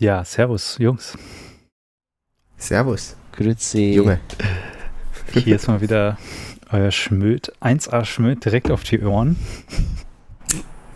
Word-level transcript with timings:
Ja, 0.00 0.24
servus, 0.24 0.78
Jungs. 0.78 1.12
Servus. 2.56 3.16
Grüezi. 3.32 3.92
Junge. 3.92 4.18
Hier 5.34 5.56
ist 5.56 5.68
mal 5.68 5.82
wieder 5.82 6.16
euer 6.72 6.90
Schmöd, 6.90 7.52
1A 7.60 8.06
Schmöd 8.06 8.42
direkt 8.42 8.70
auf 8.70 8.82
die 8.82 8.98
Ohren. 9.02 9.36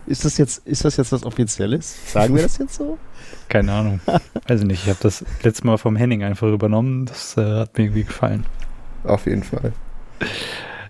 Ist 0.07 0.25
das 0.25 0.39
jetzt, 0.39 0.65
ist 0.65 0.85
das 0.85 0.97
jetzt 0.97 1.11
was 1.11 1.23
Offizielles? 1.23 2.11
Sagen 2.11 2.33
wir 2.35 2.41
das 2.41 2.57
jetzt 2.57 2.73
so? 2.73 2.97
Keine 3.47 3.73
Ahnung. 3.73 3.99
Weiß 4.47 4.61
ich 4.61 4.65
nicht. 4.65 4.81
Ich 4.85 4.89
habe 4.89 4.99
das 5.03 5.23
letzte 5.43 5.67
Mal 5.67 5.77
vom 5.77 5.95
Henning 5.95 6.23
einfach 6.23 6.47
übernommen. 6.47 7.05
Das 7.05 7.37
äh, 7.37 7.59
hat 7.59 7.77
mir 7.77 7.83
irgendwie 7.83 8.05
gefallen. 8.05 8.43
Auf 9.03 9.27
jeden 9.27 9.43
Fall. 9.43 9.73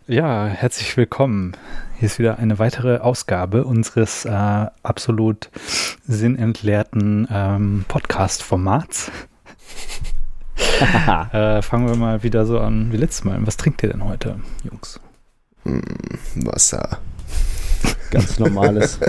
Ja, 0.07 0.45
herzlich 0.45 0.95
willkommen. 0.97 1.57
Hier 1.97 2.05
ist 2.05 2.19
wieder 2.19 2.37
eine 2.37 2.59
weitere 2.59 2.99
Ausgabe 2.99 3.63
unseres 3.63 4.25
äh, 4.25 4.29
absolut 4.83 5.49
sinnentleerten 6.05 7.27
ähm, 7.31 7.85
Podcast-Formats. 7.87 9.09
äh, 11.31 11.59
fangen 11.63 11.87
wir 11.87 11.95
mal 11.95 12.21
wieder 12.21 12.45
so 12.45 12.59
an 12.59 12.91
wie 12.91 12.97
letztes 12.97 13.23
Mal. 13.23 13.39
Was 13.47 13.57
trinkt 13.57 13.81
ihr 13.81 13.89
denn 13.89 14.03
heute, 14.03 14.39
Jungs? 14.63 14.99
Mm, 15.63 15.79
Wasser. 16.45 16.99
Ganz 18.11 18.37
normales. 18.37 18.99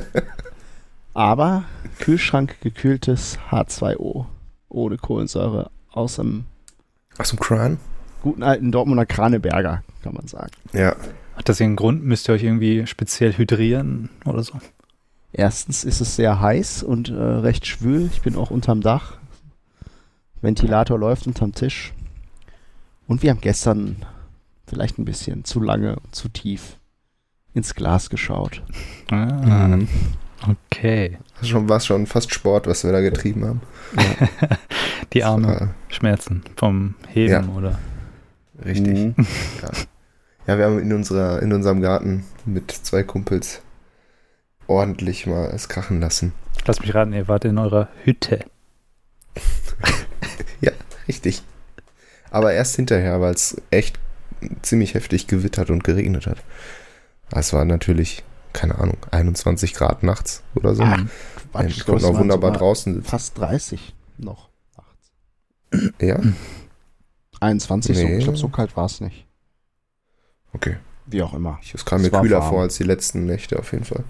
Aber 1.13 1.65
Kühlschrank 1.99 2.59
gekühltes 2.63 3.39
H2O. 3.51 4.25
Ohne 4.71 4.97
Kohlensäure. 4.97 5.71
Aus 5.93 6.17
dem 6.17 6.47
Aus 7.19 7.29
dem 7.29 7.39
Kran? 7.39 7.77
Guten 8.23 8.43
alten 8.43 8.73
Dortmunder 8.73 9.07
Kraneberger, 9.07 9.83
kann 10.03 10.15
man 10.15 10.27
sagen. 10.27 10.53
Ja. 10.73 10.97
Hat 11.37 11.49
das 11.49 11.61
irgendeinen 11.61 11.77
Grund? 11.77 12.05
Müsst 12.05 12.29
ihr 12.29 12.35
euch 12.35 12.43
irgendwie 12.43 12.87
speziell 12.87 13.33
hydrieren 13.37 14.09
oder 14.25 14.43
so? 14.43 14.55
Erstens 15.33 15.85
ist 15.85 16.01
es 16.01 16.17
sehr 16.17 16.41
heiß 16.41 16.83
und 16.83 17.11
äh, 17.11 17.15
recht 17.15 17.67
schwül. 17.67 18.09
Ich 18.13 18.23
bin 18.23 18.37
auch 18.37 18.51
unterm 18.51 18.81
Dach. 18.81 19.19
Ventilator 20.41 20.99
läuft 20.99 21.27
unterm 21.27 21.53
Tisch. 21.53 21.93
Und 23.07 23.23
wir 23.23 23.31
haben 23.31 23.41
gestern 23.41 23.97
vielleicht 24.67 24.99
ein 24.99 25.05
bisschen 25.05 25.45
zu 25.45 25.61
lange 25.61 25.97
und 25.97 26.15
zu 26.15 26.29
tief 26.29 26.77
ins 27.55 27.75
Glas 27.75 28.11
geschaut. 28.11 28.63
Ah, 29.11 29.69
Mhm. 29.69 29.89
okay. 30.49 31.19
Das 31.39 31.49
schon, 31.49 31.69
war 31.69 31.81
schon 31.81 32.07
fast 32.07 32.33
Sport, 32.33 32.67
was 32.67 32.83
wir 32.85 32.93
da 32.93 33.01
getrieben 33.01 33.45
haben. 33.47 33.61
Die 35.13 35.23
Arme 35.25 35.47
War 35.49 35.75
schmerzen 35.89 36.43
vom 36.57 36.95
Heben 37.09 37.31
Ja. 37.33 37.49
oder? 37.55 37.79
Richtig. 38.65 38.95
Mhm. 38.95 39.15
Ja, 40.49 40.59
wir 40.59 40.65
haben 40.67 40.79
in, 40.79 40.93
unserer, 40.93 41.43
in 41.43 41.53
unserem 41.53 41.81
Garten 41.81 42.25
mit 42.45 42.71
zwei 42.71 43.03
Kumpels 43.03 43.63
ordentlich 44.69 45.27
mal 45.27 45.47
es 45.47 45.69
krachen 45.69 46.01
lassen. 46.01 46.35
Lass 46.67 46.79
mich 46.79 46.95
raten, 46.95 47.13
ihr 47.15 47.27
wart 47.27 47.45
in 47.45 47.59
eurer 47.59 47.89
Hütte. 48.05 48.45
Richtig. 51.09 51.43
Aber 52.31 52.53
erst 52.53 52.77
hinterher, 52.77 53.21
weil 53.21 53.35
es 53.35 53.61
echt 53.71 53.99
ziemlich 54.63 54.95
heftig 54.95 55.27
gewittert 55.27 55.71
und 55.71 55.85
geregnet 55.85 56.27
hat. 56.27 56.39
Es 57.31 57.53
war 57.53 57.65
natürlich, 57.65 58.25
keine 58.53 58.79
Ahnung, 58.79 58.99
21 59.11 59.75
Grad 59.75 60.03
nachts 60.03 60.43
oder 60.55 60.75
so. 60.75 60.83
Ja, 60.83 60.99
Quatsch, 61.53 61.77
wir 61.79 61.85
konnten 61.85 62.05
auch 62.05 62.19
wunderbar 62.19 62.53
draußen 62.53 62.95
sitzen. 62.95 63.09
Fast 63.09 63.39
30 63.39 63.95
noch. 64.19 64.49
nachts. 64.77 65.93
Ja, 66.01 66.21
21, 67.47 67.97
so, 67.97 68.05
Nee. 68.05 68.17
ich 68.19 68.25
glaube, 68.25 68.39
so 68.39 68.49
kalt 68.49 68.77
war 68.77 68.85
es 68.87 69.01
nicht. 69.01 69.27
okay. 70.53 70.77
Wie 71.09 71.23
auch 71.23 71.35
immer. 71.35 71.61
Es 71.73 71.85
kam 71.85 72.03
mir 72.03 72.11
war 72.11 72.23
kühler 72.23 72.41
warm. 72.41 72.49
vor 72.51 72.63
als 72.63 72.77
die 72.79 72.83
letzten 72.83 73.27
Nächte 73.27 73.59
auf 73.61 73.71
jeden 73.73 73.85
Fall. 73.85 74.03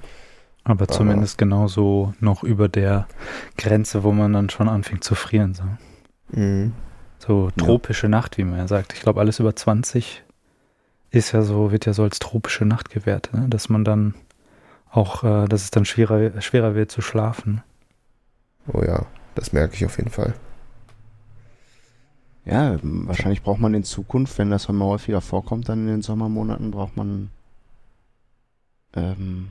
Aber 0.64 0.84
Ah. 0.84 0.88
zumindest 0.88 1.36
genauso 1.36 2.14
noch 2.20 2.42
über 2.42 2.68
der 2.68 3.06
Grenze, 3.58 4.02
wo 4.02 4.12
man 4.12 4.32
dann 4.32 4.48
schon 4.48 4.68
anfängt 4.68 5.04
zu 5.04 5.14
frieren. 5.14 5.52
So, 5.52 5.64
Mhm. 6.30 6.72
so 7.18 7.50
tropische 7.56 8.08
Nacht, 8.08 8.38
wie 8.38 8.44
man 8.44 8.58
ja 8.58 8.66
sagt. 8.66 8.94
Ich 8.94 9.00
glaube, 9.00 9.20
alles 9.20 9.40
über 9.40 9.54
20 9.54 10.24
ist 11.10 11.32
ja 11.32 11.42
so, 11.42 11.70
wird 11.70 11.84
ja 11.84 11.92
so 11.92 12.02
als 12.02 12.18
tropische 12.18 12.64
Nacht 12.64 12.88
gewertet, 12.88 13.34
ne? 13.34 13.46
dass 13.50 13.68
man 13.68 13.84
dann 13.84 14.14
auch, 14.90 15.22
äh, 15.22 15.46
dass 15.48 15.64
es 15.64 15.70
dann 15.70 15.84
schwerer, 15.84 16.40
schwerer 16.40 16.74
wird 16.74 16.90
zu 16.90 17.02
schlafen. 17.02 17.62
Oh 18.72 18.82
ja, 18.82 19.04
das 19.34 19.52
merke 19.52 19.74
ich 19.74 19.84
auf 19.84 19.98
jeden 19.98 20.10
Fall. 20.10 20.32
Ja, 22.46 22.78
wahrscheinlich 22.80 23.42
braucht 23.42 23.60
man 23.60 23.74
in 23.74 23.82
Zukunft, 23.82 24.38
wenn 24.38 24.50
das 24.50 24.66
immer 24.66 24.84
häufiger 24.84 25.20
vorkommt, 25.20 25.68
dann 25.68 25.80
in 25.80 25.86
den 25.88 26.02
Sommermonaten 26.02 26.70
braucht 26.70 26.96
man, 26.96 27.30
ähm, 28.94 29.48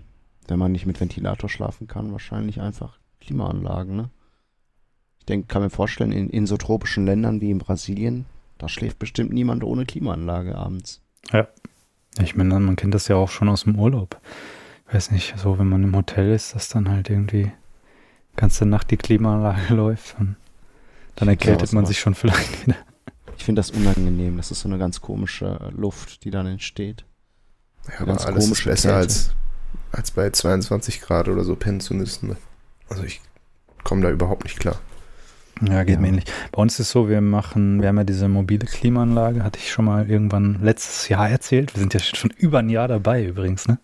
wenn 0.48 0.58
man 0.58 0.72
nicht 0.72 0.86
mit 0.86 1.02
Ventilator 1.02 1.50
schlafen 1.50 1.88
kann, 1.88 2.14
wahrscheinlich 2.14 2.62
einfach 2.62 2.98
Klimaanlagen, 3.20 3.98
ne? 3.98 4.10
Ich 5.20 5.26
denke, 5.26 5.48
kann 5.48 5.64
mir 5.64 5.70
vorstellen, 5.70 6.12
in, 6.12 6.30
in 6.30 6.48
so 6.48 6.56
tropischen 6.56 7.06
Ländern 7.06 7.42
wie 7.42 7.52
in 7.52 7.58
Brasilien, 7.58 8.26
da 8.60 8.70
schläft 8.70 9.00
bestimmt 9.00 9.34
niemand 9.34 9.64
ohne 9.64 9.86
Klimaanlage 9.86 10.56
abends. 10.56 11.02
Ich 12.22 12.36
meine, 12.36 12.60
man 12.60 12.78
kennt 12.78 12.94
das 12.94 13.10
ja 13.10 13.18
auch 13.18 13.30
schon 13.30 13.50
aus 13.50 13.64
dem 13.64 13.78
Urlaub. 13.78 14.22
Ich 14.88 14.94
weiß 14.94 15.12
nicht, 15.12 15.38
so 15.38 15.60
wenn 15.60 15.68
man 15.68 15.84
im 15.84 15.96
Hotel 15.96 16.32
ist, 16.32 16.56
dass 16.56 16.70
dann 16.70 16.90
halt 16.90 17.10
irgendwie 17.10 17.52
ganze 18.38 18.66
Nacht 18.66 18.92
die 18.92 18.98
Klimaanlage 18.98 19.74
läuft 19.76 20.16
und 20.20 20.38
dann 21.16 21.28
erkältet 21.28 21.72
man 21.74 21.86
sich 21.86 22.00
schon 22.00 22.16
vielleicht 22.16 22.62
wieder. 22.68 22.76
Ich 23.38 23.44
finde 23.44 23.60
das 23.60 23.72
unangenehm. 23.72 24.38
Das 24.38 24.52
ist 24.52 24.62
so 24.62 24.70
eine 24.70 24.78
ganz 24.78 25.02
komische 25.02 25.72
Luft, 25.76 26.24
die 26.24 26.32
dann 26.32 26.48
entsteht. 26.48 27.06
Ja, 27.88 27.96
aber 27.98 28.08
ganz 28.08 28.26
alles 28.26 28.50
ist 28.50 28.64
besser 28.64 28.90
Kälte. 28.90 28.96
als, 29.04 29.32
als 29.92 30.12
bei 30.12 30.30
22 30.30 31.02
Grad 31.02 31.28
oder 31.28 31.44
so 31.44 31.56
pennen 31.56 31.80
zu 31.80 31.94
müssen. 31.94 32.36
Also 32.90 33.04
ich 33.04 33.22
komme 33.84 34.02
da 34.02 34.10
überhaupt 34.10 34.44
nicht 34.46 34.60
klar. 34.60 34.80
Ja, 35.62 35.84
geht 35.84 35.96
Ja. 35.96 36.02
mir 36.02 36.08
ähnlich. 36.10 36.26
Bei 36.52 36.62
uns 36.62 36.80
ist 36.80 36.90
so, 36.92 37.08
wir 37.08 37.22
machen, 37.22 37.82
wir 37.82 37.88
haben 37.90 37.98
ja 37.98 38.04
diese 38.04 38.28
mobile 38.28 38.66
Klimaanlage, 38.66 39.44
hatte 39.44 39.60
ich 39.60 39.72
schon 39.72 39.86
mal 39.86 40.10
irgendwann 40.10 40.60
letztes 40.62 41.08
Jahr 41.08 41.30
erzählt. 41.30 41.74
Wir 41.76 41.80
sind 41.80 41.94
ja 41.94 42.00
schon 42.02 42.32
über 42.32 42.60
ein 42.60 42.70
Jahr 42.70 42.88
dabei 42.88 43.24
übrigens, 43.26 43.68
ne? 43.68 43.80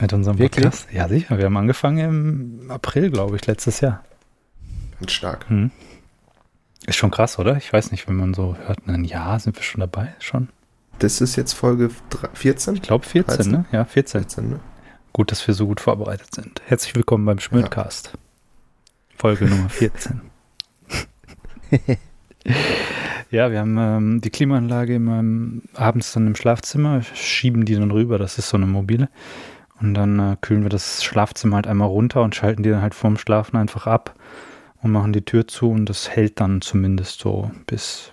Mit 0.00 0.12
unserem 0.12 0.38
Wirklich? 0.38 0.64
Podcast. 0.64 0.88
Ja, 0.92 1.08
sicher. 1.08 1.38
Wir 1.38 1.44
haben 1.44 1.56
angefangen 1.56 2.60
im 2.62 2.70
April, 2.70 3.10
glaube 3.10 3.36
ich, 3.36 3.46
letztes 3.46 3.80
Jahr. 3.80 4.02
Ganz 4.98 5.12
stark. 5.12 5.48
Hm. 5.48 5.70
Ist 6.86 6.96
schon 6.96 7.10
krass, 7.10 7.38
oder? 7.38 7.56
Ich 7.56 7.72
weiß 7.72 7.90
nicht, 7.92 8.06
wenn 8.08 8.16
man 8.16 8.34
so 8.34 8.56
hört, 8.66 8.86
ein 8.86 9.04
Jahr 9.04 9.38
sind 9.40 9.56
wir 9.56 9.62
schon 9.62 9.80
dabei, 9.80 10.14
schon. 10.18 10.48
Das 10.98 11.20
ist 11.20 11.36
jetzt 11.36 11.54
Folge 11.54 11.90
dr- 12.10 12.30
14? 12.34 12.74
Ich 12.74 12.82
glaube 12.82 13.04
14, 13.06 13.36
13? 13.36 13.52
ne? 13.52 13.64
Ja, 13.72 13.84
14. 13.84 14.20
14, 14.22 14.48
ne? 14.50 14.60
Gut, 15.12 15.30
dass 15.30 15.46
wir 15.46 15.54
so 15.54 15.66
gut 15.66 15.80
vorbereitet 15.80 16.34
sind. 16.34 16.60
Herzlich 16.66 16.94
willkommen 16.94 17.24
beim 17.24 17.38
Schmödcast. 17.38 18.12
Folge 19.16 19.46
Nummer 19.46 19.68
14. 19.70 20.20
ja, 23.30 23.50
wir 23.50 23.58
haben 23.60 23.76
ähm, 23.78 24.20
die 24.20 24.30
Klimaanlage 24.30 24.96
in 24.96 25.04
meinem, 25.04 25.62
abends 25.74 26.12
dann 26.12 26.26
im 26.26 26.36
Schlafzimmer, 26.36 27.02
schieben 27.14 27.64
die 27.64 27.74
dann 27.76 27.90
rüber, 27.90 28.18
das 28.18 28.38
ist 28.38 28.48
so 28.50 28.56
eine 28.56 28.66
mobile. 28.66 29.08
Und 29.80 29.94
dann 29.94 30.18
äh, 30.18 30.36
kühlen 30.40 30.62
wir 30.62 30.70
das 30.70 31.02
Schlafzimmer 31.02 31.56
halt 31.56 31.66
einmal 31.66 31.88
runter 31.88 32.22
und 32.22 32.34
schalten 32.34 32.62
die 32.62 32.70
dann 32.70 32.82
halt 32.82 32.94
vorm 32.94 33.16
Schlafen 33.16 33.56
einfach 33.56 33.86
ab 33.86 34.14
und 34.84 34.92
machen 34.92 35.14
die 35.14 35.24
Tür 35.24 35.48
zu 35.48 35.70
und 35.70 35.86
das 35.86 36.10
hält 36.10 36.40
dann 36.40 36.60
zumindest 36.60 37.18
so 37.18 37.50
bis 37.66 38.10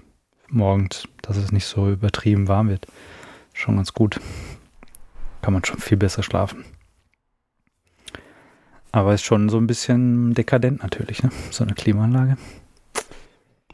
morgens, 0.48 1.04
dass 1.22 1.36
es 1.36 1.52
nicht 1.52 1.66
so 1.66 1.90
übertrieben 1.90 2.48
warm 2.48 2.70
wird. 2.70 2.88
Schon 3.54 3.76
ganz 3.76 3.94
gut. 3.94 4.22
Kann 5.42 5.54
man 5.54 5.66
schon 5.66 5.80
viel 5.80 5.98
besser 5.98 6.24
schlafen. 6.24 6.64
Aber 8.94 9.14
ist 9.14 9.24
schon 9.24 9.50
so 9.50 9.58
ein 9.58 9.68
bisschen 9.68 10.34
dekadent 10.34 10.82
natürlich, 10.82 11.22
ne? 11.24 11.30
So 11.50 11.66
eine 11.66 11.74
Klimaanlage. 11.74 12.38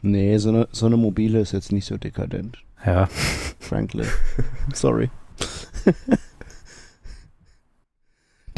Nee, 0.02 0.36
so 0.38 0.48
eine, 0.48 0.68
so 0.72 0.86
eine 0.86 0.96
mobile 0.96 1.40
ist 1.40 1.52
jetzt 1.52 1.70
nicht 1.70 1.86
so 1.86 1.98
dekadent. 1.98 2.58
Ja, 2.84 3.08
Frankly. 3.60 4.06
Sorry. 4.74 5.10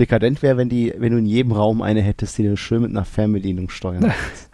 Dekadent 0.01 0.43
wäre, 0.43 0.57
wenn 0.57 0.69
die, 0.69 0.93
wenn 0.97 1.13
du 1.13 1.19
in 1.19 1.27
jedem 1.27 1.53
Raum 1.53 1.83
eine 1.83 2.01
hättest, 2.03 2.39
die 2.39 2.45
du 2.45 2.57
schön 2.57 2.83
mit 2.83 2.91
einer 2.91 3.05
Fernbedienung 3.05 3.71
steuern 3.71 4.01
kannst. 4.11 4.51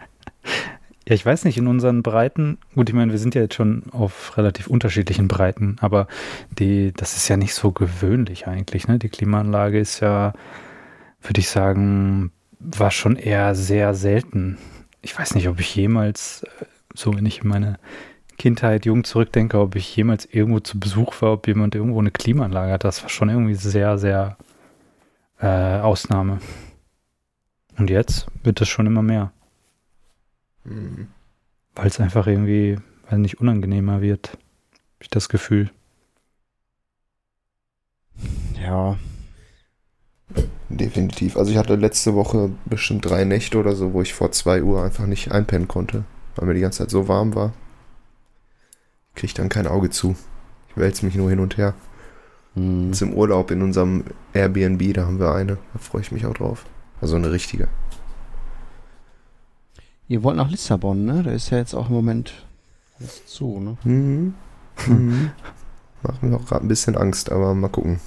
Ja, 1.07 1.15
ich 1.15 1.25
weiß 1.25 1.45
nicht, 1.45 1.57
in 1.57 1.67
unseren 1.67 2.03
Breiten, 2.03 2.57
gut, 2.75 2.89
ich 2.89 2.95
meine, 2.95 3.13
wir 3.13 3.19
sind 3.19 3.33
ja 3.33 3.41
jetzt 3.41 3.55
schon 3.55 3.83
auf 3.91 4.37
relativ 4.37 4.67
unterschiedlichen 4.67 5.29
Breiten, 5.29 5.77
aber 5.79 6.07
die, 6.59 6.91
das 6.91 7.15
ist 7.15 7.29
ja 7.29 7.37
nicht 7.37 7.53
so 7.53 7.71
gewöhnlich 7.71 8.45
eigentlich, 8.45 8.89
ne? 8.89 8.99
Die 8.99 9.07
Klimaanlage 9.07 9.79
ist 9.79 10.01
ja, 10.01 10.33
würde 11.21 11.39
ich 11.39 11.49
sagen, 11.49 12.31
war 12.59 12.91
schon 12.91 13.15
eher 13.15 13.55
sehr 13.55 13.93
selten. 13.93 14.57
Ich 15.01 15.17
weiß 15.17 15.35
nicht, 15.35 15.47
ob 15.47 15.61
ich 15.61 15.73
jemals, 15.75 16.43
äh, 16.43 16.65
so 16.93 17.15
wenn 17.15 17.25
ich 17.25 17.41
in 17.41 17.47
meine 17.47 17.79
Kindheit, 18.37 18.85
Jugend 18.85 19.07
zurückdenke, 19.07 19.59
ob 19.59 19.75
ich 19.75 19.95
jemals 19.95 20.25
irgendwo 20.25 20.59
zu 20.59 20.77
Besuch 20.79 21.21
war, 21.21 21.33
ob 21.33 21.47
jemand 21.47 21.73
irgendwo 21.73 21.99
eine 21.99 22.11
Klimaanlage 22.11 22.73
hat. 22.73 22.83
Das 22.83 23.01
war 23.01 23.09
schon 23.09 23.29
irgendwie 23.29 23.55
sehr, 23.55 23.97
sehr 23.97 24.37
äh, 25.39 25.79
Ausnahme. 25.79 26.39
Und 27.77 27.89
jetzt 27.89 28.27
wird 28.43 28.59
es 28.61 28.67
schon 28.67 28.87
immer 28.87 29.03
mehr. 29.03 29.31
Mhm. 30.63 31.07
Weil 31.75 31.87
es 31.87 31.99
einfach 31.99 32.27
irgendwie, 32.27 32.77
weil 33.09 33.19
nicht 33.19 33.39
unangenehmer 33.39 34.01
wird. 34.01 34.31
Hab 34.31 35.01
ich 35.01 35.09
das 35.09 35.29
Gefühl. 35.29 35.69
Ja. 38.59 38.97
definitiv. 40.69 41.37
Also 41.37 41.51
ich 41.51 41.57
hatte 41.57 41.75
letzte 41.75 42.15
Woche 42.15 42.51
bestimmt 42.65 43.05
drei 43.05 43.23
Nächte 43.23 43.57
oder 43.59 43.75
so, 43.75 43.93
wo 43.93 44.01
ich 44.01 44.13
vor 44.13 44.31
2 44.31 44.63
Uhr 44.63 44.83
einfach 44.83 45.05
nicht 45.05 45.31
einpennen 45.31 45.67
konnte, 45.67 46.03
weil 46.35 46.47
mir 46.47 46.53
die 46.53 46.61
ganze 46.61 46.79
Zeit 46.79 46.89
so 46.89 47.07
warm 47.07 47.35
war. 47.35 47.53
Krieg 49.15 49.33
dann 49.35 49.49
kein 49.49 49.67
Auge 49.67 49.89
zu. 49.89 50.15
Ich 50.69 50.77
wälze 50.77 51.05
mich 51.05 51.15
nur 51.15 51.29
hin 51.29 51.39
und 51.39 51.57
her. 51.57 51.75
Hm. 52.57 52.87
Jetzt 52.87 53.01
im 53.01 53.13
Urlaub 53.13 53.51
in 53.51 53.61
unserem 53.61 54.03
Airbnb, 54.33 54.93
da 54.93 55.05
haben 55.05 55.19
wir 55.19 55.33
eine. 55.33 55.57
Da 55.73 55.79
freue 55.79 56.01
ich 56.01 56.11
mich 56.11 56.25
auch 56.25 56.33
drauf. 56.33 56.65
Also 56.99 57.15
eine 57.15 57.31
richtige. 57.31 57.67
Ihr 60.07 60.23
wollt 60.23 60.37
nach 60.37 60.49
Lissabon, 60.49 61.05
ne? 61.05 61.21
Da 61.23 61.31
ist 61.31 61.51
ja 61.51 61.57
jetzt 61.57 61.75
auch 61.75 61.89
im 61.89 61.95
Moment 61.95 62.45
alles 62.99 63.25
zu, 63.27 63.59
ne? 63.59 63.77
Mhm. 63.83 64.33
Mhm. 64.87 65.31
Macht 66.03 66.23
mir 66.23 66.35
auch 66.35 66.45
gerade 66.45 66.65
ein 66.65 66.69
bisschen 66.69 66.97
Angst, 66.97 67.31
aber 67.31 67.53
mal 67.53 67.67
gucken. 67.67 67.99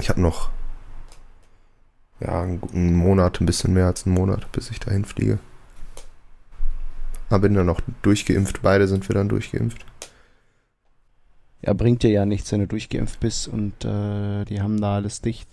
Ich 0.00 0.08
habe 0.08 0.20
noch 0.20 0.50
ja, 2.20 2.42
einen 2.42 2.60
guten 2.60 2.94
Monat, 2.94 3.40
ein 3.40 3.46
bisschen 3.46 3.74
mehr 3.74 3.86
als 3.86 4.06
einen 4.06 4.14
Monat, 4.14 4.50
bis 4.52 4.70
ich 4.70 4.80
dahin 4.80 5.04
fliege. 5.04 5.38
Aber 7.28 7.40
bin 7.40 7.54
dann 7.54 7.66
noch 7.66 7.80
durchgeimpft. 8.02 8.62
Beide 8.62 8.88
sind 8.88 9.08
wir 9.08 9.14
dann 9.14 9.28
durchgeimpft. 9.28 9.84
Ja, 11.62 11.72
bringt 11.74 12.02
dir 12.02 12.10
ja 12.10 12.26
nichts, 12.26 12.50
wenn 12.52 12.60
du 12.60 12.66
durchgeimpft 12.66 13.20
bist 13.20 13.46
und 13.48 13.84
äh, 13.84 14.44
die 14.44 14.60
haben 14.60 14.80
da 14.80 14.96
alles 14.96 15.20
dicht. 15.20 15.48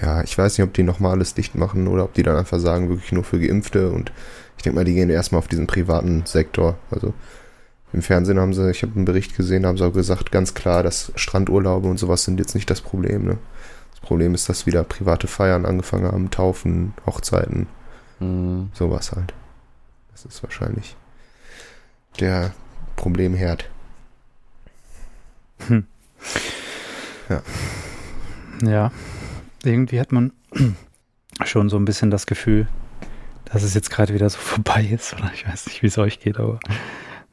Ja, 0.00 0.22
ich 0.22 0.36
weiß 0.36 0.56
nicht, 0.58 0.66
ob 0.66 0.74
die 0.74 0.82
nochmal 0.82 1.12
alles 1.12 1.34
dicht 1.34 1.54
machen 1.54 1.88
oder 1.88 2.04
ob 2.04 2.14
die 2.14 2.22
dann 2.22 2.36
einfach 2.36 2.58
sagen, 2.60 2.88
wirklich 2.88 3.12
nur 3.12 3.24
für 3.24 3.40
Geimpfte. 3.40 3.90
Und 3.90 4.12
ich 4.56 4.62
denke 4.62 4.76
mal, 4.76 4.84
die 4.84 4.94
gehen 4.94 5.10
erstmal 5.10 5.40
auf 5.40 5.48
diesen 5.48 5.66
privaten 5.66 6.26
Sektor. 6.26 6.76
Also 6.90 7.12
im 7.92 8.02
Fernsehen 8.02 8.38
haben 8.38 8.52
sie, 8.54 8.70
ich 8.70 8.82
habe 8.82 8.94
einen 8.94 9.04
Bericht 9.04 9.36
gesehen, 9.36 9.66
haben 9.66 9.76
sie 9.78 9.84
auch 9.84 9.92
gesagt, 9.92 10.30
ganz 10.30 10.54
klar, 10.54 10.82
dass 10.82 11.12
Strandurlaube 11.16 11.88
und 11.88 11.98
sowas 11.98 12.24
sind 12.24 12.38
jetzt 12.38 12.54
nicht 12.54 12.70
das 12.70 12.80
Problem. 12.80 13.24
Ne? 13.24 13.38
Das 13.92 14.00
Problem 14.00 14.34
ist, 14.34 14.48
dass 14.48 14.66
wieder 14.66 14.84
private 14.84 15.26
Feiern 15.26 15.66
angefangen 15.66 16.06
haben, 16.06 16.30
Taufen, 16.30 16.94
Hochzeiten, 17.06 17.66
Hm. 18.18 18.70
sowas 18.74 19.12
halt. 19.12 19.34
Das 20.12 20.24
ist 20.24 20.42
wahrscheinlich 20.42 20.94
der 22.20 22.52
Problemherd. 22.96 23.68
Ja, 28.62 28.90
irgendwie 29.64 30.00
hat 30.00 30.12
man 30.12 30.32
schon 31.44 31.68
so 31.68 31.76
ein 31.76 31.84
bisschen 31.84 32.10
das 32.10 32.26
Gefühl, 32.26 32.66
dass 33.46 33.62
es 33.62 33.74
jetzt 33.74 33.90
gerade 33.90 34.14
wieder 34.14 34.28
so 34.28 34.38
vorbei 34.38 34.82
ist. 34.90 35.14
Oder 35.14 35.30
ich 35.34 35.46
weiß 35.46 35.66
nicht, 35.66 35.82
wie 35.82 35.86
es 35.86 35.98
euch 35.98 36.20
geht, 36.20 36.38
aber 36.38 36.60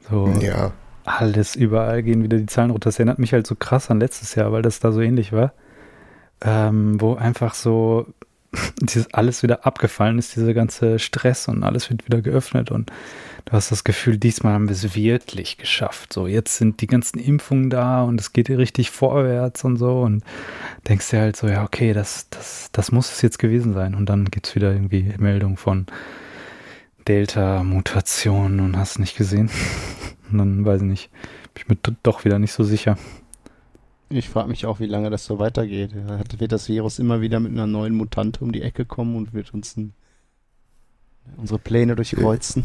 so 0.08 0.28
Ja, 0.40 0.72
alles 1.04 1.56
überall 1.56 2.02
gehen 2.02 2.22
wieder 2.22 2.38
die 2.38 2.46
Zahlen 2.46 2.70
runter. 2.70 2.88
Das 2.88 2.98
erinnert 2.98 3.18
mich 3.18 3.32
halt 3.32 3.46
so 3.46 3.54
krass 3.54 3.90
an 3.90 4.00
letztes 4.00 4.34
Jahr, 4.34 4.52
weil 4.52 4.62
das 4.62 4.80
da 4.80 4.92
so 4.92 5.00
ähnlich 5.00 5.32
war. 5.32 5.52
Ähm, 6.40 7.00
wo 7.00 7.14
einfach 7.14 7.54
so 7.54 8.06
dieses 8.80 9.12
alles 9.12 9.42
wieder 9.42 9.66
abgefallen 9.66 10.18
ist, 10.18 10.36
dieser 10.36 10.54
ganze 10.54 10.98
Stress 10.98 11.48
und 11.48 11.64
alles 11.64 11.90
wird 11.90 12.06
wieder 12.06 12.22
geöffnet 12.22 12.70
und 12.70 12.92
du 13.48 13.54
hast 13.54 13.70
das 13.70 13.82
Gefühl, 13.82 14.18
diesmal 14.18 14.52
haben 14.52 14.68
wir 14.68 14.74
es 14.74 14.94
wirklich 14.94 15.56
geschafft. 15.56 16.12
So, 16.12 16.26
jetzt 16.26 16.58
sind 16.58 16.82
die 16.82 16.86
ganzen 16.86 17.18
Impfungen 17.18 17.70
da 17.70 18.02
und 18.02 18.20
es 18.20 18.34
geht 18.34 18.50
richtig 18.50 18.90
vorwärts 18.90 19.64
und 19.64 19.78
so 19.78 20.02
und 20.02 20.22
denkst 20.86 21.08
dir 21.08 21.20
halt 21.20 21.36
so, 21.36 21.48
ja, 21.48 21.64
okay, 21.64 21.94
das, 21.94 22.28
das, 22.28 22.68
das 22.72 22.92
muss 22.92 23.10
es 23.10 23.22
jetzt 23.22 23.38
gewesen 23.38 23.72
sein. 23.72 23.94
Und 23.94 24.06
dann 24.10 24.26
gibt 24.26 24.48
es 24.48 24.54
wieder 24.54 24.72
irgendwie 24.72 25.14
Meldung 25.16 25.56
von 25.56 25.86
Delta-Mutationen 27.06 28.60
und 28.60 28.76
hast 28.76 28.98
nicht 28.98 29.16
gesehen. 29.16 29.50
Und 30.30 30.36
dann 30.36 30.62
weiß 30.66 30.82
ich 30.82 30.86
nicht, 30.86 31.10
bin 31.54 31.62
ich 31.62 31.68
mir 31.70 31.94
doch 32.02 32.26
wieder 32.26 32.38
nicht 32.38 32.52
so 32.52 32.62
sicher. 32.62 32.98
Ich 34.10 34.28
frage 34.28 34.50
mich 34.50 34.66
auch, 34.66 34.78
wie 34.78 34.84
lange 34.84 35.08
das 35.08 35.24
so 35.24 35.38
weitergeht. 35.38 35.92
Wird 36.36 36.52
das 36.52 36.68
Virus 36.68 36.98
immer 36.98 37.22
wieder 37.22 37.40
mit 37.40 37.52
einer 37.52 37.66
neuen 37.66 37.94
Mutante 37.94 38.44
um 38.44 38.52
die 38.52 38.60
Ecke 38.60 38.84
kommen 38.84 39.16
und 39.16 39.32
wird 39.32 39.54
uns 39.54 39.74
ein, 39.78 39.94
unsere 41.38 41.58
Pläne 41.58 41.96
durchkreuzen? 41.96 42.62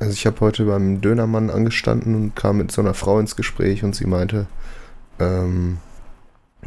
Also 0.00 0.14
ich 0.14 0.26
habe 0.26 0.40
heute 0.40 0.64
beim 0.64 1.00
Dönermann 1.00 1.50
angestanden 1.50 2.14
und 2.14 2.34
kam 2.34 2.56
mit 2.56 2.72
so 2.72 2.80
einer 2.80 2.94
Frau 2.94 3.20
ins 3.20 3.36
Gespräch 3.36 3.84
und 3.84 3.94
sie 3.94 4.06
meinte, 4.06 4.46
ähm, 5.18 5.78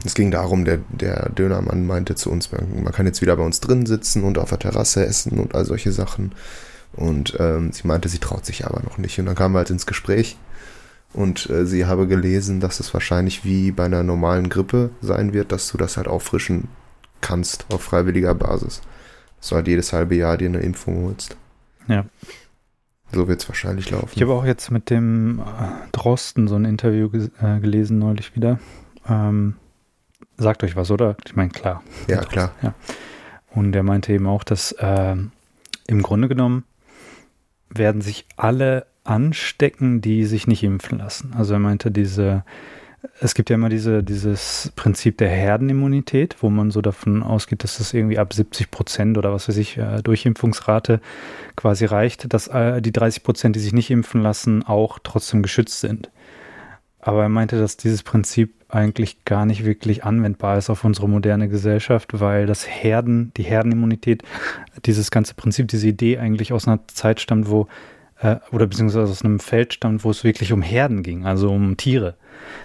es 0.06 0.14
ging 0.14 0.32
darum, 0.32 0.66
der, 0.66 0.80
der 0.90 1.30
Dönermann 1.30 1.86
meinte 1.86 2.16
zu 2.16 2.32
uns, 2.32 2.52
man, 2.52 2.84
man 2.84 2.94
kann 2.94 3.08
jetzt 3.08 3.22
wieder 3.22 3.36
bei 3.36 3.44
uns 3.44 3.60
drin 3.60 3.86
sitzen 3.86 4.24
und 4.24 4.38
auf 4.38 4.50
der 4.50 4.60
Terrasse 4.60 5.06
essen 5.06 5.40
und 5.40 5.56
all 5.56 5.66
solche 5.66 5.92
Sachen. 5.92 6.34
Und 6.94 7.36
ähm, 7.40 7.72
sie 7.72 7.88
meinte, 7.88 8.08
sie 8.08 8.20
traut 8.20 8.46
sich 8.46 8.66
aber 8.66 8.82
noch 8.84 9.00
nicht. 9.00 9.20
Und 9.20 9.26
dann 9.26 9.36
kamen 9.36 9.56
wir 9.56 9.60
halt 9.60 9.72
ins 9.72 9.88
Gespräch 9.88 10.38
und 11.12 11.50
äh, 11.50 11.66
sie 11.66 11.86
habe 11.86 12.08
gelesen, 12.08 12.60
dass 12.60 12.80
es 12.80 12.94
wahrscheinlich 12.94 13.44
wie 13.44 13.72
bei 13.72 13.86
einer 13.86 14.04
normalen 14.04 14.50
Grippe 14.50 14.92
sein 15.02 15.34
wird, 15.34 15.52
dass 15.52 15.72
du 15.72 15.78
das 15.78 15.98
halt 15.98 16.08
auffrischen 16.08 16.68
kannst 17.22 17.66
auf 17.72 17.82
freiwilliger 17.82 18.36
Basis. 18.36 18.82
Dass 19.40 19.50
du 19.50 19.56
halt 19.56 19.68
jedes 19.68 19.92
halbe 19.92 20.16
Jahr 20.16 20.38
dir 20.38 20.50
eine 20.50 20.60
Impfung 20.60 21.06
holst. 21.06 21.36
Ja. 21.88 22.06
So 23.14 23.28
wird 23.28 23.42
es 23.42 23.50
wahrscheinlich 23.50 23.92
laufen. 23.92 24.12
Ich 24.16 24.22
habe 24.22 24.34
auch 24.34 24.46
jetzt 24.46 24.72
mit 24.72 24.90
dem 24.90 25.40
äh, 25.40 25.44
Drosten 25.92 26.48
so 26.48 26.56
ein 26.56 26.66
Interview 26.66 27.10
äh, 27.42 27.60
gelesen 27.60 28.00
neulich 28.00 28.36
wieder. 28.36 28.60
Ähm, 29.08 29.56
sagt 30.38 30.64
euch 30.64 30.76
was, 30.76 30.90
oder? 30.92 31.16
Ich 31.26 31.36
meine, 31.36 31.50
klar. 31.50 31.84
Ja, 32.08 32.22
klar. 32.22 32.54
Und 33.52 33.74
der 33.74 33.84
meinte 33.84 34.14
eben 34.14 34.28
auch, 34.28 34.44
dass 34.44 34.76
ähm, 34.80 35.32
im 35.88 36.02
Grunde 36.02 36.28
genommen 36.28 36.64
werden 37.70 38.02
sich 38.02 38.26
alle 38.36 38.88
anstecken, 39.04 40.02
die 40.02 40.26
sich 40.26 40.48
nicht 40.48 40.64
impfen 40.64 40.98
lassen. 40.98 41.34
Also 41.38 41.54
er 41.54 41.60
meinte, 41.60 41.92
diese, 41.92 42.44
es 43.20 43.36
gibt 43.36 43.50
ja 43.50 43.56
immer 43.56 43.70
diese, 43.70 44.04
dieses 44.04 44.72
Prinzip 44.76 45.18
der 45.18 45.30
Herdenimmunität, 45.30 46.38
wo 46.42 46.50
man 46.50 46.72
so 46.72 46.82
davon 46.82 47.22
ausgeht, 47.22 47.64
dass 47.64 47.78
das 47.78 47.94
irgendwie 47.94 48.18
ab 48.18 48.34
70 48.34 48.72
Prozent 48.72 49.18
oder 49.18 49.34
was 49.34 49.48
weiß 49.48 49.58
ich, 49.58 49.78
äh, 49.78 50.02
Durchimpfungsrate 50.02 51.02
quasi 51.56 51.86
reicht, 51.86 52.34
dass 52.34 52.48
äh, 52.48 52.82
die 52.82 52.92
30 52.92 53.24
Prozent, 53.24 53.56
die 53.56 53.60
sich 53.60 53.74
nicht 53.74 53.92
impfen 53.92 54.22
lassen, 54.22 54.64
auch 54.64 55.00
trotzdem 55.04 55.42
geschützt 55.42 55.82
sind. 55.82 56.10
Aber 57.00 57.24
er 57.24 57.30
meinte, 57.30 57.60
dass 57.60 57.76
dieses 57.76 58.04
Prinzip 58.04 58.54
eigentlich 58.70 59.26
gar 59.26 59.46
nicht 59.46 59.66
wirklich 59.66 60.06
anwendbar 60.06 60.58
ist 60.58 60.70
auf 60.70 60.86
unsere 60.86 61.10
moderne 61.10 61.50
Gesellschaft, 61.50 62.20
weil 62.20 62.46
das 62.46 62.68
Herden, 62.68 63.32
die 63.36 63.44
Herdenimmunität, 63.44 64.24
dieses 64.86 65.12
ganze 65.12 65.34
Prinzip, 65.34 65.68
diese 65.68 65.88
Idee 65.88 66.18
eigentlich 66.18 66.54
aus 66.54 66.68
einer 66.68 66.80
Zeit 66.88 67.20
stammt, 67.20 67.50
wo, 67.50 67.68
äh, 68.20 68.38
oder 68.52 68.66
beziehungsweise 68.66 69.12
aus 69.12 69.24
einem 69.24 69.42
Feld 69.42 69.74
stammt, 69.74 70.06
wo 70.06 70.10
es 70.10 70.24
wirklich 70.24 70.54
um 70.54 70.62
Herden 70.62 71.04
ging, 71.04 71.26
also 71.26 71.52
um 71.52 71.76
Tiere. 71.76 72.16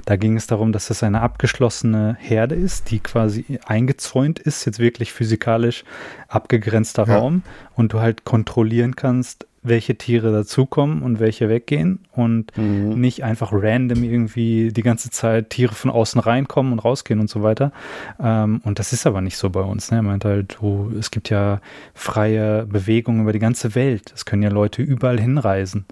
Da 0.04 0.16
ging 0.16 0.36
es 0.36 0.46
darum, 0.46 0.72
dass 0.72 0.90
es 0.90 1.02
eine 1.02 1.20
abgeschlossene 1.20 2.16
Herde 2.20 2.54
ist, 2.54 2.90
die 2.90 3.00
quasi 3.00 3.58
eingezäunt 3.66 4.38
ist, 4.38 4.64
jetzt 4.64 4.78
wirklich 4.78 5.12
physikalisch 5.12 5.84
abgegrenzter 6.28 7.06
Ja. 7.06 7.18
Raum 7.18 7.42
und 7.74 7.92
du 7.92 8.00
halt 8.00 8.24
kontrollieren 8.24 8.96
kannst, 8.96 9.46
welche 9.64 9.96
Tiere 9.96 10.32
dazukommen 10.32 11.02
und 11.02 11.18
welche 11.18 11.48
weggehen 11.48 11.98
und 12.12 12.56
Mhm. 12.56 13.00
nicht 13.00 13.24
einfach 13.24 13.50
random 13.52 14.04
irgendwie 14.04 14.72
die 14.72 14.82
ganze 14.82 15.10
Zeit 15.10 15.50
Tiere 15.50 15.74
von 15.74 15.90
außen 15.90 16.20
reinkommen 16.20 16.72
und 16.72 16.78
rausgehen 16.78 17.18
und 17.20 17.28
so 17.28 17.42
weiter. 17.42 17.72
Ähm, 18.20 18.60
und 18.64 18.78
das 18.78 18.92
ist 18.92 19.06
aber 19.06 19.20
nicht 19.20 19.36
so 19.36 19.50
bei 19.50 19.60
uns. 19.60 19.90
Ne? 19.90 19.98
Er 19.98 20.02
meint 20.02 20.24
halt, 20.24 20.56
du, 20.60 20.92
es 20.98 21.10
gibt 21.10 21.28
ja 21.28 21.60
freie 21.92 22.66
Bewegungen 22.66 23.22
über 23.22 23.32
die 23.32 23.40
ganze 23.40 23.74
Welt. 23.74 24.12
Es 24.14 24.24
können 24.24 24.42
ja 24.42 24.48
Leute 24.50 24.80
überall 24.80 25.20
hinreisen. 25.20 25.84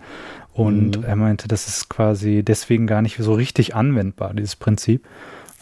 Und 0.56 0.98
Mhm. 0.98 1.04
er 1.04 1.16
meinte, 1.16 1.48
das 1.48 1.68
ist 1.68 1.90
quasi 1.90 2.42
deswegen 2.42 2.86
gar 2.86 3.02
nicht 3.02 3.18
so 3.18 3.34
richtig 3.34 3.74
anwendbar, 3.74 4.32
dieses 4.32 4.56
Prinzip. 4.56 5.06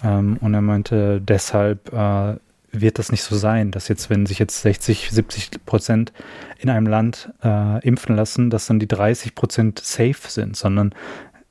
Ähm, 0.04 0.36
und 0.40 0.54
er 0.54 0.60
meinte, 0.60 1.20
deshalb 1.20 1.92
äh, 1.92 2.36
wird 2.70 2.98
das 3.00 3.10
nicht 3.10 3.22
so 3.24 3.36
sein, 3.36 3.72
dass 3.72 3.88
jetzt, 3.88 4.08
wenn 4.08 4.24
sich 4.26 4.38
jetzt 4.38 4.62
60, 4.62 5.10
70 5.10 5.64
Prozent 5.66 6.12
in 6.58 6.70
einem 6.70 6.86
Land 6.86 7.32
äh, 7.42 7.84
impfen 7.84 8.14
lassen, 8.14 8.50
dass 8.50 8.66
dann 8.66 8.78
die 8.78 8.86
30 8.88 9.34
Prozent 9.34 9.80
safe 9.80 10.28
sind, 10.28 10.56
sondern 10.56 10.94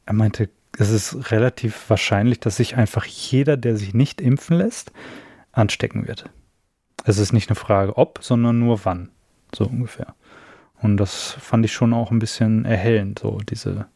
er 0.06 0.14
meinte, 0.14 0.50
es 0.78 0.90
ist 0.90 1.32
relativ 1.32 1.90
wahrscheinlich, 1.90 2.40
dass 2.40 2.56
sich 2.58 2.78
einfach 2.78 3.06
jeder, 3.06 3.58
der 3.58 3.76
sich 3.76 3.94
nicht 3.94 4.22
impfen 4.22 4.58
lässt, 4.58 4.92
anstecken 5.52 6.08
wird. 6.08 6.30
Es 7.06 7.18
ist 7.18 7.34
nicht 7.34 7.50
eine 7.50 7.56
Frage 7.56 7.98
ob, 7.98 8.20
sondern 8.22 8.60
nur 8.60 8.80
wann, 8.86 9.10
so 9.54 9.66
ungefähr. 9.66 10.16
Und 10.84 10.98
das 10.98 11.32
fand 11.40 11.66
ich 11.66 11.74
schon 11.74 11.94
auch 11.94 12.12
ein 12.12 12.20
bisschen 12.20 12.66
erhellend, 12.66 13.20
so 13.20 13.40
diese, 13.50 13.88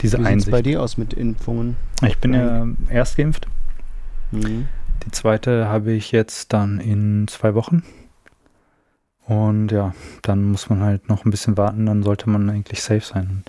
diese 0.00 0.18
Wie 0.18 0.20
sieht 0.20 0.20
es 0.20 0.26
Einsicht. 0.26 0.50
bei 0.52 0.62
dir 0.62 0.82
aus 0.82 0.96
mit 0.98 1.14
Impfungen? 1.14 1.76
Ich 2.06 2.18
bin 2.18 2.34
ja 2.34 2.66
erst 2.90 3.16
geimpft. 3.16 3.48
Mhm. 4.30 4.68
Die 5.04 5.10
zweite 5.10 5.68
habe 5.68 5.92
ich 5.92 6.12
jetzt 6.12 6.52
dann 6.52 6.80
in 6.80 7.26
zwei 7.28 7.54
Wochen. 7.54 7.82
Und 9.24 9.72
ja, 9.72 9.94
dann 10.22 10.44
muss 10.44 10.70
man 10.70 10.82
halt 10.82 11.08
noch 11.08 11.24
ein 11.24 11.30
bisschen 11.30 11.56
warten, 11.58 11.84
dann 11.84 12.02
sollte 12.02 12.30
man 12.30 12.48
eigentlich 12.48 12.82
safe 12.82 13.00
sein. 13.00 13.28
Und 13.30 13.42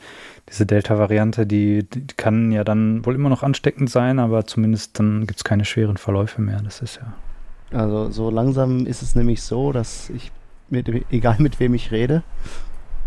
diese 0.49 0.65
Delta-Variante, 0.65 1.45
die, 1.45 1.83
die 1.83 2.05
kann 2.17 2.51
ja 2.51 2.63
dann 2.63 3.05
wohl 3.05 3.15
immer 3.15 3.29
noch 3.29 3.43
ansteckend 3.43 3.89
sein, 3.89 4.19
aber 4.19 4.45
zumindest 4.45 4.99
dann 4.99 5.25
gibt 5.25 5.39
es 5.39 5.43
keine 5.43 5.63
schweren 5.63 5.97
Verläufe 5.97 6.41
mehr. 6.41 6.61
Das 6.61 6.81
ist 6.81 6.97
ja. 6.97 7.13
Also 7.77 8.09
so 8.09 8.29
langsam 8.29 8.85
ist 8.87 9.01
es 9.01 9.15
nämlich 9.15 9.41
so, 9.41 9.71
dass 9.71 10.09
ich, 10.09 10.31
mit, 10.69 10.89
egal 11.11 11.37
mit 11.39 11.59
wem 11.59 11.73
ich 11.73 11.91
rede, 11.91 12.23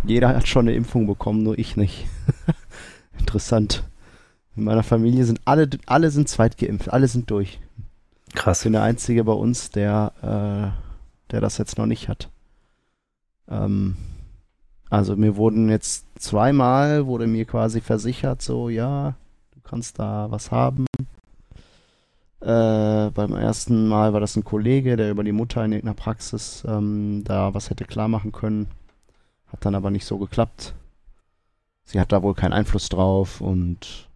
jeder 0.04 0.28
hat 0.28 0.48
schon 0.48 0.66
eine 0.66 0.76
Impfung 0.76 1.06
bekommen, 1.06 1.42
nur 1.42 1.58
ich 1.58 1.76
nicht. 1.76 2.06
Interessant. 3.18 3.84
In 4.56 4.64
meiner 4.64 4.82
Familie 4.82 5.24
sind 5.24 5.40
alle, 5.44 5.68
alle 5.86 6.10
sind 6.10 6.28
zweitgeimpft, 6.28 6.92
alle 6.92 7.08
sind 7.08 7.30
durch. 7.30 7.60
Ich 8.28 8.34
Krass. 8.34 8.62
bin 8.62 8.72
der 8.72 8.82
Einzige 8.82 9.24
bei 9.24 9.32
uns, 9.32 9.70
der, 9.70 10.12
äh, 10.22 11.30
der 11.30 11.40
das 11.40 11.58
jetzt 11.58 11.78
noch 11.78 11.86
nicht 11.86 12.08
hat. 12.08 12.30
Ähm, 13.48 13.96
also 14.90 15.16
mir 15.16 15.36
wurden 15.36 15.68
jetzt 15.70 16.06
zweimal, 16.18 17.06
wurde 17.06 17.26
mir 17.26 17.44
quasi 17.44 17.80
versichert, 17.80 18.42
so, 18.42 18.68
ja, 18.68 19.14
du 19.54 19.60
kannst 19.62 19.98
da 19.98 20.30
was 20.30 20.50
haben. 20.50 20.86
Äh, 22.40 23.10
beim 23.10 23.34
ersten 23.34 23.88
Mal 23.88 24.12
war 24.12 24.20
das 24.20 24.36
ein 24.36 24.44
Kollege, 24.44 24.96
der 24.96 25.10
über 25.10 25.22
die 25.22 25.32
Mutter 25.32 25.64
in 25.64 25.72
irgendeiner 25.72 25.94
Praxis 25.94 26.64
ähm, 26.66 27.22
da 27.24 27.54
was 27.54 27.70
hätte 27.70 27.84
klar 27.84 28.08
machen 28.08 28.32
können. 28.32 28.66
Hat 29.52 29.64
dann 29.64 29.74
aber 29.74 29.90
nicht 29.90 30.06
so 30.06 30.18
geklappt. 30.18 30.74
Sie 31.84 32.00
hat 32.00 32.12
da 32.12 32.22
wohl 32.22 32.34
keinen 32.34 32.52
Einfluss 32.52 32.88
drauf 32.88 33.40
und 33.40 34.08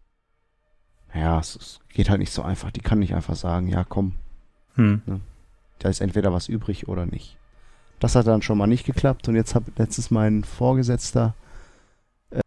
ja, 1.14 1.38
es, 1.38 1.56
es 1.56 1.80
geht 1.88 2.10
halt 2.10 2.20
nicht 2.20 2.32
so 2.32 2.42
einfach. 2.42 2.70
Die 2.70 2.80
kann 2.80 2.98
nicht 2.98 3.14
einfach 3.14 3.36
sagen, 3.36 3.68
ja 3.68 3.84
komm, 3.84 4.14
Hm. 4.76 5.00
da 5.78 5.88
ist 5.88 6.00
entweder 6.00 6.32
was 6.32 6.48
übrig 6.48 6.86
oder 6.88 7.06
nicht. 7.06 7.36
Das 7.98 8.14
hat 8.14 8.26
dann 8.26 8.42
schon 8.42 8.58
mal 8.58 8.66
nicht 8.66 8.84
geklappt 8.84 9.26
und 9.28 9.36
jetzt 9.36 9.54
hat 9.54 9.64
letztens 9.78 10.10
mein 10.10 10.44
Vorgesetzter 10.44 11.34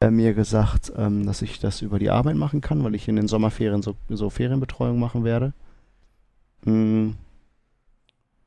äh, 0.01 0.12
mir 0.12 0.34
gesagt, 0.36 0.91
ähm, 0.96 1.25
dass 1.25 1.41
ich 1.41 1.60
das 1.60 1.81
über 1.81 1.98
die 1.98 2.12
Arbeit 2.12 2.36
machen 2.36 2.62
kann, 2.62 2.84
weil 2.84 2.93
ich 2.93 3.08
in 3.08 3.15
den 3.15 3.27
Sommerferien 3.27 3.81
so, 3.81 3.96
so 4.10 4.29
Ferienbetreuung 4.29 5.00
machen 5.00 5.24
werde. 5.24 5.53
Mm. 6.65 7.12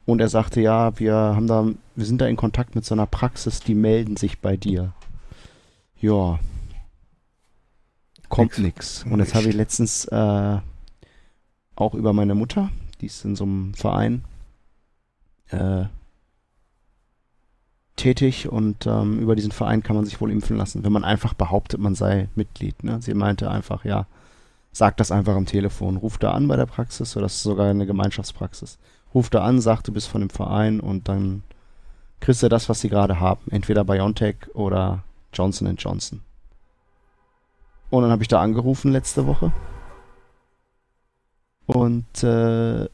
Und 0.05 0.21
er 0.21 0.29
sagte, 0.29 0.61
ja, 0.61 0.99
wir 0.99 1.15
haben 1.15 1.47
da, 1.47 1.67
wir 1.95 2.05
sind 2.05 2.21
da 2.21 2.27
in 2.27 2.37
Kontakt 2.37 2.75
mit 2.75 2.85
so 2.85 2.95
einer 2.95 3.07
Praxis, 3.07 3.61
die 3.61 3.75
melden 3.75 4.17
sich 4.17 4.41
bei 4.41 4.57
dir. 4.57 4.93
Ja. 6.01 6.41
Kommt 8.29 8.59
nix. 8.59 9.05
Und 9.05 9.21
jetzt 9.21 9.35
habe 9.35 9.49
ich 9.49 9.55
letztens 9.55 10.07
äh, 10.07 10.59
auch 11.77 11.95
über 11.95 12.13
meine 12.13 12.35
Mutter, 12.35 12.71
die 13.01 13.07
ist 13.07 13.25
in 13.25 13.37
so 13.37 13.45
einem 13.45 13.75
Verein 13.75 14.25
äh, 15.51 15.85
tätig 17.97 18.49
und 18.49 18.87
ähm, 18.87 19.21
über 19.21 19.37
diesen 19.37 19.53
Verein 19.53 19.83
kann 19.83 19.97
man 19.97 20.05
sich 20.05 20.21
wohl 20.21 20.31
impfen 20.31 20.57
lassen, 20.57 20.83
wenn 20.83 20.93
man 20.93 21.05
einfach 21.05 21.35
behauptet, 21.35 21.79
man 21.79 21.95
sei 21.95 22.29
Mitglied. 22.35 22.83
Ne? 22.83 23.01
Sie 23.01 23.15
meinte 23.15 23.51
einfach, 23.51 23.85
ja, 23.85 24.07
sag 24.73 24.97
das 24.97 25.13
einfach 25.13 25.37
am 25.37 25.47
Telefon, 25.47 25.97
ruf 25.97 26.19
da 26.19 26.33
an 26.33 26.49
bei 26.49 26.57
der 26.57 26.67
Praxis, 26.67 27.17
oder 27.17 27.27
das 27.27 27.37
ist 27.37 27.43
sogar 27.43 27.69
eine 27.69 27.87
Gemeinschaftspraxis. 27.87 28.79
Ruf 29.15 29.31
da 29.31 29.43
an, 29.43 29.61
sag, 29.61 29.83
du 29.83 29.93
bist 29.93 30.09
von 30.09 30.21
dem 30.21 30.31
Verein 30.31 30.81
und 30.81 31.09
dann 31.09 31.43
kriegst 32.21 32.43
du 32.43 32.49
das, 32.49 32.69
was 32.69 32.81
sie 32.81 32.89
gerade 32.89 33.21
haben. 33.21 33.43
Entweder 33.51 33.85
BioNTech 33.85 34.37
oder 34.55 35.03
Johnson 35.33 35.75
Johnson. 35.77 36.23
Und 37.91 38.03
dann 38.03 38.11
habe 38.11 38.23
ich 38.23 38.29
da 38.29 38.41
angerufen 38.41 38.93
letzte 38.93 39.27
Woche. 39.27 39.53
Und 41.67 42.25
äh, 42.25 42.89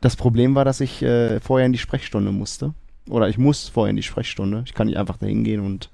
das 0.00 0.16
Problem 0.16 0.54
war, 0.54 0.64
dass 0.64 0.80
ich 0.80 1.02
äh, 1.02 1.40
vorher 1.40 1.66
in 1.66 1.72
die 1.72 1.78
Sprechstunde 1.78 2.32
musste. 2.32 2.74
Oder 3.08 3.28
ich 3.28 3.38
muss 3.38 3.68
vorher 3.68 3.90
in 3.90 3.96
die 3.96 4.02
Sprechstunde. 4.02 4.62
Ich 4.66 4.74
kann 4.74 4.86
nicht 4.86 4.96
einfach 4.96 5.16
da 5.16 5.26
hingehen 5.26 5.60
und 5.60 5.90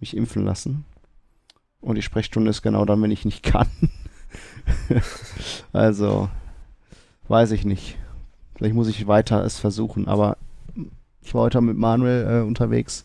mich 0.00 0.16
impfen 0.16 0.44
lassen. 0.44 0.84
Und 1.80 1.94
die 1.94 2.02
Sprechstunde 2.02 2.50
ist 2.50 2.62
genau 2.62 2.84
dann, 2.84 3.00
wenn 3.02 3.10
ich 3.10 3.24
nicht 3.24 3.42
kann. 3.42 3.68
also, 5.72 6.28
weiß 7.28 7.52
ich 7.52 7.64
nicht. 7.64 7.96
Vielleicht 8.58 8.74
muss 8.74 8.88
ich 8.88 9.06
weiter 9.06 9.44
es 9.44 9.58
versuchen. 9.58 10.08
Aber 10.08 10.36
ich 11.22 11.32
war 11.32 11.42
heute 11.42 11.60
mit 11.60 11.76
Manuel 11.76 12.40
äh, 12.40 12.46
unterwegs 12.46 13.04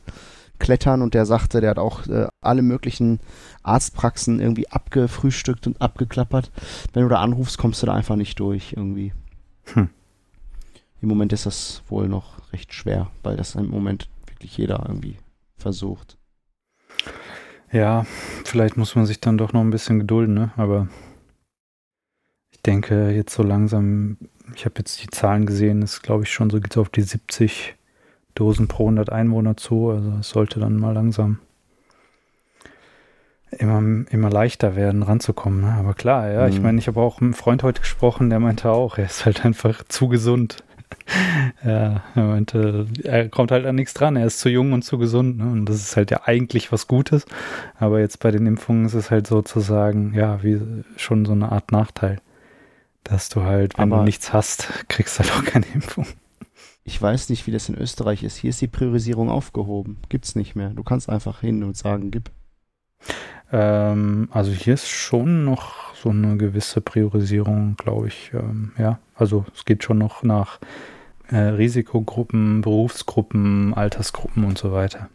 klettern 0.58 1.02
und 1.02 1.14
der 1.14 1.26
sagte, 1.28 1.62
der 1.62 1.72
hat 1.72 1.78
auch 1.78 2.08
äh, 2.08 2.28
alle 2.42 2.64
möglichen 2.64 3.20
Arztpraxen 3.62 4.40
irgendwie 4.40 4.68
abgefrühstückt 4.70 5.68
und 5.68 5.80
abgeklappert. 5.80 6.52
Wenn 6.94 7.04
du 7.04 7.10
da 7.10 7.22
anrufst, 7.22 7.60
kommst 7.60 7.84
du 7.84 7.86
da 7.86 7.94
einfach 7.94 8.16
nicht 8.16 8.40
durch 8.40 8.74
irgendwie. 8.76 9.14
Hm. 9.74 9.90
Im 11.02 11.10
Moment 11.10 11.34
ist 11.34 11.46
das 11.46 11.84
wohl 11.88 12.08
noch 12.08 12.52
recht 12.52 12.74
schwer, 12.74 13.12
weil 13.22 13.38
das 13.38 13.54
im 13.56 13.70
Moment 13.70 14.10
wirklich 14.26 14.58
jeder 14.58 14.84
irgendwie 14.88 15.18
versucht. 15.58 16.18
Ja, 17.72 18.06
vielleicht 18.44 18.76
muss 18.76 18.96
man 18.96 19.06
sich 19.06 19.20
dann 19.20 19.38
doch 19.38 19.54
noch 19.54 19.62
ein 19.62 19.70
bisschen 19.70 20.00
gedulden, 20.00 20.34
ne? 20.34 20.52
Aber 20.58 20.88
ich 22.52 22.62
denke 22.62 23.12
jetzt 23.12 23.36
so 23.36 23.44
langsam, 23.44 24.18
ich 24.56 24.66
habe 24.66 24.76
jetzt 24.80 25.02
die 25.04 25.08
Zahlen 25.08 25.46
gesehen, 25.46 25.82
ist 25.82 26.02
glaube 26.04 26.24
ich 26.24 26.32
schon 26.32 26.50
so 26.50 26.60
geht 26.60 26.72
es 26.72 26.78
auf 26.78 26.90
die 26.90 27.02
70 27.02 27.76
Dosen 28.36 28.68
pro 28.68 28.84
100 28.86 29.12
Einwohner 29.12 29.58
zu. 29.58 29.90
Also 29.92 30.12
es 30.20 30.30
sollte 30.30 30.60
dann 30.60 30.78
mal 30.78 30.94
langsam 30.94 31.40
immer, 33.52 34.06
immer 34.10 34.30
leichter 34.30 34.76
werden, 34.76 35.04
ranzukommen. 35.04 35.62
Ne? 35.62 35.74
Aber 35.74 35.94
klar, 35.94 36.32
ja, 36.32 36.48
ich 36.48 36.58
Mhm. 36.58 36.64
meine, 36.64 36.80
ich 36.80 36.88
habe 36.88 37.00
auch 37.00 37.16
mit 37.22 37.28
einem 37.28 37.34
Freund 37.36 37.64
heute 37.64 37.82
gesprochen, 37.82 38.30
der 38.30 38.40
meinte 38.40 38.70
auch, 38.72 38.98
er 38.98 39.06
ist 39.06 39.26
halt 39.26 39.46
einfach 39.46 39.84
zu 39.88 40.08
gesund. 40.08 40.64
ja, 41.66 42.02
er 42.16 42.24
meinte, 42.24 42.88
er 43.04 43.28
kommt 43.30 43.52
halt 43.52 43.66
an 43.66 43.76
nichts 43.76 43.94
dran, 43.94 44.16
er 44.16 44.26
ist 44.28 44.40
zu 44.40 44.50
jung 44.50 44.74
und 44.74 44.84
zu 44.84 44.98
gesund. 44.98 45.38
Ne? 45.38 45.46
Und 45.46 45.66
das 45.66 45.78
ist 45.78 45.96
halt 45.98 46.12
ja 46.12 46.22
eigentlich 46.26 46.72
was 46.72 46.88
Gutes. 46.88 47.26
Aber 47.80 48.00
jetzt 48.00 48.20
bei 48.20 48.32
den 48.32 48.46
Impfungen 48.48 48.86
ist 48.86 48.94
es 48.94 49.12
halt 49.12 49.28
sozusagen, 49.28 50.14
ja, 50.16 50.42
wie 50.44 50.60
schon 50.98 51.26
so 51.26 51.34
eine 51.34 51.52
Art 51.52 51.72
Nachteil. 51.72 52.20
Dass 53.04 53.30
du 53.30 53.44
halt, 53.44 53.78
wenn 53.78 53.92
Aber- 53.92 53.98
du 54.02 54.04
nichts 54.04 54.32
hast, 54.34 54.70
kriegst 54.88 55.20
halt 55.20 55.32
auch 55.34 55.44
keine 55.44 55.66
Impfung. 55.74 56.06
Ich 56.86 57.02
weiß 57.02 57.30
nicht, 57.30 57.48
wie 57.48 57.52
das 57.52 57.70
in 57.70 57.76
Österreich 57.78 58.24
ist. 58.24 58.36
Hier 58.38 58.50
ist 58.50 58.62
die 58.62 58.68
Priorisierung 58.68 59.30
aufgehoben. 59.30 59.98
Gibt's 60.10 60.36
nicht 60.36 60.56
mehr. 60.56 60.70
Du 60.70 60.84
kannst 60.84 61.10
einfach 61.10 61.40
hin 61.42 61.64
und 61.64 61.78
sagen, 61.78 62.12
gib. 62.12 62.30
Ähm, 63.52 64.28
also 64.32 64.52
hier 64.52 64.74
ist 64.74 64.90
schon 64.90 65.46
noch 65.46 65.94
so 65.96 66.10
eine 66.10 66.36
gewisse 66.38 66.82
Priorisierung, 66.82 67.76
glaube 67.78 68.08
ich. 68.08 68.32
Ähm, 68.34 68.74
ja, 68.78 69.00
also 69.16 69.46
es 69.56 69.64
geht 69.66 69.84
schon 69.84 69.98
noch 69.98 70.24
nach 70.24 70.60
äh, 71.30 71.38
Risikogruppen, 71.38 72.62
Berufsgruppen, 72.62 73.74
Altersgruppen 73.74 74.44
und 74.44 74.58
so 74.58 74.72
weiter. 74.74 75.10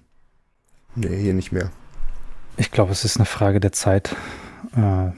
Nee, 0.95 1.21
hier 1.21 1.35
nicht 1.35 1.53
mehr. 1.53 1.71
Ich 2.57 2.71
glaube, 2.71 2.93
es 2.93 3.05
ist 3.05 3.17
eine 3.19 3.27
Frage 3.27 3.61
der 3.61 3.73
Zeit. 3.73 4.17
Äh, 4.75 5.11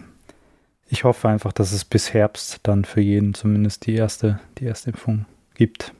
ich 0.90 1.04
hoffe 1.04 1.28
einfach, 1.28 1.52
dass 1.52 1.70
es 1.73 1.85
bis 1.85 2.12
Herbst 2.12 2.59
dann 2.64 2.85
für 2.85 3.00
jeden 3.00 3.32
zumindest 3.32 3.87
die 3.87 3.94
erste, 3.94 4.40
die 4.59 4.64
erste 4.64 4.90
Impfung 4.90 5.25
gibt. 5.54 5.94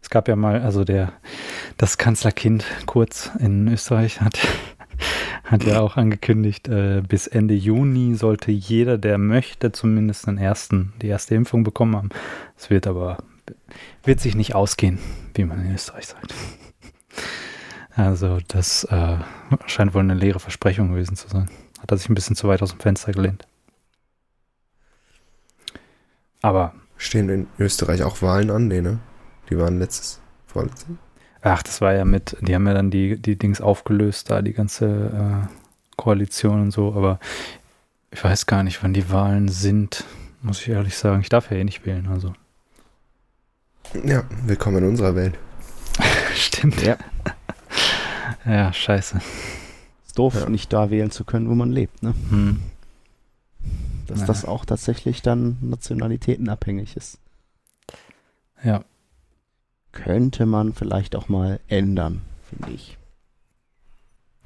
Es 0.00 0.08
gab 0.08 0.28
ja 0.28 0.36
mal, 0.36 0.62
also 0.62 0.84
der, 0.84 1.12
das 1.76 1.98
Kanzlerkind 1.98 2.64
Kurz 2.86 3.30
in 3.40 3.66
Österreich 3.68 4.20
hat, 4.20 4.38
hat 5.44 5.64
ja 5.64 5.80
auch 5.80 5.96
angekündigt, 5.96 6.68
äh, 6.68 7.02
bis 7.06 7.26
Ende 7.26 7.54
Juni 7.54 8.14
sollte 8.14 8.52
jeder, 8.52 8.98
der 8.98 9.18
möchte, 9.18 9.72
zumindest 9.72 10.28
den 10.28 10.38
ersten, 10.38 10.92
die 11.02 11.08
erste 11.08 11.34
Impfung 11.34 11.64
bekommen 11.64 11.96
haben. 11.96 12.08
Es 12.56 12.70
wird 12.70 12.86
aber, 12.86 13.18
wird 14.04 14.20
sich 14.20 14.36
nicht 14.36 14.54
ausgehen, 14.54 15.00
wie 15.34 15.44
man 15.44 15.64
in 15.64 15.74
Österreich 15.74 16.06
sagt. 16.06 16.32
Also 17.96 18.38
das 18.46 18.84
äh, 18.84 19.16
scheint 19.66 19.92
wohl 19.92 20.02
eine 20.02 20.14
leere 20.14 20.38
Versprechung 20.38 20.92
gewesen 20.92 21.16
zu 21.16 21.28
sein. 21.28 21.50
Hat 21.80 21.90
er 21.90 21.96
sich 21.96 22.08
ein 22.08 22.14
bisschen 22.14 22.36
zu 22.36 22.46
weit 22.46 22.62
aus 22.62 22.70
dem 22.70 22.80
Fenster 22.80 23.12
gelehnt. 23.12 23.46
Aber, 26.42 26.72
Stehen 26.96 27.28
in 27.30 27.46
Österreich 27.58 28.02
auch 28.02 28.20
Wahlen 28.22 28.50
an? 28.50 28.68
Nee, 28.68 28.82
ne? 28.82 28.98
Die 29.48 29.56
waren 29.58 29.78
letztes, 29.78 30.20
vorletztes. 30.46 30.86
ach, 31.42 31.62
das 31.62 31.80
war 31.80 31.94
ja 31.94 32.04
mit, 32.04 32.36
die 32.42 32.54
haben 32.54 32.66
ja 32.66 32.74
dann 32.74 32.90
die, 32.90 33.16
die 33.16 33.36
Dings 33.36 33.60
aufgelöst, 33.62 34.30
da 34.30 34.42
die 34.42 34.52
ganze 34.52 34.86
äh, 34.86 35.48
Koalition 35.96 36.60
und 36.62 36.70
so, 36.72 36.94
aber 36.94 37.18
ich 38.10 38.22
weiß 38.22 38.46
gar 38.46 38.62
nicht, 38.62 38.82
wann 38.82 38.92
die 38.92 39.10
Wahlen 39.10 39.48
sind, 39.48 40.04
muss 40.42 40.60
ich 40.60 40.68
ehrlich 40.68 40.96
sagen. 40.96 41.20
Ich 41.22 41.28
darf 41.30 41.50
ja 41.50 41.56
eh 41.56 41.64
nicht 41.64 41.86
wählen, 41.86 42.08
also. 42.08 42.34
Ja, 44.04 44.22
willkommen 44.46 44.78
in 44.78 44.88
unserer 44.90 45.14
Welt. 45.14 45.38
Stimmt. 46.34 46.82
Ja. 46.82 46.96
Ja, 48.46 48.72
scheiße. 48.72 49.20
Ist 50.06 50.18
doof, 50.18 50.34
Ja. 50.34 50.48
nicht 50.48 50.72
da 50.72 50.88
wählen 50.90 51.10
zu 51.10 51.24
können, 51.24 51.50
wo 51.50 51.54
man 51.54 51.70
lebt, 51.70 52.02
ne? 52.02 52.14
Hm. 52.30 52.62
Dass 54.10 54.20
Ja. 54.20 54.26
das 54.26 54.44
auch 54.44 54.64
tatsächlich 54.64 55.22
dann 55.22 55.56
nationalitätenabhängig 55.60 56.96
ist. 56.96 57.18
Ja, 58.62 58.84
Könnte 59.92 60.46
man 60.46 60.72
vielleicht 60.72 61.16
auch 61.16 61.28
mal 61.28 61.58
ändern, 61.66 62.22
finde 62.48 62.70
ich. 62.72 62.96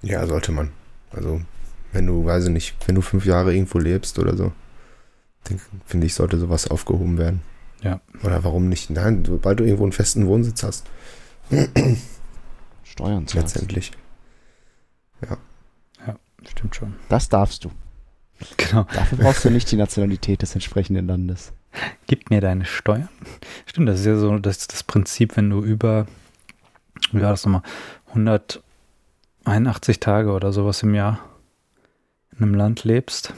Ja, 0.01 0.27
sollte 0.27 0.53
man. 0.53 0.71
Also, 1.11 1.41
wenn 1.93 2.07
du, 2.07 2.25
weiß 2.25 2.45
ich 2.45 2.51
nicht, 2.51 2.77
wenn 2.87 2.95
du 2.95 3.03
fünf 3.03 3.27
Jahre 3.27 3.55
irgendwo 3.55 3.79
lebst 3.79 4.19
oder 4.19 4.37
so, 4.37 4.53
finde 5.85 6.07
ich, 6.07 6.15
sollte 6.15 6.39
sowas 6.39 6.67
aufgehoben 6.69 7.19
werden. 7.19 7.43
Ja. 7.83 8.01
Oder 8.23 8.43
warum 8.43 8.71
nicht? 8.71 8.89
Nein, 8.89 9.23
sobald 9.27 9.61
du 9.61 9.65
irgendwo 9.65 9.83
einen 9.85 9.93
festen 9.93 10.27
Wohnsitz 10.27 10.63
hast, 10.63 10.87
Steuern 12.85 13.27
zahlst. 13.27 13.35
letztendlich. 13.55 13.93
stimmt 16.47 16.75
schon. 16.77 16.95
Das 17.09 17.29
darfst 17.29 17.65
du. 17.65 17.71
Genau. 18.57 18.87
Dafür 18.93 19.19
brauchst 19.19 19.45
du 19.45 19.51
nicht 19.51 19.71
die 19.71 19.77
Nationalität 19.77 20.43
des 20.43 20.55
entsprechenden 20.55 21.07
Landes. 21.07 21.53
Gib 22.07 22.31
mir 22.31 22.41
deine 22.41 22.65
Steuern. 22.65 23.09
Stimmt, 23.67 23.89
das 23.89 24.01
ist 24.01 24.07
ja 24.07 24.17
so 24.17 24.39
das, 24.39 24.67
das 24.67 24.83
Prinzip, 24.83 25.37
wenn 25.37 25.51
du 25.51 25.63
über, 25.63 26.07
wie 27.13 27.21
war 27.21 27.31
das 27.31 27.45
nochmal, 27.45 27.63
181 28.09 30.01
Tage 30.01 30.33
oder 30.33 30.53
sowas 30.53 30.83
im 30.83 30.95
Jahr 30.95 31.21
in 32.33 32.45
einem 32.45 32.55
Land 32.55 32.85
lebst, 32.85 33.33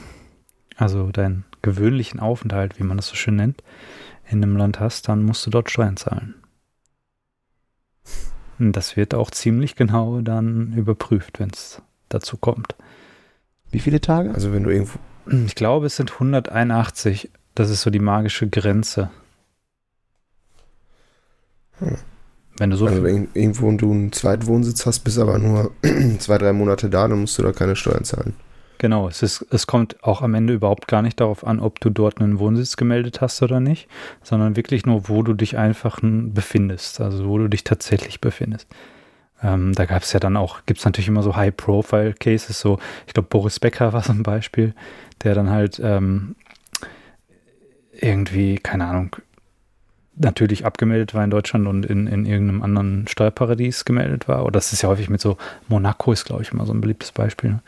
also 0.75 1.11
deinen 1.11 1.45
gewöhnlichen 1.61 2.19
Aufenthalt, 2.19 2.79
wie 2.79 2.83
man 2.83 2.97
das 2.97 3.07
so 3.07 3.15
schön 3.15 3.35
nennt, 3.35 3.63
in 4.29 4.43
einem 4.43 4.57
Land 4.57 4.79
hast, 4.79 5.07
dann 5.07 5.23
musst 5.23 5.45
du 5.45 5.49
dort 5.49 5.69
Steuern 5.71 5.97
zahlen. 5.97 6.35
Und 8.59 8.73
das 8.73 8.97
wird 8.97 9.13
auch 9.13 9.31
ziemlich 9.31 9.75
genau 9.75 10.21
dann 10.21 10.73
überprüft, 10.73 11.39
wenn 11.39 11.49
es 11.49 11.81
dazu 12.09 12.37
kommt. 12.37 12.75
Wie 13.71 13.79
viele 13.79 14.01
Tage? 14.01 14.33
Also 14.33 14.53
wenn 14.53 14.63
du 14.63 14.69
irgendwo. 14.69 14.99
Ich 15.45 15.55
glaube, 15.55 15.87
es 15.87 15.97
sind 15.97 16.13
181. 16.13 17.29
Das 17.55 17.69
ist 17.69 17.81
so 17.81 17.89
die 17.89 17.99
magische 17.99 18.47
Grenze. 18.47 19.09
Hm. 21.79 21.97
Wenn 22.57 22.71
du 22.71 22.77
so 22.77 22.87
Also 22.87 23.03
wenn 23.03 23.27
irgendwo 23.33 23.71
du 23.71 23.91
einen 23.91 24.11
Zweitwohnsitz 24.11 24.85
hast, 24.85 24.99
bist 24.99 25.19
aber 25.19 25.37
nur 25.37 25.71
zwei, 26.19 26.37
drei 26.37 26.53
Monate 26.53 26.89
da, 26.89 27.07
dann 27.07 27.21
musst 27.21 27.37
du 27.37 27.43
da 27.43 27.51
keine 27.51 27.75
Steuern 27.75 28.03
zahlen. 28.03 28.33
genau, 28.79 29.07
es 29.07 29.21
ist, 29.21 29.45
es 29.51 29.67
kommt 29.67 30.03
auch 30.03 30.21
am 30.21 30.33
Ende 30.33 30.53
überhaupt 30.53 30.87
gar 30.87 31.01
nicht 31.01 31.19
darauf 31.19 31.45
an, 31.45 31.59
ob 31.59 31.79
du 31.79 31.89
dort 31.89 32.19
einen 32.19 32.39
Wohnsitz 32.39 32.77
gemeldet 32.77 33.21
hast 33.21 33.41
oder 33.43 33.59
nicht, 33.59 33.87
sondern 34.23 34.55
wirklich 34.55 34.85
nur, 34.85 35.07
wo 35.07 35.21
du 35.21 35.33
dich 35.33 35.57
einfach 35.57 35.99
befindest, 36.01 36.99
also 36.99 37.27
wo 37.27 37.37
du 37.37 37.47
dich 37.47 37.63
tatsächlich 37.63 38.21
befindest. 38.21 38.67
Ähm, 39.43 39.73
da 39.73 39.85
gab 39.85 40.03
es 40.03 40.13
ja 40.13 40.19
dann 40.19 40.37
auch, 40.37 40.65
gibt 40.65 40.79
es 40.79 40.85
natürlich 40.85 41.07
immer 41.07 41.23
so 41.23 41.35
High-Profile-Cases, 41.35 42.59
so, 42.59 42.79
ich 43.05 43.13
glaube, 43.13 43.29
Boris 43.29 43.59
Becker 43.59 43.93
war 43.93 44.01
so 44.01 44.13
ein 44.13 44.23
Beispiel, 44.23 44.73
der 45.23 45.35
dann 45.35 45.49
halt 45.49 45.79
ähm, 45.83 46.35
irgendwie, 47.91 48.55
keine 48.55 48.85
Ahnung, 48.85 49.15
natürlich 50.19 50.65
abgemeldet 50.65 51.13
war 51.13 51.23
in 51.23 51.29
Deutschland 51.29 51.67
und 51.67 51.85
in, 51.85 52.07
in 52.07 52.25
irgendeinem 52.25 52.63
anderen 52.63 53.07
Steuerparadies 53.07 53.85
gemeldet 53.85 54.27
war. 54.27 54.43
Oder 54.43 54.53
das 54.53 54.73
ist 54.73 54.81
ja 54.81 54.89
häufig 54.89 55.09
mit 55.09 55.21
so, 55.21 55.37
Monaco 55.67 56.11
ist, 56.11 56.25
glaube 56.25 56.41
ich, 56.41 56.51
immer 56.51 56.65
so 56.65 56.73
ein 56.73 56.81
beliebtes 56.81 57.11
Beispiel, 57.11 57.51
ne? 57.51 57.59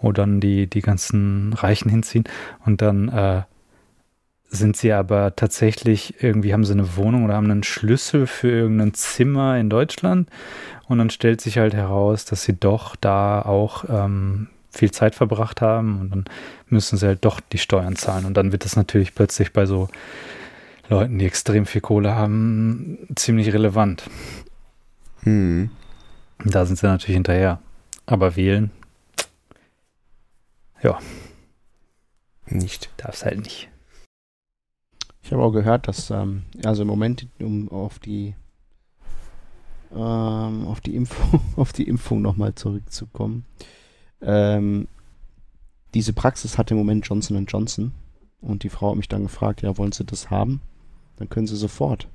wo 0.00 0.10
dann 0.10 0.40
die, 0.40 0.66
die 0.66 0.80
ganzen 0.80 1.52
Reichen 1.52 1.88
hinziehen 1.88 2.24
und 2.64 2.82
dann 2.82 3.08
äh, 3.08 3.42
sind 4.58 4.76
sie 4.76 4.92
aber 4.92 5.34
tatsächlich, 5.34 6.22
irgendwie 6.22 6.52
haben 6.52 6.64
sie 6.64 6.72
eine 6.72 6.96
Wohnung 6.96 7.24
oder 7.24 7.34
haben 7.34 7.50
einen 7.50 7.62
Schlüssel 7.62 8.26
für 8.26 8.50
irgendein 8.50 8.94
Zimmer 8.94 9.58
in 9.58 9.70
Deutschland 9.70 10.28
und 10.88 10.98
dann 10.98 11.10
stellt 11.10 11.40
sich 11.40 11.58
halt 11.58 11.74
heraus, 11.74 12.24
dass 12.24 12.44
sie 12.44 12.54
doch 12.54 12.94
da 12.96 13.42
auch 13.42 13.84
ähm, 13.88 14.48
viel 14.70 14.90
Zeit 14.90 15.14
verbracht 15.14 15.60
haben 15.60 16.00
und 16.00 16.10
dann 16.10 16.24
müssen 16.68 16.98
sie 16.98 17.06
halt 17.06 17.24
doch 17.24 17.40
die 17.40 17.58
Steuern 17.58 17.96
zahlen 17.96 18.26
und 18.26 18.36
dann 18.36 18.52
wird 18.52 18.64
das 18.64 18.76
natürlich 18.76 19.14
plötzlich 19.14 19.52
bei 19.52 19.66
so 19.66 19.88
Leuten, 20.88 21.18
die 21.18 21.26
extrem 21.26 21.64
viel 21.64 21.80
Kohle 21.80 22.14
haben, 22.14 22.98
ziemlich 23.14 23.52
relevant. 23.52 24.04
Hm. 25.22 25.70
Da 26.44 26.66
sind 26.66 26.78
sie 26.78 26.86
natürlich 26.86 27.14
hinterher. 27.14 27.60
Aber 28.04 28.36
wählen 28.36 28.70
Nicht. 32.46 32.90
darf's 32.96 33.24
halt 33.24 33.40
nicht. 33.40 33.68
Ich 35.22 35.32
habe 35.32 35.42
auch 35.42 35.52
gehört, 35.52 35.88
dass 35.88 36.10
ähm, 36.10 36.42
also 36.64 36.82
im 36.82 36.88
Moment, 36.88 37.26
um 37.40 37.68
auf 37.70 37.98
die 37.98 38.34
ähm, 39.92 40.66
auf 40.66 40.80
die 40.80 40.96
Impfung, 40.96 41.40
auf 41.56 41.72
die 41.72 41.86
Impfung 41.88 42.22
nochmal 42.22 42.54
zurückzukommen. 42.54 43.44
Ähm, 44.20 44.88
diese 45.94 46.12
Praxis 46.12 46.58
hat 46.58 46.70
im 46.70 46.78
Moment 46.78 47.06
Johnson 47.06 47.44
Johnson 47.46 47.92
und 48.40 48.62
die 48.62 48.68
Frau 48.68 48.90
hat 48.90 48.96
mich 48.96 49.08
dann 49.08 49.24
gefragt, 49.24 49.62
ja, 49.62 49.76
wollen 49.76 49.92
Sie 49.92 50.04
das 50.04 50.30
haben? 50.30 50.60
Dann 51.16 51.28
können 51.28 51.46
Sie 51.46 51.56
sofort. 51.56 52.08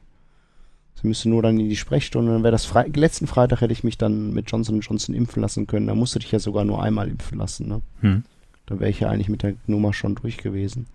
Sie 0.95 1.07
müssen 1.07 1.29
nur 1.29 1.43
dann 1.43 1.59
in 1.59 1.69
die 1.69 1.75
Sprechstunde, 1.75 2.31
dann 2.31 2.43
wäre 2.43 2.51
das 2.51 2.65
Fre 2.65 2.87
letzten 2.87 3.27
Freitag 3.27 3.61
hätte 3.61 3.73
ich 3.73 3.83
mich 3.83 3.99
dann 3.99 4.33
mit 4.33 4.49
Johnson 4.49 4.79
Johnson 4.79 5.13
impfen 5.13 5.41
lassen 5.41 5.67
können. 5.67 5.87
Da 5.87 5.93
musst 5.93 6.15
du 6.15 6.19
dich 6.19 6.31
ja 6.31 6.39
sogar 6.39 6.65
nur 6.65 6.81
einmal 6.81 7.07
impfen 7.07 7.37
lassen, 7.37 7.67
ne? 7.67 7.81
Hm. 8.01 8.23
Da 8.67 8.79
wäre 8.79 8.89
ich 8.89 8.99
ja 8.99 9.09
eigentlich 9.09 9.29
mit 9.29 9.43
der 9.43 9.55
Nummer 9.65 9.93
schon 9.93 10.15
durch 10.15 10.37
gewesen. 10.37 10.85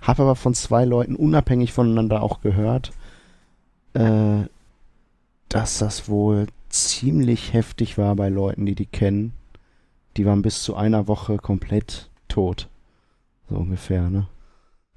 Habe 0.00 0.22
aber 0.22 0.36
von 0.36 0.54
zwei 0.54 0.84
Leuten 0.84 1.16
unabhängig 1.16 1.72
voneinander 1.72 2.22
auch 2.22 2.40
gehört, 2.40 2.92
äh, 3.94 4.42
dass 5.48 5.78
das 5.78 6.08
wohl 6.08 6.46
ziemlich 6.68 7.52
heftig 7.52 7.98
war 7.98 8.14
bei 8.16 8.28
Leuten, 8.28 8.64
die 8.66 8.74
die 8.74 8.86
kennen. 8.86 9.32
Die 10.16 10.24
waren 10.26 10.42
bis 10.42 10.62
zu 10.62 10.76
einer 10.76 11.08
Woche 11.08 11.36
komplett 11.38 12.10
tot. 12.28 12.68
So 13.48 13.56
ungefähr, 13.56 14.08
ne? 14.10 14.28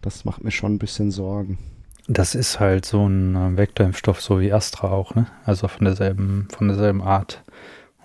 Das 0.01 0.23
macht 0.25 0.43
mir 0.43 0.51
schon 0.51 0.75
ein 0.75 0.79
bisschen 0.79 1.11
Sorgen. 1.11 1.57
Das 2.07 2.35
ist 2.35 2.59
halt 2.59 2.85
so 2.85 3.07
ein 3.07 3.35
äh, 3.35 3.57
Vektorimpfstoff, 3.57 4.21
so 4.21 4.39
wie 4.39 4.53
Astra 4.53 4.91
auch, 4.91 5.15
ne? 5.15 5.27
Also 5.45 5.67
von 5.67 5.85
derselben, 5.85 6.47
von 6.51 6.67
derselben 6.67 7.01
Art. 7.01 7.43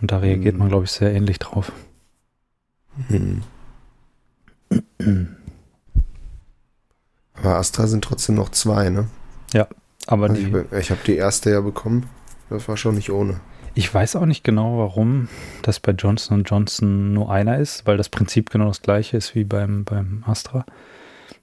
Und 0.01 0.11
da 0.13 0.19
reagiert 0.19 0.55
Mhm. 0.55 0.61
man, 0.61 0.69
glaube 0.69 0.85
ich, 0.85 0.91
sehr 0.93 1.13
ähnlich 1.13 1.39
drauf. 1.39 1.73
Hm. 3.09 3.43
Aber 7.35 7.57
Astra 7.57 7.87
sind 7.87 8.05
trotzdem 8.05 8.35
noch 8.37 8.51
zwei, 8.51 8.91
ne? 8.91 9.09
Aber 10.07 10.29
Also 10.31 10.43
die, 10.43 10.57
ich 10.73 10.79
ich 10.79 10.91
habe 10.91 11.01
die 11.07 11.17
erste 11.17 11.51
ja 11.51 11.61
bekommen. 11.61 12.07
Das 12.49 12.69
war 12.69 12.77
schon 12.77 12.97
nicht 12.97 13.11
ohne. 13.11 13.41
ich 13.75 13.93
weiß 13.93 14.17
auch 14.17 14.27
nicht 14.27 14.43
genau, 14.45 14.79
warum 14.79 15.29
das 15.63 15.79
bei 15.81 15.93
Johnson 15.93 16.43
Johnson 16.45 17.13
nur 17.13 17.31
einer 17.31 17.59
ist, 17.59 17.87
weil 17.87 17.97
das 17.97 18.09
Prinzip 18.09 18.51
genau 18.51 18.67
das 18.67 18.83
gleiche 18.83 19.17
ist 19.17 19.35
wie 19.35 19.45
beim, 19.45 19.85
beim 19.85 20.25
Astra. 20.27 20.65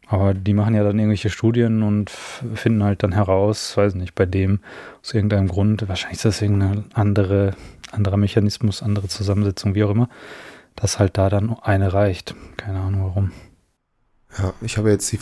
Aber 0.09 0.33
die 0.33 0.53
machen 0.53 0.75
ja 0.75 0.83
dann 0.83 0.99
irgendwelche 0.99 1.29
Studien 1.29 1.83
und 1.83 2.09
finden 2.09 2.83
halt 2.83 3.03
dann 3.03 3.11
heraus, 3.11 3.75
weiß 3.75 3.95
nicht, 3.95 4.15
bei 4.15 4.25
dem 4.25 4.59
aus 5.01 5.13
irgendeinem 5.13 5.47
Grund, 5.49 5.87
wahrscheinlich 5.87 6.17
ist 6.19 6.25
das 6.25 6.41
irgendein 6.41 6.85
andere, 6.93 7.55
anderer 7.91 8.17
Mechanismus, 8.17 8.81
andere 8.81 9.07
Zusammensetzung, 9.09 9.75
wie 9.75 9.83
auch 9.83 9.89
immer, 9.91 10.07
dass 10.77 10.97
halt 10.99 11.17
da 11.17 11.29
dann 11.29 11.53
eine 11.61 11.91
reicht. 11.91 12.35
Keine 12.55 12.79
Ahnung 12.79 13.03
warum. 13.03 13.31
Ja, 14.37 14.53
ich 14.61 14.77
habe 14.77 14.89
jetzt 14.91 15.11
die, 15.11 15.19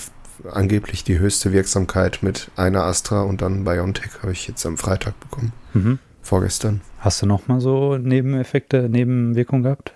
angeblich 0.51 1.03
die 1.03 1.17
höchste 1.17 1.51
Wirksamkeit 1.51 2.19
mit 2.21 2.51
einer 2.55 2.83
Astra 2.83 3.23
und 3.23 3.41
dann 3.41 3.63
BioNTech 3.63 4.21
habe 4.21 4.33
ich 4.33 4.47
jetzt 4.47 4.65
am 4.65 4.77
Freitag 4.77 5.19
bekommen. 5.19 5.53
Mhm. 5.73 5.99
Vorgestern. 6.21 6.81
Hast 6.99 7.21
du 7.21 7.25
noch 7.25 7.47
mal 7.47 7.59
so 7.61 7.97
Nebeneffekte, 7.97 8.89
Nebenwirkungen 8.89 9.63
gehabt? 9.63 9.93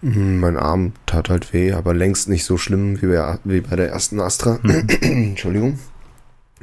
Hm, 0.00 0.38
Mein 0.38 0.56
Arm 0.56 0.92
tat 1.06 1.30
halt 1.30 1.52
weh, 1.52 1.72
aber 1.72 1.94
längst 1.94 2.28
nicht 2.28 2.44
so 2.44 2.56
schlimm 2.58 3.00
wie 3.00 3.06
bei, 3.06 3.38
wie 3.44 3.60
bei 3.62 3.74
der 3.76 3.88
ersten 3.88 4.20
Astra. 4.20 4.58
Mhm. 4.62 4.86
Entschuldigung. 5.00 5.78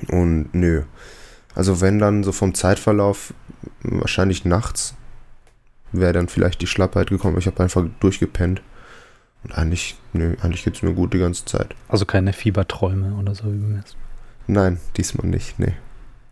Und 0.09 0.53
nö. 0.53 0.83
Also 1.55 1.81
wenn 1.81 1.99
dann 1.99 2.23
so 2.23 2.31
vom 2.31 2.53
Zeitverlauf, 2.53 3.33
wahrscheinlich 3.83 4.45
nachts, 4.45 4.95
wäre 5.91 6.13
dann 6.13 6.27
vielleicht 6.27 6.61
die 6.61 6.67
Schlappheit 6.67 7.09
gekommen. 7.09 7.37
Ich 7.37 7.47
habe 7.47 7.61
einfach 7.61 7.83
durchgepennt. 7.99 8.61
Und 9.43 9.57
eigentlich, 9.57 9.97
nö, 10.13 10.35
eigentlich 10.41 10.63
geht's 10.63 10.83
mir 10.83 10.93
gut 10.93 11.13
die 11.13 11.19
ganze 11.19 11.45
Zeit. 11.45 11.75
Also 11.87 12.05
keine 12.05 12.31
Fieberträume 12.31 13.15
oder 13.15 13.33
so 13.33 13.45
wie 13.45 13.57
beim 13.57 13.75
ersten. 13.75 13.97
Nein, 14.47 14.79
diesmal 14.97 15.27
nicht, 15.27 15.57
nee. 15.59 15.73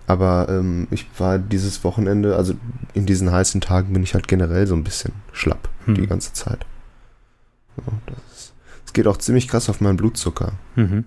Aber 0.06 0.48
ähm, 0.50 0.88
ich 0.92 1.08
war 1.18 1.40
dieses 1.40 1.84
Wochenende, 1.84 2.36
also 2.36 2.54
in 2.94 3.06
diesen 3.06 3.32
heißen 3.32 3.62
Tagen 3.62 3.94
bin 3.94 4.04
ich 4.04 4.14
halt 4.14 4.28
generell 4.28 4.68
so 4.68 4.76
ein 4.76 4.84
bisschen 4.84 5.14
schlapp 5.34 5.70
Hm. 5.86 5.96
die 5.96 6.08
ganze 6.08 6.34
Zeit. 6.34 6.66
So, 7.78 7.84
das, 8.08 8.54
das 8.84 8.94
geht 8.94 9.08
auch 9.08 9.18
ziemlich 9.18 9.48
krass 9.48 9.70
auf 9.70 9.82
meinen 9.82 9.98
Blutzucker. 9.98 10.54
Mhm. 10.76 11.06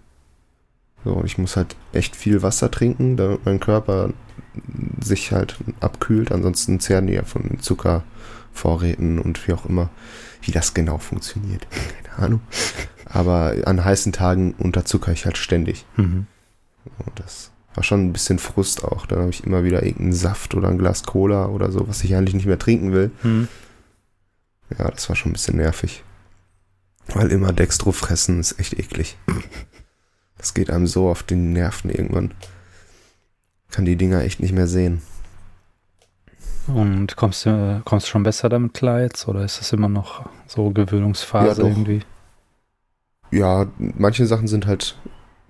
So, 1.05 1.23
ich 1.25 1.37
muss 1.38 1.57
halt 1.57 1.75
echt 1.93 2.15
viel 2.17 2.43
Wasser 2.43 2.71
trinken, 2.71 3.17
damit 3.17 3.45
mein 3.45 3.59
Körper 3.61 4.11
sich 5.01 5.33
halt 5.33 5.57
abkühlt. 5.81 6.31
Ansonsten 6.31 6.79
zehren 6.81 7.09
die 7.09 7.15
ja 7.15 7.25
von 7.25 7.43
den 7.43 7.61
Zuckervorräten 8.53 9.19
und 9.19 9.47
wie 9.47 9.53
auch 9.53 9.67
immer, 9.67 9.91
wie 10.43 10.53
das 10.53 10.75
genau 10.75 10.99
funktioniert. 10.99 11.67
Keine 12.05 12.19
Ahnung. 12.25 12.41
Aber 13.07 13.55
an 13.65 13.85
heißen 13.85 14.12
Tagen 14.12 14.55
unterzucker 14.59 15.12
ich 15.12 15.25
halt 15.25 15.38
ständig. 15.38 15.85
Mhm. 15.97 16.27
Und 17.05 17.19
das 17.19 17.51
war 17.75 17.85
schon 17.85 18.07
ein 18.07 18.12
bisschen 18.12 18.38
Frust 18.38 18.85
auch. 18.85 19.07
Dann 19.07 19.21
habe 19.21 19.31
ich 19.31 19.45
immer 19.45 19.65
wieder 19.65 19.83
irgendeinen 19.83 20.12
Saft 20.12 20.55
oder 20.55 20.69
ein 20.69 20.79
Glas 20.79 21.03
Cola 21.05 21.47
oder 21.47 21.73
so, 21.73 21.88
was 21.88 22.05
ich 22.05 22.15
eigentlich 22.15 22.35
nicht 22.35 22.47
mehr 22.47 22.59
trinken 22.59 22.93
will. 22.93 23.11
Mhm. 23.23 23.49
Ja, 24.79 24.91
das 24.91 25.09
war 25.09 25.17
schon 25.17 25.31
ein 25.31 25.35
bisschen 25.35 25.57
nervig. 25.57 26.03
Weil 27.09 27.31
immer 27.31 27.53
Dextro 27.53 27.93
fressen 27.93 28.41
ist 28.41 28.59
echt 28.61 28.79
eklig. 28.79 29.17
Das 30.38 30.55
geht 30.55 30.71
einem 30.71 30.87
so 30.87 31.09
auf 31.11 31.23
die 31.23 31.35
Nerven 31.35 31.91
irgendwann. 31.91 32.33
Kann 33.71 33.85
die 33.85 33.97
Dinger 33.97 34.23
echt 34.23 34.41
nicht 34.41 34.53
mehr 34.53 34.69
sehen. 34.69 35.03
Und 36.68 37.16
kommst 37.16 37.46
du 37.46 37.83
kommst 37.85 38.09
schon 38.09 38.22
besser 38.22 38.48
damit 38.48 38.75
klar 38.75 39.01
jetzt 39.01 39.27
oder 39.27 39.44
ist 39.44 39.59
das 39.61 39.72
immer 39.72 39.88
noch 39.88 40.25
so 40.46 40.70
Gewöhnungsphase 40.70 41.62
Ja, 41.62 41.68
irgendwie? 41.68 42.03
Ja, 43.31 43.66
manche 43.79 44.27
Sachen 44.27 44.46
sind 44.46 44.66
halt 44.66 44.96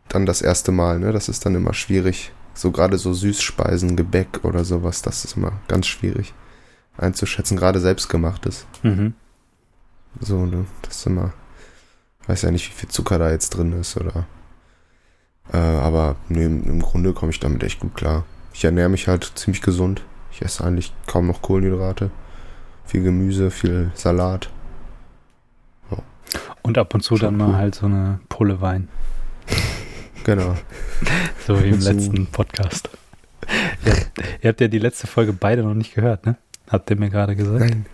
dann 0.08 0.26
das 0.26 0.40
erste 0.40 0.72
Mal, 0.72 0.98
ne? 0.98 1.12
Das 1.12 1.28
ist 1.28 1.44
dann 1.44 1.54
immer 1.54 1.74
schwierig. 1.74 2.32
So 2.54 2.70
gerade 2.70 2.98
so 2.98 3.12
Süßspeisen, 3.12 3.96
Gebäck 3.96 4.44
oder 4.44 4.64
sowas, 4.64 5.02
das 5.02 5.24
ist 5.24 5.36
immer 5.36 5.52
ganz 5.68 5.86
schwierig 5.86 6.34
einzuschätzen, 6.96 7.56
gerade 7.56 7.80
selbstgemachtes. 7.80 8.66
Mhm. 8.82 9.14
So, 10.20 10.44
ne? 10.46 10.66
Das 10.82 10.96
ist 10.98 11.06
immer. 11.06 11.32
Weiß 12.26 12.42
ja 12.42 12.50
nicht, 12.50 12.68
wie 12.68 12.74
viel 12.74 12.88
Zucker 12.88 13.18
da 13.18 13.30
jetzt 13.30 13.50
drin 13.50 13.72
ist 13.72 13.96
oder. 13.96 14.26
Äh, 15.52 15.56
aber 15.56 16.16
ne, 16.28 16.44
im, 16.44 16.64
im 16.64 16.82
Grunde 16.82 17.12
komme 17.12 17.32
ich 17.32 17.40
damit 17.40 17.62
echt 17.64 17.80
gut 17.80 17.94
klar. 17.96 18.24
Ich 18.52 18.64
ernähre 18.64 18.88
mich 18.88 19.08
halt 19.08 19.32
ziemlich 19.34 19.62
gesund. 19.62 20.04
Ich 20.32 20.42
esse 20.42 20.64
eigentlich 20.64 20.92
kaum 21.06 21.26
noch 21.26 21.42
Kohlenhydrate. 21.42 22.10
Viel 22.84 23.02
Gemüse, 23.02 23.50
viel 23.50 23.90
Salat. 23.94 24.50
Und 26.62 26.78
ab 26.78 26.94
und 26.94 27.02
zu 27.02 27.16
Schon 27.16 27.38
dann 27.38 27.46
cool. 27.46 27.52
mal 27.52 27.58
halt 27.58 27.74
so 27.74 27.86
eine 27.86 28.20
Pulle 28.28 28.60
Wein. 28.60 28.88
Genau. 30.24 30.54
So 31.48 31.60
wie 31.60 31.70
im 31.70 31.80
letzten 31.80 32.26
Podcast. 32.28 32.88
Ihr, 33.84 33.96
ihr 34.40 34.48
habt 34.50 34.60
ja 34.60 34.68
die 34.68 34.78
letzte 34.78 35.08
Folge 35.08 35.32
beide 35.32 35.64
noch 35.64 35.74
nicht 35.74 35.92
gehört, 35.96 36.24
ne? 36.24 36.36
Habt 36.70 36.88
ihr 36.90 36.96
mir 36.96 37.10
gerade 37.10 37.34
gesagt? 37.34 37.58
Nein, 37.58 37.86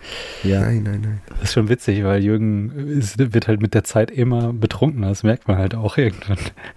Ja. 0.44 0.60
nein, 0.60 0.82
nein, 0.82 1.00
nein. 1.00 1.20
Das 1.30 1.44
ist 1.44 1.52
schon 1.54 1.70
witzig, 1.70 2.04
weil 2.04 2.22
Jürgen 2.22 2.70
ist, 2.90 3.18
wird 3.32 3.48
halt 3.48 3.62
mit 3.62 3.72
der 3.72 3.84
Zeit 3.84 4.10
immer 4.10 4.52
betrunkener. 4.52 5.08
Das 5.08 5.22
merkt 5.22 5.48
man 5.48 5.56
halt 5.56 5.74
auch 5.74 5.96
irgendwann. 5.96 6.36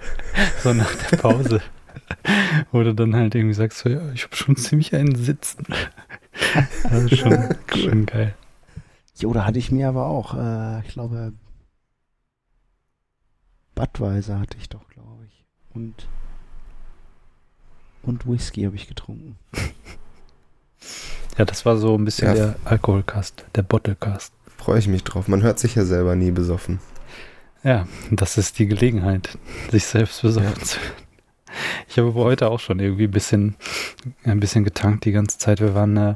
So 0.64 0.74
nach 0.74 0.96
der 0.96 1.18
Pause. 1.18 1.62
Wo 2.72 2.84
du 2.84 2.94
dann 2.94 3.16
halt 3.16 3.36
irgendwie 3.36 3.54
sagst, 3.54 3.80
so, 3.80 3.90
ja, 3.90 4.12
ich 4.14 4.24
habe 4.24 4.36
schon 4.36 4.56
ziemlich 4.56 4.94
einen 4.96 5.16
Sitzen. 5.16 5.66
Das 6.84 7.04
ist 7.12 7.18
schon, 7.18 7.38
schon 7.76 8.06
geil. 8.06 8.36
Jo, 9.18 9.34
da 9.34 9.46
hatte 9.46 9.60
ich 9.60 9.72
mir 9.72 9.88
aber 9.90 10.08
auch, 10.08 10.36
äh, 10.36 10.82
ich 10.82 10.94
glaube, 10.94 11.34
Budweiser 13.76 14.40
hatte 14.40 14.58
ich 14.60 14.70
doch, 14.70 14.88
glaube 14.90 15.26
ich. 15.28 15.46
Und, 15.74 16.08
und 18.04 18.28
Whisky 18.28 18.64
habe 18.64 18.76
ich 18.76 18.88
getrunken. 18.88 19.38
Ja, 21.38 21.46
das 21.46 21.66
war 21.66 21.78
so 21.78 21.96
ein 21.98 22.04
bisschen 22.04 22.28
Ja. 22.28 22.34
der 22.34 22.56
Alkoholcast, 22.66 23.46
der 23.56 23.62
Bottlecast. 23.62 24.34
Freue 24.58 24.80
ich 24.80 24.88
mich 24.90 25.04
drauf. 25.06 25.28
Man 25.30 25.42
hört 25.44 25.60
sich 25.60 25.76
ja 25.76 25.86
selber 25.86 26.16
nie 26.16 26.32
besoffen. 26.32 26.80
Ja, 27.64 27.88
das 28.12 28.38
ist 28.38 28.60
die 28.60 28.68
Gelegenheit, 28.68 29.38
sich 29.72 29.86
selbst 29.86 30.22
besoffen 30.24 30.62
zu 30.64 30.80
hören. 30.80 30.92
Ich 31.88 31.98
habe 31.98 32.14
heute 32.14 32.50
auch 32.50 32.60
schon 32.60 32.80
irgendwie 32.80 33.06
ein 33.06 33.12
bisschen, 33.12 33.56
ein 34.24 34.40
bisschen 34.40 34.64
getankt 34.64 35.06
die 35.06 35.12
ganze 35.12 35.38
Zeit. 35.38 35.60
Wir 35.60 35.74
waren, 35.74 35.98
äh, 35.98 36.16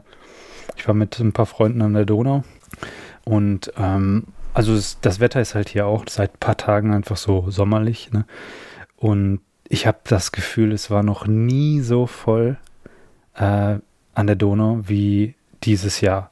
ich 0.75 0.87
war 0.87 0.95
mit 0.95 1.19
ein 1.19 1.33
paar 1.33 1.45
Freunden 1.45 1.81
an 1.81 1.93
der 1.93 2.05
Donau 2.05 2.43
und 3.23 3.71
ähm, 3.77 4.25
also 4.53 4.73
es, 4.73 4.99
das 5.01 5.19
Wetter 5.19 5.41
ist 5.41 5.53
halt 5.53 5.69
hier 5.69 5.85
auch 5.85 6.05
seit 6.07 6.35
ein 6.35 6.39
paar 6.39 6.57
Tagen 6.57 6.93
einfach 6.93 7.17
so 7.17 7.49
sommerlich. 7.49 8.11
Ne? 8.11 8.25
Und 8.95 9.41
ich 9.67 9.85
habe 9.85 9.99
das 10.05 10.31
Gefühl, 10.31 10.71
es 10.71 10.89
war 10.89 11.03
noch 11.03 11.27
nie 11.27 11.81
so 11.81 12.07
voll 12.07 12.57
äh, 13.35 13.77
an 14.13 14.27
der 14.27 14.35
Donau 14.35 14.79
wie 14.83 15.35
dieses 15.63 16.01
Jahr. 16.01 16.31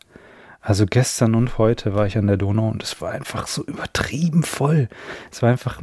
Also 0.61 0.85
gestern 0.85 1.35
und 1.35 1.57
heute 1.57 1.93
war 1.93 2.07
ich 2.07 2.17
an 2.17 2.27
der 2.27 2.37
Donau 2.37 2.69
und 2.69 2.81
es 2.81 3.01
war 3.01 3.11
einfach 3.11 3.47
so 3.47 3.65
übertrieben 3.65 4.43
voll. 4.43 4.87
Es 5.29 5.41
war 5.41 5.49
einfach 5.49 5.81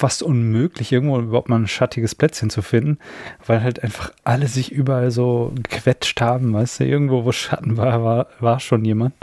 fast 0.00 0.22
unmöglich, 0.22 0.92
irgendwo 0.92 1.18
überhaupt 1.18 1.50
mal 1.50 1.56
ein 1.56 1.68
schattiges 1.68 2.14
Plätzchen 2.14 2.48
zu 2.48 2.62
finden, 2.62 2.98
weil 3.46 3.62
halt 3.62 3.84
einfach 3.84 4.12
alle 4.24 4.48
sich 4.48 4.72
überall 4.72 5.10
so 5.10 5.52
gequetscht 5.54 6.22
haben, 6.22 6.54
weißt 6.54 6.80
du, 6.80 6.84
irgendwo, 6.86 7.26
wo 7.26 7.32
Schatten 7.32 7.76
war, 7.76 8.02
war, 8.02 8.26
war 8.40 8.60
schon 8.60 8.82
jemand. 8.84 9.14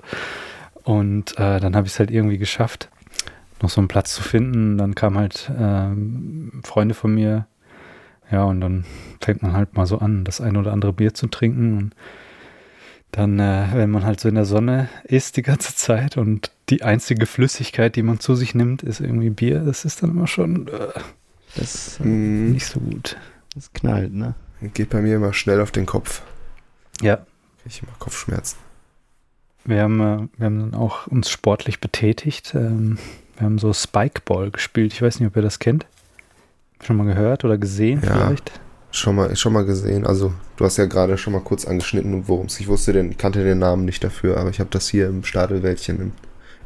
Und 0.84 1.32
äh, 1.40 1.60
dann 1.60 1.76
habe 1.76 1.88
ich 1.88 1.94
es 1.94 2.00
halt 2.00 2.12
irgendwie 2.12 2.38
geschafft, 2.38 2.90
noch 3.60 3.72
so 3.72 3.82
einen 3.82 3.88
Platz 3.88 4.14
zu 4.14 4.22
finden. 4.22 4.78
Dann 4.78 4.94
kamen 4.94 5.18
halt 5.18 5.52
ähm, 5.60 6.62
Freunde 6.64 6.94
von 6.94 7.12
mir, 7.12 7.48
ja, 8.32 8.44
und 8.44 8.62
dann 8.62 8.86
fängt 9.20 9.42
man 9.42 9.54
halt 9.54 9.76
mal 9.76 9.88
so 9.88 9.98
an, 9.98 10.26
das 10.26 10.42
ein 10.42 10.58
oder 10.58 10.74
andere 10.74 10.94
Bier 10.94 11.16
zu 11.16 11.26
trinken 11.26 11.76
und 11.76 11.96
dann, 13.12 13.40
äh, 13.40 13.66
wenn 13.74 13.90
man 13.90 14.06
halt 14.06 14.20
so 14.20 14.30
in 14.30 14.36
der 14.36 14.46
Sonne 14.46 14.90
ist 15.06 15.38
die 15.38 15.42
ganze 15.42 15.76
Zeit 15.76 16.18
und 16.18 16.52
die 16.70 16.84
einzige 16.84 17.26
Flüssigkeit, 17.26 17.96
die 17.96 18.04
man 18.04 18.20
zu 18.20 18.36
sich 18.36 18.54
nimmt, 18.56 18.84
ist 18.84 19.00
irgendwie 19.00 19.30
Bier, 19.30 19.60
das 19.60 19.86
ist 19.86 20.04
dann 20.04 20.12
immer 20.12 20.28
schon 20.28 20.68
äh, 20.68 20.88
Das, 21.56 22.00
äh, 22.00 22.04
Hm, 22.04 22.52
nicht 22.52 22.66
so 22.68 22.80
gut. 22.80 23.18
das 23.56 23.72
knallt, 23.74 24.14
ne? 24.14 24.36
geht 24.74 24.90
bei 24.90 25.02
mir 25.02 25.16
immer 25.16 25.34
schnell 25.34 25.62
auf 25.62 25.72
den 25.72 25.86
Kopf. 25.86 26.22
Ja, 27.02 27.18
Krieg 27.18 27.26
ich 27.68 27.82
immer 27.84 27.92
Kopfschmerzen. 28.00 28.58
wir 29.66 29.82
haben, 29.82 30.00
äh, 30.02 30.28
wir 30.38 30.46
haben 30.46 30.60
dann 30.72 30.74
auch 30.74 31.08
uns 31.08 31.30
sportlich 31.30 31.80
betätigt. 31.80 32.54
Ähm, 32.56 32.98
wir 33.38 33.46
haben 33.46 33.60
so 33.60 33.72
Spikeball 33.72 34.50
gespielt. 34.52 34.94
Ich 34.94 35.02
weiß 35.02 35.20
nicht, 35.20 35.28
ob 35.28 35.36
ihr 35.36 35.42
das 35.44 35.60
kennt. 35.60 35.86
Schon 36.84 36.98
mal 36.98 37.06
gehört 37.06 37.46
oder 37.46 37.58
gesehen 37.58 38.02
Ja. 38.04 38.14
vielleicht? 38.28 38.52
Schon 38.92 39.16
mal, 39.16 39.36
schon 39.36 39.54
mal 39.54 39.66
gesehen. 39.66 40.08
Also, 40.08 40.34
du 40.56 40.66
hast 40.66 40.78
ja 40.78 40.86
gerade 40.86 41.18
schon 41.18 41.34
mal 41.34 41.42
kurz 41.42 41.66
angeschnitten, 41.66 42.28
worum 42.28 42.48
es. 42.48 42.60
Ich 42.60 42.68
wusste 42.68 42.94
den, 42.94 43.16
kannte 43.18 43.44
den 43.44 43.60
Namen 43.60 43.86
nicht 43.86 44.04
dafür, 44.04 44.38
aber 44.38 44.50
ich 44.50 44.60
habe 44.60 44.70
das 44.72 44.88
hier 44.90 45.08
im 45.08 45.24
Stadelwäldchen 45.24 46.00
im, 46.00 46.12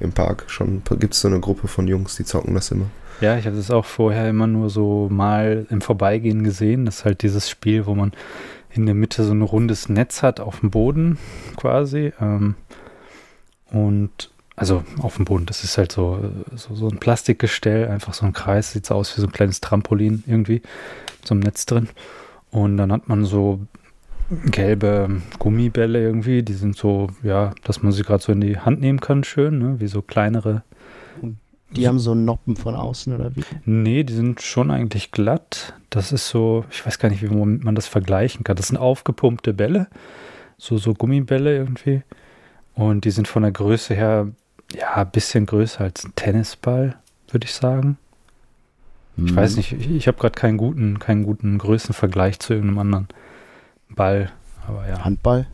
im 0.02 0.12
Park 0.12 0.46
schon. 0.48 0.82
Gibt 1.00 1.14
es 1.14 1.22
so 1.22 1.28
eine 1.28 1.40
Gruppe 1.40 1.68
von 1.68 1.88
Jungs, 1.88 2.16
die 2.16 2.26
zocken 2.26 2.54
das 2.54 2.72
immer. 2.72 2.86
Ja, 3.22 3.38
ich 3.38 3.46
habe 3.46 3.56
das 3.56 3.70
auch 3.70 3.86
vorher 3.86 4.30
immer 4.30 4.48
nur 4.48 4.70
so 4.70 5.08
mal 5.12 5.68
im 5.70 5.82
Vorbeigehen 5.82 6.44
gesehen. 6.44 6.86
Das 6.86 7.00
ist 7.00 7.06
halt 7.06 7.22
dieses 7.22 7.50
Spiel, 7.50 7.86
wo 7.86 7.94
man 7.94 8.12
in 8.74 8.86
der 8.86 8.96
Mitte 8.96 9.24
so 9.24 9.34
ein 9.34 9.42
rundes 9.42 9.90
Netz 9.90 10.24
hat 10.24 10.40
auf 10.40 10.62
dem 10.62 10.72
Boden 10.72 11.18
quasi. 11.56 12.14
Ähm, 12.20 12.56
und 13.70 14.32
also 14.56 14.84
auf 15.00 15.16
dem 15.16 15.26
Boden, 15.26 15.46
das 15.46 15.64
ist 15.64 15.78
halt 15.78 15.92
so, 15.92 16.32
so, 16.56 16.76
so 16.76 16.90
ein 16.90 17.00
Plastikgestell, 17.00 17.88
einfach 17.88 18.14
so 18.14 18.26
ein 18.26 18.34
Kreis, 18.34 18.74
sieht 18.74 18.86
so 18.86 18.96
aus 18.96 19.16
wie 19.16 19.22
so 19.22 19.28
ein 19.28 19.34
kleines 19.34 19.62
Trampolin 19.62 20.24
irgendwie, 20.28 20.62
mit 21.20 21.28
so 21.28 21.34
einem 21.34 21.42
Netz 21.42 21.66
drin. 21.66 21.90
Und 22.52 22.78
dann 22.78 22.92
hat 22.92 23.08
man 23.08 23.26
so 23.26 23.60
gelbe 24.52 25.22
Gummibälle 25.40 26.02
irgendwie, 26.02 26.44
die 26.44 26.54
sind 26.54 26.76
so, 26.76 27.08
ja, 27.24 27.54
dass 27.64 27.84
man 27.84 27.92
sie 27.92 28.04
gerade 28.04 28.24
so 28.24 28.32
in 28.32 28.42
die 28.42 28.58
Hand 28.58 28.82
nehmen 28.82 29.00
kann, 29.02 29.24
schön, 29.24 29.60
ne? 29.60 29.80
wie 29.80 29.88
so 29.88 30.02
kleinere 30.02 30.64
Die 31.76 31.88
haben 31.88 32.00
so 32.00 32.16
Noppen 32.16 32.56
von 32.56 32.76
außen 32.76 33.14
oder 33.16 33.36
wie? 33.36 33.44
Nee, 33.66 34.04
die 34.04 34.14
sind 34.14 34.42
schon 34.42 34.72
eigentlich 34.72 35.12
glatt. 35.12 35.74
Das 35.90 36.12
ist 36.12 36.28
so, 36.30 36.66
ich 36.72 36.86
weiß 36.86 37.00
gar 37.00 37.10
nicht, 37.10 37.22
wie 37.22 37.28
man 37.34 37.76
das 37.76 37.88
vergleichen 37.88 38.44
kann. 38.44 38.56
Das 38.56 38.68
sind 38.68 38.78
aufgepumpte 38.78 39.54
Bälle, 39.54 39.88
so, 40.58 40.78
so 40.78 40.94
Gummibälle 40.94 41.56
irgendwie. 41.56 42.02
Und 42.74 43.06
die 43.06 43.12
sind 43.12 43.28
von 43.28 43.44
der 43.44 43.52
Größe 43.52 43.94
her, 43.94 44.28
ja, 44.74 44.96
ein 44.96 45.12
bisschen 45.12 45.46
größer 45.46 45.82
als 45.82 46.06
ein 46.06 46.14
Tennisball, 46.16 46.98
würde 47.30 47.46
ich 47.46 47.54
sagen. 47.54 47.98
Ich 49.18 49.24
Mhm. 49.32 49.36
weiß 49.36 49.58
nicht, 49.58 49.74
ich, 49.74 49.90
ich 49.92 50.08
habe 50.08 50.18
gerade 50.18 50.40
keinen 50.40 50.58
guten, 50.58 50.98
keinen 51.00 51.24
guten 51.24 51.58
Größenvergleich 51.58 52.40
zu 52.40 52.54
irgendeinem 52.54 52.80
anderen 52.80 53.08
Ball. 53.96 54.32
Aber 54.68 54.88
ja. 54.88 55.04
Handball? 55.04 55.48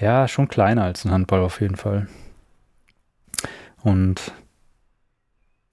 Ja, 0.00 0.28
schon 0.28 0.48
kleiner 0.48 0.84
als 0.84 1.04
ein 1.04 1.10
Handball 1.12 1.40
auf 1.40 1.60
jeden 1.60 1.76
Fall. 1.76 2.08
Und 3.82 4.32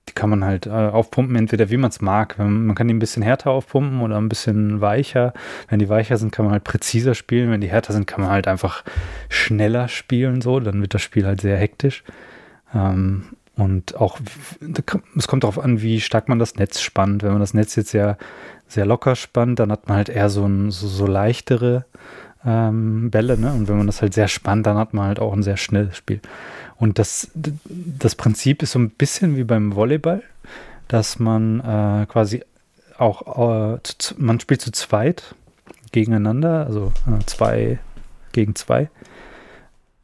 die 0.09 0.13
kann 0.13 0.29
man 0.29 0.43
halt 0.45 0.65
äh, 0.65 0.69
aufpumpen, 0.69 1.35
entweder 1.35 1.69
wie 1.69 1.77
man 1.77 1.89
es 1.89 2.01
mag. 2.01 2.37
Wenn- 2.39 2.65
Man 2.65 2.75
kann 2.75 2.87
die 2.87 2.93
ein 2.93 2.99
bisschen 2.99 3.23
härter 3.23 3.51
aufpumpen 3.51 4.01
oder 4.01 4.17
ein 4.17 4.29
bisschen 4.29 4.79
weicher. 4.81 5.33
Wenn 5.67 5.79
die 5.79 5.89
weicher 5.89 6.17
sind, 6.17 6.31
kann 6.31 6.45
man 6.45 6.53
halt 6.53 6.63
präziser 6.63 7.13
spielen. 7.15 7.51
Wenn 7.51 7.61
die 7.61 7.69
härter 7.69 7.93
sind, 7.93 8.07
kann 8.07 8.21
man 8.21 8.29
halt 8.29 8.47
einfach 8.47 8.83
schneller 9.29 9.87
spielen. 9.89 10.41
So, 10.41 10.59
dann 10.59 10.81
wird 10.81 10.93
das 10.93 11.01
Spiel 11.01 11.25
halt 11.25 11.41
sehr 11.41 11.57
hektisch. 11.57 12.03
Ähm, 12.73 13.25
und 13.55 13.95
auch, 13.95 14.19
es 15.17 15.27
kommt 15.27 15.43
darauf 15.43 15.59
an, 15.59 15.81
wie 15.81 15.99
stark 15.99 16.29
man 16.29 16.39
das 16.39 16.55
Netz 16.55 16.79
spannt. 16.79 17.23
Wenn 17.23 17.31
man 17.31 17.39
das 17.41 17.53
Netz 17.53 17.75
jetzt 17.75 17.89
sehr, 17.89 18.17
sehr 18.67 18.85
locker 18.85 19.15
spannt, 19.15 19.59
dann 19.59 19.71
hat 19.71 19.87
man 19.87 19.97
halt 19.97 20.09
eher 20.09 20.29
so, 20.29 20.45
ein, 20.45 20.71
so, 20.71 20.87
so 20.87 21.07
leichtere 21.07 21.85
ähm, 22.45 23.09
Bälle, 23.11 23.37
ne? 23.37 23.53
Und 23.53 23.67
wenn 23.67 23.77
man 23.77 23.87
das 23.87 24.01
halt 24.01 24.13
sehr 24.13 24.27
spannt, 24.27 24.65
dann 24.67 24.77
hat 24.77 24.93
man 24.93 25.07
halt 25.07 25.19
auch 25.19 25.33
ein 25.33 25.43
sehr 25.43 25.57
schnelles 25.57 25.97
Spiel. 25.97 26.21
Und 26.77 26.99
das, 26.99 27.29
das 27.33 28.15
Prinzip 28.15 28.61
ist 28.61 28.71
so 28.71 28.79
ein 28.79 28.89
bisschen 28.89 29.35
wie 29.35 29.43
beim 29.43 29.75
Volleyball, 29.75 30.21
dass 30.87 31.19
man 31.19 31.59
äh, 31.59 32.05
quasi 32.07 32.43
auch, 32.97 33.75
äh, 33.75 33.79
zu, 33.83 34.15
man 34.17 34.39
spielt 34.39 34.61
zu 34.61 34.71
zweit 34.71 35.35
gegeneinander, 35.91 36.65
also 36.65 36.91
äh, 37.07 37.23
zwei 37.25 37.79
gegen 38.31 38.55
zwei. 38.55 38.89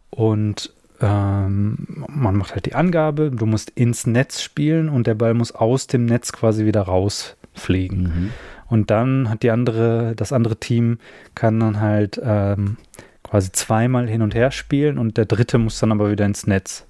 Und 0.10 0.74
ähm, 1.02 2.06
man 2.08 2.36
macht 2.36 2.54
halt 2.54 2.66
die 2.66 2.76
Angabe, 2.76 3.32
du 3.32 3.46
musst 3.46 3.72
ins 3.72 4.08
Netz 4.08 4.42
spielen 4.42 4.90
und 4.90 5.08
der 5.08 5.16
Ball 5.16 5.34
muss 5.34 5.52
aus 5.52 5.88
dem 5.88 6.06
Netz 6.06 6.32
quasi 6.32 6.66
wieder 6.66 6.84
rausfliegen. 6.84 8.04
Mhm. 8.04 8.30
Und 8.68 8.90
dann 8.92 9.30
hat 9.30 9.44
die 9.44 9.52
andere, 9.52 10.14
das 10.16 10.34
andere 10.34 10.58
Team 10.58 10.98
kann 11.36 11.60
dann 11.60 11.80
halt 11.80 12.20
ähm, 12.24 12.78
quasi 13.24 13.52
zweimal 13.52 14.08
hin 14.08 14.22
und 14.22 14.36
her 14.36 14.52
spielen 14.52 14.98
und 14.98 15.18
der 15.18 15.26
dritte 15.26 15.58
muss 15.58 15.80
dann 15.80 15.92
aber 15.92 16.12
wieder 16.12 16.26
ins 16.26 16.46
Netz. 16.48 16.86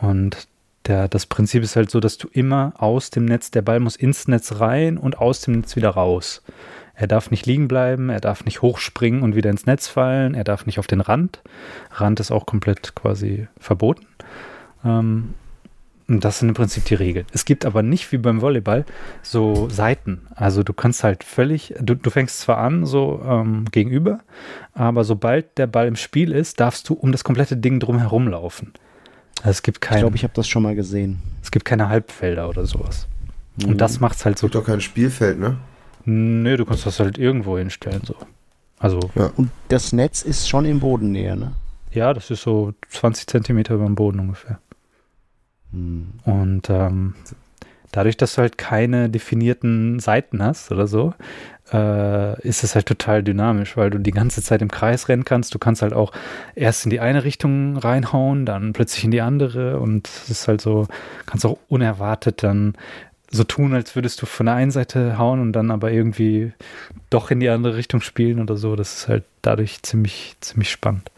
Und 0.00 0.48
der, 0.86 1.08
das 1.08 1.26
Prinzip 1.26 1.62
ist 1.62 1.76
halt 1.76 1.90
so, 1.90 2.00
dass 2.00 2.18
du 2.18 2.28
immer 2.30 2.74
aus 2.76 3.10
dem 3.10 3.24
Netz, 3.24 3.50
der 3.50 3.62
Ball 3.62 3.80
muss 3.80 3.96
ins 3.96 4.28
Netz 4.28 4.60
rein 4.60 4.98
und 4.98 5.18
aus 5.18 5.40
dem 5.40 5.54
Netz 5.54 5.76
wieder 5.76 5.90
raus. 5.90 6.42
Er 6.94 7.06
darf 7.06 7.30
nicht 7.30 7.46
liegen 7.46 7.66
bleiben, 7.66 8.10
er 8.10 8.20
darf 8.20 8.44
nicht 8.44 8.62
hochspringen 8.62 9.22
und 9.22 9.34
wieder 9.34 9.50
ins 9.50 9.66
Netz 9.66 9.88
fallen, 9.88 10.34
er 10.34 10.44
darf 10.44 10.66
nicht 10.66 10.78
auf 10.78 10.86
den 10.86 11.00
Rand. 11.00 11.42
Rand 11.90 12.20
ist 12.20 12.30
auch 12.30 12.46
komplett 12.46 12.94
quasi 12.94 13.48
verboten. 13.58 14.06
Ähm, 14.84 15.34
und 16.06 16.24
das 16.24 16.38
sind 16.38 16.48
im 16.50 16.54
Prinzip 16.54 16.84
die 16.84 16.94
Regeln. 16.94 17.26
Es 17.32 17.44
gibt 17.44 17.64
aber 17.64 17.82
nicht 17.82 18.12
wie 18.12 18.18
beim 18.18 18.40
Volleyball 18.42 18.84
so 19.22 19.68
Seiten. 19.70 20.22
Also 20.34 20.62
du 20.62 20.72
kannst 20.72 21.02
halt 21.02 21.24
völlig, 21.24 21.74
du, 21.80 21.94
du 21.94 22.10
fängst 22.10 22.40
zwar 22.40 22.58
an 22.58 22.84
so 22.84 23.22
ähm, 23.26 23.64
gegenüber, 23.70 24.20
aber 24.74 25.04
sobald 25.04 25.56
der 25.56 25.66
Ball 25.66 25.86
im 25.88 25.96
Spiel 25.96 26.32
ist, 26.32 26.60
darfst 26.60 26.88
du 26.88 26.94
um 26.94 27.10
das 27.12 27.24
komplette 27.24 27.56
Ding 27.56 27.80
drumherum 27.80 28.28
laufen. 28.28 28.72
Also 29.38 29.50
es 29.50 29.62
gibt 29.62 29.78
Ich 29.78 29.80
kein, 29.88 30.00
glaube, 30.00 30.16
ich 30.16 30.24
habe 30.24 30.34
das 30.34 30.46
schon 30.46 30.62
mal 30.62 30.74
gesehen. 30.74 31.22
es 31.42 31.50
gibt 31.50 31.64
keine 31.64 31.88
Halbfelder 31.88 32.48
oder 32.48 32.66
sowas. 32.66 33.08
Mhm. 33.56 33.70
Und 33.70 33.78
das 33.80 34.00
macht 34.00 34.16
es 34.16 34.24
halt 34.24 34.38
so. 34.38 34.46
Gibt 34.46 34.56
doch 34.56 34.66
kein 34.66 34.80
Spielfeld, 34.80 35.38
ne? 35.38 35.56
Nö, 36.04 36.56
du 36.58 36.66
kannst 36.66 36.84
das 36.84 37.00
halt 37.00 37.16
irgendwo 37.16 37.56
hinstellen 37.56 38.02
so. 38.04 38.14
Also 38.78 39.00
Und 39.36 39.50
das 39.68 39.94
Netz 39.94 40.20
ist 40.22 40.48
schon 40.48 40.66
in 40.66 40.80
Bodennähe, 40.80 41.36
ne? 41.36 41.52
ja, 41.92 42.12
das 42.12 42.30
ist 42.30 42.42
so 42.42 42.74
20 42.90 43.26
Zentimeter 43.28 43.74
über 43.74 43.84
dem 43.84 43.94
Boden 43.94 44.18
ungefähr. 44.18 44.58
Mhm. 45.74 46.06
Und 46.24 46.70
ähm, 46.70 47.14
dadurch, 47.92 48.16
dass 48.16 48.34
du 48.34 48.42
halt 48.42 48.58
keine 48.58 49.10
definierten 49.10 49.98
Seiten 50.00 50.42
hast 50.42 50.70
oder 50.72 50.86
so, 50.86 51.14
äh, 51.72 52.40
ist 52.46 52.64
es 52.64 52.74
halt 52.74 52.86
total 52.86 53.22
dynamisch, 53.22 53.76
weil 53.76 53.90
du 53.90 53.98
die 53.98 54.10
ganze 54.10 54.42
Zeit 54.42 54.62
im 54.62 54.70
Kreis 54.70 55.08
rennen 55.08 55.24
kannst. 55.24 55.54
Du 55.54 55.58
kannst 55.58 55.82
halt 55.82 55.92
auch 55.92 56.12
erst 56.54 56.84
in 56.84 56.90
die 56.90 57.00
eine 57.00 57.24
Richtung 57.24 57.76
reinhauen, 57.76 58.46
dann 58.46 58.72
plötzlich 58.72 59.04
in 59.04 59.10
die 59.10 59.20
andere 59.20 59.80
und 59.80 60.08
es 60.08 60.30
ist 60.30 60.48
halt 60.48 60.60
so, 60.60 60.86
kannst 61.26 61.46
auch 61.46 61.58
unerwartet 61.68 62.42
dann 62.42 62.74
so 63.30 63.42
tun, 63.44 63.74
als 63.74 63.96
würdest 63.96 64.22
du 64.22 64.26
von 64.26 64.46
der 64.46 64.54
einen 64.54 64.70
Seite 64.70 65.18
hauen 65.18 65.40
und 65.40 65.52
dann 65.52 65.70
aber 65.70 65.90
irgendwie 65.90 66.52
doch 67.10 67.30
in 67.30 67.40
die 67.40 67.48
andere 67.48 67.76
Richtung 67.76 68.00
spielen 68.00 68.40
oder 68.40 68.56
so. 68.56 68.76
Das 68.76 68.98
ist 68.98 69.08
halt 69.08 69.24
dadurch 69.42 69.82
ziemlich, 69.82 70.36
ziemlich 70.40 70.70
spannend. 70.70 71.10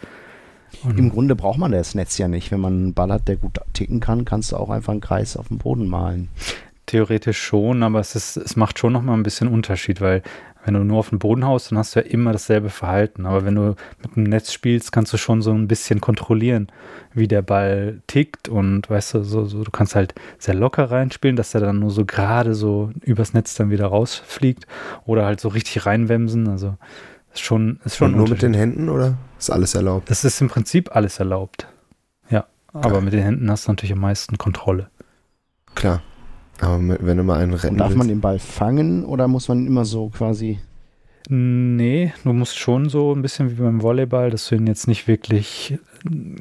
Und 0.84 0.98
Im 0.98 1.10
Grunde 1.10 1.36
braucht 1.36 1.58
man 1.58 1.72
das 1.72 1.94
Netz 1.94 2.18
ja 2.18 2.28
nicht. 2.28 2.50
Wenn 2.50 2.60
man 2.60 2.72
einen 2.72 2.94
Ball 2.94 3.12
hat, 3.12 3.28
der 3.28 3.36
gut 3.36 3.60
ticken 3.72 4.00
kann, 4.00 4.24
kannst 4.24 4.52
du 4.52 4.56
auch 4.56 4.70
einfach 4.70 4.92
einen 4.92 5.00
Kreis 5.00 5.36
auf 5.36 5.48
dem 5.48 5.58
Boden 5.58 5.88
malen. 5.88 6.28
Theoretisch 6.86 7.40
schon, 7.40 7.82
aber 7.82 7.98
es, 7.98 8.14
ist, 8.14 8.36
es 8.36 8.54
macht 8.54 8.78
schon 8.78 8.92
nochmal 8.92 9.16
ein 9.16 9.24
bisschen 9.24 9.48
Unterschied, 9.48 10.00
weil 10.00 10.22
wenn 10.66 10.74
du 10.74 10.80
nur 10.80 10.98
auf 10.98 11.10
den 11.10 11.20
Boden 11.20 11.46
haust, 11.46 11.70
dann 11.70 11.78
hast 11.78 11.94
du 11.94 12.00
ja 12.00 12.06
immer 12.06 12.32
dasselbe 12.32 12.70
Verhalten. 12.70 13.24
Aber 13.24 13.44
wenn 13.44 13.54
du 13.54 13.76
mit 14.02 14.16
dem 14.16 14.24
Netz 14.24 14.52
spielst, 14.52 14.90
kannst 14.90 15.12
du 15.12 15.16
schon 15.16 15.40
so 15.40 15.52
ein 15.52 15.68
bisschen 15.68 16.00
kontrollieren, 16.00 16.66
wie 17.14 17.28
der 17.28 17.42
Ball 17.42 18.02
tickt 18.08 18.48
und 18.48 18.90
weißt 18.90 19.14
du, 19.14 19.22
so, 19.22 19.44
so, 19.44 19.62
du 19.62 19.70
kannst 19.70 19.94
halt 19.94 20.14
sehr 20.38 20.54
locker 20.54 20.90
reinspielen, 20.90 21.36
dass 21.36 21.52
der 21.52 21.60
dann 21.60 21.78
nur 21.78 21.90
so 21.90 22.04
gerade 22.04 22.54
so 22.54 22.90
übers 23.02 23.32
Netz 23.32 23.54
dann 23.54 23.70
wieder 23.70 23.86
rausfliegt 23.86 24.66
oder 25.04 25.24
halt 25.24 25.40
so 25.40 25.48
richtig 25.48 25.86
reinwemsen. 25.86 26.48
Also 26.48 26.74
ist 27.32 27.42
schon, 27.42 27.78
ist 27.84 27.96
schon. 27.96 28.12
Und 28.12 28.18
nur 28.18 28.28
mit 28.28 28.42
den 28.42 28.54
Händen 28.54 28.88
oder 28.88 29.16
ist 29.38 29.51
alles 29.51 29.75
erlaubt? 29.75 30.11
Das 30.11 30.25
ist 30.25 30.40
im 30.40 30.49
Prinzip 30.49 30.94
alles 30.94 31.18
erlaubt. 31.18 31.66
Ja, 32.31 32.46
aber 32.72 33.01
mit 33.01 33.12
den 33.12 33.22
Händen 33.22 33.51
hast 33.51 33.66
du 33.66 33.72
natürlich 33.72 33.92
am 33.92 34.01
meisten 34.01 34.38
Kontrolle. 34.38 34.90
Klar. 35.75 36.03
Aber 36.61 36.79
wenn 36.79 37.16
du 37.16 37.22
mal 37.22 37.40
einen 37.40 37.53
retten 37.53 37.75
Und 37.75 37.79
Darf 37.79 37.88
willst. 37.88 37.99
man 37.99 38.09
den 38.09 38.20
Ball 38.20 38.38
fangen 38.38 39.05
oder 39.05 39.29
muss 39.29 39.49
man 39.49 39.66
immer 39.66 39.85
so 39.85 40.09
quasi. 40.09 40.59
Nee, 41.29 42.12
du 42.22 42.33
musst 42.33 42.57
schon 42.57 42.88
so 42.88 43.12
ein 43.12 43.20
bisschen 43.20 43.51
wie 43.51 43.62
beim 43.62 43.83
Volleyball, 43.83 44.31
dass 44.31 44.49
du 44.49 44.55
ihn 44.55 44.66
jetzt 44.66 44.87
nicht 44.87 45.09
wirklich, 45.09 45.79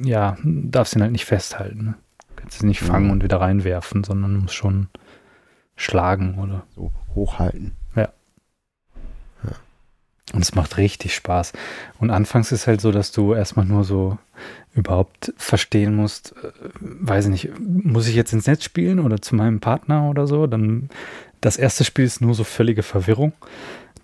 ja, 0.02 0.36
darfst 0.44 0.94
ihn 0.94 1.02
halt 1.02 1.12
nicht 1.12 1.24
festhalten. 1.24 1.84
Ne? 1.84 1.94
Du 2.28 2.34
kannst 2.36 2.62
ihn 2.62 2.68
nicht 2.68 2.80
fangen 2.80 3.06
ja. 3.06 3.12
und 3.12 3.22
wieder 3.22 3.40
reinwerfen, 3.40 4.04
sondern 4.04 4.34
du 4.34 4.40
musst 4.42 4.54
schon 4.54 4.88
schlagen 5.74 6.38
oder. 6.38 6.64
So 6.74 6.92
hochhalten. 7.14 7.75
Und 10.32 10.42
es 10.42 10.54
macht 10.54 10.76
richtig 10.76 11.14
Spaß. 11.14 11.52
Und 12.00 12.10
anfangs 12.10 12.50
ist 12.50 12.66
halt 12.66 12.80
so, 12.80 12.90
dass 12.90 13.12
du 13.12 13.32
erstmal 13.32 13.64
nur 13.64 13.84
so 13.84 14.18
überhaupt 14.74 15.32
verstehen 15.36 15.94
musst, 15.94 16.34
äh, 16.42 16.50
weiß 16.80 17.26
ich 17.26 17.30
nicht, 17.30 17.50
muss 17.58 18.08
ich 18.08 18.14
jetzt 18.14 18.32
ins 18.32 18.46
Netz 18.46 18.64
spielen 18.64 18.98
oder 18.98 19.20
zu 19.22 19.34
meinem 19.34 19.60
Partner 19.60 20.08
oder 20.10 20.26
so, 20.26 20.46
dann 20.46 20.90
das 21.40 21.56
erste 21.56 21.84
Spiel 21.84 22.04
ist 22.04 22.20
nur 22.20 22.34
so 22.34 22.44
völlige 22.44 22.82
Verwirrung, 22.82 23.32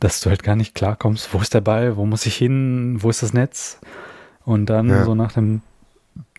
dass 0.00 0.20
du 0.20 0.30
halt 0.30 0.42
gar 0.42 0.56
nicht 0.56 0.74
klarkommst, 0.74 1.32
wo 1.32 1.38
ist 1.38 1.54
der 1.54 1.60
Ball, 1.60 1.96
wo 1.96 2.06
muss 2.06 2.26
ich 2.26 2.36
hin, 2.36 2.96
wo 3.00 3.10
ist 3.10 3.22
das 3.22 3.32
Netz? 3.32 3.80
Und 4.44 4.66
dann 4.66 4.88
ja. 4.88 5.04
so 5.04 5.14
nach 5.14 5.32
dem 5.32 5.60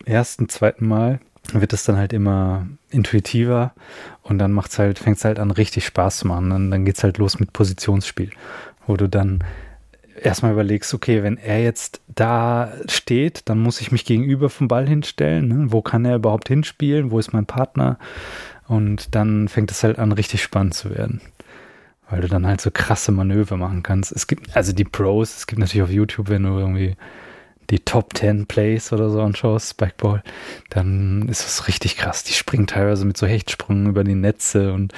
ersten, 0.04 0.48
zweiten 0.48 0.86
Mal 0.86 1.20
wird 1.52 1.72
es 1.72 1.84
dann 1.84 1.96
halt 1.96 2.12
immer 2.12 2.66
intuitiver 2.90 3.72
und 4.22 4.38
dann 4.38 4.52
macht's 4.52 4.78
halt, 4.78 4.98
fängt 4.98 5.18
es 5.18 5.24
halt 5.24 5.38
an, 5.38 5.50
richtig 5.50 5.86
Spaß 5.86 6.18
zu 6.18 6.26
machen. 6.26 6.50
Dann, 6.50 6.70
dann 6.70 6.84
geht's 6.84 7.02
halt 7.02 7.18
los 7.18 7.38
mit 7.38 7.52
Positionsspiel, 7.52 8.30
wo 8.86 8.96
du 8.96 9.08
dann 9.08 9.44
erstmal 10.20 10.52
überlegst, 10.52 10.94
okay, 10.94 11.22
wenn 11.22 11.36
er 11.36 11.62
jetzt 11.62 12.00
da 12.14 12.72
steht, 12.88 13.48
dann 13.48 13.58
muss 13.58 13.80
ich 13.80 13.92
mich 13.92 14.04
gegenüber 14.04 14.50
vom 14.50 14.68
Ball 14.68 14.88
hinstellen. 14.88 15.48
Ne? 15.48 15.72
Wo 15.72 15.82
kann 15.82 16.04
er 16.04 16.16
überhaupt 16.16 16.48
hinspielen? 16.48 17.10
Wo 17.10 17.18
ist 17.18 17.32
mein 17.32 17.46
Partner? 17.46 17.98
Und 18.66 19.14
dann 19.14 19.48
fängt 19.48 19.70
es 19.70 19.82
halt 19.82 19.98
an, 19.98 20.12
richtig 20.12 20.42
spannend 20.42 20.74
zu 20.74 20.90
werden. 20.90 21.20
Weil 22.08 22.20
du 22.20 22.28
dann 22.28 22.46
halt 22.46 22.60
so 22.60 22.70
krasse 22.70 23.12
Manöver 23.12 23.56
machen 23.56 23.82
kannst. 23.82 24.12
Es 24.12 24.26
gibt, 24.26 24.56
also 24.56 24.72
die 24.72 24.84
Pros, 24.84 25.36
es 25.36 25.46
gibt 25.46 25.58
natürlich 25.60 25.82
auf 25.82 25.90
YouTube, 25.90 26.28
wenn 26.28 26.44
du 26.44 26.58
irgendwie 26.58 26.96
die 27.70 27.78
Top 27.80 28.16
10 28.16 28.46
Plays 28.46 28.92
oder 28.92 29.08
so 29.08 29.22
anschaust, 29.22 29.70
Spikeball, 29.70 30.22
dann 30.70 31.28
ist 31.28 31.44
das 31.44 31.66
richtig 31.66 31.96
krass. 31.96 32.22
Die 32.22 32.34
springen 32.34 32.66
teilweise 32.66 33.06
mit 33.06 33.16
so 33.16 33.26
Hechtsprüngen 33.26 33.86
über 33.86 34.04
die 34.04 34.14
Netze 34.14 34.72
und 34.72 34.92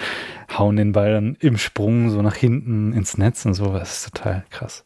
hauen 0.53 0.77
den 0.77 0.93
Ball 0.93 1.13
dann 1.13 1.37
im 1.41 1.59
Sprung 1.59 2.11
so 2.11 2.23
nach 2.23 2.35
hinten 2.35 2.93
ins 2.93 3.19
Netz 3.19 3.45
und 3.47 3.55
so. 3.55 3.73
Das 3.73 3.99
ist 3.99 4.15
total 4.15 4.45
krass. 4.51 4.85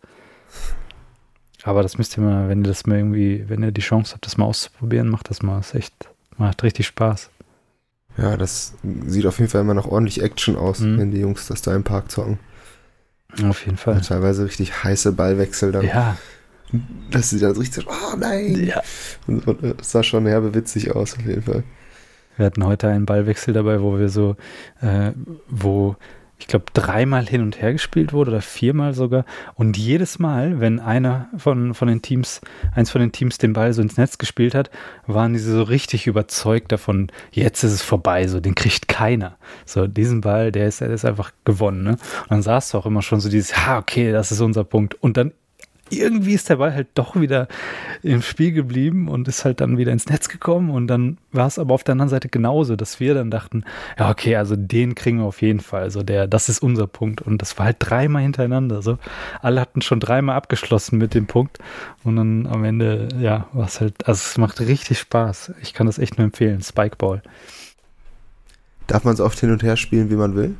Aber 1.63 1.83
das 1.83 1.99
müsst 1.99 2.17
ihr 2.17 2.23
mal, 2.23 2.49
wenn 2.49 2.65
ihr 2.65 2.69
das 2.69 2.87
mal 2.87 2.99
irgendwie, 2.99 3.45
wenn 3.49 3.63
ihr 3.63 3.73
die 3.73 3.81
Chance 3.81 4.15
habt, 4.15 4.27
das 4.27 4.37
mal 4.37 4.47
auszuprobieren, 4.47 5.09
macht 5.09 5.31
das 5.31 5.43
mal. 5.43 5.59
Das 5.59 5.69
ist 5.69 5.75
echt, 5.75 5.95
macht 6.39 6.63
richtig 6.63 6.87
Spaß. 6.87 7.31
Ja, 8.17 8.37
das 8.37 8.75
sieht 9.07 9.27
auf 9.27 9.39
jeden 9.39 9.51
Fall 9.51 9.61
immer 9.61 9.75
noch 9.75 9.87
ordentlich 9.87 10.23
Action 10.23 10.57
aus, 10.57 10.81
mhm. 10.81 10.99
wenn 10.99 11.11
die 11.11 11.21
Jungs 11.21 11.47
das 11.47 11.63
da 11.63 11.75
im 11.75 11.85
Park 11.85 12.11
zocken. 12.11 12.39
Auf 13.45 13.65
jeden 13.65 13.77
Fall. 13.77 13.95
Ja, 13.95 14.01
teilweise 14.01 14.45
richtig 14.45 14.85
heiße 14.85 15.13
Ballwechsel 15.13 15.73
dann. 15.73 15.87
Ja. 15.87 16.17
Das 17.11 17.31
sieht 17.31 17.43
dann 17.43 17.57
richtig 17.57 17.85
so, 17.85 17.91
oh 17.91 18.17
nein. 18.17 18.65
Ja. 18.65 18.83
Und 19.27 19.45
das 19.79 19.91
sah 19.91 20.03
schon 20.03 20.27
herbe 20.27 20.55
witzig 20.55 20.95
aus, 20.95 21.15
auf 21.17 21.25
jeden 21.25 21.43
Fall. 21.43 21.65
Wir 22.37 22.47
hatten 22.47 22.65
heute 22.65 22.89
einen 22.89 23.07
Ballwechsel 23.07 23.53
dabei, 23.53 23.83
wo 23.83 23.99
wir 23.99 24.09
so, 24.09 24.37
äh, 24.81 25.13
wo 25.49 25.97
ich 26.41 26.47
glaube, 26.47 26.67
dreimal 26.73 27.27
hin 27.27 27.43
und 27.43 27.61
her 27.61 27.73
gespielt 27.73 28.13
wurde 28.13 28.31
oder 28.31 28.41
viermal 28.41 28.95
sogar. 28.95 29.25
Und 29.55 29.77
jedes 29.77 30.19
Mal, 30.19 30.61
wenn 30.61 30.81
einer 30.81 31.29
von, 31.37 31.75
von 31.75 31.89
den 31.89 32.03
Teams, 32.03 32.41
eins 32.75 32.91
von 32.91 33.01
den 33.01 33.13
Teams 33.13 33.39
den 33.39 33.53
Ball 33.53 33.73
so 33.73 33.83
ins 33.83 33.97
Netz 33.97 34.19
gespielt 34.19 34.55
hat, 34.55 34.71
waren 35.07 35.33
diese 35.33 35.53
so 35.53 35.63
richtig 35.63 36.07
überzeugt 36.07 36.73
davon, 36.73 37.13
jetzt 37.31 37.63
ist 37.63 37.73
es 37.73 37.83
vorbei, 37.83 38.27
so, 38.27 38.41
den 38.41 38.55
kriegt 38.55 38.89
keiner. 38.89 39.37
So, 39.67 39.87
diesen 39.87 40.21
Ball, 40.21 40.51
der 40.51 40.67
ist, 40.67 40.81
der 40.81 40.91
ist 40.91 41.05
einfach 41.05 41.33
gewonnen, 41.45 41.83
ne? 41.83 41.91
Und 41.93 42.31
dann 42.31 42.43
saß 42.43 42.71
du 42.71 42.79
auch 42.79 42.87
immer 42.87 43.03
schon 43.03 43.21
so 43.21 43.29
dieses, 43.29 43.57
ha, 43.57 43.79
okay, 43.79 44.13
das 44.13 44.33
ist 44.33 44.41
unser 44.41 44.65
Punkt. 44.65 44.95
Und 44.95 45.17
dann 45.17 45.33
irgendwie 45.91 46.35
ist 46.35 46.49
der 46.49 46.57
Ball 46.57 46.75
halt 46.75 46.89
doch 46.95 47.17
wieder 47.17 47.49
im 48.03 48.23
Spiel 48.23 48.53
geblieben 48.53 49.09
und 49.09 49.29
ist 49.29 49.45
halt 49.45 49.61
dann 49.61 49.79
wieder 49.79 49.93
ins 49.93 50.07
Netz 50.07 50.29
gekommen. 50.29 50.71
Und 50.71 50.87
dann 50.87 51.19
war 51.33 51.47
es 51.47 51.59
aber 51.59 51.75
auf 51.75 51.85
der 51.85 51.93
anderen 51.93 52.09
Seite 52.09 52.29
genauso, 52.29 52.77
dass 52.77 53.01
wir 53.01 53.15
dann 53.15 53.31
dachten, 53.31 53.65
ja, 53.99 54.11
okay, 54.11 54.37
also 54.37 54.57
den 54.57 54.95
kriegen 54.95 55.19
wir 55.19 55.25
auf 55.25 55.43
jeden 55.43 55.61
Fall. 55.61 55.83
Also 55.83 56.03
der, 56.03 56.27
das 56.27 56.49
ist 56.49 56.63
unser 56.63 56.87
Punkt. 56.87 57.21
Und 57.23 57.43
das 57.43 57.59
war 57.59 57.67
halt 57.67 57.77
dreimal 57.79 58.23
hintereinander. 58.23 58.83
So, 58.83 58.99
alle 59.41 59.61
hatten 59.61 59.83
schon 59.83 60.01
dreimal 60.01 60.37
abgeschlossen 60.37 60.99
mit 60.99 61.15
dem 61.15 61.27
Punkt. 61.27 61.59
Und 62.05 62.17
dann 62.17 62.47
am 62.47 62.65
Ende, 62.65 63.09
ja, 63.21 63.49
war 63.53 63.67
es 63.67 63.81
halt, 63.81 64.07
also 64.07 64.19
es 64.19 64.39
macht 64.39 64.61
richtig 64.61 64.99
Spaß. 64.99 65.53
Ich 65.63 65.75
kann 65.75 65.87
das 65.87 65.99
echt 65.99 66.19
nur 66.19 66.25
empfehlen. 66.25 66.63
Spikeball. 66.63 67.23
Darf 68.87 69.05
man 69.05 69.15
es 69.15 69.21
oft 69.21 69.39
hin 69.39 69.53
und 69.53 69.63
her 69.63 69.77
spielen, 69.77 70.11
wie 70.11 70.17
man 70.17 70.35
will? 70.35 70.57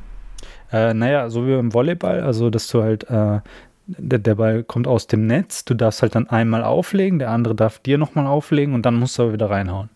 Äh, 0.71 0.93
naja, 0.93 1.29
so 1.29 1.45
wie 1.45 1.55
beim 1.55 1.73
Volleyball, 1.73 2.21
also 2.21 2.49
dass 2.49 2.67
du 2.67 2.81
halt 2.81 3.09
äh, 3.09 3.41
der, 3.87 4.19
der, 4.19 4.35
Ball 4.35 4.63
kommt 4.63 4.87
aus 4.87 5.07
dem 5.07 5.27
Netz, 5.27 5.65
du 5.65 5.73
darfst 5.73 6.01
halt 6.01 6.15
dann 6.15 6.29
einmal 6.29 6.63
auflegen, 6.63 7.19
der 7.19 7.31
andere 7.31 7.55
darf 7.55 7.79
dir 7.79 7.97
nochmal 7.97 8.27
auflegen 8.27 8.73
und 8.73 8.85
dann 8.85 8.95
musst 8.95 9.17
du 9.17 9.23
aber 9.23 9.33
wieder 9.33 9.49
reinhauen. 9.49 9.89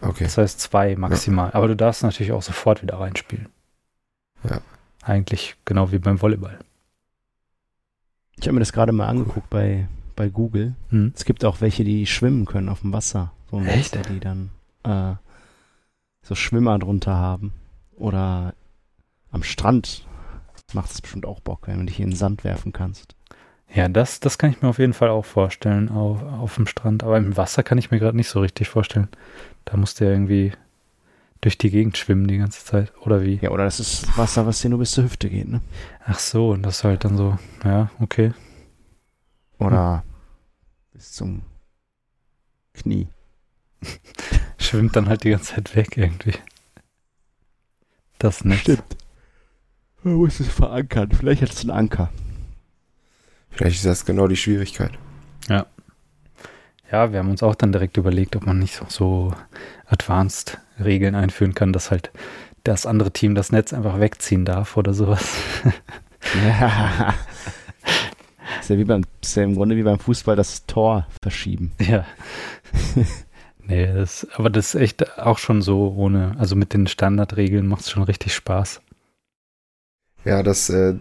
Okay. 0.00 0.24
Das 0.24 0.38
heißt 0.38 0.60
zwei 0.60 0.96
maximal. 0.96 1.48
Ja. 1.48 1.54
Aber 1.54 1.68
du 1.68 1.76
darfst 1.76 2.02
natürlich 2.02 2.32
auch 2.32 2.42
sofort 2.42 2.82
wieder 2.82 3.00
reinspielen. 3.00 3.48
Ja. 4.48 4.60
Eigentlich 5.02 5.56
genau 5.64 5.90
wie 5.90 5.98
beim 5.98 6.20
Volleyball. 6.20 6.58
Ich 8.36 8.46
habe 8.46 8.54
mir 8.54 8.60
das 8.60 8.72
gerade 8.72 8.92
mal 8.92 9.08
angeguckt 9.08 9.50
bei, 9.50 9.88
bei 10.14 10.28
Google. 10.28 10.74
Hm. 10.90 11.12
Es 11.16 11.24
gibt 11.24 11.44
auch 11.44 11.60
welche, 11.60 11.82
die 11.82 12.06
schwimmen 12.06 12.44
können 12.44 12.68
auf 12.68 12.82
dem 12.82 12.92
Wasser. 12.92 13.32
So 13.50 13.56
ein 13.56 13.66
Echt? 13.66 13.96
Monster, 13.96 14.12
die 14.12 14.20
dann 14.20 14.50
äh, 14.84 15.14
so 16.22 16.34
Schwimmer 16.34 16.78
drunter 16.78 17.14
haben. 17.14 17.52
Oder 17.96 18.54
am 19.32 19.42
Strand 19.42 20.06
macht 20.74 20.90
es 20.90 21.00
bestimmt 21.00 21.26
auch 21.26 21.40
Bock, 21.40 21.66
wenn 21.66 21.78
du 21.78 21.84
dich 21.86 22.00
in 22.00 22.10
den 22.10 22.16
Sand 22.16 22.44
werfen 22.44 22.72
kannst. 22.72 23.14
Ja, 23.72 23.88
das, 23.88 24.20
das 24.20 24.38
kann 24.38 24.50
ich 24.50 24.62
mir 24.62 24.68
auf 24.68 24.78
jeden 24.78 24.94
Fall 24.94 25.10
auch 25.10 25.24
vorstellen, 25.24 25.90
auf, 25.90 26.22
auf 26.22 26.54
dem 26.54 26.66
Strand. 26.66 27.02
Aber 27.04 27.18
im 27.18 27.36
Wasser 27.36 27.62
kann 27.62 27.78
ich 27.78 27.90
mir 27.90 27.98
gerade 27.98 28.16
nicht 28.16 28.28
so 28.28 28.40
richtig 28.40 28.68
vorstellen. 28.68 29.08
Da 29.64 29.76
musst 29.76 30.00
du 30.00 30.04
ja 30.04 30.10
irgendwie 30.10 30.52
durch 31.40 31.58
die 31.58 31.70
Gegend 31.70 31.96
schwimmen 31.96 32.26
die 32.26 32.38
ganze 32.38 32.64
Zeit. 32.64 32.92
Oder 33.02 33.22
wie? 33.22 33.36
Ja, 33.36 33.50
oder 33.50 33.64
das 33.64 33.78
ist 33.78 34.16
Wasser, 34.16 34.46
was 34.46 34.60
dir 34.60 34.70
nur 34.70 34.78
bis 34.78 34.92
zur 34.92 35.04
Hüfte 35.04 35.28
geht, 35.28 35.48
ne? 35.48 35.60
Ach 36.04 36.18
so, 36.18 36.50
und 36.50 36.62
das 36.62 36.78
ist 36.78 36.84
halt 36.84 37.04
dann 37.04 37.16
so, 37.16 37.38
ja, 37.64 37.90
okay. 38.00 38.32
Oder 39.58 40.02
hm. 40.02 40.10
bis 40.94 41.12
zum 41.12 41.42
Knie. 42.72 43.08
Schwimmt 44.58 44.96
dann 44.96 45.08
halt 45.08 45.24
die 45.24 45.30
ganze 45.30 45.54
Zeit 45.54 45.76
weg 45.76 45.96
irgendwie. 45.96 46.34
Das 48.18 48.44
nicht. 48.44 48.62
Stimmt. 48.62 48.96
Man 50.02 50.14
muss 50.14 50.40
es 50.40 50.48
verankern. 50.48 51.10
Vielleicht 51.12 51.42
hat 51.42 51.50
es 51.50 51.60
einen 51.60 51.70
Anker. 51.70 52.10
Vielleicht 53.50 53.76
ist 53.76 53.86
das 53.86 54.04
genau 54.04 54.28
die 54.28 54.36
Schwierigkeit. 54.36 54.92
Ja. 55.48 55.66
Ja, 56.90 57.12
wir 57.12 57.18
haben 57.18 57.30
uns 57.30 57.42
auch 57.42 57.54
dann 57.54 57.72
direkt 57.72 57.96
überlegt, 57.96 58.36
ob 58.36 58.46
man 58.46 58.58
nicht 58.58 58.80
so 58.88 59.34
advanced 59.86 60.58
Regeln 60.82 61.14
einführen 61.14 61.54
kann, 61.54 61.72
dass 61.72 61.90
halt 61.90 62.10
das 62.64 62.86
andere 62.86 63.12
Team 63.12 63.34
das 63.34 63.52
Netz 63.52 63.72
einfach 63.72 64.00
wegziehen 64.00 64.44
darf 64.44 64.76
oder 64.76 64.94
sowas. 64.94 65.36
Ja. 66.44 67.14
ist 68.60 68.70
ja, 68.70 68.78
wie 68.78 68.84
beim, 68.84 69.02
ist 69.22 69.36
ja 69.36 69.44
im 69.44 69.54
Grunde 69.54 69.76
wie 69.76 69.82
beim 69.82 69.98
Fußball 69.98 70.36
das 70.36 70.66
Tor 70.66 71.06
verschieben. 71.22 71.72
Ja. 71.78 72.04
Nee, 73.70 73.86
das, 73.92 74.26
aber 74.34 74.48
das 74.48 74.74
ist 74.74 74.80
echt 74.80 75.18
auch 75.18 75.36
schon 75.36 75.60
so 75.60 75.92
ohne, 75.94 76.34
also 76.38 76.56
mit 76.56 76.72
den 76.72 76.86
Standardregeln 76.86 77.66
macht 77.66 77.82
es 77.82 77.90
schon 77.90 78.02
richtig 78.02 78.34
Spaß. 78.34 78.80
Ja, 80.24 80.42
das 80.42 80.68
äh, 80.68 80.94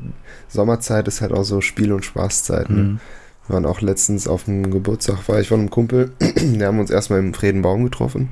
Sommerzeit 0.47 1.07
ist 1.07 1.21
halt 1.21 1.31
auch 1.33 1.43
so 1.43 1.61
Spiel- 1.61 1.91
und 1.91 2.05
Spaßzeit. 2.05 2.69
Ne? 2.69 2.75
Mhm. 2.83 2.99
Wir 3.47 3.53
waren 3.55 3.65
auch 3.65 3.81
letztens 3.81 4.27
auf 4.27 4.47
einem 4.47 4.71
Geburtstag, 4.71 5.27
war 5.27 5.39
ich 5.39 5.47
von 5.49 5.59
einem 5.61 5.69
Kumpel, 5.69 6.11
wir 6.19 6.67
haben 6.67 6.79
uns 6.79 6.91
erstmal 6.91 7.19
im 7.19 7.33
Friedenbaum 7.33 7.83
getroffen 7.85 8.29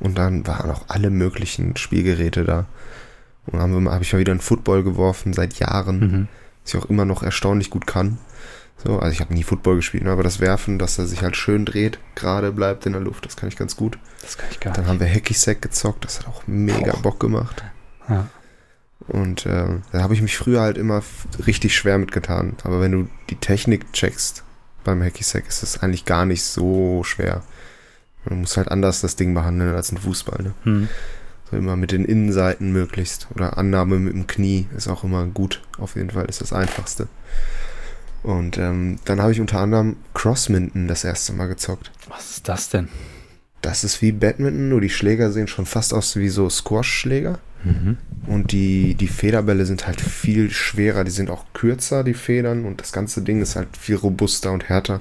und 0.00 0.18
dann 0.18 0.46
waren 0.46 0.70
auch 0.70 0.84
alle 0.88 1.10
möglichen 1.10 1.76
Spielgeräte 1.76 2.44
da. 2.44 2.66
Und 3.46 3.58
dann 3.58 3.72
habe 3.74 3.92
hab 3.94 4.02
ich 4.02 4.12
mal 4.12 4.18
wieder 4.18 4.32
einen 4.32 4.40
Football 4.40 4.82
geworfen, 4.82 5.32
seit 5.32 5.58
Jahren, 5.58 5.98
Mhm. 6.00 6.28
was 6.62 6.74
ich 6.74 6.80
auch 6.80 6.90
immer 6.90 7.04
noch 7.04 7.22
erstaunlich 7.22 7.70
gut 7.70 7.86
kann. 7.86 8.18
So, 8.84 8.98
also 8.98 9.10
ich 9.12 9.20
habe 9.20 9.32
nie 9.32 9.42
Football 9.42 9.76
gespielt, 9.76 10.04
ne, 10.04 10.10
aber 10.10 10.22
das 10.22 10.38
Werfen, 10.38 10.78
dass 10.78 10.98
er 10.98 11.06
sich 11.06 11.22
halt 11.22 11.34
schön 11.34 11.64
dreht, 11.64 11.98
gerade 12.14 12.52
bleibt 12.52 12.84
in 12.84 12.92
der 12.92 13.00
Luft, 13.00 13.24
das 13.24 13.36
kann 13.36 13.48
ich 13.48 13.56
ganz 13.56 13.74
gut. 13.74 13.98
Das 14.20 14.36
kann 14.36 14.48
ich 14.50 14.60
gar 14.60 14.74
Dann 14.74 14.82
nicht. 14.84 14.90
haben 14.90 15.00
wir 15.00 15.06
Hacky 15.08 15.32
Sack 15.32 15.62
gezockt, 15.62 16.04
das 16.04 16.18
hat 16.20 16.28
auch 16.28 16.42
mega 16.46 16.92
Boah. 16.92 17.02
Bock 17.02 17.20
gemacht. 17.20 17.64
Ja. 18.08 18.26
Und 19.08 19.46
äh, 19.46 19.66
da 19.92 20.02
habe 20.02 20.14
ich 20.14 20.22
mich 20.22 20.36
früher 20.36 20.60
halt 20.60 20.78
immer 20.78 21.02
richtig 21.46 21.76
schwer 21.76 21.98
mitgetan. 21.98 22.56
Aber 22.64 22.80
wenn 22.80 22.92
du 22.92 23.08
die 23.30 23.36
Technik 23.36 23.92
checkst 23.92 24.42
beim 24.84 25.02
Hacky 25.02 25.22
Sack, 25.22 25.46
ist 25.48 25.62
es 25.62 25.82
eigentlich 25.82 26.04
gar 26.04 26.26
nicht 26.26 26.42
so 26.42 27.04
schwer. 27.04 27.42
Du 28.24 28.34
musst 28.34 28.56
halt 28.56 28.68
anders 28.68 29.00
das 29.00 29.14
Ding 29.14 29.34
behandeln 29.34 29.74
als 29.74 29.92
ein 29.92 29.98
Fußball. 29.98 30.42
Ne? 30.42 30.54
Hm. 30.64 30.88
So 31.50 31.56
immer 31.56 31.76
mit 31.76 31.92
den 31.92 32.04
Innenseiten 32.04 32.72
möglichst. 32.72 33.28
Oder 33.34 33.56
Annahme 33.56 34.00
mit 34.00 34.14
dem 34.14 34.26
Knie 34.26 34.66
ist 34.76 34.88
auch 34.88 35.04
immer 35.04 35.24
gut. 35.26 35.62
Auf 35.78 35.94
jeden 35.94 36.10
Fall 36.10 36.24
ist 36.24 36.40
das 36.40 36.52
einfachste. 36.52 37.06
Und 38.24 38.58
ähm, 38.58 38.98
dann 39.04 39.20
habe 39.22 39.30
ich 39.30 39.40
unter 39.40 39.60
anderem 39.60 39.96
Crossminton 40.12 40.88
das 40.88 41.04
erste 41.04 41.32
Mal 41.32 41.46
gezockt. 41.46 41.92
Was 42.08 42.32
ist 42.32 42.48
das 42.48 42.68
denn? 42.70 42.88
Das 43.62 43.84
ist 43.84 44.02
wie 44.02 44.10
Badminton, 44.10 44.68
nur 44.68 44.80
die 44.80 44.90
Schläger 44.90 45.30
sehen 45.30 45.46
schon 45.46 45.66
fast 45.66 45.94
aus 45.94 46.16
wie 46.16 46.28
so 46.28 46.50
Squash-Schläger. 46.50 47.38
Mhm. 47.64 47.96
Und 48.26 48.52
die, 48.52 48.94
die 48.94 49.08
Federbälle 49.08 49.66
sind 49.66 49.86
halt 49.86 50.00
viel 50.00 50.50
schwerer, 50.50 51.04
die 51.04 51.10
sind 51.10 51.30
auch 51.30 51.44
kürzer, 51.52 52.04
die 52.04 52.14
Federn, 52.14 52.64
und 52.64 52.80
das 52.80 52.92
ganze 52.92 53.22
Ding 53.22 53.40
ist 53.40 53.56
halt 53.56 53.68
viel 53.76 53.96
robuster 53.96 54.52
und 54.52 54.68
härter 54.68 55.00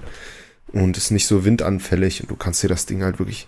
und 0.68 0.98
ist 0.98 1.12
nicht 1.12 1.28
so 1.28 1.46
windanfällig 1.46 2.22
und 2.22 2.32
du 2.32 2.36
kannst 2.36 2.62
dir 2.64 2.68
das 2.68 2.86
Ding 2.86 3.04
halt 3.04 3.20
wirklich 3.20 3.48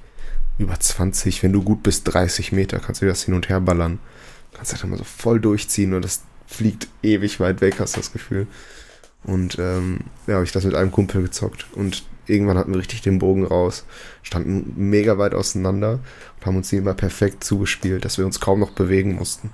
über 0.57 0.79
20, 0.79 1.43
wenn 1.43 1.53
du 1.53 1.61
gut 1.61 1.83
bist, 1.83 2.11
30 2.11 2.51
Meter, 2.51 2.79
kannst 2.79 3.01
du 3.01 3.05
dir 3.05 3.11
das 3.11 3.23
hin 3.23 3.33
und 3.33 3.49
her 3.49 3.61
ballern. 3.61 3.99
Kannst 4.53 4.73
halt 4.73 4.83
immer 4.83 4.97
so 4.97 5.03
voll 5.03 5.39
durchziehen 5.39 5.93
und 5.93 6.03
das 6.03 6.23
fliegt 6.47 6.87
ewig 7.03 7.39
weit 7.39 7.61
weg, 7.61 7.75
hast 7.79 7.95
du 7.95 7.99
das 7.99 8.11
Gefühl. 8.11 8.47
Und 9.23 9.59
ähm, 9.59 9.99
ja, 10.25 10.35
habe 10.35 10.45
ich 10.45 10.51
das 10.51 10.63
mit 10.63 10.73
einem 10.73 10.91
Kumpel 10.91 11.21
gezockt 11.21 11.67
und 11.73 12.03
irgendwann 12.29 12.57
hatten 12.57 12.71
wir 12.73 12.79
richtig 12.79 13.01
den 13.01 13.19
Bogen 13.19 13.45
raus, 13.45 13.85
standen 14.23 14.73
mega 14.75 15.17
weit 15.17 15.33
auseinander 15.33 15.99
und 16.39 16.45
haben 16.45 16.55
uns 16.57 16.69
die 16.69 16.77
immer 16.77 16.93
perfekt 16.93 17.43
zugespielt, 17.43 18.05
dass 18.05 18.17
wir 18.17 18.25
uns 18.25 18.39
kaum 18.39 18.59
noch 18.59 18.71
bewegen 18.71 19.15
mussten. 19.15 19.51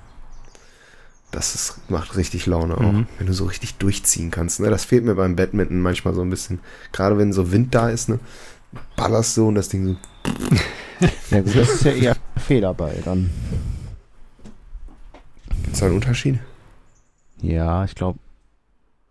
Das 1.30 1.54
ist, 1.56 1.90
macht 1.90 2.16
richtig 2.16 2.46
Laune 2.46 2.76
auch, 2.76 2.92
Mhm. 2.92 3.06
wenn 3.18 3.26
du 3.26 3.32
so 3.32 3.44
richtig 3.46 3.74
durchziehen 3.74 4.30
kannst. 4.30 4.60
Ne? 4.60 4.70
Das 4.70 4.84
fehlt 4.84 5.04
mir 5.04 5.16
beim 5.16 5.34
Badminton 5.34 5.80
manchmal 5.82 6.14
so 6.14 6.22
ein 6.22 6.30
bisschen. 6.30 6.60
Gerade 6.92 7.18
wenn 7.18 7.32
so 7.32 7.50
Wind 7.50 7.74
da 7.74 7.88
ist, 7.90 8.08
ne? 8.08 8.20
ballerst 8.96 9.34
so 9.34 9.48
und 9.48 9.54
das 9.56 9.68
Ding 9.68 9.86
so. 9.86 9.96
Ja 11.30 11.40
gut, 11.40 11.56
das 11.56 11.70
ist 11.70 11.84
ja 11.84 11.90
eher 11.92 12.16
Federball 12.36 12.96
dann. 13.04 13.30
Ist 15.72 15.82
da 15.82 15.86
ein 15.86 15.92
Unterschied? 15.92 16.38
Ja, 17.42 17.84
ich 17.84 17.94
glaube, 17.94 18.18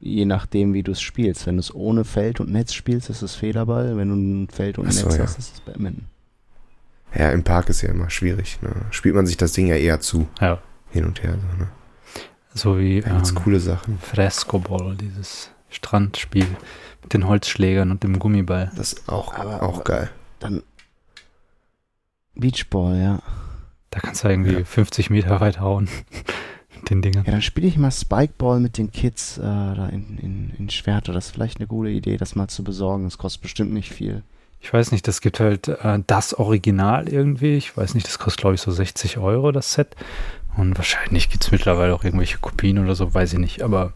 je 0.06 0.26
nachdem, 0.26 0.74
wie 0.74 0.84
du 0.84 0.92
es 0.92 1.02
spielst. 1.02 1.46
Wenn 1.48 1.56
du 1.56 1.62
es 1.62 1.74
ohne 1.74 2.04
Feld 2.04 2.40
und 2.40 2.52
Netz 2.52 2.74
spielst, 2.74 3.10
ist 3.10 3.22
es 3.22 3.36
Federball. 3.36 3.96
Wenn 3.98 4.10
du 4.10 4.16
ein 4.16 4.50
Feld 4.50 4.78
und 4.78 4.92
so, 4.94 5.08
Netz 5.08 5.18
ja. 5.18 5.24
hast, 5.24 5.40
ist 5.40 5.54
es 5.56 5.60
Badminton. 5.62 6.06
Ja, 7.16 7.30
im 7.30 7.44
Park 7.44 7.70
ist 7.70 7.82
ja 7.82 7.90
immer 7.90 8.10
schwierig. 8.10 8.60
Ne? 8.62 8.70
Spielt 8.92 9.16
man 9.16 9.26
sich 9.28 9.38
das 9.38 9.54
Ding 9.54 9.68
ja 9.68 9.76
eher 9.76 10.00
zu, 10.02 10.28
Ja. 10.42 10.60
hin 10.92 11.06
und 11.06 11.22
her. 11.24 11.34
So, 11.40 11.58
ne? 11.58 11.68
So 12.56 12.80
wie 12.80 13.02
gibt's 13.02 13.30
ähm, 13.30 13.36
coole 13.36 13.60
Sachen. 13.60 13.98
Fresco-Ball, 14.00 14.96
dieses 14.96 15.52
Strandspiel 15.70 16.48
mit 17.02 17.14
den 17.14 17.28
Holzschlägern 17.28 17.90
und 17.92 18.04
dem 18.04 18.20
Gummiball. 18.20 18.72
Das 18.76 18.94
ist 18.94 19.10
auch, 19.10 19.34
Aber- 19.36 19.64
auch 19.64 19.76
aber- 19.76 19.84
geil. 19.84 20.10
Dann 20.40 20.64
Beachball, 22.36 22.98
ja. 23.00 23.22
Da 23.92 24.00
kannst 24.00 24.24
du 24.24 24.28
irgendwie 24.30 24.54
Ja. 24.54 24.64
50 24.66 25.10
Meter 25.10 25.40
weit 25.40 25.60
hauen. 25.60 25.88
Mit 26.84 26.90
den 26.90 27.02
Dingern. 27.02 27.26
Ja, 27.26 27.32
dann 27.32 27.42
spiele 27.42 27.68
ich 27.68 27.78
mal 27.78 27.92
Spikeball 27.92 28.60
mit 28.60 28.78
den 28.78 28.92
Kids 28.92 29.38
äh, 29.38 29.42
da 29.42 29.90
in, 29.92 30.18
in, 30.20 30.54
in 30.58 30.70
Schwerte. 30.70 31.12
Das 31.12 31.28
ist 31.28 31.32
vielleicht 31.32 31.58
eine 31.58 31.68
gute 31.68 31.90
Idee, 31.90 32.18
das 32.18 32.36
mal 32.36 32.48
zu 32.48 32.64
besorgen. 32.64 33.06
Das 33.06 33.18
kostet 33.18 33.42
bestimmt 33.42 33.74
nicht 33.74 33.92
viel. 33.92 34.24
Ich 34.60 34.72
weiß 34.72 34.92
nicht, 34.92 35.08
das 35.08 35.20
gibt 35.20 35.40
halt 35.40 35.68
äh, 35.68 36.00
das 36.08 36.34
Original 36.34 37.10
irgendwie. 37.10 37.56
Ich 37.56 37.76
weiß 37.76 37.96
nicht, 37.96 38.08
das 38.08 38.20
kostet 38.20 38.42
glaube 38.42 38.56
ich 38.56 38.62
so 38.62 38.72
60 38.72 39.18
Euro, 39.18 39.52
das 39.52 39.74
Set. 39.74 39.96
Und 40.56 40.78
wahrscheinlich 40.78 41.30
gibt 41.30 41.44
es 41.44 41.52
mittlerweile 41.52 41.96
auch 41.96 42.04
irgendwelche 42.04 42.38
Kopien 42.38 42.78
oder 42.78 42.96
so, 42.96 43.14
weiß 43.14 43.34
ich 43.34 43.40
nicht. 43.40 43.64
Aber 43.64 43.94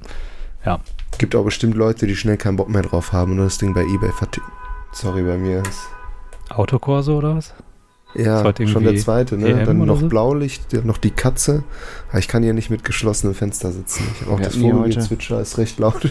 Gibt 1.17 1.35
auch 1.35 1.45
bestimmt 1.45 1.75
Leute, 1.75 2.05
die 2.05 2.15
schnell 2.15 2.37
keinen 2.37 2.57
Bock 2.57 2.69
mehr 2.69 2.83
drauf 2.83 3.11
haben 3.11 3.31
und 3.33 3.37
das 3.39 3.57
Ding 3.57 3.73
bei 3.73 3.83
Ebay 3.83 4.11
verticken. 4.11 4.51
Sorry, 4.91 5.23
bei 5.23 5.37
mir 5.37 5.61
ist. 5.61 5.87
Autokorso 6.49 7.17
oder 7.17 7.37
was? 7.37 7.53
Ja, 8.13 8.53
schon 8.67 8.83
der 8.83 8.95
zweite, 8.97 9.37
ne? 9.37 9.49
EM 9.49 9.65
Dann 9.65 9.85
noch 9.85 9.99
so? 9.99 10.07
Blaulicht, 10.07 10.73
dann 10.73 10.87
noch 10.87 10.97
die 10.97 11.11
Katze. 11.11 11.63
Aber 12.09 12.19
ich 12.19 12.27
kann 12.27 12.41
hier 12.41 12.53
nicht 12.53 12.69
mit 12.69 12.83
geschlossenem 12.83 13.35
Fenster 13.35 13.71
sitzen. 13.71 14.07
Ich 14.13 14.21
habe 14.21 14.31
auch 14.31 14.39
Wir 14.39 14.45
das 14.45 14.55
Vogelgezwitscher, 14.55 15.41
ist 15.41 15.57
recht 15.57 15.79
laut. 15.79 16.05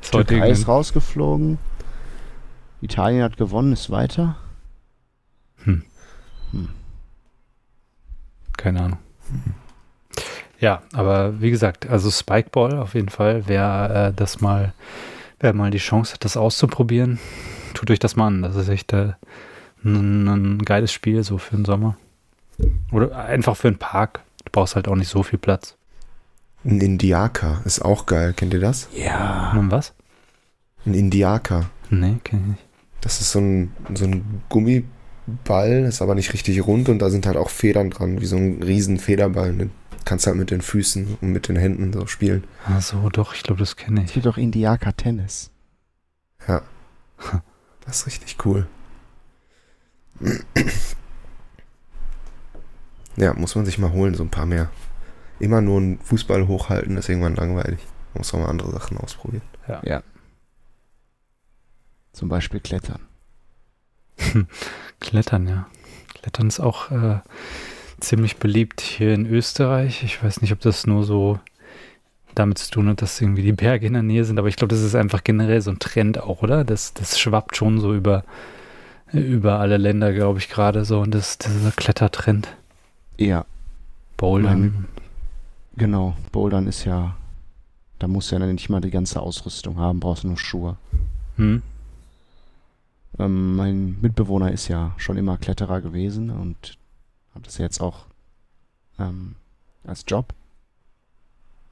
Ist 0.00 0.12
heute 0.14 0.34
Türkei 0.34 0.50
ist 0.50 0.66
rausgeflogen. 0.66 1.58
Italien 2.80 3.22
hat 3.22 3.36
gewonnen, 3.36 3.72
ist 3.72 3.90
weiter. 3.90 4.36
Hm. 5.62 5.84
Hm. 6.50 6.68
Keine 8.56 8.80
Ahnung. 8.80 8.98
Ja, 10.58 10.82
aber 10.92 11.40
wie 11.40 11.50
gesagt, 11.50 11.88
also 11.88 12.10
Spikeball 12.10 12.78
auf 12.78 12.94
jeden 12.94 13.08
Fall, 13.08 13.44
wer 13.46 14.08
äh, 14.08 14.12
das 14.14 14.40
mal, 14.40 14.74
wer 15.40 15.52
mal 15.54 15.70
die 15.70 15.78
Chance 15.78 16.14
hat, 16.14 16.24
das 16.24 16.36
auszuprobieren, 16.36 17.18
tut 17.74 17.90
euch 17.90 17.98
das 17.98 18.16
mal 18.16 18.28
an. 18.28 18.42
Das 18.42 18.56
ist 18.56 18.68
echt 18.68 18.92
äh, 18.92 19.12
ein, 19.84 20.28
ein 20.28 20.58
geiles 20.62 20.92
Spiel, 20.92 21.22
so 21.24 21.38
für 21.38 21.56
den 21.56 21.64
Sommer. 21.64 21.96
Oder 22.90 23.16
einfach 23.16 23.56
für 23.56 23.68
einen 23.68 23.78
Park. 23.78 24.22
Du 24.44 24.50
brauchst 24.52 24.76
halt 24.76 24.88
auch 24.88 24.94
nicht 24.96 25.08
so 25.08 25.22
viel 25.22 25.38
Platz. 25.38 25.76
Ein 26.64 26.80
Indiaker 26.80 27.60
ist 27.64 27.84
auch 27.84 28.06
geil. 28.06 28.34
Kennt 28.34 28.54
ihr 28.54 28.60
das? 28.60 28.88
Ja. 28.94 29.52
Und 29.52 29.70
was? 29.70 29.94
Ein 30.86 30.94
Indiaker. 30.94 31.70
Nee, 31.90 32.16
kenn 32.24 32.40
ich 32.40 32.46
nicht. 32.46 32.64
Das 33.00 33.20
ist 33.20 33.32
so 33.32 33.40
ein, 33.40 33.72
so 33.94 34.04
ein 34.04 34.42
Gummiball, 34.48 35.84
ist 35.84 36.02
aber 36.02 36.14
nicht 36.14 36.32
richtig 36.32 36.64
rund 36.66 36.88
und 36.88 37.00
da 37.00 37.10
sind 37.10 37.26
halt 37.26 37.36
auch 37.36 37.50
Federn 37.50 37.90
dran, 37.90 38.20
wie 38.20 38.26
so 38.26 38.36
ein 38.36 38.62
riesen 38.62 38.98
Federball. 38.98 39.52
Den 39.52 39.70
kannst 40.04 40.26
halt 40.26 40.36
mit 40.36 40.50
den 40.52 40.60
Füßen 40.60 41.18
und 41.20 41.32
mit 41.32 41.48
den 41.48 41.56
Händen 41.56 41.92
so 41.92 42.06
spielen. 42.06 42.44
Ach 42.66 42.80
so, 42.80 43.08
doch, 43.08 43.34
ich 43.34 43.42
glaube, 43.42 43.58
das 43.58 43.76
kenne 43.76 44.02
Es 44.02 44.10
ich. 44.10 44.14
gibt 44.14 44.26
auch 44.28 44.36
Indiaka 44.36 44.92
Tennis. 44.92 45.50
Ja. 46.46 46.62
Das 47.84 47.98
ist 48.00 48.06
richtig 48.06 48.36
cool. 48.44 48.66
Ja, 53.16 53.34
muss 53.34 53.54
man 53.54 53.66
sich 53.66 53.78
mal 53.78 53.92
holen, 53.92 54.14
so 54.14 54.22
ein 54.22 54.30
paar 54.30 54.46
mehr. 54.46 54.70
Immer 55.38 55.60
nur 55.60 55.78
einen 55.78 55.98
Fußball 56.00 56.46
hochhalten, 56.46 56.96
ist 56.96 57.08
irgendwann 57.08 57.34
langweilig. 57.34 57.80
Man 58.14 58.20
muss 58.20 58.32
auch 58.32 58.38
mal 58.38 58.48
andere 58.48 58.70
Sachen 58.70 58.96
ausprobieren. 58.98 59.42
Zum 62.12 62.28
Beispiel 62.28 62.60
Klettern. 62.60 63.00
Klettern, 65.00 65.48
ja. 65.48 65.66
Klettern 66.14 66.48
ist 66.48 66.60
auch 66.60 66.90
äh, 66.90 67.20
ziemlich 68.00 68.36
beliebt 68.36 68.80
hier 68.80 69.14
in 69.14 69.26
Österreich. 69.26 70.02
Ich 70.04 70.22
weiß 70.22 70.42
nicht, 70.42 70.52
ob 70.52 70.60
das 70.60 70.86
nur 70.86 71.04
so 71.04 71.40
damit 72.34 72.58
zu 72.58 72.70
tun 72.70 72.88
hat, 72.88 73.02
dass 73.02 73.20
irgendwie 73.20 73.42
die 73.42 73.52
Berge 73.52 73.86
in 73.86 73.92
der 73.92 74.02
Nähe 74.02 74.24
sind, 74.24 74.38
aber 74.38 74.48
ich 74.48 74.56
glaube, 74.56 74.74
das 74.74 74.82
ist 74.82 74.94
einfach 74.94 75.22
generell 75.24 75.60
so 75.60 75.70
ein 75.70 75.78
Trend 75.78 76.18
auch, 76.18 76.42
oder? 76.42 76.64
Das, 76.64 76.94
das 76.94 77.18
schwappt 77.18 77.56
schon 77.56 77.78
so 77.78 77.94
über, 77.94 78.24
über 79.12 79.58
alle 79.58 79.76
Länder, 79.76 80.12
glaube 80.12 80.38
ich, 80.38 80.48
gerade 80.48 80.84
so. 80.84 81.00
Und 81.00 81.12
das, 81.12 81.38
dieser 81.38 81.72
Klettertrend. 81.72 82.48
Ja, 83.18 83.44
Bouldern. 84.16 84.86
genau. 85.76 86.16
Bouldern 86.32 86.66
ist 86.66 86.84
ja, 86.84 87.16
da 87.98 88.08
musst 88.08 88.30
du 88.30 88.36
ja 88.36 88.46
nicht 88.46 88.68
mal 88.68 88.80
die 88.80 88.90
ganze 88.90 89.20
Ausrüstung 89.20 89.78
haben, 89.78 90.00
brauchst 90.00 90.24
nur 90.24 90.38
Schuhe. 90.38 90.76
Hm? 91.36 91.62
Ähm, 93.18 93.56
mein 93.56 94.00
Mitbewohner 94.00 94.52
ist 94.52 94.68
ja 94.68 94.92
schon 94.96 95.16
immer 95.16 95.36
Kletterer 95.36 95.80
gewesen 95.80 96.30
und 96.30 96.78
hat 97.34 97.46
das 97.46 97.58
jetzt 97.58 97.80
auch 97.80 98.06
ähm, 98.98 99.36
als 99.84 100.04
Job, 100.06 100.34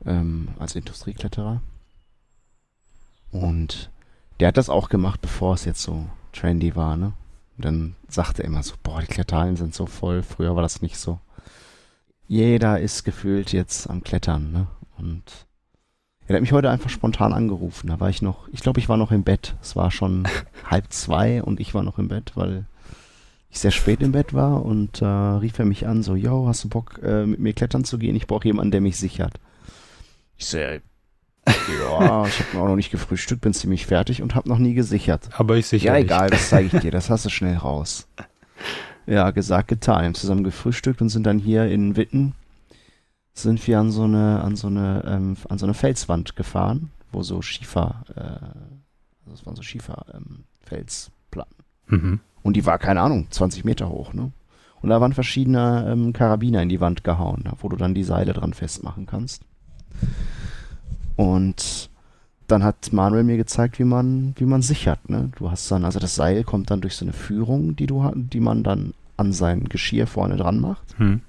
ähm, 0.05 0.49
als 0.59 0.74
Industriekletterer. 0.74 1.61
Und 3.32 3.91
der 4.41 4.49
hat 4.49 4.57
das 4.57 4.68
auch 4.68 4.88
gemacht, 4.88 5.20
bevor 5.20 5.55
es 5.55 5.64
jetzt 5.64 5.82
so 5.82 6.07
trendy 6.32 6.74
war, 6.76 6.97
ne? 6.97 7.12
Und 7.61 7.67
dann 7.67 7.95
sagte 8.09 8.43
er 8.43 8.47
immer 8.47 8.63
so, 8.63 8.73
boah, 8.83 9.03
die 9.03 9.07
Kletterhallen 9.07 9.57
sind 9.57 9.75
so 9.75 9.85
voll. 9.85 10.23
Früher 10.23 10.57
war 10.57 10.63
das 10.63 10.81
nicht 10.81 10.97
so. 10.97 11.19
Jeder 12.27 12.81
ist 12.81 13.05
gefühlt 13.05 13.53
jetzt 13.53 13.91
am 13.91 14.03
Klettern, 14.03 14.51
ne? 14.51 14.67
Und 14.97 15.25
er 16.27 16.37
hat 16.37 16.41
mich 16.41 16.53
heute 16.53 16.71
einfach 16.71 16.89
spontan 16.89 17.35
angerufen. 17.35 17.89
Da 17.89 18.01
war 18.01 18.09
ich 18.09 18.23
noch, 18.23 18.49
ich 18.49 18.61
glaube, 18.61 18.81
ich 18.81 18.89
war 18.89 18.97
noch 18.97 19.13
im 19.13 19.25
Bett. 19.25 19.57
Es 19.61 19.77
war 19.77 19.91
schon 19.91 20.27
halb 20.65 20.91
zwei 20.91 21.43
und 21.43 21.61
ich 21.61 21.75
war 21.75 21.83
noch 21.83 21.99
im 21.99 22.09
Bett, 22.09 22.33
weil 22.35 22.65
ich 23.51 23.59
sehr 23.59 23.73
spät 23.73 24.01
im 24.01 24.13
Bett 24.13 24.33
war 24.33 24.65
und 24.65 25.03
äh, 25.03 25.05
rief 25.05 25.59
er 25.59 25.67
mich 25.67 25.87
an, 25.87 26.03
so, 26.03 26.15
yo, 26.15 26.49
hast 26.49 26.65
du 26.65 26.71
Bock, 26.71 26.99
äh, 27.03 27.27
mit 27.27 27.41
mir 27.41 27.53
klettern 27.53 27.85
zu 27.85 27.99
gehen? 27.99 28.17
Ich 28.17 28.27
brauche 28.27 28.47
jemanden, 28.47 28.71
der 28.71 28.81
mich 28.81 28.97
sichert. 28.97 29.39
Ich 30.39 30.47
so, 30.47 30.57
ja, 30.57 30.79
ich 31.47 31.55
habe 31.88 32.28
auch 32.55 32.68
noch 32.68 32.76
nicht 32.76 32.91
gefrühstückt, 32.91 33.41
bin 33.41 33.55
ziemlich 33.55 33.86
fertig 33.86 34.22
und 34.22 34.34
habe 34.34 34.49
noch 34.49 34.59
nie 34.59 34.74
gesichert. 34.74 35.28
Aber 35.38 35.57
ich 35.57 35.66
sicher 35.66 35.86
Ja, 35.86 35.95
nicht. 35.95 36.05
egal, 36.05 36.30
das 36.30 36.49
zeige 36.51 36.76
ich 36.76 36.82
dir, 36.82 36.91
das 36.91 37.11
hast 37.11 37.24
du 37.24 37.30
schnell 37.30 37.57
raus. 37.57 38.07
Ja, 39.07 39.30
gesagt, 39.32 39.66
getan. 39.68 40.01
Wir 40.01 40.05
haben 40.07 40.14
zusammen 40.14 40.45
gefrühstückt 40.45 41.01
und 41.03 41.09
sind 41.09 41.24
dann 41.26 41.38
hier 41.41 41.64
in 41.66 41.97
Witten, 41.97 42.34
sind 43.32 43.66
wir 43.66 43.80
an 43.80 43.91
so 43.91 44.05
eine, 44.05 44.41
an 44.45 44.55
so 44.55 44.68
eine, 44.68 45.03
ähm, 45.05 45.36
an 45.49 45.59
so 45.59 45.66
eine 45.66 45.74
Felswand 45.74 46.36
gefahren, 46.36 46.93
wo 47.11 47.22
so 47.22 47.43
Schiefer, 47.43 48.05
äh, 48.14 49.28
das 49.28 49.45
waren 49.47 49.57
so 49.57 49.62
Schiefer, 49.62 50.05
ähm, 50.14 50.45
Felsplatten. 50.62 51.57
Mhm. 51.88 52.20
Und 52.43 52.57
die 52.57 52.66
war, 52.66 52.78
keine 52.78 53.01
Ahnung, 53.01 53.26
20 53.30 53.64
Meter 53.64 53.88
hoch, 53.88 54.12
ne? 54.12 54.30
Und 54.80 54.91
da 54.91 55.01
waren 55.01 55.12
verschiedene 55.14 55.88
ähm, 55.91 56.12
Karabiner 56.12 56.62
in 56.62 56.68
die 56.68 56.80
Wand 56.80 57.03
gehauen, 57.03 57.49
wo 57.61 57.68
du 57.68 57.76
dann 57.76 57.95
die 57.95 58.05
Seile 58.05 58.32
dran 58.32 58.55
festmachen 58.55 59.07
kannst. 59.07 59.43
Und 61.21 61.91
dann 62.47 62.64
hat 62.64 62.95
Manuel 62.95 63.25
mir 63.25 63.37
gezeigt, 63.37 63.79
wie 63.79 63.85
man, 63.85 64.33
wie 64.39 64.47
man 64.47 64.62
sichert. 64.62 65.11
Ne? 65.11 65.31
Du 65.37 65.51
hast 65.51 65.71
dann, 65.71 65.85
also 65.85 65.99
das 65.99 66.14
Seil 66.14 66.45
kommt 66.45 66.71
dann 66.71 66.81
durch 66.81 66.97
so 66.97 67.05
eine 67.05 67.12
Führung, 67.12 67.77
die 67.77 67.87
du 67.87 68.11
die 68.14 68.41
man 68.41 68.62
dann 68.62 68.95
an 69.18 69.35
sein 69.35 69.64
Geschirr 69.64 70.07
vorne 70.07 70.39
dran 70.39 70.61
macht. 70.61 70.83
Hm. 70.97 71.21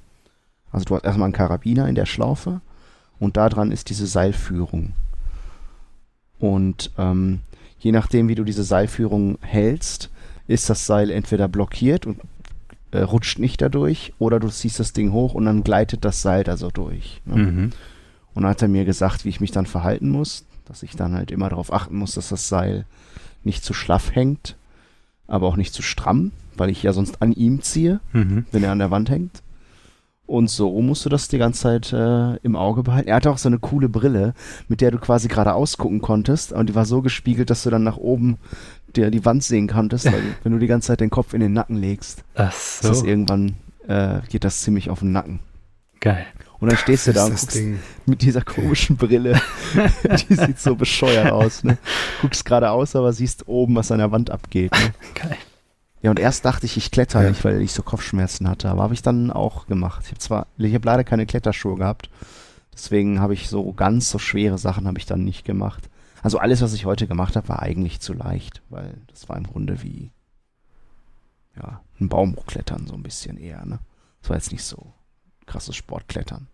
Also 0.72 0.86
du 0.86 0.96
hast 0.96 1.04
erstmal 1.04 1.26
einen 1.26 1.34
Karabiner 1.34 1.90
in 1.90 1.96
der 1.96 2.06
Schlaufe 2.06 2.62
und 3.20 3.36
da 3.36 3.50
dran 3.50 3.74
ist 3.74 3.90
diese 3.90 4.08
Seilführung. 4.08 4.94
Und 6.40 6.92
ähm, 6.98 7.42
je 7.78 7.92
nachdem, 7.92 8.30
wie 8.30 8.36
du 8.36 8.46
diese 8.46 8.64
Seilführung 8.64 9.40
hältst, 9.42 10.10
ist 10.48 10.70
das 10.70 10.86
Seil 10.86 11.12
entweder 11.12 11.50
blockiert 11.50 12.06
und 12.06 12.22
äh, 12.92 13.00
rutscht 13.00 13.40
nicht 13.40 13.62
dadurch 13.62 14.14
oder 14.20 14.40
du 14.40 14.48
ziehst 14.48 14.80
das 14.80 14.94
Ding 14.94 15.12
hoch 15.12 15.34
und 15.34 15.44
dann 15.44 15.66
gleitet 15.66 16.06
das 16.06 16.22
Seil 16.22 16.46
da 16.46 16.56
so 16.56 16.72
durch. 16.72 17.22
Ne? 17.26 17.36
Mhm. 17.36 17.72
Und 18.34 18.44
dann 18.44 18.52
hat 18.52 18.62
er 18.62 18.68
mir 18.68 18.86
gesagt, 18.86 19.26
wie 19.26 19.30
ich 19.30 19.42
mich 19.42 19.52
dann 19.52 19.66
verhalten 19.66 20.10
muss, 20.10 20.46
dass 20.66 20.84
ich 20.84 20.96
dann 20.96 21.14
halt 21.14 21.32
immer 21.32 21.50
darauf 21.50 21.74
achten 21.74 21.96
muss, 21.98 22.14
dass 22.16 22.30
das 22.30 22.48
Seil 22.48 22.86
nicht 23.44 23.64
zu 23.64 23.74
schlaff 23.74 24.16
hängt, 24.16 24.56
aber 25.28 25.48
auch 25.48 25.58
nicht 25.58 25.74
zu 25.74 25.82
stramm, 25.82 26.32
weil 26.56 26.70
ich 26.70 26.84
ja 26.84 26.94
sonst 26.94 27.22
an 27.22 27.32
ihm 27.34 27.62
ziehe, 27.62 28.00
Mhm. 28.14 28.46
wenn 28.52 28.64
er 28.64 28.72
an 28.72 28.80
der 28.80 28.92
Wand 28.92 29.10
hängt. 29.10 29.42
Und 30.28 30.50
so 30.50 30.82
musst 30.82 31.04
du 31.04 31.10
das 31.10 31.28
die 31.28 31.38
ganze 31.40 31.62
Zeit 31.64 31.92
äh, 31.92 32.36
im 32.38 32.56
Auge 32.56 32.84
behalten. 32.84 33.10
Er 33.10 33.16
hatte 33.18 33.32
auch 33.32 33.38
so 33.38 33.50
eine 33.50 33.60
coole 33.60 33.90
Brille, 33.90 34.34
mit 34.70 34.80
der 34.80 34.92
du 34.92 34.98
quasi 34.98 35.28
geradeaus 35.28 35.78
gucken 35.78 36.00
konntest. 36.00 36.54
Und 36.54 36.70
die 36.70 36.76
war 36.76 36.86
so 36.86 37.02
gespiegelt, 37.02 37.50
dass 37.50 37.64
du 37.64 37.70
dann 37.70 37.84
nach 37.84 37.98
oben 37.98 38.38
dir 38.96 39.12
die 39.12 39.26
Wand 39.26 39.44
sehen 39.44 39.68
konntest, 39.68 40.06
weil 40.06 40.22
wenn 40.44 40.54
du 40.54 40.60
die 40.60 40.68
ganze 40.68 40.88
Zeit 40.88 41.02
den 41.02 41.10
Kopf 41.10 41.34
in 41.34 41.42
den 41.42 41.52
Nacken 41.52 41.76
legst, 41.76 42.24
Ach 42.36 42.50
ist 42.54 42.84
das 42.86 43.00
so, 43.00 43.06
irgendwann 43.06 43.56
äh, 43.90 44.20
geht 44.30 44.46
das 44.46 44.62
ziemlich 44.62 44.90
auf 44.90 45.00
den 45.00 45.12
Nacken. 45.12 45.40
geil. 46.00 46.26
Und 46.62 46.70
dann 46.70 46.78
stehst 46.78 47.08
du 47.08 47.14
da 47.14 47.26
und 47.26 47.32
guckst 47.32 47.56
Ding. 47.56 47.80
mit 48.06 48.22
dieser 48.22 48.42
komischen 48.42 48.96
Brille. 48.96 49.42
die 50.30 50.36
sieht 50.36 50.60
so 50.60 50.76
bescheuert 50.76 51.32
aus, 51.32 51.64
ne? 51.64 51.78
Guckst 52.22 52.46
geradeaus, 52.46 52.96
aber 52.96 53.12
siehst 53.14 53.48
oben, 53.48 53.76
was 53.76 53.92
an 53.92 53.98
der 53.98 54.12
Wand 54.12 54.30
abgeht. 54.30 54.72
Ne? 54.72 54.94
Geil. 55.16 55.38
Ja, 56.04 56.12
und 56.12 56.20
erst 56.20 56.46
dachte 56.46 56.68
ich, 56.68 56.78
ich 56.78 56.92
kletter 56.92 57.24
Ja. 57.24 57.30
nicht, 57.30 57.44
weil 57.44 57.62
ich 57.62 57.74
so 57.74 57.82
Kopfschmerzen 57.82 58.48
hatte. 58.48 58.70
Aber 58.70 58.84
habe 58.84 58.94
ich 58.94 59.02
dann 59.02 59.32
auch 59.32 59.66
gemacht. 59.66 60.04
Ich 60.06 60.12
habe 60.12 60.20
zwar, 60.20 60.48
ich 60.58 60.74
habe 60.74 60.86
leider 60.86 61.04
keine 61.04 61.26
Kletterschuhe 61.26 61.78
gehabt. 61.78 62.10
Deswegen 62.74 63.20
habe 63.20 63.34
ich 63.34 63.50
so 63.50 63.74
ganz 63.74 64.10
so 64.10 64.20
schwere 64.20 64.58
Sachen 64.60 64.88
habe 64.88 65.00
ich 65.00 65.06
dann 65.08 65.24
nicht 65.24 65.46
gemacht. 65.46 65.90
Also 66.22 66.38
alles, 66.38 66.62
was 66.62 66.74
ich 66.74 66.86
heute 66.86 67.08
gemacht 67.08 67.36
habe, 67.36 67.50
war 67.50 67.62
eigentlich 67.64 68.00
zu 68.00 68.14
leicht, 68.14 68.62
weil 68.70 68.94
das 69.08 69.28
war 69.30 69.38
im 69.38 69.48
Grunde 69.48 69.82
wie 69.82 70.12
ja, 71.56 71.82
ein 72.00 72.08
Baum 72.08 72.36
hochklettern, 72.36 72.86
so 72.86 72.94
ein 72.94 73.04
bisschen 73.04 73.38
eher, 73.38 73.66
ne? 73.66 73.80
Das 74.22 74.30
war 74.30 74.38
jetzt 74.38 74.52
nicht 74.52 74.64
so 74.64 74.94
krasses 75.52 75.76
Sportklettern. 75.76 76.48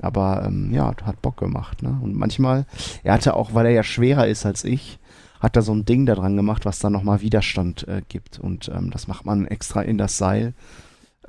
Aber 0.00 0.44
ähm, 0.46 0.72
ja, 0.72 0.94
hat 1.04 1.20
Bock 1.22 1.36
gemacht, 1.36 1.82
ne? 1.82 1.98
Und 2.02 2.14
manchmal, 2.16 2.64
er 3.02 3.14
hatte 3.14 3.34
auch, 3.34 3.54
weil 3.54 3.66
er 3.66 3.72
ja 3.72 3.82
schwerer 3.82 4.26
ist 4.26 4.46
als 4.46 4.64
ich, 4.64 4.98
hat 5.40 5.56
er 5.56 5.62
so 5.62 5.74
ein 5.74 5.84
Ding 5.84 6.06
da 6.06 6.14
dran 6.14 6.36
gemacht, 6.36 6.64
was 6.64 6.78
dann 6.78 6.92
nochmal 6.92 7.20
Widerstand 7.20 7.86
äh, 7.88 8.02
gibt. 8.08 8.38
Und 8.38 8.70
ähm, 8.74 8.90
das 8.90 9.06
macht 9.08 9.26
man 9.26 9.46
extra 9.46 9.82
in 9.82 9.98
das 9.98 10.16
Seil, 10.16 10.54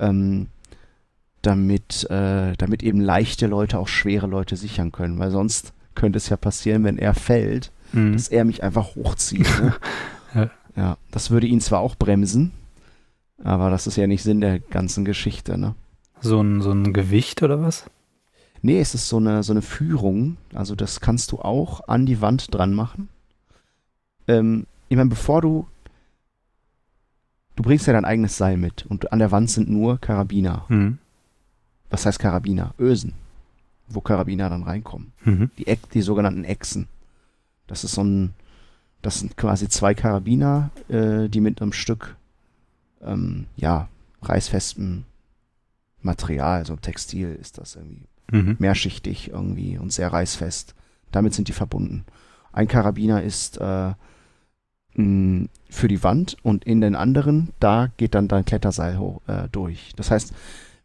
ähm, 0.00 0.48
damit, 1.42 2.08
äh, 2.10 2.54
damit 2.56 2.82
eben 2.82 3.00
leichte 3.00 3.46
Leute 3.46 3.78
auch 3.78 3.88
schwere 3.88 4.26
Leute 4.26 4.56
sichern 4.56 4.92
können. 4.92 5.18
Weil 5.18 5.30
sonst 5.30 5.72
könnte 5.94 6.16
es 6.16 6.28
ja 6.28 6.36
passieren, 6.36 6.84
wenn 6.84 6.98
er 6.98 7.14
fällt, 7.14 7.70
Mhm. 7.92 8.14
dass 8.14 8.28
er 8.28 8.44
mich 8.44 8.62
einfach 8.64 8.96
hochzieht. 8.96 9.48
Ne? 9.60 9.74
Ja. 10.34 10.50
ja, 10.76 10.96
das 11.12 11.30
würde 11.30 11.46
ihn 11.46 11.60
zwar 11.60 11.78
auch 11.80 11.94
bremsen, 11.94 12.50
aber 13.44 13.70
das 13.70 13.86
ist 13.86 13.96
ja 13.96 14.06
nicht 14.08 14.22
Sinn 14.24 14.40
der 14.40 14.58
ganzen 14.58 15.04
Geschichte, 15.04 15.56
ne? 15.58 15.74
So 16.24 16.40
ein, 16.40 16.62
so 16.62 16.72
ein 16.72 16.94
Gewicht 16.94 17.42
oder 17.42 17.60
was? 17.60 17.84
Nee, 18.62 18.80
es 18.80 18.94
ist 18.94 19.10
so 19.10 19.18
eine, 19.18 19.42
so 19.42 19.52
eine 19.52 19.60
Führung. 19.60 20.38
Also 20.54 20.74
das 20.74 21.00
kannst 21.00 21.32
du 21.32 21.38
auch 21.38 21.86
an 21.86 22.06
die 22.06 22.22
Wand 22.22 22.52
dran 22.54 22.72
machen. 22.72 23.10
Ähm, 24.26 24.66
ich 24.88 24.96
meine, 24.96 25.10
bevor 25.10 25.42
du... 25.42 25.66
Du 27.56 27.62
bringst 27.62 27.86
ja 27.86 27.92
dein 27.92 28.06
eigenes 28.06 28.36
Seil 28.38 28.56
mit 28.56 28.86
und 28.86 29.12
an 29.12 29.18
der 29.18 29.30
Wand 29.30 29.50
sind 29.50 29.68
nur 29.68 30.00
Karabiner. 30.00 30.64
Mhm. 30.68 30.98
Was 31.90 32.06
heißt 32.06 32.18
Karabiner? 32.18 32.74
Ösen. 32.78 33.12
Wo 33.86 34.00
Karabiner 34.00 34.48
dann 34.48 34.62
reinkommen. 34.62 35.12
Mhm. 35.24 35.50
Die, 35.58 35.66
Eck, 35.66 35.90
die 35.90 36.02
sogenannten 36.02 36.44
Echsen. 36.44 36.88
Das 37.66 37.84
ist 37.84 37.92
so 37.92 38.02
ein... 38.02 38.32
Das 39.02 39.20
sind 39.20 39.36
quasi 39.36 39.68
zwei 39.68 39.92
Karabiner, 39.92 40.70
äh, 40.88 41.28
die 41.28 41.42
mit 41.42 41.60
einem 41.60 41.74
Stück, 41.74 42.16
ähm, 43.02 43.44
ja, 43.56 43.88
reißfestem 44.22 45.04
Material, 46.04 46.64
so 46.66 46.76
Textil 46.76 47.36
ist 47.40 47.58
das 47.58 47.76
irgendwie 47.76 48.06
Mhm. 48.32 48.56
mehrschichtig 48.58 49.30
irgendwie 49.32 49.76
und 49.76 49.92
sehr 49.92 50.10
reißfest. 50.12 50.74
Damit 51.12 51.34
sind 51.34 51.48
die 51.48 51.52
verbunden. 51.52 52.04
Ein 52.52 52.68
Karabiner 52.68 53.22
ist 53.22 53.58
äh, 53.60 53.92
mh, 54.94 55.46
für 55.70 55.88
die 55.88 56.02
Wand 56.02 56.36
und 56.42 56.64
in 56.64 56.80
den 56.80 56.94
anderen, 56.94 57.50
da 57.60 57.88
geht 57.96 58.14
dann 58.14 58.28
dein 58.28 58.44
Kletterseil 58.44 58.98
hoch, 58.98 59.20
äh, 59.26 59.48
durch. 59.52 59.92
Das 59.96 60.10
heißt, 60.10 60.32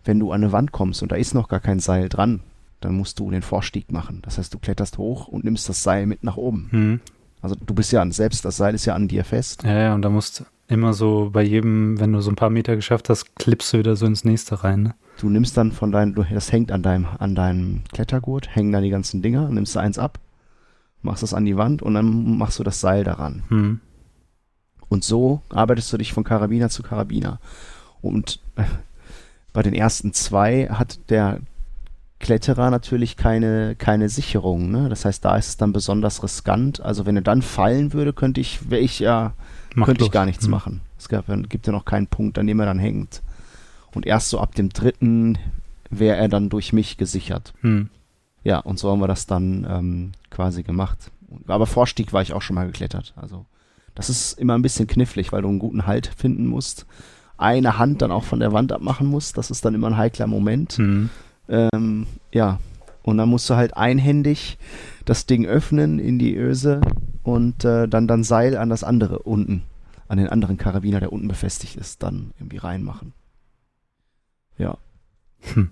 wenn 0.04 0.20
du 0.20 0.32
an 0.32 0.44
eine 0.44 0.52
Wand 0.52 0.72
kommst 0.72 1.02
und 1.02 1.12
da 1.12 1.16
ist 1.16 1.34
noch 1.34 1.48
gar 1.48 1.60
kein 1.60 1.80
Seil 1.80 2.10
dran, 2.10 2.42
dann 2.82 2.96
musst 2.96 3.20
du 3.20 3.30
den 3.32 3.42
Vorstieg 3.42 3.92
machen. 3.92 4.20
Das 4.24 4.38
heißt, 4.38 4.54
du 4.54 4.60
kletterst 4.60 4.98
hoch 4.98 5.28
und 5.28 5.44
nimmst 5.44 5.68
das 5.70 5.84
Seil 5.84 6.06
mit 6.06 6.24
nach 6.24 6.38
oben. 6.38 6.70
Mhm. 6.72 7.00
Also 7.42 7.56
du 7.56 7.74
bist 7.74 7.92
ja 7.92 8.02
an, 8.02 8.12
selbst 8.12 8.44
das 8.46 8.58
Seil 8.58 8.76
ist 8.76 8.86
ja 8.86 8.96
an 8.96 9.08
dir 9.08 9.24
fest. 9.24 9.64
Ja, 9.64 9.78
ja, 9.80 9.94
und 9.94 10.02
da 10.02 10.10
musst 10.10 10.42
du 10.42 10.44
immer 10.68 10.94
so 10.94 11.30
bei 11.32 11.42
jedem, 11.44 12.00
wenn 12.00 12.12
du 12.12 12.22
so 12.22 12.30
ein 12.32 12.36
paar 12.36 12.50
Meter 12.50 12.76
geschafft 12.76 13.10
hast, 13.10 13.36
klippst 13.38 13.74
du 13.74 13.80
wieder 13.80 13.96
so 13.96 14.06
ins 14.06 14.24
nächste 14.26 14.64
rein. 14.64 14.84
Ne? 14.84 14.96
Du 15.20 15.30
nimmst 15.30 15.58
dann 15.58 15.72
von 15.74 15.92
deinem, 15.92 16.16
das 16.16 16.52
hängt 16.52 16.72
an 16.72 16.82
deinem, 16.82 17.06
an 17.18 17.36
deinem 17.36 17.82
Klettergurt, 17.92 18.56
hängen 18.56 18.72
dann 18.72 18.84
die 18.84 18.90
ganzen 18.90 19.22
Dinger, 19.22 19.50
nimmst 19.50 19.76
du 19.76 19.80
eins 19.80 20.00
ab, 20.00 20.18
machst 21.02 21.24
das 21.24 21.34
an 21.34 21.44
die 21.46 21.58
Wand 21.58 21.82
und 21.82 21.94
dann 21.94 22.38
machst 22.38 22.58
du 22.58 22.64
das 22.64 22.80
Seil 22.80 23.04
daran. 23.04 23.44
Mhm. 23.50 23.80
Und 24.88 25.04
so 25.04 25.42
arbeitest 25.50 25.92
du 25.92 25.98
dich 25.98 26.14
von 26.14 26.24
Karabiner 26.24 26.70
zu 26.70 26.84
Karabiner. 26.84 27.40
Und 28.02 28.40
äh, 28.56 28.64
bei 29.52 29.62
den 29.62 29.74
ersten 29.74 30.14
zwei 30.14 30.68
hat 30.70 31.00
der 31.10 31.42
Kletterer 32.20 32.70
natürlich 32.72 33.18
keine, 33.18 33.76
keine 33.76 34.08
Sicherung. 34.10 34.72
Ne? 34.72 34.88
Das 34.90 35.04
heißt, 35.06 35.24
da 35.24 35.36
ist 35.36 35.48
es 35.50 35.58
dann 35.58 35.74
besonders 35.74 36.24
riskant. 36.24 36.80
Also 36.82 37.06
wenn 37.06 37.16
er 37.18 37.22
dann 37.22 37.42
fallen 37.42 37.92
würde, 37.94 38.14
könnte 38.14 38.40
ich, 38.42 38.70
wäre 38.70 38.82
ich 38.82 39.00
ja, 39.00 39.34
Macht 39.76 39.88
könnte 39.88 40.06
ich 40.06 40.12
gar 40.12 40.26
nichts 40.26 40.46
Mhm. 40.46 40.52
machen. 40.52 40.82
Es 40.98 41.10
gab, 41.10 41.26
gibt 41.50 41.68
ja 41.68 41.74
noch 41.74 41.86
keinen 41.86 42.08
Punkt, 42.08 42.38
an 42.40 42.48
dem 42.48 42.60
er 42.60 42.66
dann 42.66 42.80
hängt. 42.80 43.22
Und 43.94 44.06
erst 44.06 44.30
so 44.30 44.40
ab 44.40 44.56
dem 44.56 44.70
dritten 44.70 45.38
wäre 45.90 46.18
er 46.18 46.28
dann 46.28 46.50
durch 46.50 46.74
mich 46.74 46.98
gesichert. 46.98 47.54
Mhm. 47.62 47.90
Ja, 48.44 48.60
und 48.60 48.80
so 48.80 48.92
haben 48.92 49.02
wir 49.02 49.08
das 49.08 49.26
dann 49.26 49.68
ähm, 49.70 50.12
quasi 50.30 50.64
gemacht. 50.64 51.12
Aber 51.48 51.68
Vorstieg 51.68 52.14
war 52.14 52.22
ich 52.22 52.34
auch 52.34 52.42
schon 52.42 52.56
mal 52.56 52.68
geklettert. 52.68 53.14
Also 53.16 53.46
das 53.96 54.10
ist 54.10 54.40
immer 54.40 54.58
ein 54.58 54.62
bisschen 54.62 54.88
knifflig, 54.88 55.32
weil 55.32 55.42
du 55.42 55.50
einen 55.50 55.60
guten 55.60 55.86
Halt 55.86 56.08
finden 56.08 56.48
musst. 56.48 56.86
Eine 57.38 57.78
Hand 57.78 58.02
dann 58.02 58.12
auch 58.12 58.24
von 58.24 58.40
der 58.40 58.54
Wand 58.54 58.72
abmachen 58.72 59.08
musst. 59.08 59.38
Das 59.38 59.52
ist 59.52 59.66
dann 59.66 59.76
immer 59.76 59.88
ein 59.88 59.98
heikler 59.98 60.28
Moment. 60.28 60.78
Mhm. 60.78 61.10
Ähm, 61.48 62.08
ja, 62.32 62.60
und 63.04 63.18
dann 63.18 63.30
musst 63.30 63.50
du 63.50 63.56
halt 63.56 63.76
einhändig 63.76 64.58
das 65.06 65.26
Ding 65.26 65.46
öffnen 65.46 66.00
in 66.00 66.20
die 66.20 66.36
Öse 66.36 66.82
und 67.24 67.66
äh, 67.66 67.88
dann 67.88 68.08
dann 68.08 68.24
Seil 68.24 68.56
an 68.56 68.70
das 68.70 68.84
andere 68.84 69.20
unten, 69.20 69.64
an 70.08 70.18
den 70.18 70.30
anderen 70.30 70.58
Karabiner, 70.58 71.00
der 71.00 71.12
unten 71.12 71.28
befestigt 71.28 71.76
ist, 71.76 72.04
dann 72.04 72.32
irgendwie 72.40 72.58
reinmachen. 72.58 73.14
Ja. 74.60 74.78
Hm. 75.54 75.72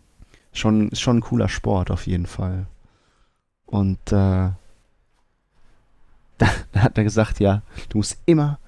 Schon, 0.51 0.89
ist 0.89 1.01
schon 1.01 1.17
ein 1.17 1.21
cooler 1.21 1.49
Sport 1.49 1.91
auf 1.91 2.07
jeden 2.07 2.25
Fall. 2.25 2.65
Und 3.67 3.99
äh, 4.11 4.49
da, 6.39 6.47
da 6.71 6.79
hat 6.79 6.97
er 6.97 7.03
gesagt, 7.03 7.39
ja, 7.39 7.61
du 7.89 7.99
musst 7.99 8.17
immer 8.25 8.59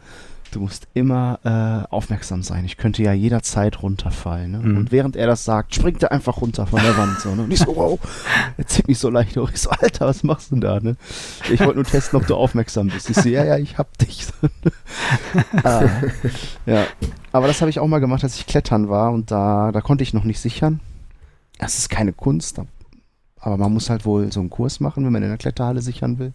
du 0.51 0.59
musst 0.61 0.87
immer 0.93 1.39
äh, 1.43 1.93
aufmerksam 1.93 2.43
sein. 2.43 2.65
Ich 2.65 2.77
könnte 2.77 3.03
ja 3.03 3.13
jederzeit 3.13 3.81
runterfallen. 3.81 4.51
Ne? 4.51 4.59
Mhm. 4.59 4.77
Und 4.77 4.91
während 4.91 5.15
er 5.15 5.27
das 5.27 5.45
sagt, 5.45 5.75
springt 5.75 6.03
er 6.03 6.11
einfach 6.11 6.41
runter 6.41 6.67
von 6.67 6.81
der 6.81 6.97
Wand. 6.97 7.19
So, 7.19 7.35
ne? 7.35 7.43
Und 7.43 7.51
ich 7.51 7.59
so, 7.59 7.75
wow, 7.75 7.99
er 8.57 8.67
zieht 8.67 8.87
mich 8.87 8.99
so 8.99 9.09
leicht 9.09 9.37
hoch. 9.37 9.49
Ich 9.51 9.61
so, 9.61 9.69
Alter, 9.69 10.07
was 10.07 10.23
machst 10.23 10.51
du 10.51 10.55
denn 10.55 10.61
da? 10.61 10.79
Ne? 10.79 10.95
Ich 11.51 11.59
wollte 11.59 11.75
nur 11.75 11.85
testen, 11.85 12.19
ob 12.19 12.27
du 12.27 12.35
aufmerksam 12.35 12.87
bist. 12.87 13.09
Ich 13.09 13.17
so, 13.17 13.29
ja, 13.29 13.43
ja, 13.43 13.57
ich 13.57 13.77
hab 13.77 13.97
dich. 13.97 14.27
ah, 15.63 15.87
ja. 16.65 16.85
Aber 17.31 17.47
das 17.47 17.61
habe 17.61 17.69
ich 17.69 17.79
auch 17.79 17.87
mal 17.87 17.99
gemacht, 17.99 18.23
als 18.23 18.35
ich 18.35 18.47
klettern 18.47 18.89
war 18.89 19.11
und 19.11 19.31
da, 19.31 19.71
da 19.71 19.81
konnte 19.81 20.03
ich 20.03 20.13
noch 20.13 20.23
nicht 20.23 20.39
sichern. 20.39 20.79
Das 21.57 21.77
ist 21.77 21.89
keine 21.89 22.13
Kunst, 22.13 22.61
aber 23.39 23.57
man 23.57 23.73
muss 23.73 23.89
halt 23.89 24.05
wohl 24.05 24.31
so 24.31 24.39
einen 24.39 24.49
Kurs 24.49 24.79
machen, 24.79 25.05
wenn 25.05 25.11
man 25.11 25.23
in 25.23 25.29
der 25.29 25.37
Kletterhalle 25.37 25.81
sichern 25.81 26.17
will. 26.19 26.33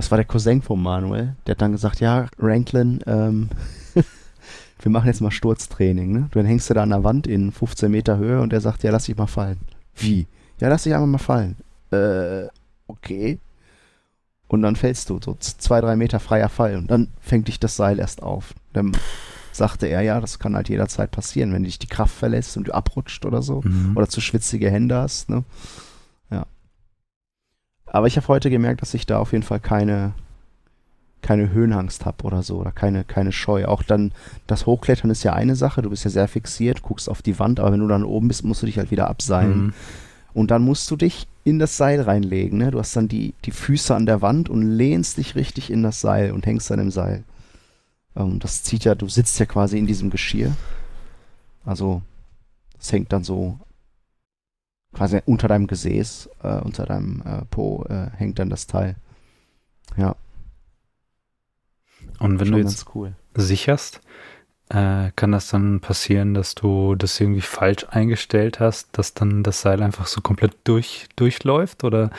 Das 0.00 0.10
war 0.10 0.16
der 0.16 0.24
Cousin 0.24 0.62
von 0.62 0.82
Manuel. 0.82 1.36
Der 1.46 1.52
hat 1.52 1.60
dann 1.60 1.72
gesagt, 1.72 2.00
ja, 2.00 2.26
Ranklin, 2.38 3.00
ähm, 3.06 3.50
wir 4.80 4.90
machen 4.90 5.08
jetzt 5.08 5.20
mal 5.20 5.30
Sturztraining. 5.30 6.10
Ne? 6.10 6.30
Dann 6.32 6.46
hängst 6.46 6.70
du 6.70 6.74
da 6.74 6.84
an 6.84 6.88
der 6.88 7.04
Wand 7.04 7.26
in 7.26 7.52
15 7.52 7.90
Meter 7.90 8.16
Höhe 8.16 8.40
und 8.40 8.54
er 8.54 8.62
sagt, 8.62 8.82
ja, 8.82 8.92
lass 8.92 9.04
dich 9.04 9.18
mal 9.18 9.26
fallen. 9.26 9.58
Wie? 9.94 10.26
Ja, 10.58 10.68
lass 10.70 10.84
dich 10.84 10.94
einfach 10.94 11.06
mal 11.06 11.18
fallen. 11.18 11.56
Äh, 11.90 12.46
okay. 12.86 13.40
Und 14.48 14.62
dann 14.62 14.74
fällst 14.74 15.10
du 15.10 15.20
so 15.22 15.36
zwei, 15.38 15.82
drei 15.82 15.96
Meter 15.96 16.18
freier 16.18 16.48
Fall 16.48 16.76
und 16.76 16.90
dann 16.90 17.08
fängt 17.20 17.48
dich 17.48 17.60
das 17.60 17.76
Seil 17.76 17.98
erst 17.98 18.22
auf. 18.22 18.54
Dann 18.72 18.92
sagte 19.52 19.86
er, 19.86 20.00
ja, 20.00 20.18
das 20.18 20.38
kann 20.38 20.56
halt 20.56 20.70
jederzeit 20.70 21.10
passieren, 21.10 21.52
wenn 21.52 21.64
dich 21.64 21.78
die 21.78 21.88
Kraft 21.88 22.14
verlässt 22.14 22.56
und 22.56 22.68
du 22.68 22.72
abrutscht 22.72 23.26
oder 23.26 23.42
so. 23.42 23.60
Mhm. 23.62 23.98
Oder 23.98 24.08
zu 24.08 24.22
schwitzige 24.22 24.70
Hände 24.70 24.96
hast. 24.96 25.28
Ne? 25.28 25.44
Aber 27.92 28.06
ich 28.06 28.16
habe 28.16 28.28
heute 28.28 28.50
gemerkt, 28.50 28.82
dass 28.82 28.94
ich 28.94 29.04
da 29.04 29.18
auf 29.18 29.32
jeden 29.32 29.42
Fall 29.42 29.60
keine, 29.60 30.12
keine 31.22 31.50
Höhenangst 31.50 32.06
habe 32.06 32.24
oder 32.24 32.42
so. 32.42 32.58
Oder 32.58 32.72
keine, 32.72 33.04
keine 33.04 33.32
Scheu. 33.32 33.66
Auch 33.66 33.82
dann, 33.82 34.12
das 34.46 34.66
Hochklettern 34.66 35.10
ist 35.10 35.24
ja 35.24 35.32
eine 35.32 35.56
Sache. 35.56 35.82
Du 35.82 35.90
bist 35.90 36.04
ja 36.04 36.10
sehr 36.10 36.28
fixiert, 36.28 36.82
guckst 36.82 37.08
auf 37.08 37.22
die 37.22 37.38
Wand, 37.38 37.60
aber 37.60 37.72
wenn 37.72 37.80
du 37.80 37.88
dann 37.88 38.04
oben 38.04 38.28
bist, 38.28 38.44
musst 38.44 38.62
du 38.62 38.66
dich 38.66 38.78
halt 38.78 38.90
wieder 38.90 39.08
abseilen. 39.08 39.66
Mhm. 39.66 39.72
Und 40.32 40.50
dann 40.52 40.62
musst 40.62 40.90
du 40.90 40.96
dich 40.96 41.26
in 41.42 41.58
das 41.58 41.76
Seil 41.76 42.00
reinlegen. 42.00 42.58
Ne? 42.58 42.70
Du 42.70 42.78
hast 42.78 42.94
dann 42.94 43.08
die, 43.08 43.34
die 43.44 43.50
Füße 43.50 43.94
an 43.94 44.06
der 44.06 44.22
Wand 44.22 44.48
und 44.48 44.62
lehnst 44.62 45.16
dich 45.16 45.34
richtig 45.34 45.70
in 45.70 45.82
das 45.82 46.00
Seil 46.00 46.30
und 46.30 46.46
hängst 46.46 46.70
dann 46.70 46.78
im 46.78 46.92
Seil. 46.92 47.24
Ähm, 48.14 48.38
das 48.38 48.62
zieht 48.62 48.84
ja, 48.84 48.94
du 48.94 49.08
sitzt 49.08 49.38
ja 49.40 49.46
quasi 49.46 49.78
in 49.78 49.88
diesem 49.88 50.10
Geschirr. 50.10 50.52
Also, 51.64 52.02
das 52.78 52.92
hängt 52.92 53.12
dann 53.12 53.24
so 53.24 53.58
quasi 54.92 55.20
unter 55.26 55.48
deinem 55.48 55.66
Gesäß, 55.66 56.28
äh, 56.42 56.60
unter 56.60 56.86
deinem 56.86 57.22
äh, 57.24 57.44
Po 57.50 57.84
äh, 57.88 58.10
hängt 58.16 58.38
dann 58.38 58.50
das 58.50 58.66
Teil. 58.66 58.96
Ja, 59.96 60.16
Und 62.18 62.38
wenn 62.40 62.46
schon 62.48 62.56
du 62.56 62.58
jetzt 62.58 62.84
cool. 62.94 63.14
sicherst, 63.34 64.00
äh, 64.68 65.10
kann 65.16 65.32
das 65.32 65.48
dann 65.48 65.80
passieren, 65.80 66.34
dass 66.34 66.54
du 66.54 66.94
das 66.94 67.18
irgendwie 67.20 67.40
falsch 67.40 67.86
eingestellt 67.90 68.60
hast, 68.60 68.88
dass 68.96 69.14
dann 69.14 69.42
das 69.42 69.60
Seil 69.62 69.82
einfach 69.82 70.06
so 70.06 70.20
komplett 70.20 70.56
durch, 70.64 71.08
durchläuft? 71.16 71.82
Oder 71.84 72.10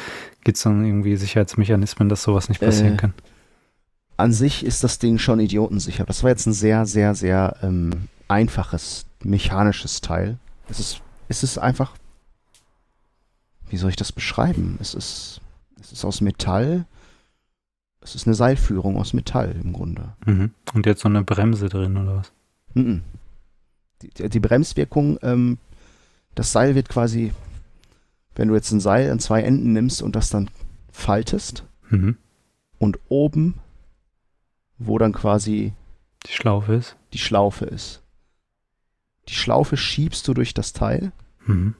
gibt 0.43 0.57
es 0.57 0.63
dann 0.63 0.83
irgendwie 0.85 1.15
Sicherheitsmechanismen, 1.15 2.09
dass 2.09 2.23
sowas 2.23 2.49
nicht 2.49 2.61
passieren 2.61 2.95
Äh, 2.95 2.97
kann? 2.97 3.13
An 4.17 4.33
sich 4.33 4.65
ist 4.65 4.83
das 4.83 4.99
Ding 4.99 5.17
schon 5.17 5.39
idiotensicher. 5.39 6.05
Das 6.05 6.23
war 6.23 6.29
jetzt 6.29 6.45
ein 6.45 6.53
sehr, 6.53 6.85
sehr, 6.85 7.15
sehr 7.15 7.57
ähm, 7.63 8.07
einfaches, 8.27 9.05
mechanisches 9.23 10.01
Teil. 10.01 10.37
Es 10.67 10.79
ist, 10.79 11.01
es 11.27 11.43
ist 11.43 11.57
einfach, 11.57 11.93
wie 13.71 13.77
soll 13.77 13.89
ich 13.89 13.95
das 13.95 14.11
beschreiben? 14.11 14.77
Es 14.81 14.93
ist, 14.93 15.41
es 15.79 15.91
ist 15.91 16.05
aus 16.05 16.21
Metall. 16.21 16.85
Es 18.01 18.15
ist 18.15 18.25
eine 18.27 18.33
Seilführung 18.35 18.97
aus 18.97 19.13
Metall 19.13 19.55
im 19.63 19.73
Grunde. 19.73 20.13
Mhm. 20.25 20.51
Und 20.73 20.85
jetzt 20.85 21.01
so 21.01 21.09
eine 21.09 21.23
Bremse 21.23 21.69
drin 21.69 21.97
oder 21.97 22.17
was? 22.17 22.31
Mhm. 22.73 23.01
Die, 24.01 24.29
die 24.29 24.39
Bremswirkung, 24.39 25.19
ähm, 25.21 25.57
das 26.35 26.51
Seil 26.51 26.73
wird 26.75 26.89
quasi, 26.89 27.31
wenn 28.35 28.47
du 28.47 28.55
jetzt 28.55 28.71
ein 28.71 28.79
Seil 28.79 29.11
an 29.11 29.19
zwei 29.19 29.41
Enden 29.43 29.73
nimmst 29.73 30.01
und 30.01 30.15
das 30.15 30.29
dann 30.29 30.49
faltest 30.91 31.63
Mhm. 31.89 32.17
und 32.79 32.99
oben, 33.09 33.55
wo 34.79 34.97
dann 34.97 35.13
quasi 35.13 35.73
Die 36.25 36.31
Schlaufe 36.33 36.73
ist. 36.73 36.95
die 37.13 37.17
Schlaufe 37.19 37.65
ist. 37.65 38.01
Die 39.27 39.33
Schlaufe 39.35 39.77
schiebst 39.77 40.27
du 40.27 40.33
durch 40.33 40.53
das 40.53 40.73
Teil 40.73 41.11
Mhm. 41.45 41.75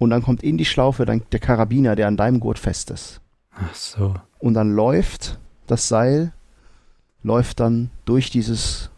Und 0.00 0.10
dann 0.10 0.22
kommt 0.22 0.42
in 0.42 0.58
die 0.58 0.64
Schlaufe 0.64 1.04
dann 1.06 1.22
der 1.30 1.38
Karabiner, 1.40 1.94
der 1.94 2.08
an 2.08 2.16
deinem 2.16 2.40
Gurt 2.40 2.58
fest 2.58 2.90
ist. 2.90 3.20
Ach 3.54 3.74
so. 3.74 4.14
Und 4.38 4.54
dann 4.54 4.74
läuft 4.74 5.38
das 5.66 5.86
Seil, 5.88 6.32
läuft 7.22 7.60
dann 7.60 7.90
durch 8.06 8.30
dieses, 8.30 8.90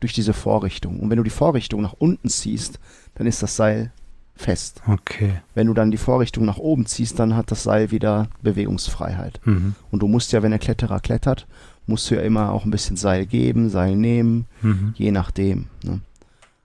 durch 0.00 0.12
diese 0.12 0.34
Vorrichtung. 0.34 1.00
Und 1.00 1.08
wenn 1.10 1.16
du 1.16 1.22
die 1.22 1.30
Vorrichtung 1.30 1.80
nach 1.80 1.94
unten 1.94 2.28
ziehst, 2.28 2.78
dann 3.14 3.26
ist 3.26 3.42
das 3.42 3.56
Seil 3.56 3.92
fest. 4.34 4.82
Okay. 4.86 5.40
Wenn 5.54 5.68
du 5.68 5.74
dann 5.74 5.90
die 5.90 5.96
Vorrichtung 5.96 6.44
nach 6.44 6.58
oben 6.58 6.84
ziehst, 6.84 7.18
dann 7.18 7.34
hat 7.34 7.50
das 7.50 7.62
Seil 7.62 7.90
wieder 7.90 8.28
Bewegungsfreiheit. 8.42 9.40
Mhm. 9.44 9.74
Und 9.90 10.00
du 10.00 10.08
musst 10.08 10.32
ja, 10.32 10.42
wenn 10.42 10.50
der 10.50 10.58
Kletterer 10.58 11.00
klettert, 11.00 11.46
musst 11.86 12.10
du 12.10 12.14
ja 12.16 12.20
immer 12.20 12.52
auch 12.52 12.64
ein 12.66 12.70
bisschen 12.70 12.96
Seil 12.96 13.24
geben, 13.24 13.70
Seil 13.70 13.96
nehmen, 13.96 14.46
Mhm. 14.60 14.92
je 14.96 15.10
nachdem. 15.12 15.68
Ne? 15.82 16.00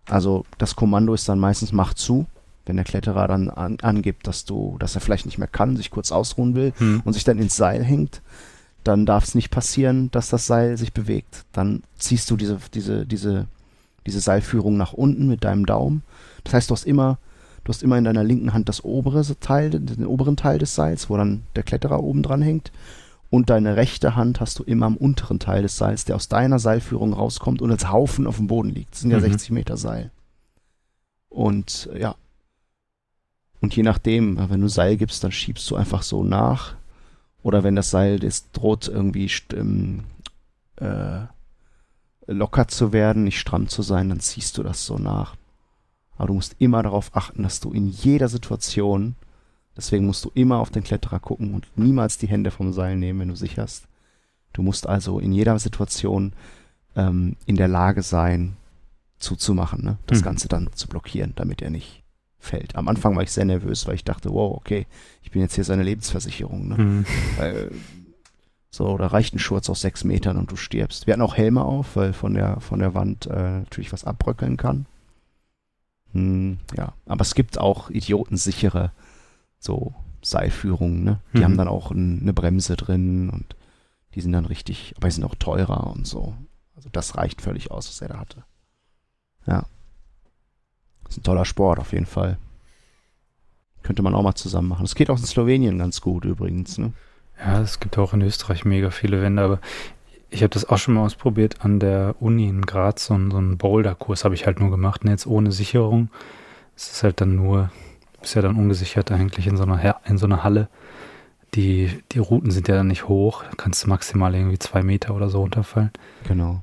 Also 0.09 0.45
das 0.57 0.75
Kommando 0.75 1.13
ist 1.13 1.29
dann 1.29 1.39
meistens 1.39 1.71
Mach 1.71 1.93
zu, 1.93 2.25
wenn 2.67 2.75
der 2.75 2.85
Kletterer 2.85 3.27
dann 3.27 3.49
an, 3.49 3.77
angibt, 3.81 4.27
dass 4.27 4.45
du, 4.45 4.75
dass 4.79 4.95
er 4.95 5.01
vielleicht 5.01 5.25
nicht 5.25 5.37
mehr 5.37 5.47
kann, 5.47 5.75
sich 5.77 5.89
kurz 5.91 6.11
ausruhen 6.11 6.55
will 6.55 6.73
Mhm. 6.79 7.01
und 7.05 7.13
sich 7.13 7.23
dann 7.23 7.37
ins 7.39 7.55
Seil 7.55 7.83
hängt, 7.83 8.21
dann 8.83 9.05
darf 9.05 9.25
es 9.25 9.35
nicht 9.35 9.49
passieren, 9.51 10.09
dass 10.11 10.29
das 10.29 10.47
Seil 10.47 10.77
sich 10.77 10.93
bewegt. 10.93 11.45
Dann 11.51 11.83
ziehst 11.97 12.29
du 12.31 12.37
diese, 12.37 12.57
diese, 12.73 13.05
diese, 13.05 13.47
diese 14.05 14.19
Seilführung 14.21 14.77
nach 14.77 14.93
unten 14.93 15.27
mit 15.27 15.43
deinem 15.43 15.65
Daumen. 15.65 16.03
Das 16.45 16.53
heißt, 16.53 16.69
du 16.69 16.73
hast 16.73 16.85
immer, 16.85 17.17
du 17.65 17.69
hast 17.73 17.83
immer 17.83 17.97
in 17.97 18.05
deiner 18.05 18.23
linken 18.23 18.53
Hand 18.53 18.69
das 18.69 18.85
obere 18.85 19.23
Teil, 19.41 19.69
den 19.71 20.05
oberen 20.05 20.37
Teil 20.37 20.57
des 20.59 20.73
Seils, 20.75 21.09
wo 21.09 21.17
dann 21.17 21.43
der 21.57 21.63
Kletterer 21.63 22.01
oben 22.01 22.23
dran 22.23 22.41
hängt. 22.41 22.71
Und 23.29 23.49
deine 23.49 23.75
rechte 23.75 24.15
Hand 24.15 24.39
hast 24.39 24.57
du 24.59 24.63
immer 24.63 24.85
am 24.85 24.95
unteren 24.95 25.39
Teil 25.39 25.61
des 25.63 25.75
Seils, 25.75 26.05
der 26.05 26.15
aus 26.15 26.29
deiner 26.29 26.59
Seilführung 26.59 27.11
rauskommt 27.11 27.61
und 27.61 27.69
als 27.71 27.91
Haufen 27.91 28.25
auf 28.25 28.37
dem 28.37 28.47
Boden 28.47 28.69
liegt. 28.69 28.93
Das 28.93 29.01
sind 29.01 29.11
ja 29.11 29.17
Mhm. 29.17 29.23
60 29.23 29.51
Meter 29.51 29.75
Seil. 29.75 30.11
Und 31.29 31.89
ja. 31.97 32.15
Und 33.61 33.75
je 33.75 33.83
nachdem, 33.83 34.37
wenn 34.49 34.61
du 34.61 34.67
Seil 34.67 34.97
gibst, 34.97 35.23
dann 35.23 35.31
schiebst 35.31 35.69
du 35.69 35.75
einfach 35.75 36.03
so 36.03 36.23
nach. 36.23 36.75
Oder 37.43 37.63
wenn 37.63 37.75
das 37.75 37.89
Seil 37.89 38.19
das 38.19 38.51
droht 38.51 38.87
irgendwie 38.87 39.31
ähm, 39.53 40.03
äh, 40.75 41.21
locker 42.27 42.67
zu 42.67 42.93
werden, 42.93 43.23
nicht 43.23 43.39
stramm 43.39 43.67
zu 43.67 43.81
sein, 43.81 44.09
dann 44.09 44.19
ziehst 44.19 44.57
du 44.57 44.63
das 44.63 44.85
so 44.85 44.97
nach. 44.97 45.35
Aber 46.17 46.27
du 46.27 46.33
musst 46.33 46.55
immer 46.59 46.83
darauf 46.83 47.15
achten, 47.15 47.43
dass 47.43 47.59
du 47.59 47.71
in 47.71 47.87
jeder 47.87 48.27
Situation, 48.27 49.15
deswegen 49.75 50.05
musst 50.05 50.25
du 50.25 50.31
immer 50.33 50.57
auf 50.57 50.71
den 50.71 50.83
Kletterer 50.83 51.19
gucken 51.19 51.53
und 51.53 51.67
niemals 51.75 52.17
die 52.17 52.27
Hände 52.27 52.51
vom 52.51 52.73
Seil 52.73 52.97
nehmen, 52.97 53.19
wenn 53.21 53.29
du 53.29 53.35
sicherst. 53.35 53.87
Du 54.53 54.61
musst 54.61 54.87
also 54.87 55.19
in 55.19 55.31
jeder 55.31 55.57
Situation 55.59 56.33
ähm, 56.95 57.37
in 57.45 57.55
der 57.55 57.67
Lage 57.67 58.01
sein, 58.01 58.57
zuzumachen, 59.19 59.83
ne? 59.83 59.97
das 60.07 60.19
Mhm. 60.19 60.25
Ganze 60.25 60.47
dann 60.47 60.69
zu 60.73 60.87
blockieren, 60.87 61.33
damit 61.35 61.61
er 61.61 61.69
nicht 61.69 62.03
fällt. 62.47 62.75
Am 62.75 62.87
Anfang 62.87 63.15
war 63.15 63.23
ich 63.23 63.31
sehr 63.31 63.45
nervös, 63.45 63.85
weil 63.87 63.95
ich 63.95 64.03
dachte, 64.03 64.31
wow, 64.31 64.55
okay, 64.55 64.87
ich 65.21 65.31
bin 65.31 65.41
jetzt 65.41 65.55
hier 65.55 65.63
seine 65.63 65.83
Lebensversicherung. 65.83 66.67
Ne? 66.69 66.77
Mhm. 66.77 67.05
Weil, 67.37 67.71
so, 68.69 68.97
da 68.97 69.07
reicht 69.07 69.33
ein 69.33 69.39
Schurz 69.39 69.69
aus 69.69 69.81
sechs 69.81 70.03
Metern 70.03 70.37
und 70.37 70.51
du 70.51 70.55
stirbst. 70.55 71.07
Wir 71.07 71.13
hatten 71.13 71.21
auch 71.21 71.35
Helme 71.37 71.63
auf, 71.63 71.95
weil 71.95 72.13
von 72.13 72.33
der, 72.33 72.59
von 72.59 72.79
der 72.79 72.93
Wand 72.93 73.25
äh, 73.27 73.59
natürlich 73.59 73.91
was 73.93 74.03
abbröckeln 74.05 74.57
kann. 74.57 74.85
Hm, 76.13 76.57
ja, 76.77 76.93
aber 77.05 77.21
es 77.21 77.35
gibt 77.35 77.57
auch 77.59 77.89
idiotensichere 77.89 78.91
so 79.59 79.93
Seilführungen, 80.23 81.03
ne? 81.03 81.19
Die 81.33 81.39
Mhm. 81.39 81.43
haben 81.43 81.57
dann 81.57 81.67
auch 81.67 81.91
ein, 81.91 82.21
eine 82.21 82.33
Bremse 82.33 82.75
drin 82.75 83.29
und 83.29 83.55
die 84.15 84.21
sind 84.21 84.31
dann 84.31 84.45
richtig, 84.45 84.93
aber 84.97 85.07
die 85.07 85.13
sind 85.13 85.23
auch 85.23 85.35
teurer 85.35 85.87
und 85.87 86.07
so. 86.07 86.33
Also 86.75 86.89
das 86.91 87.15
reicht 87.17 87.41
völlig 87.41 87.71
aus, 87.71 87.87
was 87.89 88.01
er 88.01 88.09
da 88.09 88.19
hatte. 88.19 88.43
Ja. 89.47 89.65
Ist 91.09 91.17
ein 91.17 91.23
toller 91.23 91.45
Sport 91.45 91.79
auf 91.79 91.93
jeden 91.93 92.05
Fall. 92.05 92.37
Könnte 93.83 94.01
man 94.01 94.15
auch 94.15 94.23
mal 94.23 94.35
zusammen 94.35 94.67
machen. 94.67 94.85
Es 94.85 94.95
geht 94.95 95.09
auch 95.09 95.17
in 95.17 95.25
Slowenien 95.25 95.77
ganz 95.79 96.01
gut 96.01 96.25
übrigens, 96.25 96.77
ne? 96.77 96.91
Ja, 97.39 97.61
es 97.61 97.79
gibt 97.79 97.97
auch 97.97 98.13
in 98.13 98.21
Österreich 98.21 98.65
mega 98.65 98.89
viele 98.89 99.21
Wände, 99.21 99.43
aber 99.43 99.59
ich 100.29 100.41
habe 100.41 100.49
das 100.49 100.65
auch 100.67 100.77
schon 100.77 100.95
mal 100.95 101.05
ausprobiert 101.05 101.63
an 101.63 101.79
der 101.79 102.15
Uni 102.19 102.47
in 102.49 102.63
Graz, 102.63 103.05
so, 103.05 103.13
einen- 103.13 103.31
so 103.31 103.37
einen 103.37 103.57
Boulder-Kurs 103.57 104.25
habe 104.25 104.35
ich 104.35 104.45
halt 104.45 104.59
nur 104.59 104.71
gemacht, 104.71 105.03
und 105.03 105.11
jetzt 105.11 105.27
ohne 105.27 105.51
Sicherung. 105.51 106.09
Es 106.75 106.91
ist 106.91 107.03
halt 107.03 107.21
dann 107.21 107.35
nur, 107.35 107.71
ist 108.21 108.33
ja 108.33 108.41
dann 108.41 108.55
ungesichert 108.57 109.11
eigentlich 109.11 109.47
in 109.47 109.55
so 109.55 109.63
einer, 109.63 110.01
in 110.05 110.17
so 110.17 110.25
einer 110.25 110.43
Halle. 110.43 110.67
Die, 111.55 111.89
die 112.11 112.19
Routen 112.19 112.51
sind 112.51 112.67
ja 112.67 112.75
dann 112.75 112.87
nicht 112.87 113.07
hoch, 113.07 113.43
kannst 113.55 113.85
du 113.85 113.89
maximal 113.89 114.35
irgendwie 114.35 114.59
zwei 114.59 114.83
Meter 114.83 115.15
oder 115.15 115.29
so 115.29 115.39
runterfallen. 115.41 115.91
Genau. 116.27 116.61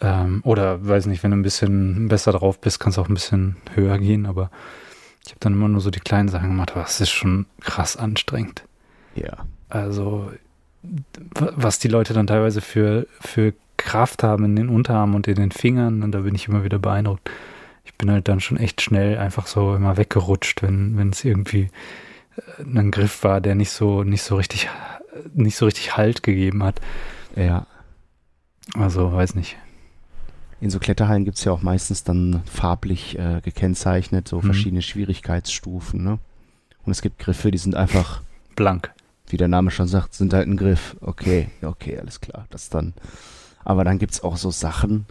Ähm, 0.00 0.40
oder 0.44 0.86
weiß 0.86 1.06
nicht, 1.06 1.22
wenn 1.22 1.32
du 1.32 1.36
ein 1.36 1.42
bisschen 1.42 2.08
besser 2.08 2.32
drauf 2.32 2.60
bist, 2.60 2.78
kannst 2.78 2.98
du 2.98 3.02
auch 3.02 3.08
ein 3.08 3.14
bisschen 3.14 3.56
höher 3.74 3.98
gehen, 3.98 4.26
aber 4.26 4.50
ich 5.24 5.32
habe 5.32 5.40
dann 5.40 5.54
immer 5.54 5.68
nur 5.68 5.80
so 5.80 5.90
die 5.90 6.00
kleinen 6.00 6.28
Sachen 6.28 6.50
gemacht, 6.50 6.72
aber 6.72 6.84
es 6.84 7.00
ist 7.00 7.10
schon 7.10 7.46
krass 7.60 7.96
anstrengend. 7.96 8.62
Ja. 9.14 9.46
Also, 9.68 10.30
was 11.32 11.78
die 11.78 11.88
Leute 11.88 12.14
dann 12.14 12.26
teilweise 12.26 12.60
für, 12.60 13.06
für 13.20 13.52
Kraft 13.76 14.22
haben 14.22 14.44
in 14.44 14.56
den 14.56 14.68
Unterarmen 14.68 15.16
und 15.16 15.26
in 15.26 15.36
den 15.36 15.50
Fingern 15.50 16.02
und 16.02 16.12
da 16.12 16.20
bin 16.20 16.34
ich 16.34 16.48
immer 16.48 16.64
wieder 16.64 16.78
beeindruckt. 16.78 17.30
Ich 17.84 17.94
bin 17.94 18.10
halt 18.10 18.28
dann 18.28 18.40
schon 18.40 18.58
echt 18.58 18.82
schnell 18.82 19.18
einfach 19.18 19.46
so 19.46 19.74
immer 19.74 19.96
weggerutscht, 19.96 20.62
wenn 20.62 20.98
wenn 20.98 21.10
es 21.10 21.24
irgendwie 21.24 21.70
äh, 22.36 22.62
ein 22.62 22.90
Griff 22.90 23.24
war, 23.24 23.40
der 23.40 23.54
nicht 23.54 23.70
so 23.70 24.04
nicht 24.04 24.22
so 24.22 24.36
richtig 24.36 24.68
nicht 25.32 25.56
so 25.56 25.64
richtig 25.64 25.96
Halt 25.96 26.22
gegeben 26.22 26.62
hat. 26.62 26.80
Ja. 27.34 27.66
Also 28.74 29.12
weiß 29.12 29.34
nicht. 29.34 29.56
In 30.60 30.70
so 30.70 30.78
Kletterhallen 30.80 31.24
gibt 31.24 31.38
es 31.38 31.44
ja 31.44 31.52
auch 31.52 31.62
meistens 31.62 32.02
dann 32.04 32.42
farblich 32.46 33.16
äh, 33.18 33.40
gekennzeichnet, 33.42 34.26
so 34.28 34.38
Mhm. 34.38 34.42
verschiedene 34.42 34.82
Schwierigkeitsstufen, 34.82 36.02
ne? 36.02 36.18
Und 36.84 36.90
es 36.92 37.02
gibt 37.02 37.18
Griffe, 37.18 37.50
die 37.50 37.58
sind 37.58 37.74
einfach, 37.76 38.22
Blank. 38.56 38.92
wie 39.28 39.36
der 39.36 39.48
Name 39.48 39.70
schon 39.70 39.86
sagt, 39.88 40.14
sind 40.14 40.32
halt 40.34 40.48
ein 40.48 40.56
Griff. 40.56 40.96
Okay, 41.00 41.48
okay, 41.62 41.98
alles 41.98 42.20
klar. 42.20 42.46
Das 42.50 42.70
dann. 42.70 42.94
Aber 43.64 43.84
dann 43.84 43.98
gibt's 43.98 44.22
auch 44.22 44.36
so 44.36 44.50
Sachen, 44.50 45.06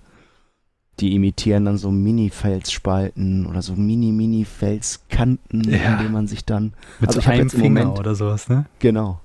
die 1.00 1.14
imitieren 1.16 1.64
dann 1.66 1.78
so 1.78 1.92
Mini-Felsspalten 1.92 3.46
oder 3.46 3.62
so 3.62 3.76
Mini-Mini-Felskanten, 3.76 5.64
Ja. 5.70 5.94
in 5.94 5.98
denen 6.00 6.12
man 6.14 6.28
sich 6.28 6.44
dann. 6.46 6.74
Mit 7.00 7.10
Also 7.10 7.22
so 7.22 7.30
einem 7.30 7.50
Finger 7.50 7.86
Moment- 7.86 8.00
oder 8.00 8.16
sowas, 8.16 8.50
ne? 8.50 8.66
Genau. 8.80 9.22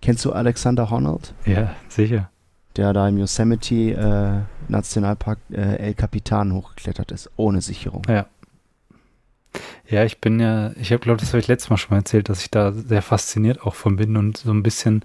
Kennst 0.00 0.24
du 0.24 0.32
Alexander 0.32 0.90
Honnold? 0.90 1.34
Ja, 1.44 1.74
sicher. 1.88 2.30
Der 2.76 2.92
da 2.92 3.08
im 3.08 3.18
Yosemite 3.18 3.74
äh, 3.74 4.70
Nationalpark 4.70 5.38
äh, 5.50 5.76
El 5.76 5.94
Capitan 5.94 6.52
hochgeklettert 6.52 7.12
ist, 7.12 7.30
ohne 7.36 7.60
Sicherung. 7.60 8.02
Ja. 8.08 8.26
Ja, 9.88 10.04
ich 10.04 10.20
bin 10.20 10.38
ja, 10.38 10.70
ich 10.76 10.92
habe, 10.92 11.00
glaube 11.00 11.18
das 11.18 11.30
habe 11.30 11.40
ich 11.40 11.48
letztes 11.48 11.70
Mal 11.70 11.76
schon 11.76 11.90
mal 11.90 11.98
erzählt, 11.98 12.28
dass 12.28 12.42
ich 12.42 12.50
da 12.50 12.70
sehr 12.70 13.02
fasziniert 13.02 13.62
auch 13.62 13.74
von 13.74 13.96
bin 13.96 14.16
und 14.16 14.36
so 14.36 14.52
ein 14.52 14.62
bisschen 14.62 15.04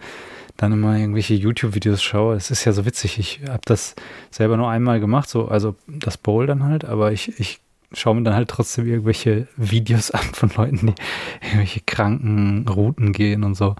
dann 0.57 0.71
immer 0.71 0.95
irgendwelche 0.95 1.33
YouTube-Videos 1.33 2.01
schaue. 2.01 2.35
Es 2.35 2.51
ist 2.51 2.63
ja 2.65 2.71
so 2.71 2.85
witzig. 2.85 3.17
Ich 3.17 3.41
habe 3.49 3.61
das 3.65 3.95
selber 4.29 4.57
nur 4.57 4.69
einmal 4.69 4.99
gemacht, 4.99 5.27
so, 5.27 5.47
also 5.47 5.75
das 5.87 6.17
Bowl 6.17 6.45
dann 6.45 6.63
halt, 6.63 6.85
aber 6.85 7.11
ich, 7.11 7.39
ich 7.39 7.59
schaue 7.91 8.15
mir 8.15 8.23
dann 8.23 8.35
halt 8.35 8.49
trotzdem 8.49 8.87
irgendwelche 8.87 9.47
Videos 9.57 10.11
an 10.11 10.21
von 10.33 10.51
Leuten, 10.55 10.87
die 10.87 10.93
irgendwelche 11.41 11.81
kranken 11.81 12.67
Routen 12.67 13.11
gehen 13.11 13.43
und 13.43 13.55
so. 13.55 13.75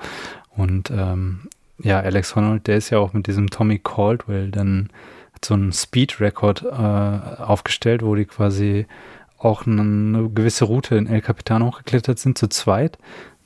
Und 0.56 0.90
ähm, 0.90 1.50
ja, 1.80 2.00
Alex 2.00 2.36
Honnold, 2.36 2.68
der 2.68 2.78
ist 2.78 2.90
ja 2.90 3.00
auch 3.00 3.14
mit 3.14 3.28
diesem 3.28 3.50
Tommy 3.50 3.80
Caldwell 3.80 4.52
dann 4.52 4.90
so 5.44 5.54
einen 5.54 5.74
Speed-Record 5.74 6.64
äh, 6.64 7.42
aufgestellt, 7.42 8.04
wo 8.04 8.16
die 8.16 8.26
quasi 8.26 8.88
auch 9.38 9.66
eine, 9.66 9.82
eine 9.82 10.30
gewisse 10.30 10.66
Route 10.66 10.96
in 10.96 11.08
El 11.08 11.22
Capitan 11.22 11.64
hochgeklettert 11.64 12.20
sind, 12.20 12.38
zu 12.38 12.48
zweit. 12.48 12.98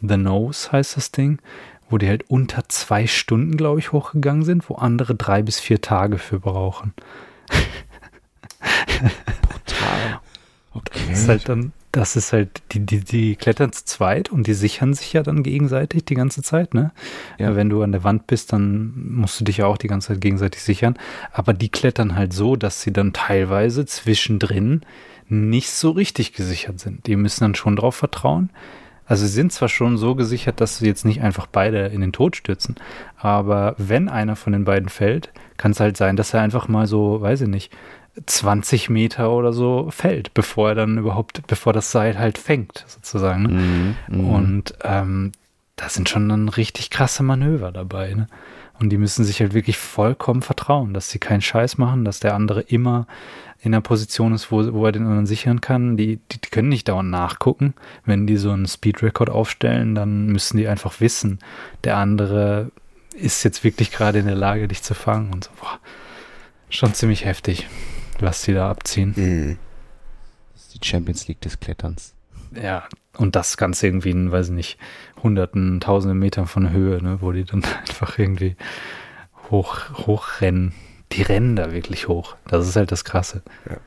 The 0.01 0.17
Nose 0.17 0.71
heißt 0.71 0.95
das 0.95 1.11
Ding, 1.11 1.39
wo 1.89 1.97
die 1.97 2.07
halt 2.07 2.30
unter 2.30 2.69
zwei 2.69 3.07
Stunden, 3.07 3.57
glaube 3.57 3.80
ich, 3.80 3.91
hochgegangen 3.91 4.45
sind, 4.45 4.69
wo 4.69 4.75
andere 4.75 5.15
drei 5.15 5.41
bis 5.41 5.59
vier 5.59 5.82
Tage 5.82 6.17
für 6.17 6.39
brauchen. 6.39 6.93
Total. 9.65 10.21
Okay. 10.73 10.99
Das 11.09 11.21
ist 11.21 11.27
halt 11.27 11.49
dann, 11.49 11.73
das 11.91 12.15
ist 12.15 12.33
halt, 12.33 12.61
die, 12.71 12.85
die, 12.85 12.99
die 12.99 13.35
klettern 13.35 13.71
zu 13.71 13.85
zweit 13.85 14.31
und 14.31 14.45
die 14.45 14.53
sichern 14.53 14.93
sich 14.93 15.13
ja 15.13 15.23
dann 15.23 15.41
gegenseitig 15.41 16.05
die 16.05 16.15
ganze 16.15 16.43
Zeit, 16.43 16.73
ne? 16.73 16.91
Ja. 17.37 17.55
Wenn 17.55 17.69
du 17.69 17.81
an 17.81 17.91
der 17.91 18.03
Wand 18.03 18.27
bist, 18.27 18.53
dann 18.53 18.93
musst 18.95 19.39
du 19.39 19.43
dich 19.43 19.57
ja 19.57 19.65
auch 19.65 19.77
die 19.77 19.87
ganze 19.87 20.09
Zeit 20.09 20.21
gegenseitig 20.21 20.61
sichern. 20.61 20.97
Aber 21.31 21.53
die 21.53 21.69
klettern 21.69 22.15
halt 22.15 22.33
so, 22.33 22.55
dass 22.55 22.81
sie 22.81 22.93
dann 22.93 23.13
teilweise 23.13 23.85
zwischendrin 23.85 24.81
nicht 25.27 25.71
so 25.71 25.91
richtig 25.91 26.33
gesichert 26.33 26.79
sind. 26.79 27.07
Die 27.07 27.15
müssen 27.15 27.43
dann 27.43 27.55
schon 27.55 27.75
drauf 27.75 27.95
vertrauen. 27.95 28.49
Also 29.09 29.25
sie 29.25 29.33
sind 29.33 29.51
zwar 29.51 29.69
schon 29.69 29.97
so 29.97 30.13
gesichert, 30.13 30.61
dass 30.61 30.77
sie 30.77 30.85
jetzt 30.85 31.03
nicht 31.03 31.21
einfach 31.21 31.47
beide 31.47 31.87
in 31.87 32.01
den 32.01 32.11
Tod 32.11 32.35
stürzen, 32.35 32.75
aber 33.17 33.73
wenn 33.79 34.07
einer 34.07 34.35
von 34.35 34.53
den 34.53 34.65
beiden 34.65 34.87
fällt, 34.87 35.31
kann 35.57 35.71
es 35.71 35.79
halt 35.79 35.97
sein, 35.97 36.15
dass 36.15 36.35
er 36.35 36.41
einfach 36.41 36.67
mal 36.67 36.85
so, 36.85 37.19
weiß 37.19 37.41
ich 37.41 37.47
nicht, 37.47 37.75
20 38.26 38.89
Meter 38.89 39.32
oder 39.32 39.53
so 39.53 39.89
fällt, 39.91 40.34
bevor 40.34 40.70
er 40.70 40.76
dann 40.76 40.97
überhaupt, 40.97 41.45
bevor 41.47 41.74
das 41.74 41.91
Seil 41.91 42.17
halt 42.17 42.38
fängt, 42.38 42.86
sozusagen. 42.88 43.43
Ne? 43.43 43.49
Mhm, 43.49 43.95
mhm. 44.07 44.30
Und 44.30 44.74
ähm, 44.84 45.32
da 45.76 45.89
sind 45.89 46.09
schon 46.09 46.28
dann 46.30 46.49
richtig 46.49 46.89
krasse 46.89 47.24
Manöver 47.24 47.72
dabei. 47.72 48.13
Ne? 48.13 48.28
Und 48.80 48.89
die 48.89 48.97
müssen 48.97 49.26
sich 49.26 49.41
halt 49.41 49.53
wirklich 49.53 49.78
vollkommen 49.78 50.41
vertrauen, 50.41 50.93
dass 50.93 51.09
sie 51.09 51.20
keinen 51.20 51.41
Scheiß 51.41 51.78
machen, 51.78 52.05
dass 52.05 52.20
der 52.20 52.36
andere 52.36 52.61
immer 52.61 53.07
in 53.61 53.74
der 53.74 53.82
Position 53.82 54.34
ist, 54.34 54.51
wo, 54.51 54.74
wo 54.74 54.86
er 54.86 54.91
den 54.93 55.03
anderen 55.03 55.26
sichern 55.26 55.59
kann. 55.59 55.97
Die, 55.97 56.20
die, 56.32 56.39
die 56.39 56.49
können 56.49 56.70
nicht 56.70 56.88
dauernd 56.88 57.09
nachgucken. 57.09 57.74
Wenn 58.05 58.26
die 58.26 58.38
so 58.38 58.51
einen 58.51 58.67
Speed-Record 58.67 59.30
aufstellen, 59.30 59.95
dann 59.95 60.28
müssen 60.28 60.57
die 60.57 60.67
einfach 60.67 61.01
wissen, 61.01 61.39
der 61.84 61.97
andere 61.97 62.72
ist 63.13 63.43
jetzt 63.43 63.65
wirklich 63.65 63.91
gerade 63.91 64.20
in 64.20 64.28
der 64.28 64.36
Lage, 64.36 64.67
dich 64.67 64.82
zu 64.82 64.93
fangen 64.93 65.34
und 65.34 65.43
so. 65.43 65.51
Boah, 65.59 65.80
schon 66.70 66.93
ziemlich 66.93 67.26
heftig, 67.26 67.67
was 68.22 68.41
die 68.43 68.53
da 68.53 68.70
abziehen. 68.70 69.13
Mhm. 69.15 69.57
Das 70.53 70.63
ist 70.63 70.76
die 70.76 70.88
Champions 70.88 71.28
League 71.28 71.41
des 71.41 71.59
Kletterns. 71.59 72.13
Ja, 72.55 72.88
und 73.17 73.36
das 73.36 73.57
Ganze 73.57 73.88
irgendwie 73.88 74.11
in, 74.11 74.32
weiß 74.32 74.47
ich 74.47 74.53
nicht, 74.53 74.78
hunderten, 75.22 75.80
tausenden 75.80 76.20
Metern 76.20 76.47
von 76.47 76.72
Höhe, 76.72 77.01
ne, 77.03 77.22
wo 77.22 77.32
die 77.32 77.43
dann 77.43 77.63
einfach 77.88 78.17
irgendwie 78.17 78.55
hoch, 79.51 79.78
hochrennen. 80.07 80.74
Die 81.11 81.22
rennen 81.24 81.55
da 81.55 81.72
wirklich 81.72 82.07
hoch. 82.07 82.36
Das 82.47 82.67
ist 82.67 82.76
halt 82.76 82.91
das 82.91 83.03
Krasse. 83.03 83.41
Ja. 83.67 83.78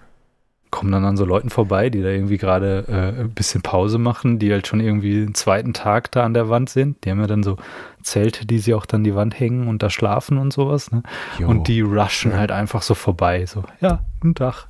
Kommen 0.73 0.91
dann 0.91 1.05
an 1.05 1.17
so 1.17 1.25
Leuten 1.25 1.51
vorbei, 1.51 1.89
die 1.91 2.03
da 2.03 2.09
irgendwie 2.09 2.39
gerade 2.39 2.85
äh, 2.89 3.21
ein 3.21 3.31
bisschen 3.31 3.61
Pause 3.63 3.99
machen, 3.99 4.39
die 4.41 4.51
halt 4.51 4.67
schon 4.67 4.81
irgendwie 4.81 5.13
den 5.25 5.35
zweiten 5.35 5.75
Tag 5.75 6.11
da 6.11 6.25
an 6.25 6.33
der 6.35 6.49
Wand 6.49 6.71
sind. 6.71 7.05
Die 7.05 7.11
haben 7.11 7.21
ja 7.21 7.27
dann 7.29 7.43
so 7.45 7.59
Zelte, 8.03 8.47
die 8.47 8.59
sie 8.59 8.73
auch 8.75 8.87
dann 8.87 9.05
die 9.05 9.15
Wand 9.15 9.39
hängen 9.39 9.69
und 9.69 9.83
da 9.83 9.91
schlafen 9.91 10.39
und 10.39 10.53
sowas, 10.53 10.91
ne? 10.91 11.03
Und 11.47 11.69
die 11.69 11.83
rushen 11.83 12.33
Ja. 12.33 12.39
halt 12.39 12.51
einfach 12.51 12.83
so 12.83 12.95
vorbei. 12.95 13.45
So, 13.47 13.65
ja, 13.81 14.01
guten 14.21 14.35
Tag. 14.35 14.67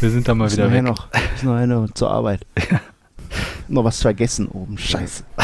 Wir 0.00 0.10
sind 0.10 0.26
da 0.28 0.34
mal 0.34 0.44
müssen 0.44 0.56
wieder 0.58 0.72
weg. 0.72 0.82
noch, 0.82 1.08
müssen 1.32 1.68
noch 1.68 1.90
zur 1.94 2.10
Arbeit. 2.10 2.44
Noch 3.68 3.84
was 3.84 4.02
vergessen 4.02 4.48
oben. 4.48 4.76
Scheiße. 4.76 5.22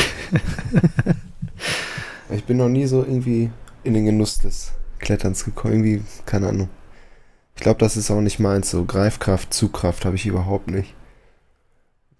Ich 2.28 2.42
bin 2.44 2.56
noch 2.56 2.68
nie 2.68 2.86
so 2.86 3.04
irgendwie 3.04 3.50
in 3.84 3.94
den 3.94 4.04
Genuss 4.04 4.38
des 4.38 4.72
Kletterns 4.98 5.44
gekommen. 5.44 5.74
Irgendwie, 5.74 6.02
keine 6.24 6.48
Ahnung. 6.48 6.68
Ich 7.56 7.62
glaube, 7.62 7.80
das 7.80 7.96
ist 7.96 8.10
auch 8.10 8.20
nicht 8.20 8.38
meins. 8.38 8.70
So 8.70 8.84
Greifkraft, 8.84 9.52
Zugkraft 9.52 10.04
habe 10.04 10.16
ich 10.16 10.26
überhaupt 10.26 10.70
nicht. 10.70 10.94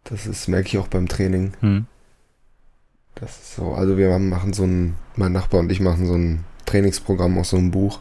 Das 0.05 0.27
ist, 0.27 0.49
merke 0.49 0.69
ich 0.69 0.79
auch 0.79 0.89
beim 0.89 1.09
Training. 1.09 1.53
Hm. 1.61 1.87
Das 3.15 3.31
ist 3.31 3.57
so, 3.57 3.73
also 3.73 3.97
wir 3.97 4.19
machen 4.19 4.53
so 4.53 4.65
ein, 4.65 4.97
mein 5.15 5.33
Nachbar 5.33 5.61
und 5.61 5.71
ich 5.71 5.81
machen 5.81 6.07
so 6.07 6.15
ein 6.15 6.45
Trainingsprogramm 6.65 7.39
aus 7.39 7.51
so 7.51 7.59
einem 7.59 7.71
Buch. 7.71 8.01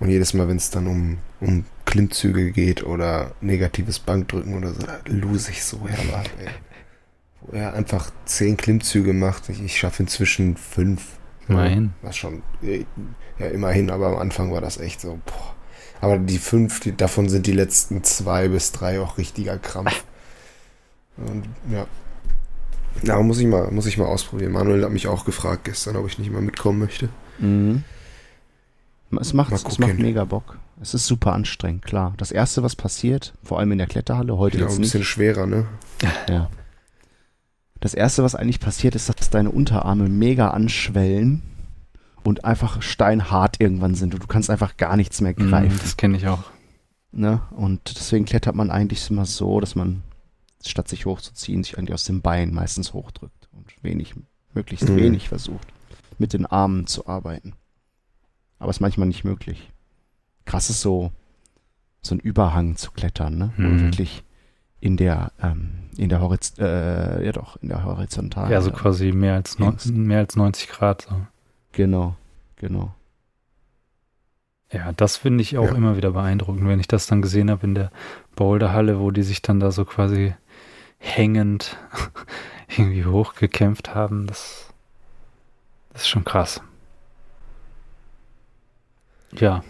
Und 0.00 0.08
jedes 0.08 0.34
Mal, 0.34 0.48
wenn 0.48 0.56
es 0.56 0.70
dann 0.70 0.86
um, 0.86 1.18
um 1.40 1.64
Klimmzüge 1.84 2.50
geht 2.50 2.84
oder 2.84 3.32
negatives 3.40 3.98
Bankdrücken 3.98 4.54
oder 4.56 4.72
so, 4.72 4.80
da 4.80 5.00
lose 5.06 5.50
ich 5.50 5.62
so 5.64 5.86
herab, 5.86 6.28
ey. 6.40 6.48
Wo 7.40 7.56
er 7.56 7.74
einfach 7.74 8.10
zehn 8.24 8.56
Klimmzüge 8.56 9.12
macht. 9.12 9.48
Ich, 9.48 9.62
ich 9.62 9.78
schaffe 9.78 10.02
inzwischen 10.02 10.56
fünf. 10.56 11.18
Immerhin. 11.48 11.92
Was 12.02 12.16
schon, 12.16 12.42
ja, 12.62 13.46
immerhin, 13.46 13.90
aber 13.90 14.08
am 14.08 14.16
Anfang 14.16 14.52
war 14.52 14.60
das 14.60 14.78
echt 14.78 15.00
so, 15.00 15.20
boah. 15.26 15.51
Aber 16.02 16.18
die 16.18 16.38
fünf, 16.38 16.80
die, 16.80 16.96
davon 16.96 17.28
sind 17.28 17.46
die 17.46 17.52
letzten 17.52 18.02
zwei 18.02 18.48
bis 18.48 18.72
drei 18.72 19.00
auch 19.00 19.18
richtiger 19.18 19.56
Krampf. 19.56 20.02
Und 21.16 21.44
ja. 21.70 21.86
Ja, 23.04 23.22
muss 23.22 23.38
ich 23.38 23.46
mal, 23.46 23.70
muss 23.70 23.86
ich 23.86 23.98
mal 23.98 24.06
ausprobieren. 24.06 24.50
Manuel 24.52 24.84
hat 24.84 24.90
mich 24.90 25.06
auch 25.06 25.24
gefragt 25.24 25.64
gestern, 25.64 25.94
ob 25.96 26.06
ich 26.08 26.18
nicht 26.18 26.32
mal 26.32 26.42
mitkommen 26.42 26.80
möchte. 26.80 27.08
Mhm. 27.38 27.84
Es 29.20 29.32
macht, 29.32 29.52
es 29.52 29.78
macht 29.78 29.98
mega 29.98 30.24
Bock. 30.24 30.58
Es 30.80 30.92
ist 30.92 31.06
super 31.06 31.34
anstrengend, 31.34 31.84
klar. 31.84 32.14
Das 32.16 32.32
erste, 32.32 32.64
was 32.64 32.74
passiert, 32.74 33.34
vor 33.44 33.60
allem 33.60 33.70
in 33.70 33.78
der 33.78 33.86
Kletterhalle, 33.86 34.36
heute 34.36 34.58
Ja, 34.58 34.64
jetzt 34.64 34.72
ein 34.74 34.80
nicht. 34.80 34.92
bisschen 34.92 35.04
schwerer, 35.04 35.46
ne? 35.46 35.66
Ja. 36.28 36.50
Das 37.78 37.94
erste, 37.94 38.24
was 38.24 38.34
eigentlich 38.34 38.58
passiert, 38.60 38.96
ist, 38.96 39.08
dass 39.08 39.30
deine 39.30 39.50
Unterarme 39.50 40.08
mega 40.08 40.48
anschwellen 40.50 41.42
und 42.24 42.44
einfach 42.44 42.82
steinhart 42.82 43.60
irgendwann 43.60 43.94
sind 43.94 44.14
und 44.14 44.22
du 44.22 44.26
kannst 44.26 44.50
einfach 44.50 44.76
gar 44.76 44.96
nichts 44.96 45.20
mehr 45.20 45.34
Mhm, 45.36 45.48
greifen. 45.50 45.78
Das 45.82 45.96
kenne 45.96 46.16
ich 46.16 46.26
auch. 46.28 46.44
Ne? 47.12 47.42
Und 47.50 47.96
deswegen 47.96 48.24
klettert 48.24 48.54
man 48.54 48.70
eigentlich 48.70 49.08
immer 49.10 49.26
so, 49.26 49.60
dass 49.60 49.74
man, 49.74 50.02
statt 50.64 50.88
sich 50.88 51.04
hochzuziehen, 51.06 51.62
sich 51.64 51.76
eigentlich 51.78 51.94
aus 51.94 52.04
dem 52.04 52.22
Bein 52.22 52.54
meistens 52.54 52.92
hochdrückt 52.92 53.48
und 53.52 53.72
wenig, 53.82 54.14
möglichst 54.54 54.88
Mhm. 54.88 54.96
wenig 54.96 55.28
versucht, 55.28 55.66
mit 56.18 56.32
den 56.32 56.46
Armen 56.46 56.86
zu 56.86 57.06
arbeiten. 57.06 57.54
Aber 58.58 58.70
ist 58.70 58.80
manchmal 58.80 59.08
nicht 59.08 59.24
möglich. 59.24 59.70
Krass 60.44 60.70
ist 60.70 60.80
so, 60.80 61.10
so 62.00 62.14
ein 62.14 62.20
Überhang 62.20 62.76
zu 62.76 62.92
klettern, 62.92 63.36
ne? 63.38 63.52
Wo 63.56 63.62
du 63.64 63.68
Mhm. 63.70 63.80
wirklich 63.82 64.22
in 64.80 64.96
der, 64.96 65.32
ähm, 65.40 65.90
in 65.96 66.08
der 66.08 66.20
Horiz 66.20 66.54
äh, 66.58 67.24
ja 67.24 67.32
doch, 67.32 67.56
in 67.62 67.68
der 67.68 67.84
Horizontalen. 67.84 68.50
Ja, 68.50 68.60
so 68.60 68.70
quasi 68.72 69.12
mehr 69.12 69.34
als, 69.34 69.58
mehr 69.58 70.18
als 70.18 70.34
90 70.36 70.68
Grad. 70.68 71.02
So. 71.08 71.26
Genau, 71.72 72.16
genau. 72.56 72.94
Ja, 74.70 74.92
das 74.92 75.18
finde 75.18 75.42
ich 75.42 75.58
auch 75.58 75.66
Ja. 75.66 75.74
immer 75.74 75.96
wieder 75.96 76.12
beeindruckend, 76.12 76.66
wenn 76.66 76.80
ich 76.80 76.88
das 76.88 77.06
dann 77.06 77.20
gesehen 77.22 77.50
habe 77.50 77.66
in 77.66 77.74
der 77.74 77.90
Boulderhalle, 78.36 78.98
wo 79.00 79.10
die 79.10 79.22
sich 79.22 79.42
dann 79.42 79.60
da 79.60 79.70
so 79.70 79.84
quasi 79.84 80.34
hängend 80.98 81.76
irgendwie 82.68 83.04
hochgekämpft 83.04 83.94
haben. 83.94 84.26
Das, 84.26 84.72
das 85.92 86.02
ist 86.02 86.08
schon 86.08 86.24
krass. 86.24 86.60
Ja, 89.34 89.62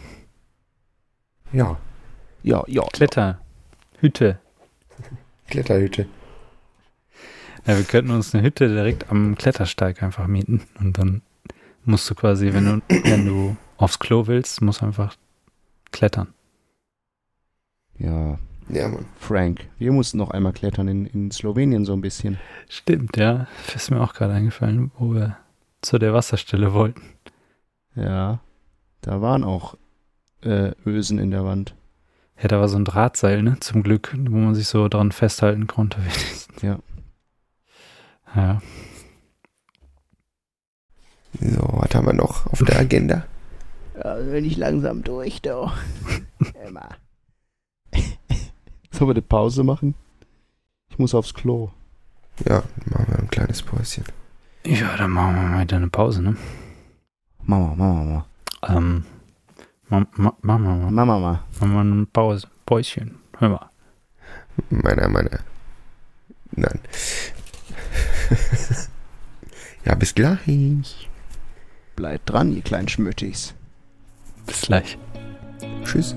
Ja, 1.53 1.77
Ja, 2.43 2.65
ja. 2.67 2.83
Kletterhütte. 2.93 4.39
Kletterhütte. 5.49 6.07
Ja, 7.67 7.77
wir 7.77 7.85
könnten 7.85 8.11
uns 8.11 8.35
eine 8.35 8.43
Hütte 8.43 8.69
direkt 8.69 9.09
am 9.11 9.37
Klettersteig 9.37 10.03
einfach 10.03 10.27
mieten 10.27 10.63
und 10.81 10.99
dann 10.99 11.23
musst 11.85 12.09
du 12.11 12.14
quasi, 12.14 12.53
wenn 12.53 12.64
du, 12.64 12.83
wenn 13.05 13.26
du 13.26 13.57
aufs 13.76 13.99
Klo 13.99 14.26
willst, 14.26 14.61
musst 14.62 14.80
du 14.83 14.87
einfach 14.87 15.16
klettern. 15.91 16.33
Ja, 17.99 18.39
Ja, 18.68 18.89
Mann. 18.89 19.07
Frank, 19.18 19.68
wir 19.78 19.93
mussten 19.93 20.18
noch 20.18 20.30
einmal 20.30 20.53
klettern 20.53 20.89
in, 20.89 21.07
in 21.07 21.30
Slowenien 21.30 21.85
so 21.85 21.93
ein 21.93 22.01
bisschen. 22.01 22.39
Stimmt, 22.68 23.16
ja. 23.16 23.47
Ist 23.74 23.91
mir 23.91 24.01
auch 24.01 24.14
gerade 24.14 24.33
eingefallen, 24.35 24.91
wo 24.99 25.14
wir 25.14 25.37
zu 25.83 25.99
der 25.99 26.14
Wasserstelle 26.14 26.72
wollten. 26.72 27.03
Ja, 27.95 28.41
da 29.03 29.20
waren 29.20 29.45
auch 29.45 29.76
äh, 30.43 30.72
Ösen 30.87 31.18
in 31.18 31.30
der 31.30 31.45
Wand. 31.45 31.74
Ja, 32.41 32.49
da 32.49 32.61
war 32.61 32.68
so 32.68 32.76
ein 32.76 32.85
Drahtseil, 32.85 33.43
ne? 33.43 33.59
Zum 33.61 33.83
Glück, 33.83 34.14
wo 34.16 34.37
man 34.39 34.55
sich 34.55 34.66
so 34.68 34.89
dran 34.89 35.12
festhalten 35.12 35.66
konnte. 35.66 35.99
wenigstens. 35.99 36.62
Ja. 36.62 36.78
Ja. 38.35 38.62
So, 41.41 41.62
was 41.72 41.95
haben 41.95 42.07
wir 42.07 42.12
noch 42.12 42.47
auf 42.47 42.62
der 42.62 42.78
Agenda? 42.78 43.24
Ja, 43.97 44.16
wenn 44.30 44.45
ich 44.45 44.57
langsam 44.57 45.03
durch, 45.03 45.43
doch. 45.43 45.76
Immer. 46.66 46.89
Sollen 48.91 49.09
wir 49.09 49.14
eine 49.14 49.22
Pause 49.22 49.64
machen? 49.64 49.95
Ich 50.91 50.99
muss 50.99 51.14
aufs 51.14 51.35
Klo. 51.35 51.70
Ja, 52.47 52.62
machen 52.87 53.07
wir 53.09 53.18
ein 53.18 53.30
kleines 53.30 53.62
Päuschen. 53.62 54.05
Ja, 54.64 54.97
dann 54.97 55.11
machen 55.11 55.35
wir 55.35 55.43
mal 55.43 55.62
wieder 55.62 55.76
eine 55.76 55.89
Pause, 55.89 56.22
ne? 56.22 56.37
Mama, 57.45 57.74
Mama, 57.74 58.05
Mama. 58.05 58.26
Ähm, 58.68 59.05
ma, 59.89 60.07
ma, 60.16 60.37
machen 60.43 60.62
wir 60.62 60.76
mal, 60.76 60.91
Mama, 60.91 61.18
Mama. 61.18 61.45
machen 61.61 61.72
wir 61.72 61.80
eine 61.80 62.07
Pause. 62.07 62.49
Päuschen. 62.66 63.18
Hör 63.39 63.49
mal. 63.49 63.70
Meiner, 64.70 65.09
meiner. 65.09 65.41
Nein. 66.53 66.78
ja, 69.85 69.95
bis 69.95 70.14
gleich. 70.14 71.09
Bleibt 72.03 72.31
dran, 72.31 72.53
ihr 72.53 72.63
kleinen 72.63 72.89
Schmüttis. 72.89 73.55
Bis 74.45 74.63
gleich. 74.63 74.99
Tschüss. 75.85 76.17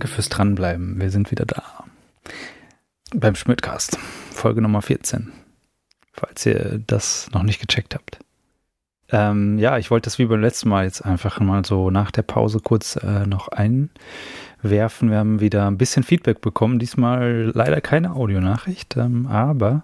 Danke 0.00 0.14
fürs 0.14 0.30
Dranbleiben. 0.30 0.98
Wir 0.98 1.10
sind 1.10 1.30
wieder 1.30 1.44
da. 1.44 1.62
Beim 3.14 3.34
Schmidtcast, 3.34 3.98
Folge 4.32 4.62
Nummer 4.62 4.80
14. 4.80 5.30
Falls 6.14 6.46
ihr 6.46 6.80
das 6.86 7.28
noch 7.34 7.42
nicht 7.42 7.60
gecheckt 7.60 7.94
habt. 7.94 8.18
Ähm, 9.10 9.58
ja, 9.58 9.76
ich 9.76 9.90
wollte 9.90 10.06
das 10.06 10.18
wie 10.18 10.24
beim 10.24 10.40
letzten 10.40 10.70
Mal 10.70 10.84
jetzt 10.84 11.04
einfach 11.04 11.38
mal 11.40 11.66
so 11.66 11.90
nach 11.90 12.10
der 12.12 12.22
Pause 12.22 12.60
kurz 12.60 12.96
äh, 12.96 13.26
noch 13.26 13.48
einwerfen. 13.48 15.10
Wir 15.10 15.18
haben 15.18 15.40
wieder 15.40 15.66
ein 15.66 15.76
bisschen 15.76 16.02
Feedback 16.02 16.40
bekommen. 16.40 16.78
Diesmal 16.78 17.52
leider 17.52 17.82
keine 17.82 18.14
Audionachricht, 18.14 18.96
ähm, 18.96 19.26
aber 19.26 19.82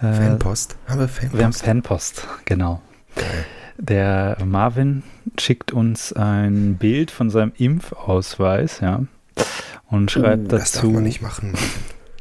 äh, 0.00 0.14
Fanpost. 0.14 0.76
Haben 0.88 0.98
wir 0.98 1.08
Fanpost? 1.08 1.38
wir 1.38 1.44
haben 1.44 1.52
Fanpost, 1.52 2.26
genau. 2.44 2.82
Der 3.76 4.36
Marvin 4.44 5.04
schickt 5.38 5.72
uns 5.72 6.12
ein 6.12 6.74
Bild 6.74 7.12
von 7.12 7.30
seinem 7.30 7.52
Impfausweis, 7.56 8.80
ja, 8.80 9.04
und 9.88 10.10
schreibt 10.10 10.44
Uh, 10.46 10.48
das 10.48 10.72
darf 10.72 10.82
dazu, 10.82 10.90
man 10.90 11.02
nicht 11.04 11.22
machen. 11.22 11.54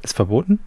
ist 0.04 0.16
verboten? 0.16 0.60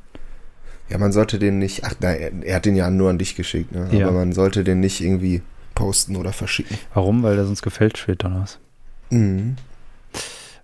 Ja, 0.89 0.99
man 0.99 1.13
sollte 1.13 1.39
den 1.39 1.59
nicht, 1.59 1.85
ach 1.85 1.95
nein, 2.01 2.17
er, 2.21 2.33
er 2.47 2.57
hat 2.57 2.65
den 2.67 2.75
ja 2.77 2.91
nur 2.91 3.11
an 3.11 3.19
dich 3.19 3.37
geschickt, 3.37 3.73
ne? 3.73 3.89
Ja. 3.93 4.09
aber 4.09 4.19
man 4.19 4.33
sollte 4.33 4.65
den 4.65 4.81
nicht 4.81 5.01
irgendwie 5.01 5.43
posten 5.75 6.17
oder 6.17 6.33
verschicken. 6.33 6.77
Warum? 6.95 7.23
Weil 7.23 7.37
der 7.37 7.47
sonst 7.47 7.63
gefälscht 7.63 8.09
wird 8.09 8.25
oder 8.25 8.41
was? 8.41 8.59
Mhm. 9.11 9.57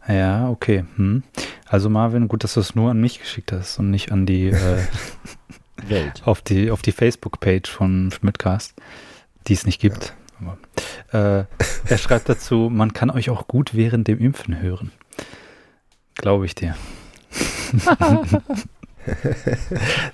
Ja, 0.08 0.48
okay. 0.48 0.84
Hm. 0.96 1.22
Also 1.68 1.88
Marvin, 1.90 2.28
gut, 2.28 2.44
dass 2.44 2.54
du 2.54 2.60
es 2.60 2.74
nur 2.74 2.90
an 2.90 3.00
mich 3.00 3.20
geschickt 3.20 3.50
hast 3.52 3.78
und 3.78 3.90
nicht 3.90 4.12
an 4.12 4.26
die, 4.26 4.48
äh, 4.48 4.78
Welt. 5.88 6.22
auf 6.24 6.42
die, 6.42 6.70
auf 6.70 6.82
die 6.82 6.92
Facebook-Page 6.92 7.68
von 7.70 8.10
Schmidtcast, 8.12 8.74
die 9.48 9.52
es 9.52 9.66
nicht 9.66 9.80
gibt. 9.80 10.14
Aber, 10.40 10.58
äh, 11.12 11.44
er 11.88 11.98
schreibt 11.98 12.28
dazu, 12.28 12.68
man 12.72 12.92
kann 12.92 13.10
euch 13.10 13.30
auch 13.30 13.46
gut 13.48 13.74
während 13.74 14.06
dem 14.08 14.18
Impfen 14.18 14.60
hören. 14.60 14.92
Glaube 16.16 16.46
ich 16.46 16.54
dir. 16.54 16.74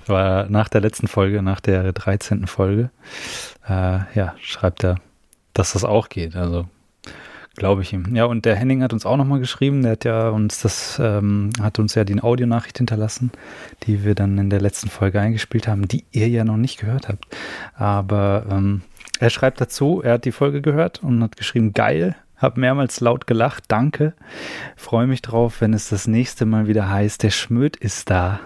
War 0.05 0.49
nach 0.49 0.69
der 0.69 0.81
letzten 0.81 1.07
Folge, 1.07 1.41
nach 1.41 1.59
der 1.59 1.91
13. 1.93 2.47
Folge, 2.47 2.89
äh, 3.67 3.99
ja, 4.13 4.35
schreibt 4.41 4.83
er, 4.83 4.97
dass 5.53 5.73
das 5.73 5.83
auch 5.83 6.09
geht. 6.09 6.35
Also 6.35 6.67
glaube 7.55 7.83
ich 7.83 7.93
ihm. 7.93 8.15
Ja, 8.15 8.25
und 8.25 8.45
der 8.45 8.55
Henning 8.55 8.81
hat 8.81 8.93
uns 8.93 9.05
auch 9.05 9.17
nochmal 9.17 9.39
geschrieben, 9.39 9.83
der 9.83 9.93
hat 9.93 10.05
ja 10.05 10.29
uns 10.29 10.61
das, 10.61 10.99
ähm, 11.01 11.51
hat 11.61 11.79
uns 11.79 11.95
ja 11.95 12.03
die 12.03 12.19
Audionachricht 12.21 12.77
hinterlassen, 12.77 13.31
die 13.83 14.03
wir 14.03 14.15
dann 14.15 14.37
in 14.37 14.49
der 14.49 14.61
letzten 14.61 14.89
Folge 14.89 15.19
eingespielt 15.19 15.67
haben, 15.67 15.87
die 15.87 16.03
ihr 16.11 16.27
ja 16.29 16.43
noch 16.43 16.57
nicht 16.57 16.79
gehört 16.79 17.09
habt. 17.09 17.25
Aber 17.75 18.45
ähm, 18.49 18.81
er 19.19 19.29
schreibt 19.29 19.61
dazu, 19.61 20.01
er 20.03 20.13
hat 20.13 20.25
die 20.25 20.31
Folge 20.31 20.61
gehört 20.61 21.03
und 21.03 21.21
hat 21.21 21.37
geschrieben, 21.37 21.73
geil, 21.73 22.15
hab 22.37 22.57
mehrmals 22.57 22.99
laut 22.99 23.27
gelacht, 23.27 23.65
danke. 23.67 24.13
Freue 24.75 25.07
mich 25.07 25.21
drauf, 25.21 25.61
wenn 25.61 25.73
es 25.73 25.89
das 25.89 26.07
nächste 26.07 26.45
Mal 26.45 26.67
wieder 26.67 26.89
heißt, 26.89 27.23
der 27.23 27.31
Schmöd 27.31 27.75
ist 27.77 28.09
da. 28.09 28.39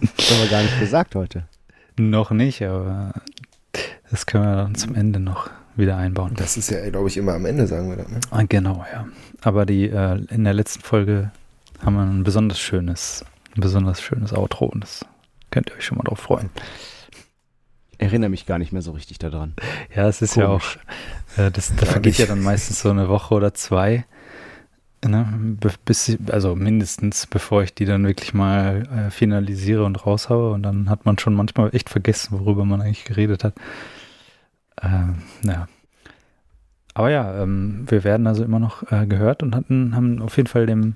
Das 0.00 0.30
haben 0.30 0.42
wir 0.42 0.50
gar 0.50 0.62
nicht 0.62 0.78
gesagt 0.80 1.14
heute. 1.14 1.44
Noch 1.98 2.30
nicht, 2.30 2.62
aber 2.62 3.12
das 4.10 4.26
können 4.26 4.44
wir 4.44 4.56
dann 4.56 4.74
zum 4.74 4.94
Ende 4.94 5.20
noch 5.20 5.48
wieder 5.76 5.96
einbauen. 5.96 6.34
Das 6.36 6.56
ist 6.56 6.70
ja, 6.70 6.88
glaube 6.90 7.08
ich, 7.08 7.16
immer 7.16 7.34
am 7.34 7.46
Ende, 7.46 7.66
sagen 7.66 7.88
wir 7.90 7.96
das. 7.96 8.08
Ne? 8.08 8.20
Ah, 8.30 8.42
Genau, 8.48 8.84
ja. 8.92 9.06
Aber 9.42 9.66
die 9.66 9.88
äh, 9.88 10.22
in 10.30 10.44
der 10.44 10.54
letzten 10.54 10.82
Folge 10.82 11.30
haben 11.82 11.94
wir 11.94 12.02
ein 12.02 12.24
besonders 12.24 12.58
schönes, 12.58 13.24
ein 13.56 13.60
besonders 13.60 14.00
schönes 14.00 14.32
Outro 14.32 14.66
und 14.66 14.82
das 14.82 15.04
könnt 15.50 15.70
ihr 15.70 15.76
euch 15.76 15.84
schon 15.84 15.98
mal 15.98 16.04
drauf 16.04 16.18
freuen. 16.20 16.50
Erinnere 17.98 18.30
mich 18.30 18.46
gar 18.46 18.58
nicht 18.58 18.72
mehr 18.72 18.82
so 18.82 18.92
richtig 18.92 19.18
daran. 19.18 19.54
Ja, 19.94 20.08
es 20.08 20.22
ist 20.22 20.36
ja 20.36 20.48
auch, 20.48 20.60
Komisch. 20.60 20.78
äh, 21.36 21.50
das, 21.50 21.74
da 21.74 21.86
vergeht 21.86 22.18
ja 22.18 22.26
dann 22.26 22.42
meistens 22.42 22.80
so 22.80 22.90
eine 22.90 23.08
Woche 23.08 23.34
oder 23.34 23.54
zwei, 23.54 24.04
ne, 25.04 25.26
bis, 25.84 26.18
also 26.30 26.54
mindestens, 26.54 27.26
bevor 27.26 27.62
ich 27.62 27.74
die 27.74 27.84
dann 27.84 28.06
wirklich 28.06 28.34
mal 28.34 28.82
äh, 29.08 29.10
finalisiere 29.10 29.84
und 29.84 30.04
raushaue 30.06 30.52
und 30.52 30.62
dann 30.62 30.90
hat 30.90 31.06
man 31.06 31.18
schon 31.18 31.34
manchmal 31.34 31.74
echt 31.74 31.88
vergessen, 31.88 32.38
worüber 32.38 32.64
man 32.64 32.80
eigentlich 32.80 33.04
geredet 33.04 33.44
hat. 33.44 33.54
Ähm, 34.82 35.22
ja. 35.42 35.68
Aber 36.94 37.10
ja, 37.10 37.42
ähm, 37.42 37.84
wir 37.88 38.04
werden 38.04 38.26
also 38.26 38.42
immer 38.42 38.58
noch 38.58 38.90
äh, 38.90 39.06
gehört 39.06 39.42
und 39.42 39.54
hatten, 39.54 39.94
haben 39.94 40.22
auf 40.22 40.36
jeden 40.36 40.48
Fall 40.48 40.66
dem 40.66 40.94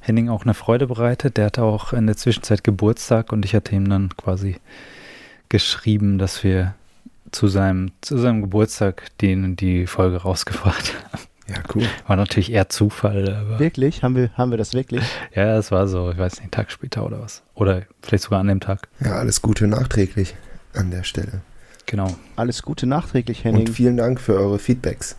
Henning 0.00 0.28
auch 0.28 0.42
eine 0.42 0.54
Freude 0.54 0.86
bereitet. 0.86 1.36
Der 1.36 1.46
hatte 1.46 1.62
auch 1.62 1.92
in 1.92 2.06
der 2.06 2.16
Zwischenzeit 2.16 2.64
Geburtstag 2.64 3.32
und 3.32 3.44
ich 3.44 3.54
hatte 3.54 3.74
ihm 3.74 3.88
dann 3.88 4.08
quasi 4.16 4.56
geschrieben, 5.48 6.18
dass 6.18 6.44
wir 6.44 6.74
zu 7.32 7.48
seinem, 7.48 7.90
zu 8.00 8.18
seinem 8.18 8.40
Geburtstag 8.42 9.16
den, 9.18 9.56
die 9.56 9.86
Folge 9.86 10.18
rausgebracht 10.18 10.94
haben. 11.12 11.22
Ja, 11.48 11.62
cool. 11.74 11.84
War 12.08 12.16
natürlich 12.16 12.50
eher 12.50 12.68
Zufall, 12.68 13.32
aber 13.32 13.60
Wirklich? 13.60 14.02
Haben 14.02 14.16
wir, 14.16 14.30
haben 14.34 14.50
wir 14.50 14.58
das 14.58 14.74
wirklich? 14.74 15.04
ja, 15.32 15.56
es 15.56 15.70
war 15.70 15.86
so, 15.86 16.10
ich 16.10 16.18
weiß 16.18 16.32
nicht, 16.34 16.42
einen 16.42 16.50
Tag 16.50 16.72
später 16.72 17.06
oder 17.06 17.20
was. 17.20 17.42
Oder 17.54 17.82
vielleicht 18.02 18.24
sogar 18.24 18.40
an 18.40 18.48
dem 18.48 18.58
Tag. 18.58 18.88
Ja, 18.98 19.12
alles 19.12 19.42
Gute 19.42 19.68
nachträglich 19.68 20.34
an 20.74 20.90
der 20.90 21.04
Stelle. 21.04 21.42
Genau. 21.86 22.16
Alles 22.34 22.62
Gute 22.62 22.86
nachträglich, 22.86 23.44
Henning. 23.44 23.68
Und 23.68 23.74
vielen 23.74 23.96
Dank 23.96 24.20
für 24.20 24.34
eure 24.34 24.58
Feedbacks. 24.58 25.16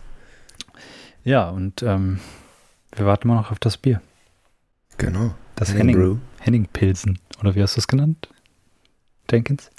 Ja, 1.24 1.48
und 1.48 1.82
ähm, 1.82 2.20
wir 2.94 3.06
warten 3.06 3.28
mal 3.28 3.36
noch 3.36 3.50
auf 3.50 3.58
das 3.58 3.78
Bier. 3.78 4.02
Genau. 4.98 5.34
Das 5.56 5.72
Henning 5.72 5.96
Henning. 5.96 6.20
Henning 6.40 6.68
Pilsen. 6.70 7.18
Oder 7.40 7.54
wie 7.54 7.62
hast 7.62 7.76
du 7.76 7.80
es 7.80 7.88
genannt? 7.88 8.28
Jenkins? 9.30 9.70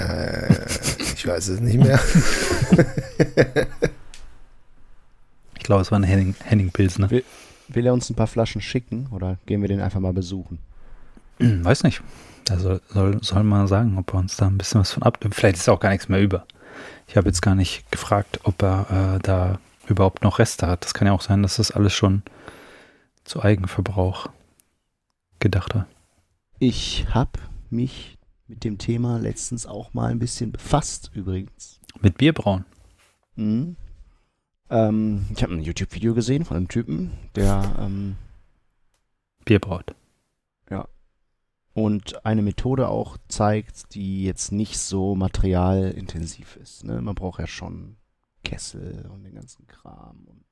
Äh, 0.00 0.66
ich 1.14 1.26
weiß 1.26 1.48
es 1.48 1.60
nicht 1.60 1.78
mehr. 1.78 2.00
Ich 5.56 5.64
glaube, 5.64 5.82
es 5.82 5.92
war 5.92 6.00
ein 6.00 6.04
Henning, 6.04 6.34
Henning 6.42 6.70
Pilsner. 6.70 7.10
Will 7.10 7.86
er 7.86 7.92
uns 7.92 8.10
ein 8.10 8.16
paar 8.16 8.26
Flaschen 8.26 8.60
schicken 8.60 9.06
oder 9.12 9.36
gehen 9.46 9.60
wir 9.60 9.68
den 9.68 9.80
einfach 9.80 10.00
mal 10.00 10.14
besuchen? 10.14 10.58
Weiß 11.38 11.84
nicht. 11.84 12.02
Da 12.44 12.58
soll, 12.58 12.80
soll, 12.88 13.22
soll 13.22 13.44
mal 13.44 13.68
sagen, 13.68 13.96
ob 13.98 14.12
er 14.12 14.18
uns 14.18 14.36
da 14.36 14.46
ein 14.46 14.58
bisschen 14.58 14.80
was 14.80 14.90
von 14.90 15.02
ab. 15.02 15.18
Vielleicht 15.30 15.58
ist 15.58 15.68
auch 15.68 15.78
gar 15.78 15.90
nichts 15.90 16.08
mehr 16.08 16.20
über. 16.20 16.46
Ich 17.06 17.16
habe 17.16 17.28
jetzt 17.28 17.42
gar 17.42 17.54
nicht 17.54 17.88
gefragt, 17.92 18.40
ob 18.44 18.62
er 18.62 19.16
äh, 19.16 19.18
da 19.20 19.60
überhaupt 19.86 20.22
noch 20.22 20.38
Reste 20.38 20.66
hat. 20.66 20.84
Das 20.84 20.94
kann 20.94 21.06
ja 21.06 21.12
auch 21.12 21.22
sein, 21.22 21.42
dass 21.42 21.56
das 21.56 21.70
alles 21.70 21.92
schon 21.92 22.22
zu 23.24 23.42
Eigenverbrauch 23.42 24.28
gedacht 25.38 25.74
hat. 25.74 25.86
Ich 26.58 27.06
habe 27.10 27.38
mich 27.70 28.18
mit 28.50 28.64
dem 28.64 28.78
Thema 28.78 29.18
letztens 29.18 29.64
auch 29.64 29.94
mal 29.94 30.10
ein 30.10 30.18
bisschen 30.18 30.50
befasst, 30.50 31.12
übrigens. 31.14 31.80
Mit 32.00 32.18
Bierbrauen. 32.18 32.64
Mhm. 33.36 33.76
Ähm, 34.68 35.26
ich 35.32 35.42
habe 35.44 35.54
ein 35.54 35.62
YouTube-Video 35.62 36.14
gesehen 36.14 36.44
von 36.44 36.56
einem 36.56 36.68
Typen, 36.68 37.12
der 37.36 37.76
ähm, 37.78 38.16
Bierbraut. 39.44 39.94
und 41.74 42.26
eine 42.26 42.42
Methode 42.42 42.88
auch 42.88 43.18
zeigt, 43.28 43.94
die 43.94 44.24
jetzt 44.24 44.50
nicht 44.50 44.78
so 44.78 45.14
materialintensiv 45.14 46.56
ist. 46.56 46.84
Ne? 46.84 47.00
Man 47.00 47.14
braucht 47.14 47.38
ja 47.38 47.46
schon 47.46 47.96
Kessel 48.42 49.08
und 49.12 49.22
den 49.22 49.34
ganzen 49.34 49.66
Kram 49.68 50.24
und 50.26 50.44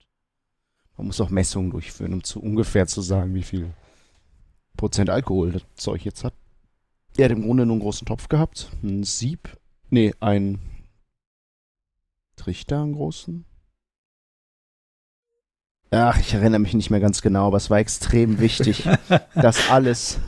man 0.97 1.09
muss 1.09 1.21
auch 1.21 1.31
Messungen 1.31 1.71
durchführen, 1.71 2.13
um 2.13 2.23
zu 2.23 2.41
ungefähr 2.41 2.87
zu 2.87 3.01
sagen, 3.01 3.35
wie 3.35 3.43
viel 3.43 3.73
Prozent 4.77 5.11
Alkohol 5.11 5.53
das 5.53 5.63
Zeug 5.75 6.05
jetzt 6.05 6.23
hat. 6.23 6.35
Er 7.19 7.25
hat 7.25 7.33
im 7.33 7.43
Grunde 7.43 7.67
nur 7.67 7.75
einen 7.75 7.83
großen 7.83 8.07
Topf 8.07 8.29
gehabt, 8.29 8.71
ein 8.85 9.03
Sieb, 9.03 9.59
nee, 9.91 10.15
ein 10.21 10.61
Trichter, 12.37 12.81
einen 12.81 12.93
großen. 12.93 13.45
Ach, 15.91 16.17
ich 16.21 16.35
erinnere 16.35 16.61
mich 16.61 16.75
nicht 16.75 16.91
mehr 16.91 17.01
ganz 17.01 17.21
genau, 17.21 17.49
aber 17.49 17.57
es 17.57 17.71
war 17.71 17.79
extrem 17.79 18.39
wichtig, 18.39 18.89
dass 19.35 19.69
alles, 19.69 20.21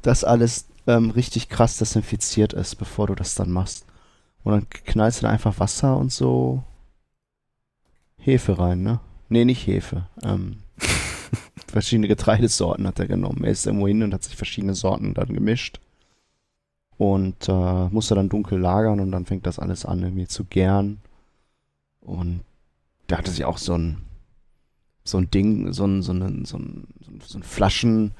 dass 0.00 0.24
alles 0.24 0.66
ähm, 0.86 1.10
richtig 1.10 1.50
krass 1.50 1.76
desinfiziert 1.76 2.54
ist, 2.54 2.76
bevor 2.76 3.08
du 3.08 3.14
das 3.14 3.34
dann 3.34 3.50
machst. 3.50 3.84
Und 4.44 4.52
dann 4.52 4.66
knallst 4.70 5.20
du 5.20 5.26
da 5.26 5.30
einfach 5.30 5.58
Wasser 5.58 5.98
und 5.98 6.10
so 6.10 6.64
Hefe 8.16 8.58
rein, 8.58 8.82
ne? 8.82 8.98
Nee, 9.28 9.44
nicht 9.44 9.66
Hefe. 9.66 10.08
Ähm, 10.22 10.62
verschiedene 11.68 12.08
Getreidesorten 12.08 12.86
hat 12.86 12.98
er 12.98 13.08
genommen. 13.08 13.44
Er 13.44 13.50
ist 13.50 13.66
irgendwo 13.66 13.88
hin 13.88 14.02
und 14.02 14.14
hat 14.14 14.22
sich 14.22 14.36
verschiedene 14.36 14.74
Sorten 14.74 15.12
dann 15.12 15.34
gemischt. 15.34 15.80
Und 16.96 17.48
äh, 17.48 17.88
musste 17.88 18.14
dann 18.14 18.28
dunkel 18.28 18.58
lagern 18.58 19.00
und 19.00 19.10
dann 19.10 19.26
fängt 19.26 19.46
das 19.46 19.58
alles 19.58 19.84
an 19.84 20.02
irgendwie 20.02 20.28
zu 20.28 20.44
gären. 20.44 20.98
Und 22.00 22.40
da 23.08 23.18
hatte 23.18 23.30
sich 23.30 23.44
auch 23.44 23.58
so 23.58 23.76
ein 23.76 23.98
so 25.04 25.18
ein 25.18 25.30
Ding, 25.30 25.72
so 25.72 25.84
ein, 25.84 26.02
so 26.02 26.12
ein, 26.12 26.44
so 26.44 26.56
ein, 26.56 26.86
so 27.22 27.38
ein, 27.38 27.42
Flaschen, 27.42 28.12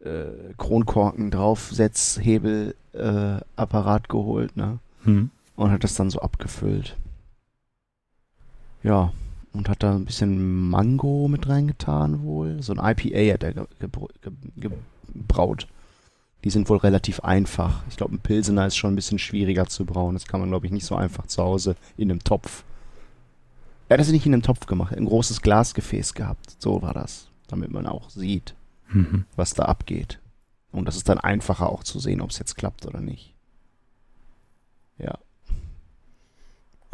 äh, 0.00 0.54
Kronkorken 0.56 1.30
draufsetzhebel 1.30 2.74
äh, 2.94 3.36
Apparat 3.56 4.08
geholt, 4.08 4.56
ne? 4.56 4.78
Hm. 5.04 5.30
Und 5.56 5.70
hat 5.70 5.84
das 5.84 5.94
dann 5.94 6.10
so 6.10 6.20
abgefüllt. 6.20 6.96
Ja, 8.82 9.12
und 9.52 9.68
hat 9.68 9.82
da 9.82 9.94
ein 9.94 10.06
bisschen 10.06 10.70
Mango 10.70 11.28
mit 11.28 11.48
reingetan 11.48 12.22
wohl. 12.22 12.62
So 12.62 12.74
ein 12.74 12.78
IPA 12.78 13.34
hat 13.34 13.42
er 13.42 13.52
ge 13.52 13.64
gebr- 13.80 14.08
ge 14.56 14.70
gebraut. 15.12 15.68
Die 16.44 16.50
sind 16.50 16.68
wohl 16.68 16.78
relativ 16.78 17.20
einfach. 17.20 17.82
Ich 17.88 17.96
glaube, 17.96 18.14
ein 18.14 18.20
Pilsener 18.20 18.66
ist 18.66 18.76
schon 18.76 18.92
ein 18.92 18.96
bisschen 18.96 19.18
schwieriger 19.18 19.66
zu 19.66 19.84
brauen. 19.84 20.14
Das 20.14 20.26
kann 20.26 20.40
man, 20.40 20.48
glaube 20.50 20.66
ich, 20.66 20.72
nicht 20.72 20.86
so 20.86 20.96
einfach 20.96 21.26
zu 21.26 21.42
Hause 21.42 21.76
in 21.96 22.10
einem 22.10 22.24
Topf. 22.24 22.64
Er 23.88 23.94
hat 23.94 24.00
das 24.00 24.08
nicht 24.10 24.26
in 24.26 24.32
einem 24.32 24.42
Topf 24.42 24.66
gemacht, 24.66 24.94
ein 24.96 25.04
großes 25.04 25.42
Glasgefäß 25.42 26.14
gehabt. 26.14 26.56
So 26.58 26.82
war 26.82 26.94
das. 26.94 27.28
Damit 27.48 27.70
man 27.70 27.86
auch 27.86 28.08
sieht, 28.10 28.54
Mhm. 28.88 29.24
was 29.36 29.54
da 29.54 29.64
abgeht. 29.66 30.18
Und 30.72 30.86
das 30.86 30.96
ist 30.96 31.08
dann 31.08 31.18
einfacher 31.20 31.68
auch 31.68 31.84
zu 31.84 31.98
sehen, 32.00 32.20
ob 32.22 32.30
es 32.30 32.38
jetzt 32.38 32.56
klappt 32.56 32.86
oder 32.86 33.00
nicht. 33.00 33.34
Ja. 34.98 35.18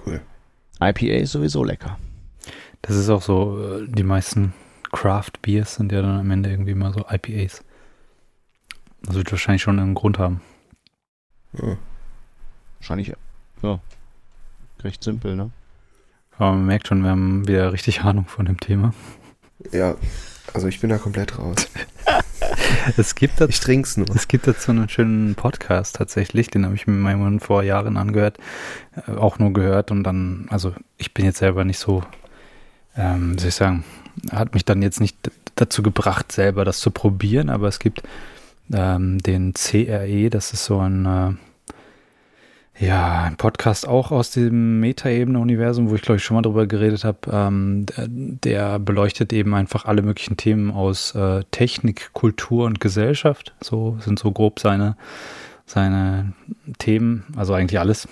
Cool. 0.05 0.21
IPA 0.81 1.23
ist 1.23 1.33
sowieso 1.33 1.65
lecker. 1.65 1.99
Das 2.83 2.97
ist 2.97 3.09
auch 3.09 3.23
so, 3.23 3.61
äh, 3.63 3.89
die 3.89 4.03
meisten 4.05 4.53
Craft 4.93 5.33
Beers 5.43 5.75
sind 5.77 5.93
ja 5.93 6.03
dann 6.03 6.21
am 6.21 6.31
Ende 6.31 6.51
irgendwie 6.51 6.75
mal 6.75 6.93
so 6.93 7.05
IPAs. 7.09 7.65
Das 9.03 9.17
wird 9.17 9.31
wahrscheinlich 9.31 9.63
schon 9.63 9.79
einen 9.79 9.95
Grund 9.95 10.19
haben. 10.19 10.41
Ja. 11.55 11.77
Wahrscheinlich, 12.79 13.13
ja. 13.63 13.81
Recht 14.83 15.03
simpel, 15.03 15.35
ne? 15.37 15.51
Aber 16.37 16.53
man 16.53 16.67
merkt 16.67 16.87
schon, 16.87 17.03
wir 17.03 17.11
haben 17.11 17.49
wieder 17.49 17.73
richtig 17.73 18.03
Ahnung 18.03 18.27
von 18.27 18.47
dem 18.47 18.61
Thema. 18.61 18.93
ja, 19.73 19.97
also 20.55 20.69
ich 20.69 20.81
bin 20.81 20.91
da 20.91 20.99
komplett 20.99 21.39
raus. 21.39 21.69
Es 22.97 23.15
gibt 23.15 23.41
dazu, 23.41 23.51
Ich 23.51 23.61
trink's 23.61 23.97
nur. 23.97 24.09
es 24.15 24.29
gibt 24.29 24.47
dazu 24.47 24.71
einen 24.71 24.89
schönen 24.89 25.35
Podcast 25.35 25.97
tatsächlich, 25.97 26.49
den 26.49 26.65
habe 26.65 26.75
ich 26.75 26.87
mir 26.87 26.95
mal 26.95 27.39
vor 27.41 27.63
Jahren 27.63 27.97
angehört, 27.97 28.39
äh, 29.07 29.13
auch 29.13 29.39
nur 29.39 29.53
gehört 29.53 29.91
und 29.91 30.05
dann, 30.05 30.47
also 30.49 30.73
ich 30.97 31.13
bin 31.13 31.25
jetzt 31.27 31.39
selber 31.39 31.65
nicht 31.65 31.79
so, 31.79 32.03
ähm, 32.97 33.35
wie 33.35 33.41
soll 33.41 33.49
ich 33.49 33.55
sagen, 33.57 33.85
hat 34.31 34.55
mich 34.55 34.65
dann 34.65 34.81
jetzt 34.81 35.01
nicht 35.01 35.17
dazu 35.57 35.83
gebracht, 35.83 36.33
selber 36.33 36.65
das 36.65 36.79
zu 36.81 36.91
probieren, 36.91 37.51
aber 37.51 37.69
es 37.69 37.79
gibt 37.79 38.03
ähm, 38.73 39.19
den 39.19 39.55
CRE, 39.55 40.31
das 40.31 40.53
ist 40.53 40.65
so 40.65 40.79
ein, 40.79 41.07
äh, 41.07 42.85
ja, 42.85 43.25
ein 43.25 43.37
Podcast 43.37 43.89
auch 43.89 44.13
aus 44.13 44.31
dem 44.31 44.81
Metaebene-Universum, 44.81 45.91
wo 45.91 45.95
ich 45.95 46.03
glaube 46.03 46.19
ich 46.19 46.25
schon 46.25 46.37
mal 46.37 46.43
drüber 46.43 46.67
geredet 46.67 47.05
habe. 47.05 47.19
Ähm, 47.33 47.87
der, 47.87 48.07
der 48.09 48.79
beleuchtet 48.79 49.33
eben 49.33 49.55
einfach 49.55 49.85
alle 49.85 50.03
möglichen 50.03 50.37
Themen 50.37 50.71
aus 50.71 51.15
äh, 51.15 51.43
Technik, 51.51 52.13
Kultur 52.13 52.67
und 52.67 52.81
Gesellschaft. 52.81 53.55
So 53.61 53.99
sind 54.01 54.19
so 54.19 54.31
grob 54.31 54.61
seine, 54.61 54.97
seine 55.67 56.33
Themen, 56.79 57.25
also 57.37 57.55
eigentlich 57.55 57.81
alles. 57.81 58.07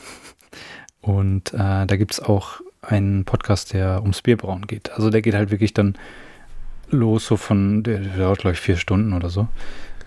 Und 1.00 1.54
äh, 1.54 1.86
da 1.86 1.96
gibt 1.96 2.14
es 2.14 2.20
auch 2.20 2.60
einen 2.82 3.24
Podcast, 3.24 3.72
der 3.72 4.00
ums 4.02 4.22
Bierbrauen 4.22 4.66
geht. 4.66 4.90
Also 4.92 5.10
der 5.10 5.22
geht 5.22 5.34
halt 5.34 5.50
wirklich 5.50 5.74
dann 5.74 5.96
los, 6.90 7.26
so 7.26 7.36
von, 7.36 7.82
der, 7.82 8.00
der 8.00 8.16
dauert 8.16 8.40
glaube 8.40 8.54
ich 8.54 8.60
vier 8.60 8.76
Stunden 8.76 9.12
oder 9.12 9.30
so. 9.30 9.48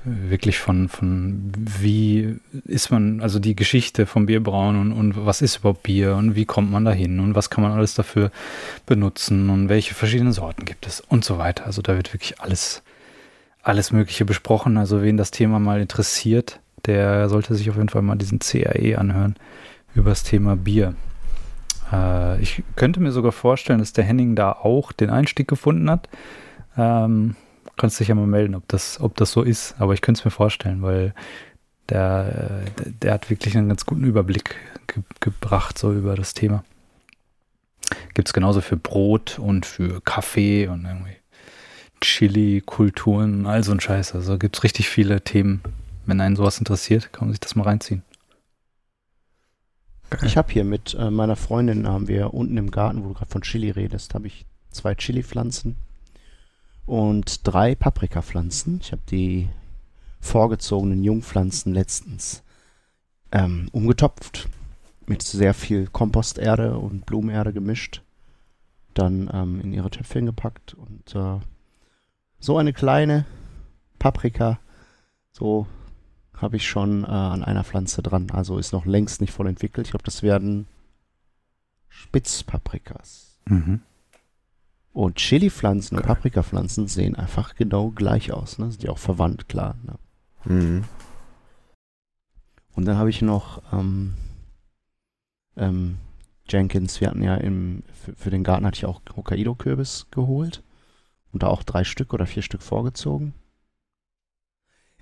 Wirklich 0.05 0.59
von, 0.59 0.87
von 0.87 1.51
wie 1.53 2.37
ist 2.65 2.89
man, 2.89 3.21
also 3.21 3.39
die 3.39 3.55
Geschichte 3.55 4.05
vom 4.05 4.25
Bierbrauen 4.25 4.79
und, 4.79 4.93
und 4.93 5.25
was 5.25 5.41
ist 5.41 5.57
überhaupt 5.57 5.83
Bier 5.83 6.15
und 6.15 6.35
wie 6.35 6.45
kommt 6.45 6.71
man 6.71 6.85
da 6.85 6.91
hin 6.91 7.19
und 7.19 7.35
was 7.35 7.49
kann 7.49 7.63
man 7.63 7.73
alles 7.73 7.95
dafür 7.95 8.31
benutzen 8.85 9.49
und 9.49 9.69
welche 9.69 9.93
verschiedenen 9.93 10.33
Sorten 10.33 10.65
gibt 10.65 10.87
es 10.87 11.01
und 11.01 11.25
so 11.25 11.37
weiter. 11.37 11.65
Also 11.65 11.81
da 11.81 11.95
wird 11.95 12.13
wirklich 12.13 12.39
alles, 12.39 12.81
alles 13.61 13.91
Mögliche 13.91 14.25
besprochen. 14.25 14.77
Also 14.77 15.01
wen 15.01 15.17
das 15.17 15.31
Thema 15.31 15.59
mal 15.59 15.81
interessiert, 15.81 16.59
der 16.85 17.27
sollte 17.27 17.55
sich 17.55 17.69
auf 17.69 17.75
jeden 17.75 17.89
Fall 17.89 18.01
mal 18.01 18.15
diesen 18.15 18.39
CAE 18.39 18.97
anhören 18.97 19.35
über 19.95 20.11
das 20.11 20.23
Thema 20.23 20.55
Bier. 20.55 20.95
Äh, 21.91 22.41
ich 22.41 22.63
könnte 22.75 22.99
mir 22.99 23.11
sogar 23.11 23.31
vorstellen, 23.31 23.79
dass 23.79 23.93
der 23.93 24.05
Henning 24.05 24.35
da 24.35 24.53
auch 24.53 24.91
den 24.91 25.09
Einstieg 25.09 25.47
gefunden 25.47 25.89
hat. 25.89 26.07
Ähm, 26.77 27.35
kannst 27.80 27.99
dich 27.99 28.09
ja 28.09 28.15
mal 28.15 28.27
melden, 28.27 28.53
ob 28.53 28.67
das, 28.67 28.99
ob 28.99 29.15
das 29.15 29.32
so 29.32 29.41
ist. 29.41 29.75
Aber 29.80 29.93
ich 29.93 30.01
könnte 30.01 30.19
es 30.19 30.25
mir 30.25 30.32
vorstellen, 30.32 30.84
weil 30.84 31.15
der, 31.89 32.65
der 33.01 33.13
hat 33.13 33.30
wirklich 33.30 33.57
einen 33.57 33.69
ganz 33.69 33.86
guten 33.86 34.03
Überblick 34.03 34.55
ge 34.88 35.01
gebracht, 35.19 35.77
so 35.77 35.91
über 35.93 36.15
das 36.15 36.34
Thema. 36.34 36.63
Gibt 38.13 38.27
es 38.27 38.34
genauso 38.34 38.61
für 38.61 38.77
Brot 38.77 39.39
und 39.39 39.65
für 39.65 40.01
Kaffee 40.01 40.67
und 40.67 40.86
irgendwie 40.86 41.15
Chili-Kulturen, 42.01 43.45
all 43.45 43.63
so 43.63 43.71
ein 43.71 43.80
Scheiß. 43.80 44.13
Also 44.13 44.38
gibt 44.38 44.57
es 44.57 44.63
richtig 44.63 44.89
viele 44.89 45.21
Themen. 45.21 45.61
Wenn 46.05 46.21
einen 46.21 46.36
sowas 46.36 46.59
interessiert, 46.59 47.11
kann 47.11 47.27
man 47.27 47.34
sich 47.34 47.39
das 47.39 47.55
mal 47.55 47.63
reinziehen. 47.63 48.03
Ich 50.23 50.38
habe 50.38 50.51
hier 50.51 50.63
mit 50.63 50.95
äh, 50.95 51.11
meiner 51.11 51.36
Freundin, 51.36 51.88
haben 51.88 52.07
wir 52.07 52.34
unten 52.34 52.57
im 52.57 52.71
Garten, 52.71 53.03
wo 53.03 53.09
du 53.09 53.13
gerade 53.13 53.32
von 53.32 53.41
Chili 53.41 53.69
redest, 53.69 54.15
habe 54.15 54.27
ich 54.27 54.45
zwei 54.71 54.95
Chili-Pflanzen 54.95 55.75
und 56.89 57.47
drei 57.47 57.75
Paprikapflanzen. 57.75 58.79
Ich 58.81 58.91
habe 58.91 59.03
die 59.11 59.47
vorgezogenen 60.19 61.03
Jungpflanzen 61.03 61.71
letztens 61.71 62.41
ähm, 63.31 63.69
umgetopft, 63.71 64.49
mit 65.05 65.21
sehr 65.21 65.53
viel 65.53 65.85
Komposterde 65.85 66.77
und 66.79 67.05
Blumenerde 67.05 67.53
gemischt, 67.53 68.01
dann 68.95 69.29
ähm, 69.31 69.61
in 69.61 69.71
ihre 69.71 69.91
Töpfchen 69.91 70.25
gepackt 70.25 70.73
und 70.73 71.15
äh, 71.15 71.39
so 72.39 72.57
eine 72.57 72.73
kleine 72.73 73.25
Paprika, 73.99 74.59
so 75.31 75.67
habe 76.35 76.55
ich 76.55 76.67
schon 76.67 77.03
äh, 77.03 77.07
an 77.07 77.43
einer 77.43 77.63
Pflanze 77.63 78.01
dran. 78.01 78.31
Also 78.31 78.57
ist 78.57 78.73
noch 78.73 78.87
längst 78.87 79.21
nicht 79.21 79.31
voll 79.31 79.47
entwickelt. 79.47 79.85
Ich 79.85 79.91
glaube, 79.91 80.05
das 80.05 80.23
werden 80.23 80.65
Spitzpaprikas. 81.87 83.37
Mhm. 83.45 83.81
Und 84.91 85.15
Chili-Pflanzen 85.15 85.97
und 85.97 86.05
Paprikapflanzen 86.05 86.87
sehen 86.87 87.15
einfach 87.15 87.55
genau 87.55 87.91
gleich 87.91 88.33
aus. 88.33 88.57
Ne? 88.57 88.71
Sind 88.71 88.83
ja 88.83 88.91
auch 88.91 88.97
verwandt, 88.97 89.47
klar. 89.47 89.75
Ne? 89.83 89.95
Mhm. 90.45 90.83
Und 92.75 92.85
dann 92.85 92.97
habe 92.97 93.09
ich 93.09 93.21
noch 93.21 93.61
ähm, 93.71 94.15
ähm, 95.55 95.97
Jenkins, 96.47 96.99
wir 97.01 97.09
hatten 97.09 97.21
ja 97.21 97.35
im, 97.35 97.83
für, 97.93 98.15
für 98.15 98.29
den 98.29 98.43
Garten 98.43 98.65
hatte 98.65 98.77
ich 98.77 98.85
auch 98.85 99.01
Hokkaido-Kürbis 99.15 100.07
geholt. 100.11 100.63
Und 101.31 101.43
da 101.43 101.47
auch 101.47 101.61
drei 101.61 101.83
Stück 101.83 102.13
oder 102.13 102.25
vier 102.25 102.41
Stück 102.41 102.63
vorgezogen. 102.63 103.35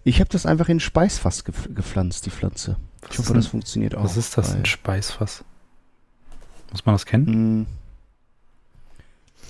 Ich 0.04 0.20
habe 0.20 0.30
das 0.30 0.46
einfach 0.46 0.68
in 0.68 0.78
ein 0.78 0.82
Speisfass 0.82 1.46
ge 1.46 1.54
gepflanzt, 1.70 2.26
die 2.26 2.30
Pflanze. 2.30 2.78
Was 3.02 3.12
ich 3.12 3.20
hoffe, 3.20 3.34
das 3.34 3.48
funktioniert 3.48 3.96
auch. 3.96 4.04
Was 4.04 4.18
ist 4.18 4.38
das, 4.38 4.54
ein 4.54 4.66
Speisfass? 4.66 5.46
Muss 6.72 6.86
man 6.86 6.96
das 6.96 7.06
kennen? 7.06 7.68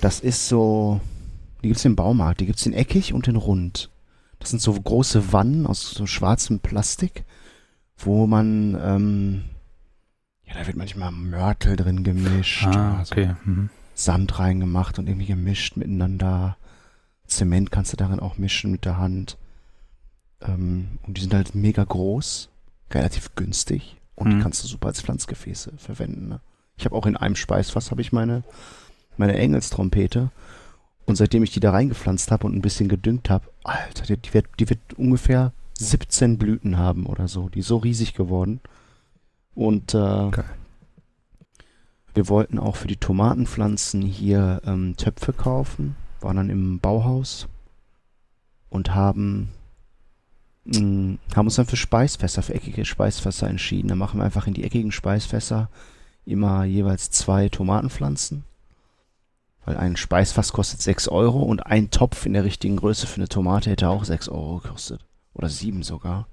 Das 0.01 0.19
ist 0.19 0.47
so, 0.47 1.01
die 1.61 1.67
gibt 1.67 1.79
es 1.79 1.85
im 1.85 1.95
Baumarkt, 1.95 2.39
die 2.39 2.45
gibt 2.45 2.59
es 2.59 2.65
in 2.65 2.73
eckig 2.73 3.13
und 3.13 3.27
in 3.27 3.35
rund. 3.35 3.89
Das 4.39 4.51
sind 4.51 4.61
so 4.61 4.73
große 4.73 5.33
Wannen 5.33 5.65
aus 5.65 5.91
so 5.91 6.05
schwarzem 6.05 6.59
Plastik, 6.59 7.25
wo 7.97 8.27
man, 8.27 8.77
ähm, 8.79 9.43
ja, 10.43 10.53
da 10.53 10.67
wird 10.67 10.77
manchmal 10.77 11.11
Mörtel 11.11 11.75
drin 11.75 12.03
gemischt. 12.03 12.67
Ah, 12.67 13.01
okay. 13.01 13.35
So 13.43 13.51
mhm. 13.51 13.69
Sand 13.95 14.37
reingemacht 14.37 14.99
und 14.99 15.07
irgendwie 15.07 15.25
gemischt 15.25 15.75
miteinander. 15.75 16.57
Zement 17.25 17.71
kannst 17.71 17.93
du 17.93 17.97
darin 17.97 18.19
auch 18.19 18.37
mischen 18.37 18.71
mit 18.71 18.85
der 18.85 18.97
Hand. 18.97 19.37
Ähm, 20.41 20.99
und 21.01 21.17
die 21.17 21.21
sind 21.21 21.33
halt 21.33 21.55
mega 21.55 21.83
groß, 21.83 22.49
relativ 22.91 23.33
günstig 23.33 23.97
und 24.15 24.27
mhm. 24.27 24.37
die 24.37 24.43
kannst 24.43 24.63
du 24.63 24.67
super 24.67 24.89
als 24.89 25.01
Pflanzgefäße 25.01 25.73
verwenden. 25.77 26.27
Ne? 26.27 26.41
Ich 26.77 26.85
habe 26.85 26.95
auch 26.95 27.07
in 27.07 27.17
einem 27.17 27.35
Speisfass 27.35 27.89
habe 27.89 28.01
ich 28.01 28.11
meine 28.11 28.43
meine 29.19 29.35
Engelstrompete. 29.35 30.31
Und 31.05 31.15
seitdem 31.15 31.41
ich 31.41 31.51
die 31.51 31.61
da 31.61 31.71
reingepflanzt 31.71 32.31
habe 32.31 32.45
und 32.45 32.55
ein 32.55 32.61
bisschen 32.61 32.89
gedüngt 32.89 33.29
habe, 33.29 33.47
Alter, 33.63 34.05
die, 34.05 34.17
die, 34.17 34.33
wird, 34.33 34.47
die 34.59 34.69
wird 34.69 34.79
ungefähr 34.97 35.53
17 35.79 36.37
Blüten 36.37 36.77
haben 36.77 37.05
oder 37.05 37.29
so. 37.29 37.47
Die 37.47 37.59
ist 37.59 37.67
so 37.67 37.77
riesig 37.77 38.13
geworden. 38.13 38.59
Und 39.55 39.93
äh, 39.93 39.97
okay. 39.97 40.43
wir 42.13 42.27
wollten 42.27 42.59
auch 42.59 42.75
für 42.75 42.89
die 42.89 42.97
Tomatenpflanzen 42.97 44.01
hier 44.01 44.61
ähm, 44.65 44.97
Töpfe 44.97 45.31
kaufen. 45.31 45.95
Waren 46.19 46.35
dann 46.35 46.49
im 46.49 46.79
Bauhaus 46.79 47.47
und 48.69 48.93
haben, 48.93 49.49
mh, 50.65 50.79
mm, 50.79 51.19
haben 51.35 51.47
uns 51.47 51.55
dann 51.55 51.67
für 51.67 51.77
Speisfässer, 51.77 52.41
für 52.41 52.53
eckige 52.53 52.83
Speisfässer 52.83 53.47
entschieden. 53.47 53.87
Dann 53.87 53.97
machen 53.97 54.19
wir 54.19 54.25
einfach 54.25 54.47
in 54.47 54.53
die 54.53 54.65
eckigen 54.65 54.91
Speisfässer 54.91 55.69
immer 56.25 56.65
jeweils 56.65 57.11
zwei 57.11 57.47
Tomatenpflanzen 57.47 58.43
weil 59.67 59.75
ein 59.75 59.97
Speisfass 59.97 60.53
kostet 60.53 60.81
6 60.81 61.09
Euro 61.09 61.41
und 61.41 61.65
ein 61.65 61.91
Topf 61.91 62.25
in 62.25 62.31
der 62.31 62.45
richtigen 62.45 62.77
Größe 62.77 63.05
für 63.05 63.17
eine 63.17 63.27
Tomate 63.27 63.69
hätte 63.69 63.89
auch 63.89 64.05
6 64.05 64.29
Euro 64.29 64.59
gekostet. 64.59 65.05
Oder 65.33 65.49
7 65.49 65.83
sogar. 65.83 66.25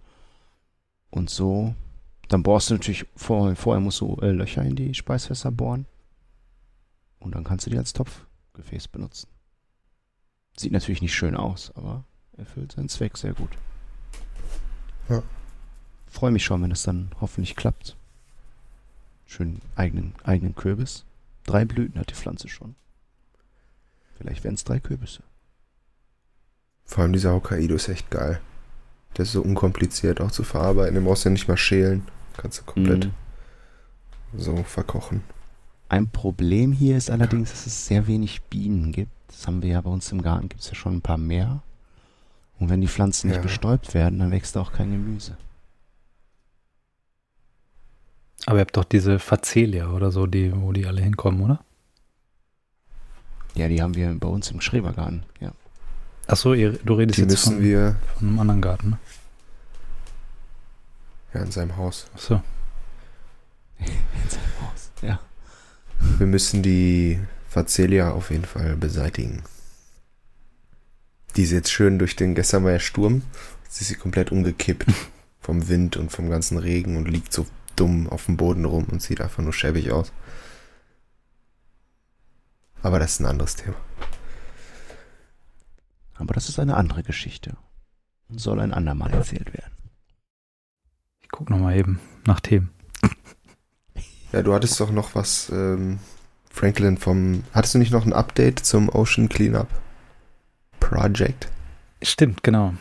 Und 1.10 1.30
so, 1.30 1.74
dann 2.28 2.44
bohrst 2.44 2.70
du 2.70 2.74
natürlich, 2.74 3.06
vor, 3.16 3.56
vorher 3.56 3.80
musst 3.80 4.00
du 4.00 4.16
äh, 4.22 4.30
Löcher 4.30 4.62
in 4.62 4.76
die 4.76 4.94
Speisfässer 4.94 5.50
bohren. 5.50 5.86
Und 7.18 7.34
dann 7.34 7.42
kannst 7.42 7.66
du 7.66 7.70
die 7.70 7.76
als 7.76 7.92
Topfgefäß 7.92 8.86
benutzen. 8.86 9.26
Sieht 10.56 10.70
natürlich 10.70 11.02
nicht 11.02 11.14
schön 11.14 11.34
aus, 11.34 11.72
aber 11.74 12.04
erfüllt 12.36 12.70
seinen 12.70 12.88
Zweck 12.88 13.16
sehr 13.16 13.34
gut. 13.34 13.50
Ja. 15.08 15.24
Freue 16.06 16.30
mich 16.30 16.44
schon, 16.44 16.62
wenn 16.62 16.70
es 16.70 16.84
dann 16.84 17.10
hoffentlich 17.20 17.56
klappt. 17.56 17.96
Schön 19.26 19.60
eigenen, 19.74 20.14
eigenen 20.22 20.54
Kürbis. 20.54 21.04
Drei 21.42 21.64
Blüten 21.64 21.98
hat 21.98 22.10
die 22.10 22.14
Pflanze 22.14 22.46
schon. 22.46 22.76
Vielleicht 24.18 24.44
wären 24.44 24.54
es 24.54 24.64
drei 24.64 24.80
Kürbisse. 24.80 25.22
Vor 26.84 27.02
allem 27.02 27.12
dieser 27.12 27.32
Hokkaido 27.32 27.74
ist 27.74 27.88
echt 27.88 28.10
geil. 28.10 28.40
Der 29.16 29.24
ist 29.24 29.32
so 29.32 29.42
unkompliziert 29.42 30.20
auch 30.20 30.30
zu 30.30 30.42
verarbeiten. 30.42 30.94
Den 30.94 31.04
brauchst 31.04 31.24
du 31.24 31.28
ja 31.28 31.32
nicht 31.32 31.48
mal 31.48 31.56
schälen. 31.56 32.06
Kannst 32.36 32.60
du 32.60 32.64
komplett 32.64 33.06
mm. 33.06 33.10
so 34.38 34.56
verkochen. 34.64 35.22
Ein 35.88 36.08
Problem 36.08 36.72
hier 36.72 36.96
ist 36.96 37.10
allerdings, 37.10 37.50
dass 37.50 37.66
es 37.66 37.86
sehr 37.86 38.06
wenig 38.06 38.42
Bienen 38.42 38.90
gibt. 38.90 39.12
Das 39.28 39.46
haben 39.46 39.62
wir 39.62 39.70
ja 39.70 39.80
bei 39.80 39.90
uns 39.90 40.10
im 40.10 40.22
Garten, 40.22 40.48
gibt 40.48 40.62
es 40.62 40.68
ja 40.68 40.74
schon 40.74 40.96
ein 40.96 41.02
paar 41.02 41.18
mehr. 41.18 41.62
Und 42.58 42.68
wenn 42.70 42.80
die 42.80 42.88
Pflanzen 42.88 43.28
nicht 43.28 43.36
ja. 43.36 43.42
bestäubt 43.42 43.94
werden, 43.94 44.18
dann 44.18 44.30
wächst 44.30 44.56
auch 44.56 44.72
kein 44.72 44.90
Gemüse. 44.90 45.36
Aber 48.46 48.58
ihr 48.58 48.62
habt 48.62 48.76
doch 48.76 48.84
diese 48.84 49.18
Facelia 49.18 49.90
oder 49.90 50.10
so, 50.10 50.26
die, 50.26 50.52
wo 50.54 50.72
die 50.72 50.86
alle 50.86 51.00
hinkommen, 51.00 51.40
oder? 51.42 51.64
Ja, 53.54 53.68
die 53.68 53.80
haben 53.80 53.94
wir 53.94 54.14
bei 54.14 54.28
uns 54.28 54.50
im 54.50 54.60
Schrebergarten, 54.60 55.22
ja. 55.40 55.52
Achso, 56.26 56.54
du 56.54 56.94
redest 56.94 57.18
die 57.18 57.22
jetzt 57.22 57.30
müssen 57.30 57.54
von, 57.54 57.62
wir 57.62 57.96
von 58.18 58.28
einem 58.28 58.38
anderen 58.38 58.60
Garten, 58.60 58.90
ne? 58.90 58.98
Ja, 61.34 61.42
in 61.42 61.50
seinem 61.50 61.76
Haus. 61.76 62.06
Achso. 62.14 62.42
in 63.78 63.86
seinem 64.28 64.60
Haus, 64.60 64.90
ja. 65.02 65.20
Wir 66.18 66.26
müssen 66.26 66.62
die 66.62 67.20
Facelia 67.48 68.12
auf 68.12 68.30
jeden 68.30 68.44
Fall 68.44 68.76
beseitigen. 68.76 69.42
Die 71.36 71.42
ist 71.42 71.52
jetzt 71.52 71.70
schön 71.70 71.98
durch 71.98 72.16
den 72.16 72.34
gestern 72.34 72.64
war 72.64 72.72
ja 72.72 72.80
Sturm. 72.80 73.22
Sie 73.68 73.82
ist 73.82 73.88
sie 73.88 73.94
komplett 73.96 74.32
umgekippt 74.32 74.86
vom 75.40 75.68
Wind 75.68 75.96
und 75.96 76.10
vom 76.10 76.30
ganzen 76.30 76.58
Regen 76.58 76.96
und 76.96 77.08
liegt 77.08 77.32
so 77.32 77.46
dumm 77.76 78.08
auf 78.08 78.26
dem 78.26 78.36
Boden 78.36 78.64
rum 78.64 78.86
und 78.90 79.02
sieht 79.02 79.20
einfach 79.20 79.42
nur 79.42 79.52
schäbig 79.52 79.90
aus. 79.90 80.12
Aber 82.84 82.98
das 82.98 83.12
ist 83.12 83.20
ein 83.20 83.26
anderes 83.26 83.56
Thema. 83.56 83.76
Aber 86.16 86.34
das 86.34 86.50
ist 86.50 86.58
eine 86.60 86.76
andere 86.76 87.02
Geschichte 87.02 87.56
und 88.28 88.40
soll 88.40 88.60
ein 88.60 88.74
andermal 88.74 89.10
erzählt 89.10 89.54
werden. 89.54 89.72
Ich 91.22 91.30
gucke 91.30 91.50
nochmal 91.50 91.76
eben 91.76 91.98
nach 92.26 92.40
Themen. 92.40 92.70
Ja, 94.32 94.42
du 94.42 94.52
hattest 94.52 94.80
doch 94.80 94.90
noch 94.90 95.14
was, 95.14 95.48
ähm, 95.50 96.00
Franklin, 96.50 96.98
vom. 96.98 97.44
Hattest 97.52 97.74
du 97.74 97.78
nicht 97.78 97.92
noch 97.92 98.04
ein 98.04 98.12
Update 98.12 98.58
zum 98.58 98.88
Ocean 98.88 99.28
Cleanup 99.28 99.68
Project? 100.80 101.46
Stimmt, 102.02 102.42
genau. 102.42 102.74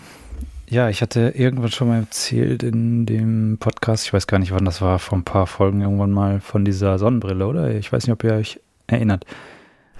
Ja, 0.68 0.90
ich 0.90 1.04
hatte 1.04 1.34
irgendwann 1.36 1.70
schon 1.70 1.90
mal 1.90 2.00
erzählt 2.00 2.64
in 2.64 3.06
dem 3.06 3.60
Podcast, 3.60 4.06
ich 4.06 4.14
weiß 4.14 4.26
gar 4.26 4.40
nicht, 4.40 4.52
wann 4.52 4.66
das 4.66 4.82
war, 4.82 4.98
vor 4.98 5.16
ein 5.16 5.26
paar 5.26 5.46
Folgen 5.46 5.82
irgendwann 5.82 6.10
mal 6.10 6.42
von 6.42 6.66
dieser 6.66 6.98
Sonnenbrille, 6.98 7.46
oder? 7.46 7.70
Ich 7.76 7.94
weiß 7.94 8.08
nicht, 8.08 8.14
ob 8.14 8.24
ihr 8.24 8.34
euch 8.34 8.60
erinnert. 8.88 9.28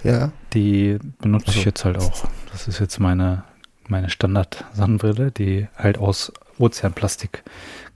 Ja. 0.04 0.30
Die 0.52 0.98
benutze 1.20 1.48
also. 1.48 1.58
ich 1.58 1.64
jetzt 1.64 1.84
halt 1.84 1.98
auch. 1.98 2.28
Das 2.52 2.68
ist 2.68 2.78
jetzt 2.78 3.00
meine 3.00 3.42
meine 3.88 4.10
Standard-Sonnenbrille, 4.10 5.30
die 5.30 5.68
halt 5.76 5.98
aus 5.98 6.32
Ozeanplastik 6.58 7.42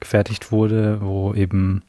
gefertigt 0.00 0.52
wurde, 0.52 1.00
wo 1.00 1.34
eben 1.34 1.82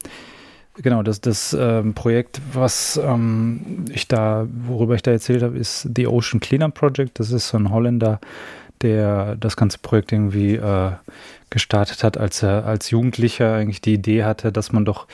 genau 0.76 1.02
das, 1.02 1.20
das 1.20 1.56
ähm, 1.58 1.94
Projekt, 1.94 2.40
was 2.52 2.98
ähm, 3.02 3.84
ich 3.92 4.08
da, 4.08 4.46
worüber 4.66 4.94
ich 4.94 5.02
da 5.02 5.10
erzählt 5.10 5.42
habe, 5.42 5.58
ist 5.58 5.88
The 5.94 6.06
Ocean 6.06 6.40
Cleanup 6.40 6.74
Project. 6.74 7.18
Das 7.18 7.30
ist 7.30 7.48
so 7.48 7.58
ein 7.58 7.70
Holländer, 7.70 8.20
der 8.82 9.36
das 9.36 9.56
ganze 9.56 9.78
Projekt 9.78 10.12
irgendwie 10.12 10.54
äh, 10.54 10.92
gestartet 11.50 12.04
hat, 12.04 12.16
als 12.16 12.42
er 12.42 12.64
als 12.64 12.90
Jugendlicher 12.90 13.54
eigentlich 13.54 13.80
die 13.80 13.94
Idee 13.94 14.24
hatte, 14.24 14.52
dass 14.52 14.72
man 14.72 14.84
doch 14.84 15.06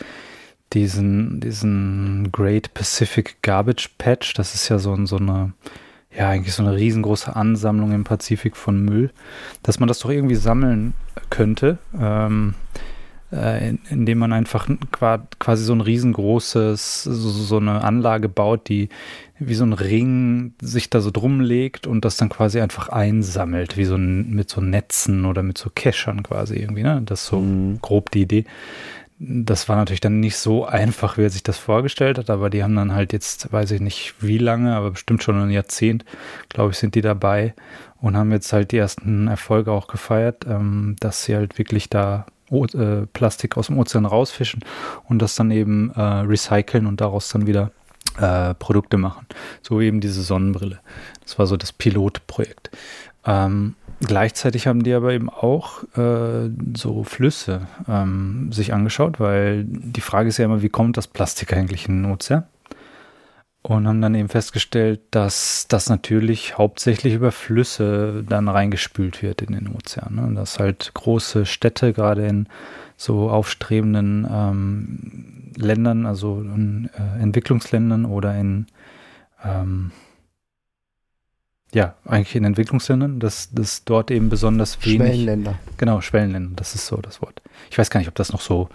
diesen, 0.72 1.40
diesen 1.40 2.30
Great 2.32 2.74
Pacific 2.74 3.36
Garbage 3.42 3.90
Patch, 3.98 4.34
das 4.34 4.54
ist 4.54 4.68
ja 4.68 4.78
so, 4.78 4.96
so 5.06 5.16
eine 5.16 5.52
ja, 6.16 6.30
eigentlich 6.30 6.54
so 6.54 6.62
eine 6.62 6.74
riesengroße 6.76 7.34
Ansammlung 7.36 7.92
im 7.92 8.04
Pazifik 8.04 8.56
von 8.56 8.82
Müll, 8.82 9.10
dass 9.62 9.78
man 9.78 9.86
das 9.86 9.98
doch 9.98 10.10
irgendwie 10.10 10.34
sammeln 10.34 10.94
könnte, 11.28 11.78
ähm, 12.00 12.54
äh, 13.32 13.70
in, 13.70 13.78
indem 13.90 14.18
man 14.18 14.32
einfach 14.32 14.68
quasi 15.38 15.64
so 15.64 15.74
ein 15.74 15.80
riesengroßes, 15.80 17.04
so, 17.04 17.30
so, 17.30 17.56
eine 17.58 17.82
Anlage 17.82 18.28
baut, 18.28 18.68
die 18.68 18.88
wie 19.38 19.54
so 19.54 19.64
ein 19.64 19.74
Ring 19.74 20.54
sich 20.62 20.88
da 20.88 21.00
so 21.00 21.10
drum 21.10 21.40
legt 21.40 21.86
und 21.86 22.06
das 22.06 22.16
dann 22.16 22.30
quasi 22.30 22.60
einfach 22.60 22.88
einsammelt, 22.88 23.76
wie 23.76 23.84
so 23.84 23.96
ein, 23.96 24.30
mit 24.30 24.48
so 24.48 24.62
Netzen 24.62 25.26
oder 25.26 25.42
mit 25.42 25.58
so 25.58 25.70
Cachern 25.74 26.22
quasi 26.22 26.56
irgendwie, 26.56 26.84
ne? 26.84 27.02
Das 27.04 27.22
ist 27.22 27.28
so 27.28 27.40
mhm. 27.40 27.80
grob 27.82 28.10
die 28.10 28.22
Idee 28.22 28.44
das 29.18 29.68
war 29.68 29.76
natürlich 29.76 30.00
dann 30.00 30.20
nicht 30.20 30.36
so 30.36 30.66
einfach, 30.66 31.16
wie 31.16 31.22
er 31.22 31.30
sich 31.30 31.42
das 31.42 31.58
vorgestellt 31.58 32.18
hat, 32.18 32.28
aber 32.28 32.50
die 32.50 32.62
haben 32.62 32.76
dann 32.76 32.94
halt 32.94 33.12
jetzt, 33.12 33.50
weiß 33.50 33.70
ich 33.70 33.80
nicht 33.80 34.14
wie 34.20 34.38
lange, 34.38 34.76
aber 34.76 34.90
bestimmt 34.90 35.22
schon 35.22 35.40
ein 35.40 35.50
Jahrzehnt, 35.50 36.04
glaube 36.50 36.72
ich, 36.72 36.78
sind 36.78 36.94
die 36.94 37.00
dabei 37.00 37.54
und 38.00 38.16
haben 38.16 38.30
jetzt 38.32 38.52
halt 38.52 38.72
die 38.72 38.78
ersten 38.78 39.28
Erfolge 39.28 39.72
auch 39.72 39.86
gefeiert, 39.88 40.44
ähm, 40.46 40.96
dass 41.00 41.24
sie 41.24 41.34
halt 41.34 41.58
wirklich 41.58 41.88
da 41.88 42.26
o 42.50 42.64
äh, 42.66 43.06
Plastik 43.12 43.56
aus 43.56 43.68
dem 43.68 43.78
Ozean 43.78 44.04
rausfischen 44.04 44.64
und 45.04 45.20
das 45.20 45.34
dann 45.34 45.50
eben 45.50 45.90
äh, 45.92 46.00
recyceln 46.00 46.86
und 46.86 47.00
daraus 47.00 47.28
dann 47.28 47.46
wieder 47.46 47.72
äh, 48.18 48.54
Produkte 48.54 48.98
machen. 48.98 49.26
So 49.62 49.80
eben 49.80 50.00
diese 50.00 50.22
Sonnenbrille. 50.22 50.78
Das 51.22 51.38
war 51.38 51.46
so 51.46 51.56
das 51.56 51.72
Pilotprojekt. 51.72 52.70
Ähm, 53.24 53.74
Gleichzeitig 54.00 54.66
haben 54.66 54.82
die 54.82 54.92
aber 54.92 55.12
eben 55.12 55.30
auch 55.30 55.82
äh, 55.96 56.50
so 56.76 57.02
Flüsse 57.04 57.66
ähm, 57.88 58.52
sich 58.52 58.74
angeschaut, 58.74 59.18
weil 59.20 59.64
die 59.64 60.02
Frage 60.02 60.28
ist 60.28 60.36
ja 60.36 60.44
immer, 60.44 60.60
wie 60.60 60.68
kommt 60.68 60.98
das 60.98 61.06
Plastik 61.06 61.54
eigentlich 61.54 61.88
in 61.88 62.02
den 62.02 62.12
Ozean? 62.12 62.44
Und 63.62 63.88
haben 63.88 64.00
dann 64.00 64.14
eben 64.14 64.28
festgestellt, 64.28 65.00
dass 65.10 65.66
das 65.68 65.88
natürlich 65.88 66.56
hauptsächlich 66.56 67.14
über 67.14 67.32
Flüsse 67.32 68.22
dann 68.28 68.48
reingespült 68.48 69.22
wird 69.22 69.42
in 69.42 69.54
den 69.54 69.74
Ozean. 69.74 70.14
Ne? 70.14 70.22
Und 70.22 70.34
dass 70.36 70.60
halt 70.60 70.92
große 70.94 71.46
Städte, 71.46 71.92
gerade 71.92 72.26
in 72.26 72.48
so 72.96 73.28
aufstrebenden 73.28 74.28
ähm, 74.30 75.52
Ländern, 75.56 76.06
also 76.06 76.40
in 76.42 76.90
äh, 76.96 77.22
Entwicklungsländern 77.22 78.04
oder 78.04 78.38
in 78.38 78.66
ähm, 79.42 79.90
ja, 81.76 81.94
eigentlich 82.06 82.34
in 82.34 82.44
Entwicklungsländern, 82.44 83.20
dass 83.20 83.50
das 83.52 83.84
dort 83.84 84.10
eben 84.10 84.30
besonders 84.30 84.82
wenig. 84.86 85.08
Schwellenländer. 85.08 85.58
Genau, 85.76 86.00
Schwellenländer, 86.00 86.52
das 86.56 86.74
ist 86.74 86.86
so 86.86 86.96
das 86.96 87.20
Wort. 87.20 87.42
Ich 87.70 87.76
weiß 87.76 87.90
gar 87.90 88.00
nicht, 88.00 88.08
ob 88.08 88.14
das 88.14 88.32
noch 88.32 88.40
so 88.40 88.70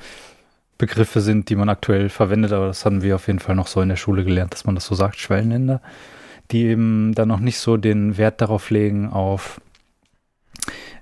Begriffe 0.78 1.20
sind, 1.20 1.50
die 1.50 1.56
man 1.56 1.68
aktuell 1.68 2.10
verwendet, 2.10 2.52
aber 2.52 2.68
das 2.68 2.86
haben 2.86 3.02
wir 3.02 3.16
auf 3.16 3.26
jeden 3.26 3.40
Fall 3.40 3.56
noch 3.56 3.66
so 3.66 3.82
in 3.82 3.90
der 3.90 3.96
Schule 3.96 4.24
gelernt, 4.24 4.54
dass 4.54 4.66
man 4.66 4.76
das 4.76 4.86
so 4.86 4.94
sagt, 4.94 5.18
Schwellenländer, 5.18 5.82
die 6.52 6.66
eben 6.66 7.16
dann 7.16 7.30
noch 7.30 7.40
nicht 7.40 7.58
so 7.58 7.76
den 7.76 8.18
Wert 8.18 8.40
darauf 8.40 8.70
legen, 8.70 9.10
auf 9.10 9.60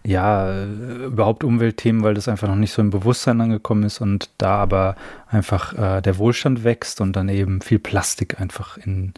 ja, 0.06 0.64
überhaupt 0.64 1.44
Umweltthemen, 1.44 2.02
weil 2.04 2.14
das 2.14 2.30
einfach 2.30 2.48
noch 2.48 2.56
nicht 2.56 2.72
so 2.72 2.82
im 2.82 2.92
Bewusstsein 2.92 3.42
angekommen 3.42 3.84
ist 3.84 4.00
und 4.00 4.30
da 4.38 4.56
aber 4.56 4.96
einfach 5.28 5.78
äh, 5.78 6.02
der 6.02 6.18
Wohlstand 6.18 6.64
wächst 6.64 7.02
und 7.02 7.18
dann 7.18 7.28
eben 7.28 7.60
viel 7.60 7.80
Plastik 7.80 8.40
einfach 8.40 8.78
in, 8.78 9.14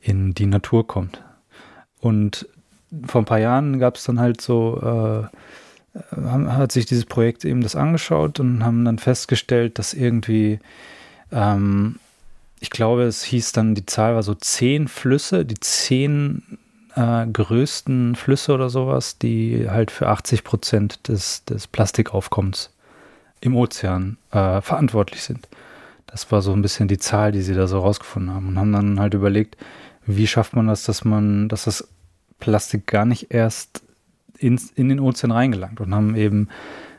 in 0.00 0.34
die 0.34 0.46
Natur 0.46 0.84
kommt. 0.84 1.22
Und 2.00 2.48
vor 3.06 3.22
ein 3.22 3.26
paar 3.26 3.38
Jahren 3.38 3.78
gab 3.78 3.96
es 3.96 4.04
dann 4.04 4.20
halt 4.20 4.40
so, 4.40 4.80
äh, 4.82 6.16
hat 6.16 6.72
sich 6.72 6.86
dieses 6.86 7.06
Projekt 7.06 7.44
eben 7.44 7.62
das 7.62 7.76
angeschaut 7.76 8.40
und 8.40 8.64
haben 8.64 8.84
dann 8.84 8.98
festgestellt, 8.98 9.78
dass 9.78 9.94
irgendwie, 9.94 10.60
ähm, 11.32 11.96
ich 12.60 12.70
glaube, 12.70 13.02
es 13.02 13.22
hieß 13.22 13.52
dann, 13.52 13.74
die 13.74 13.86
Zahl 13.86 14.14
war 14.14 14.22
so 14.22 14.34
zehn 14.34 14.88
Flüsse, 14.88 15.44
die 15.44 15.58
zehn 15.58 16.42
äh, 16.94 17.26
größten 17.26 18.16
Flüsse 18.16 18.52
oder 18.52 18.70
sowas, 18.70 19.18
die 19.18 19.68
halt 19.68 19.90
für 19.90 20.08
80 20.08 20.44
Prozent 20.44 21.08
des, 21.08 21.44
des 21.44 21.66
Plastikaufkommens 21.66 22.70
im 23.40 23.56
Ozean 23.56 24.16
äh, 24.32 24.60
verantwortlich 24.60 25.22
sind. 25.22 25.48
Das 26.06 26.32
war 26.32 26.42
so 26.42 26.52
ein 26.52 26.62
bisschen 26.62 26.88
die 26.88 26.98
Zahl, 26.98 27.32
die 27.32 27.42
sie 27.42 27.54
da 27.54 27.66
so 27.66 27.80
rausgefunden 27.80 28.34
haben 28.34 28.48
und 28.48 28.58
haben 28.58 28.72
dann 28.72 28.98
halt 29.00 29.14
überlegt, 29.14 29.56
wie 30.08 30.26
schafft 30.26 30.56
man 30.56 30.66
das, 30.66 30.84
dass 30.84 31.04
man, 31.04 31.48
dass 31.48 31.64
das 31.64 31.86
Plastik 32.40 32.86
gar 32.86 33.04
nicht 33.04 33.32
erst 33.32 33.82
ins, 34.38 34.70
in 34.70 34.88
den 34.88 35.00
Ozean 35.00 35.30
reingelangt 35.30 35.80
und 35.80 35.94
haben 35.94 36.16
eben 36.16 36.48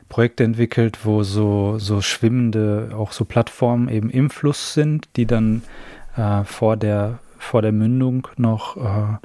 Projekte 0.08 0.44
entwickelt, 0.44 1.04
wo 1.04 1.22
so, 1.22 1.78
so 1.78 2.00
schwimmende, 2.00 2.90
auch 2.94 3.12
so 3.12 3.24
Plattformen 3.24 3.88
eben 3.88 4.10
im 4.10 4.30
Fluss 4.30 4.74
sind, 4.74 5.08
die 5.16 5.26
dann 5.26 5.62
äh, 6.16 6.44
vor, 6.44 6.76
der, 6.76 7.18
vor 7.38 7.62
der 7.62 7.72
Mündung 7.72 8.28
noch 8.36 8.76
äh, 8.76 9.16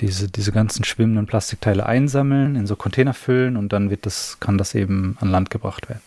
diese, 0.00 0.28
diese 0.28 0.52
ganzen 0.52 0.84
schwimmenden 0.84 1.26
Plastikteile 1.26 1.86
einsammeln, 1.86 2.56
in 2.56 2.66
so 2.66 2.76
Container 2.76 3.14
füllen 3.14 3.56
und 3.56 3.72
dann 3.72 3.90
wird 3.90 4.06
das, 4.06 4.38
kann 4.40 4.58
das 4.58 4.74
eben 4.74 5.16
an 5.20 5.30
Land 5.30 5.50
gebracht 5.50 5.88
werden. 5.88 6.02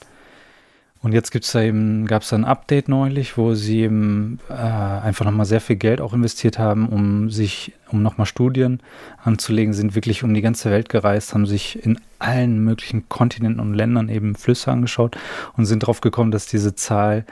Und 1.04 1.14
jetzt 1.14 1.32
gibt's 1.32 1.52
da 1.52 1.62
eben, 1.62 2.06
gab 2.06 2.22
es 2.22 2.30
da 2.30 2.36
ein 2.36 2.46
Update 2.46 2.88
neulich, 2.88 3.36
wo 3.36 3.56
sie 3.56 3.80
eben 3.80 4.40
äh, 4.50 4.54
einfach 4.54 5.26
nochmal 5.26 5.48
sehr 5.48 5.62
viel 5.62 5.76
Geld 5.76 6.00
auch 6.00 6.14
investiert 6.14 6.60
haben, 6.60 6.90
um 6.90 7.32
sich, 7.32 7.74
um 7.90 8.04
nochmal 8.04 8.28
Studien 8.28 8.82
anzulegen, 9.24 9.74
sind 9.74 9.96
wirklich 9.96 10.24
um 10.24 10.32
die 10.34 10.44
ganze 10.44 10.70
Welt 10.70 10.90
gereist, 10.90 11.34
haben 11.34 11.48
sich 11.48 11.84
in 11.84 12.00
allen 12.20 12.64
möglichen 12.64 13.10
Kontinenten 13.10 13.60
und 13.60 13.74
Ländern 13.74 14.10
eben 14.10 14.36
Flüsse 14.36 14.72
angeschaut 14.72 15.18
und 15.58 15.66
sind 15.66 15.82
darauf 15.84 16.02
gekommen, 16.02 16.30
dass 16.30 16.46
diese 16.46 16.76
Zahl 16.76 17.26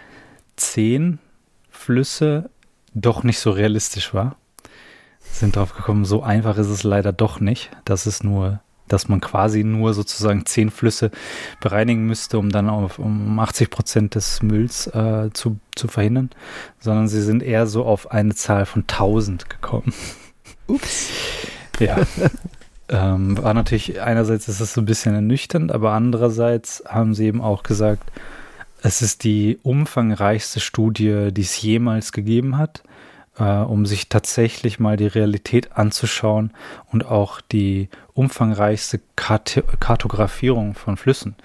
zehn 0.56 1.20
Flüsse 1.70 2.50
doch 2.96 3.24
nicht 3.24 3.40
so 3.40 3.52
realistisch 3.52 4.16
war. 4.16 4.36
Sind 5.20 5.56
drauf 5.56 5.76
gekommen, 5.76 6.06
so 6.06 6.24
einfach 6.24 6.58
ist 6.58 6.70
es 6.70 6.82
leider 6.82 7.14
doch 7.14 7.40
nicht, 7.40 7.70
dass 7.86 8.08
es 8.08 8.24
nur 8.24 8.62
dass 8.94 9.08
man 9.08 9.22
quasi 9.22 9.64
nur 9.64 9.94
sozusagen 9.94 10.46
zehn 10.46 10.70
Flüsse 10.70 11.12
bereinigen 11.62 12.06
müsste, 12.06 12.38
um 12.38 12.50
dann 12.50 12.70
auf, 12.70 13.00
um 13.00 13.40
80 13.40 13.70
Prozent 13.70 14.16
des 14.16 14.42
Mülls 14.42 14.88
äh, 14.88 15.30
zu, 15.34 15.60
zu 15.76 15.88
verhindern, 15.88 16.30
sondern 16.80 17.08
sie 17.08 17.22
sind 17.22 17.44
eher 17.44 17.68
so 17.68 17.86
auf 17.86 18.12
eine 18.12 18.36
Zahl 18.36 18.66
von 18.66 18.84
1000 18.84 19.50
gekommen. 19.50 19.94
Ups. 20.68 21.10
Ja. 21.80 21.96
ähm, 22.90 23.42
war 23.42 23.54
natürlich, 23.54 24.02
einerseits 24.02 24.50
ist 24.50 24.60
es 24.60 24.74
so 24.74 24.82
ein 24.82 24.86
bisschen 24.86 25.16
ernüchternd, 25.16 25.72
aber 25.72 25.94
andererseits 25.94 26.84
haben 26.86 27.14
sie 27.14 27.28
eben 27.28 27.40
auch 27.40 27.64
gesagt, 27.64 28.12
es 28.82 29.02
ist 29.02 29.24
die 29.24 29.60
umfangreichste 29.64 30.60
Studie, 30.60 31.30
die 31.32 31.42
es 31.42 31.62
jemals 31.62 32.12
gegeben 32.12 32.58
hat 32.58 32.84
äh, 33.40 33.44
um 33.44 33.86
sich 33.86 34.10
tatsächlich 34.10 34.80
mal 34.80 34.98
die 34.98 35.08
Realität 35.08 35.78
anzuschauen 35.78 36.52
und 36.92 37.06
auch 37.06 37.42
die 37.42 37.90
umfangreichste 38.20 39.00
Kart 39.16 39.64
Kartografierung 39.80 40.76
von 40.76 40.98
Flüssen, 40.98 41.36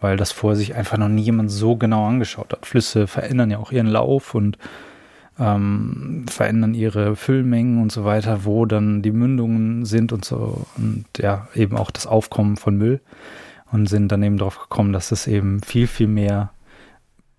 weil 0.00 0.16
das 0.16 0.30
vorher 0.30 0.56
sich 0.56 0.76
einfach 0.76 0.96
noch 0.96 1.08
nie 1.08 1.22
jemand 1.22 1.50
so 1.50 1.74
genau 1.74 2.06
angeschaut 2.06 2.52
hat. 2.52 2.64
Flüsse 2.64 3.08
verändern 3.08 3.50
ja 3.50 3.58
auch 3.58 3.72
ihren 3.72 3.88
Lauf 3.88 4.34
und 4.34 4.56
ähm, 5.40 6.24
verändern 6.28 6.74
ihre 6.74 7.16
Füllmengen 7.16 7.82
und 7.82 7.90
so 7.90 8.04
weiter, 8.04 8.44
wo 8.44 8.66
dann 8.66 9.02
die 9.02 9.10
Mündungen 9.10 9.84
sind 9.84 10.12
und 10.12 10.24
so 10.24 10.64
und 10.76 11.06
ja, 11.18 11.48
eben 11.56 11.76
auch 11.76 11.90
das 11.90 12.06
Aufkommen 12.06 12.56
von 12.56 12.76
Müll 12.76 13.00
und 13.72 13.88
sind 13.88 14.12
dann 14.12 14.22
eben 14.22 14.38
darauf 14.38 14.60
gekommen, 14.60 14.92
dass 14.92 15.10
es 15.10 15.26
eben 15.26 15.60
viel, 15.62 15.88
viel 15.88 16.06
mehr, 16.06 16.50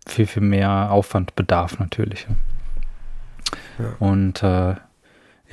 viel, 0.05 0.27
viel 0.27 0.43
mehr 0.43 0.91
Aufwand 0.91 1.35
bedarf 1.35 1.80
natürlich. 1.80 2.27
Und 3.99 4.43
äh, 4.43 4.76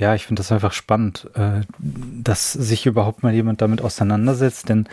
ja, 0.01 0.15
ich 0.15 0.25
finde 0.25 0.39
das 0.39 0.51
einfach 0.51 0.73
spannend, 0.73 1.29
äh, 1.35 1.61
dass 1.77 2.53
sich 2.53 2.87
überhaupt 2.87 3.21
mal 3.21 3.35
jemand 3.35 3.61
damit 3.61 3.83
auseinandersetzt, 3.83 4.67
denn 4.67 4.89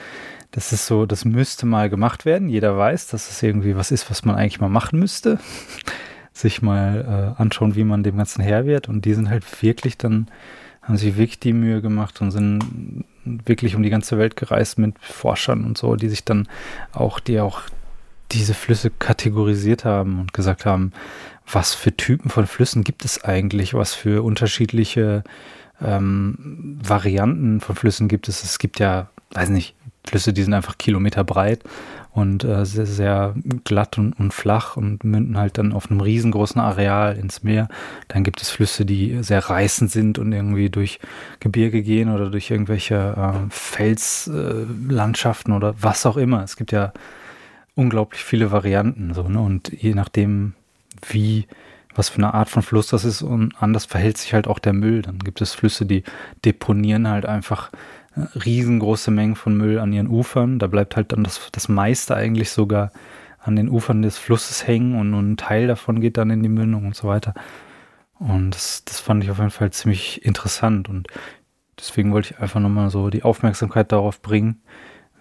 das 0.50 0.74
ist 0.74 0.86
so, 0.86 1.06
das 1.06 1.24
müsste 1.24 1.64
mal 1.64 1.88
gemacht 1.88 2.26
werden. 2.26 2.50
Jeder 2.50 2.76
weiß, 2.76 3.06
dass 3.06 3.30
es 3.30 3.42
irgendwie 3.42 3.74
was 3.74 3.90
ist, 3.90 4.10
was 4.10 4.26
man 4.26 4.36
eigentlich 4.36 4.60
mal 4.60 4.68
machen 4.68 4.98
müsste. 4.98 5.38
sich 6.34 6.60
mal 6.60 7.34
äh, 7.38 7.40
anschauen, 7.40 7.74
wie 7.74 7.84
man 7.84 8.02
dem 8.02 8.18
Ganzen 8.18 8.42
Herr 8.42 8.66
wird. 8.66 8.90
Und 8.90 9.06
die 9.06 9.14
sind 9.14 9.30
halt 9.30 9.44
wirklich 9.62 9.96
dann, 9.96 10.28
haben 10.82 10.98
sich 10.98 11.16
wirklich 11.16 11.40
die 11.40 11.54
Mühe 11.54 11.80
gemacht 11.80 12.20
und 12.20 12.30
sind 12.30 13.04
wirklich 13.24 13.76
um 13.76 13.82
die 13.82 13.90
ganze 13.90 14.18
Welt 14.18 14.36
gereist 14.36 14.78
mit 14.78 14.94
Forschern 15.00 15.64
und 15.64 15.78
so, 15.78 15.96
die 15.96 16.08
sich 16.10 16.24
dann 16.24 16.48
auch, 16.92 17.18
die 17.18 17.40
auch 17.40 17.62
diese 18.30 18.52
Flüsse 18.52 18.90
kategorisiert 18.90 19.86
haben 19.86 20.20
und 20.20 20.34
gesagt 20.34 20.66
haben, 20.66 20.92
was 21.50 21.74
für 21.74 21.96
Typen 21.96 22.30
von 22.30 22.46
Flüssen 22.46 22.84
gibt 22.84 23.04
es 23.04 23.24
eigentlich, 23.24 23.74
was 23.74 23.94
für 23.94 24.22
unterschiedliche 24.22 25.24
ähm, 25.80 26.78
Varianten 26.82 27.60
von 27.60 27.76
Flüssen 27.76 28.08
gibt 28.08 28.28
es. 28.28 28.44
Es 28.44 28.58
gibt 28.58 28.80
ja, 28.80 29.08
weiß 29.32 29.50
nicht, 29.50 29.74
Flüsse, 30.06 30.32
die 30.32 30.42
sind 30.42 30.54
einfach 30.54 30.78
Kilometer 30.78 31.24
breit 31.24 31.62
und 32.12 32.44
äh, 32.44 32.64
sehr, 32.64 32.86
sehr 32.86 33.34
glatt 33.64 33.98
und, 33.98 34.12
und, 34.14 34.32
flach 34.32 34.76
und 34.76 35.04
münden 35.04 35.38
halt 35.38 35.58
dann 35.58 35.72
auf 35.72 35.90
einem 35.90 36.00
riesengroßen 36.00 36.60
Areal 36.60 37.16
ins 37.16 37.42
Meer. 37.42 37.68
Dann 38.08 38.24
gibt 38.24 38.42
es 38.42 38.50
Flüsse, 38.50 38.84
die 38.84 39.22
sehr 39.22 39.40
reißend 39.40 39.90
sind 39.90 40.18
und 40.18 40.32
irgendwie 40.32 40.70
durch 40.70 40.98
Gebirge 41.40 41.82
gehen 41.82 42.12
oder 42.12 42.30
durch 42.30 42.50
irgendwelche 42.50 43.14
äh, 43.16 43.50
Felslandschaften 43.50 45.52
äh, 45.52 45.56
oder 45.56 45.74
was 45.80 46.06
auch 46.06 46.16
immer. 46.16 46.42
Es 46.42 46.56
gibt 46.56 46.72
ja 46.72 46.92
unglaublich 47.74 48.24
viele 48.24 48.50
Varianten 48.50 49.14
so, 49.14 49.28
ne? 49.28 49.40
Und 49.40 49.72
je 49.72 49.94
nachdem, 49.94 50.54
wie 51.08 51.46
was 51.94 52.10
für 52.10 52.18
eine 52.18 52.34
Art 52.34 52.48
von 52.48 52.62
Fluss 52.62 52.86
das 52.88 53.04
ist 53.04 53.22
und 53.22 53.60
anders 53.60 53.84
verhält 53.84 54.18
sich 54.18 54.32
halt 54.32 54.46
auch 54.46 54.60
der 54.60 54.72
Müll. 54.72 55.02
Dann 55.02 55.18
gibt 55.18 55.40
es 55.40 55.54
Flüsse, 55.54 55.84
die 55.84 56.04
deponieren 56.44 57.08
halt 57.08 57.26
einfach 57.26 57.70
riesengroße 58.44 59.10
Mengen 59.10 59.36
von 59.36 59.56
Müll 59.56 59.78
an 59.78 59.92
ihren 59.92 60.08
Ufern. 60.08 60.58
Da 60.58 60.68
bleibt 60.68 60.96
halt 60.96 61.12
dann 61.12 61.24
das, 61.24 61.48
das 61.52 61.68
meiste 61.68 62.14
eigentlich 62.14 62.50
sogar 62.50 62.92
an 63.40 63.56
den 63.56 63.68
Ufern 63.68 64.02
des 64.02 64.18
Flusses 64.18 64.66
hängen 64.66 64.98
und 64.98 65.10
nur 65.10 65.20
ein 65.20 65.36
Teil 65.36 65.66
davon 65.66 66.00
geht 66.00 66.16
dann 66.16 66.30
in 66.30 66.42
die 66.42 66.48
Mündung 66.48 66.86
und 66.86 66.96
so 66.96 67.08
weiter. 67.08 67.34
Und 68.18 68.50
das, 68.50 68.84
das 68.84 69.00
fand 69.00 69.24
ich 69.24 69.30
auf 69.30 69.38
jeden 69.38 69.50
Fall 69.50 69.70
ziemlich 69.70 70.24
interessant 70.24 70.88
und 70.88 71.08
deswegen 71.78 72.12
wollte 72.12 72.34
ich 72.34 72.40
einfach 72.40 72.60
nochmal 72.60 72.90
so 72.90 73.10
die 73.10 73.22
Aufmerksamkeit 73.22 73.92
darauf 73.92 74.20
bringen. 74.22 74.62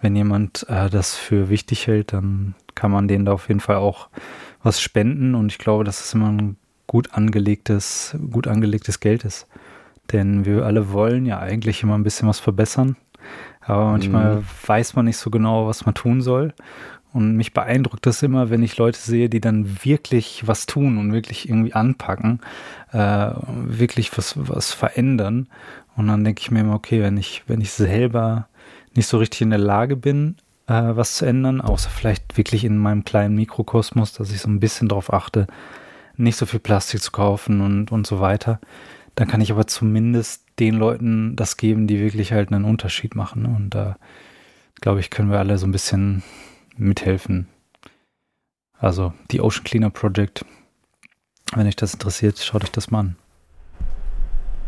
Wenn 0.00 0.16
jemand 0.16 0.66
äh, 0.68 0.90
das 0.90 1.16
für 1.16 1.48
wichtig 1.48 1.86
hält, 1.86 2.12
dann 2.12 2.54
kann 2.74 2.90
man 2.90 3.08
denen 3.08 3.24
da 3.24 3.32
auf 3.32 3.48
jeden 3.48 3.60
Fall 3.60 3.76
auch 3.76 4.08
was 4.62 4.80
spenden 4.80 5.34
und 5.34 5.52
ich 5.52 5.58
glaube, 5.58 5.84
dass 5.84 6.04
es 6.04 6.14
immer 6.14 6.28
ein 6.28 6.56
gut 6.86 7.12
angelegtes, 7.12 8.16
gut 8.30 8.48
angelegtes 8.48 9.00
Geld 9.00 9.24
ist. 9.24 9.46
Denn 10.12 10.44
wir 10.44 10.64
alle 10.64 10.92
wollen 10.92 11.26
ja 11.26 11.38
eigentlich 11.38 11.82
immer 11.82 11.96
ein 11.96 12.02
bisschen 12.02 12.28
was 12.28 12.40
verbessern. 12.40 12.96
Aber 13.60 13.90
manchmal 13.90 14.36
mhm. 14.36 14.44
weiß 14.66 14.96
man 14.96 15.04
nicht 15.04 15.18
so 15.18 15.30
genau, 15.30 15.68
was 15.68 15.84
man 15.84 15.94
tun 15.94 16.22
soll. 16.22 16.54
Und 17.12 17.36
mich 17.36 17.52
beeindruckt 17.52 18.04
das 18.06 18.22
immer, 18.22 18.50
wenn 18.50 18.62
ich 18.62 18.76
Leute 18.76 18.98
sehe, 18.98 19.28
die 19.28 19.40
dann 19.40 19.84
wirklich 19.84 20.46
was 20.46 20.66
tun 20.66 20.98
und 20.98 21.12
wirklich 21.12 21.48
irgendwie 21.48 21.72
anpacken, 21.72 22.40
äh, 22.92 23.30
wirklich 23.66 24.16
was, 24.16 24.34
was 24.36 24.72
verändern. 24.72 25.48
Und 25.96 26.06
dann 26.06 26.24
denke 26.24 26.40
ich 26.40 26.50
mir 26.50 26.60
immer, 26.60 26.74
okay, 26.74 27.02
wenn 27.02 27.16
ich, 27.16 27.44
wenn 27.46 27.60
ich 27.60 27.72
selber 27.72 28.48
nicht 28.94 29.06
so 29.06 29.18
richtig 29.18 29.42
in 29.42 29.50
der 29.50 29.58
Lage 29.58 29.96
bin, 29.96 30.36
äh, 30.68 30.96
was 30.96 31.16
zu 31.16 31.26
ändern, 31.26 31.60
außer 31.60 31.90
vielleicht 31.90 32.36
wirklich 32.36 32.64
in 32.64 32.78
meinem 32.78 33.04
kleinen 33.04 33.34
Mikrokosmos, 33.34 34.12
dass 34.12 34.30
ich 34.30 34.40
so 34.40 34.48
ein 34.48 34.60
bisschen 34.60 34.88
darauf 34.88 35.12
achte, 35.12 35.46
nicht 36.16 36.36
so 36.36 36.46
viel 36.46 36.60
Plastik 36.60 37.02
zu 37.02 37.10
kaufen 37.10 37.60
und, 37.60 37.90
und 37.90 38.06
so 38.06 38.20
weiter, 38.20 38.60
dann 39.14 39.28
kann 39.28 39.40
ich 39.40 39.50
aber 39.50 39.66
zumindest 39.66 40.44
den 40.58 40.74
Leuten 40.74 41.36
das 41.36 41.56
geben, 41.56 41.86
die 41.86 42.00
wirklich 42.00 42.32
halt 42.32 42.52
einen 42.52 42.64
Unterschied 42.64 43.14
machen. 43.14 43.46
Und 43.46 43.70
da, 43.70 43.96
glaube 44.80 45.00
ich, 45.00 45.10
können 45.10 45.30
wir 45.30 45.38
alle 45.38 45.58
so 45.58 45.66
ein 45.66 45.72
bisschen 45.72 46.22
mithelfen. 46.76 47.48
Also 48.78 49.12
die 49.30 49.40
Ocean 49.40 49.64
Cleaner 49.64 49.90
Project. 49.90 50.44
Wenn 51.54 51.66
euch 51.66 51.76
das 51.76 51.94
interessiert, 51.94 52.38
schaut 52.38 52.64
euch 52.64 52.70
das 52.70 52.90
mal 52.90 53.00
an. 53.00 53.16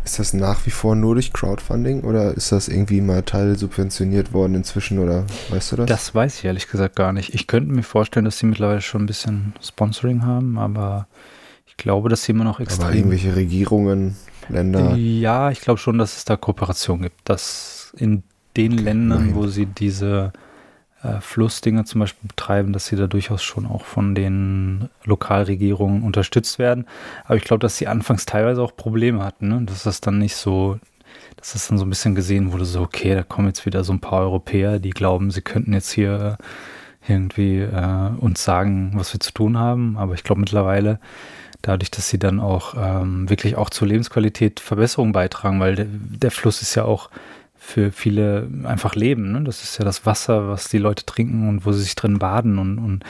Ist 0.04 0.18
das 0.18 0.32
nach 0.32 0.64
wie 0.66 0.70
vor 0.70 0.96
nur 0.96 1.14
durch 1.14 1.32
Crowdfunding 1.32 2.02
oder 2.02 2.32
ist 2.34 2.52
das 2.52 2.68
irgendwie 2.68 3.00
mal 3.00 3.22
teilsubventioniert 3.22 4.32
worden 4.32 4.54
inzwischen 4.54 4.98
oder 4.98 5.24
weißt 5.50 5.72
du 5.72 5.76
das? 5.76 5.86
Das 5.86 6.14
weiß 6.14 6.38
ich 6.38 6.44
ehrlich 6.44 6.68
gesagt 6.68 6.96
gar 6.96 7.12
nicht. 7.12 7.34
Ich 7.34 7.46
könnte 7.46 7.72
mir 7.72 7.82
vorstellen, 7.82 8.24
dass 8.24 8.38
sie 8.38 8.46
mittlerweile 8.46 8.80
schon 8.80 9.02
ein 9.02 9.06
bisschen 9.06 9.54
Sponsoring 9.62 10.24
haben, 10.24 10.58
aber 10.58 11.06
ich 11.66 11.76
glaube, 11.76 12.08
dass 12.08 12.24
sie 12.24 12.32
immer 12.32 12.44
noch 12.44 12.60
extrem. 12.60 12.86
Aber 12.86 12.94
irgendwelche 12.94 13.36
Regierungen 13.36 14.16
Länder? 14.50 14.94
Ja, 14.96 15.50
ich 15.50 15.60
glaube 15.60 15.78
schon, 15.78 15.98
dass 15.98 16.16
es 16.16 16.24
da 16.24 16.36
Kooperation 16.36 17.02
gibt. 17.02 17.28
Dass 17.28 17.92
in 17.96 18.22
den 18.56 18.72
Ländern, 18.72 19.26
Nein. 19.26 19.34
wo 19.34 19.46
sie 19.46 19.66
diese 19.66 20.32
äh, 21.02 21.20
Flussdinge 21.20 21.84
zum 21.84 22.00
Beispiel 22.00 22.28
betreiben, 22.28 22.72
dass 22.72 22.86
sie 22.86 22.96
da 22.96 23.06
durchaus 23.06 23.42
schon 23.42 23.66
auch 23.66 23.84
von 23.84 24.14
den 24.14 24.88
Lokalregierungen 25.04 26.02
unterstützt 26.02 26.58
werden. 26.58 26.86
Aber 27.24 27.36
ich 27.36 27.44
glaube, 27.44 27.60
dass 27.60 27.76
sie 27.76 27.88
anfangs 27.88 28.26
teilweise 28.26 28.62
auch 28.62 28.76
Probleme 28.76 29.24
hatten, 29.24 29.48
ne? 29.48 29.62
dass 29.64 29.82
das 29.82 30.00
dann 30.00 30.18
nicht 30.18 30.36
so, 30.36 30.78
dass 31.36 31.52
das 31.52 31.68
dann 31.68 31.78
so 31.78 31.84
ein 31.84 31.90
bisschen 31.90 32.14
gesehen 32.14 32.52
wurde, 32.52 32.64
so 32.64 32.82
okay, 32.82 33.14
da 33.14 33.22
kommen 33.22 33.48
jetzt 33.48 33.66
wieder 33.66 33.84
so 33.84 33.92
ein 33.92 34.00
paar 34.00 34.20
Europäer, 34.20 34.78
die 34.78 34.90
glauben, 34.90 35.30
sie 35.30 35.42
könnten 35.42 35.72
jetzt 35.72 35.90
hier 35.90 36.38
irgendwie 37.08 37.58
äh, 37.60 38.10
uns 38.18 38.44
sagen, 38.44 38.92
was 38.94 39.12
wir 39.14 39.20
zu 39.20 39.32
tun 39.32 39.58
haben. 39.58 39.96
Aber 39.96 40.14
ich 40.14 40.22
glaube 40.22 40.40
mittlerweile 40.40 41.00
dadurch, 41.62 41.90
dass 41.90 42.08
sie 42.08 42.18
dann 42.18 42.40
auch 42.40 42.74
ähm, 42.76 43.28
wirklich 43.28 43.56
auch 43.56 43.70
zur 43.70 43.88
Lebensqualität 43.88 44.60
Verbesserung 44.60 45.12
beitragen, 45.12 45.60
weil 45.60 45.74
der, 45.74 45.86
der, 45.88 46.30
Fluss 46.30 46.62
ist 46.62 46.74
ja 46.74 46.84
auch 46.84 47.10
für 47.70 47.92
viele 47.92 48.48
einfach 48.64 48.94
Leben. 48.94 49.32
Ne? 49.32 49.42
Das 49.42 49.62
ist 49.62 49.78
ja 49.78 49.84
das 49.84 50.04
Wasser, 50.04 50.48
was 50.48 50.68
die 50.68 50.78
Leute 50.78 51.06
trinken 51.06 51.48
und 51.48 51.64
wo 51.64 51.72
sie 51.72 51.82
sich 51.82 51.94
drin 51.94 52.18
baden 52.18 52.58
und, 52.58 52.78
und 52.78 53.04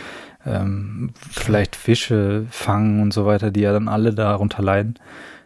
ähm, 0.47 1.13
vielleicht 1.31 1.77
Fische 1.77 2.47
fangen 2.51 3.01
und 3.01 3.13
so 3.13 3.27
weiter, 3.27 3.51
die 3.51 3.61
ja 3.61 3.73
dann 3.73 3.89
alle 3.89 4.15
darunter 4.15 4.63
leiden, 4.63 4.99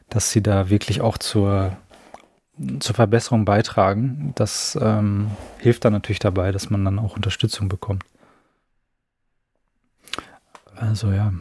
dass 0.08 0.30
sie 0.30 0.42
da 0.42 0.68
wirklich 0.70 1.00
auch 1.00 1.18
zur, 1.18 1.76
zur 2.80 2.94
Verbesserung 2.94 3.44
beitragen. 3.44 4.32
Das 4.34 4.78
ähm, 4.80 5.30
hilft 5.58 5.84
dann 5.84 5.92
natürlich 5.92 6.18
dabei, 6.18 6.52
dass 6.52 6.70
man 6.70 6.84
dann 6.84 6.98
auch 6.98 7.16
Unterstützung 7.16 7.68
bekommt. 7.68 8.04
Also 10.76 11.12
ja, 11.12 11.32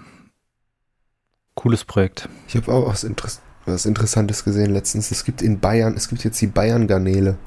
Cooles 1.55 1.85
Projekt. 1.85 2.29
Ich 2.47 2.55
habe 2.55 2.71
auch 2.71 2.87
was, 2.87 3.03
Inter 3.03 3.29
was, 3.65 3.85
Interessantes 3.85 4.43
gesehen 4.43 4.71
letztens. 4.71 5.11
Es 5.11 5.23
gibt 5.23 5.41
in 5.41 5.59
Bayern, 5.59 5.95
es 5.95 6.09
gibt 6.09 6.23
jetzt 6.23 6.41
die 6.41 6.47
Bayern-Garnele. 6.47 7.37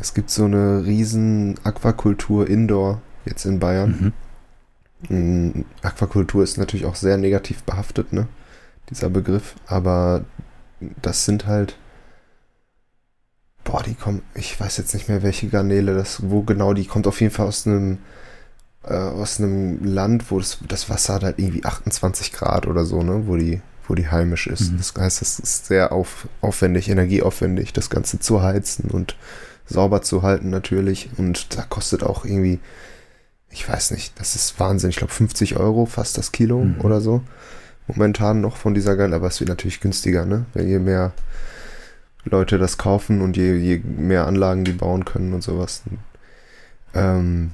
Es 0.00 0.14
gibt 0.14 0.30
so 0.30 0.44
eine 0.44 0.84
riesen 0.84 1.56
Aquakultur 1.62 2.48
Indoor 2.48 3.02
jetzt 3.24 3.44
in 3.44 3.58
Bayern. 3.60 4.12
Mhm. 5.08 5.16
Mm, 5.16 5.64
Aquakultur 5.82 6.42
ist 6.42 6.58
natürlich 6.58 6.86
auch 6.86 6.94
sehr 6.94 7.16
negativ 7.16 7.62
behaftet, 7.62 8.12
ne? 8.12 8.26
Dieser 8.88 9.10
Begriff. 9.10 9.56
Aber 9.66 10.24
das 11.02 11.24
sind 11.24 11.46
halt. 11.46 11.76
Boah, 13.62 13.82
die 13.82 13.94
kommen. 13.94 14.22
Ich 14.34 14.58
weiß 14.58 14.78
jetzt 14.78 14.94
nicht 14.94 15.08
mehr, 15.08 15.22
welche 15.22 15.48
Garnele 15.48 15.94
das, 15.94 16.30
wo 16.30 16.42
genau 16.42 16.72
die 16.72 16.86
kommt. 16.86 17.06
Auf 17.06 17.20
jeden 17.20 17.32
Fall 17.32 17.46
aus 17.46 17.66
einem 17.66 17.98
äh, 18.84 18.94
aus 18.94 19.38
einem 19.38 19.84
Land, 19.84 20.30
wo 20.30 20.38
das, 20.38 20.58
das 20.66 20.88
Wasser 20.88 21.14
hat 21.14 21.24
halt 21.24 21.38
irgendwie 21.38 21.64
28 21.64 22.32
Grad 22.32 22.66
oder 22.66 22.84
so, 22.84 23.02
ne, 23.02 23.26
wo 23.26 23.36
die, 23.36 23.60
wo 23.86 23.94
die 23.94 24.08
heimisch 24.08 24.46
ist. 24.46 24.72
Mhm. 24.72 24.78
Das 24.78 24.94
heißt, 24.96 25.22
es 25.22 25.38
ist 25.38 25.66
sehr 25.66 25.92
auf, 25.92 26.28
aufwendig, 26.40 26.88
energieaufwendig, 26.88 27.72
das 27.72 27.90
Ganze 27.90 28.18
zu 28.18 28.42
heizen 28.42 28.90
und 28.90 29.16
sauber 29.66 30.02
zu 30.02 30.22
halten 30.22 30.50
natürlich. 30.50 31.10
Und 31.16 31.56
da 31.56 31.62
kostet 31.62 32.02
auch 32.02 32.24
irgendwie, 32.24 32.58
ich 33.50 33.68
weiß 33.68 33.92
nicht, 33.92 34.18
das 34.18 34.34
ist 34.34 34.58
Wahnsinn, 34.60 34.90
ich 34.90 34.96
glaube 34.96 35.12
50 35.12 35.56
Euro 35.56 35.86
fast 35.86 36.18
das 36.18 36.32
Kilo 36.32 36.64
mhm. 36.64 36.80
oder 36.80 37.00
so. 37.00 37.22
Momentan 37.86 38.40
noch 38.40 38.56
von 38.56 38.74
dieser 38.74 38.96
Geil, 38.96 39.12
aber 39.14 39.26
es 39.26 39.40
wird 39.40 39.48
natürlich 39.48 39.80
günstiger, 39.80 40.24
ne? 40.24 40.46
Wenn 40.54 40.68
je 40.68 40.78
mehr 40.78 41.12
Leute 42.24 42.58
das 42.58 42.78
kaufen 42.78 43.20
und 43.20 43.36
je, 43.36 43.56
je 43.56 43.78
mehr 43.78 44.26
Anlagen 44.26 44.64
die 44.64 44.72
bauen 44.72 45.04
können 45.04 45.32
und 45.32 45.42
sowas. 45.42 45.82
Ähm, 46.94 47.50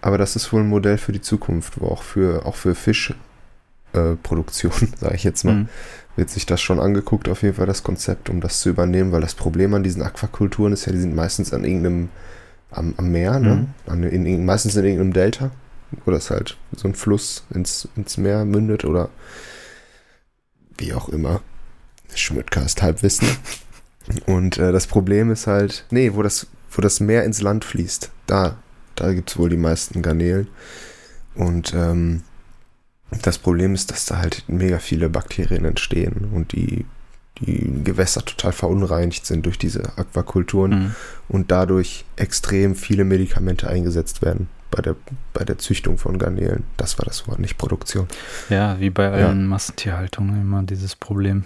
aber 0.00 0.18
das 0.18 0.36
ist 0.36 0.52
wohl 0.52 0.60
ein 0.60 0.68
Modell 0.68 0.98
für 0.98 1.12
die 1.12 1.20
Zukunft, 1.20 1.80
wo 1.80 1.88
auch 1.88 2.02
für, 2.02 2.46
auch 2.46 2.56
für 2.56 2.74
Fischproduktion, 2.74 3.31
äh, 3.92 4.16
sage 5.00 5.14
ich 5.14 5.24
jetzt 5.24 5.44
mal, 5.44 5.54
mhm. 5.54 5.68
wird 6.16 6.30
sich 6.30 6.46
das 6.46 6.60
schon 6.60 6.80
angeguckt, 6.80 7.28
auf 7.28 7.42
jeden 7.42 7.54
Fall 7.54 7.66
das 7.66 7.82
Konzept, 7.82 8.30
um 8.30 8.40
das 8.40 8.60
zu 8.60 8.70
übernehmen, 8.70 9.12
weil 9.12 9.20
das 9.20 9.34
Problem 9.34 9.74
an 9.74 9.82
diesen 9.82 10.02
Aquakulturen 10.02 10.72
ist 10.72 10.86
ja, 10.86 10.92
die 10.92 11.00
sind 11.00 11.14
meistens 11.14 11.52
an 11.52 11.64
irgendeinem, 11.64 12.08
am, 12.70 12.94
am 12.96 13.10
Meer, 13.10 13.38
ne? 13.38 13.54
Mhm. 13.86 13.92
An, 13.92 14.02
in, 14.04 14.26
in, 14.26 14.44
meistens 14.44 14.76
in 14.76 14.84
irgendeinem 14.84 15.12
Delta, 15.12 15.50
wo 16.04 16.10
das 16.10 16.30
halt 16.30 16.56
so 16.74 16.88
ein 16.88 16.94
Fluss 16.94 17.44
ins, 17.50 17.88
ins 17.96 18.16
Meer 18.16 18.44
mündet 18.44 18.84
oder 18.84 19.10
wie 20.78 20.94
auch 20.94 21.08
immer. 21.08 21.40
Schmidtcast 22.14 22.82
Halbwissen. 22.82 23.28
Und 24.26 24.58
äh, 24.58 24.72
das 24.72 24.86
Problem 24.86 25.30
ist 25.30 25.46
halt, 25.46 25.86
nee, 25.90 26.12
wo 26.14 26.22
das, 26.22 26.46
wo 26.70 26.82
das 26.82 27.00
Meer 27.00 27.24
ins 27.24 27.40
Land 27.40 27.64
fließt, 27.64 28.10
da 28.26 28.56
da 28.94 29.12
gibt 29.12 29.30
es 29.30 29.38
wohl 29.38 29.50
die 29.50 29.56
meisten 29.56 30.02
Garnelen. 30.02 30.48
Und 31.34 31.74
ähm, 31.74 32.22
das 33.22 33.38
Problem 33.38 33.74
ist, 33.74 33.90
dass 33.90 34.06
da 34.06 34.18
halt 34.18 34.44
mega 34.48 34.78
viele 34.78 35.08
Bakterien 35.08 35.64
entstehen 35.64 36.30
und 36.32 36.52
die, 36.52 36.86
die 37.40 37.82
Gewässer 37.84 38.24
total 38.24 38.52
verunreinigt 38.52 39.26
sind 39.26 39.44
durch 39.46 39.58
diese 39.58 39.98
Aquakulturen 39.98 40.70
mhm. 40.70 40.94
und 41.28 41.50
dadurch 41.50 42.04
extrem 42.16 42.74
viele 42.74 43.04
Medikamente 43.04 43.68
eingesetzt 43.68 44.22
werden 44.22 44.48
bei 44.70 44.80
der, 44.80 44.96
bei 45.34 45.44
der 45.44 45.58
Züchtung 45.58 45.98
von 45.98 46.18
Garnelen. 46.18 46.64
Das 46.78 46.98
war 46.98 47.04
das 47.04 47.28
Wort, 47.28 47.38
nicht 47.38 47.58
Produktion. 47.58 48.08
Ja, 48.48 48.80
wie 48.80 48.90
bei 48.90 49.10
allen 49.10 49.40
ja. 49.40 49.46
Massentierhaltungen 49.46 50.40
immer 50.40 50.62
dieses 50.62 50.96
Problem. 50.96 51.44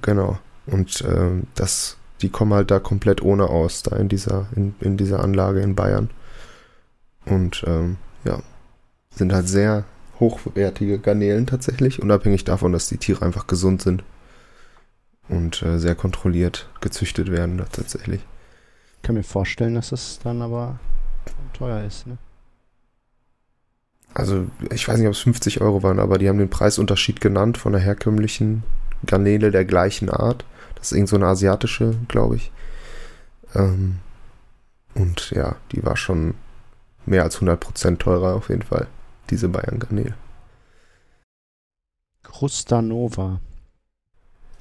Genau. 0.00 0.38
Und 0.66 1.02
äh, 1.02 1.42
das 1.54 1.98
die 2.20 2.30
kommen 2.30 2.52
halt 2.52 2.70
da 2.70 2.80
komplett 2.80 3.22
ohne 3.22 3.44
aus, 3.44 3.82
da 3.82 3.96
in 3.96 4.08
dieser, 4.08 4.46
in, 4.54 4.74
in 4.80 4.96
dieser 4.96 5.20
Anlage 5.20 5.60
in 5.60 5.74
Bayern. 5.74 6.10
Und 7.26 7.64
ähm, 7.66 7.96
ja, 8.24 8.40
sind 9.10 9.32
halt 9.32 9.48
sehr 9.48 9.84
hochwertige 10.20 10.98
Garnelen 10.98 11.46
tatsächlich, 11.46 12.02
unabhängig 12.02 12.44
davon, 12.44 12.72
dass 12.72 12.88
die 12.88 12.98
Tiere 12.98 13.24
einfach 13.24 13.46
gesund 13.46 13.82
sind. 13.82 14.02
und 15.28 15.62
äh, 15.62 15.78
sehr 15.78 15.94
kontrolliert 15.94 16.68
gezüchtet 16.80 17.30
werden 17.30 17.62
tatsächlich. 17.70 18.22
Ich 18.96 19.02
kann 19.02 19.14
mir 19.14 19.22
vorstellen, 19.22 19.74
dass 19.74 19.92
es 19.92 20.18
dann 20.22 20.40
aber 20.42 20.78
teuer 21.52 21.84
ist, 21.84 22.06
ne? 22.06 22.16
Also 24.14 24.46
ich 24.72 24.88
weiß 24.88 24.98
nicht, 24.98 25.06
ob 25.06 25.12
es 25.12 25.20
50 25.20 25.60
Euro 25.60 25.82
waren, 25.82 26.00
aber 26.00 26.18
die 26.18 26.28
haben 26.28 26.38
den 26.38 26.50
Preisunterschied 26.50 27.20
genannt 27.20 27.58
von 27.58 27.72
der 27.72 27.82
herkömmlichen 27.82 28.64
Garnele 29.06 29.50
der 29.50 29.64
gleichen 29.64 30.08
Art. 30.10 30.44
Das 30.76 30.90
ist 30.90 30.96
irgend 30.96 31.10
so 31.10 31.16
eine 31.16 31.26
asiatische, 31.26 31.94
glaube 32.08 32.36
ich. 32.36 32.50
Ähm, 33.54 33.98
und 34.94 35.30
ja, 35.30 35.56
die 35.72 35.84
war 35.84 35.96
schon 35.96 36.34
mehr 37.06 37.22
als 37.22 37.40
100% 37.40 37.98
teurer 37.98 38.34
auf 38.34 38.48
jeden 38.48 38.62
Fall, 38.62 38.86
diese 39.30 39.48
Bayern-Garnele. 39.48 40.14
Krustanova. 42.22 43.40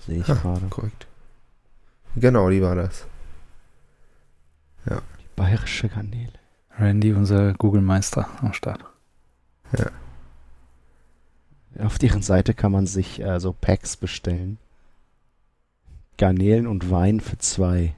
Sehe 0.05 0.19
ich 0.19 0.29
Ah, 0.29 0.33
gerade. 0.35 0.67
Korrekt. 0.67 1.07
Genau, 2.15 2.49
die 2.49 2.61
war 2.61 2.75
das. 2.75 3.05
Die 4.85 5.25
bayerische 5.35 5.89
Garnele. 5.89 6.31
Randy, 6.77 7.13
unser 7.13 7.53
Google-Meister 7.53 8.27
am 8.41 8.53
Start. 8.53 8.83
Auf 11.79 11.97
deren 11.99 12.21
Seite 12.21 12.53
kann 12.53 12.71
man 12.71 12.87
sich 12.87 13.19
äh, 13.19 13.39
so 13.39 13.53
Packs 13.53 13.97
bestellen. 13.97 14.57
Garnelen 16.17 16.65
und 16.65 16.89
Wein 16.89 17.19
für 17.19 17.37
zwei. 17.37 17.95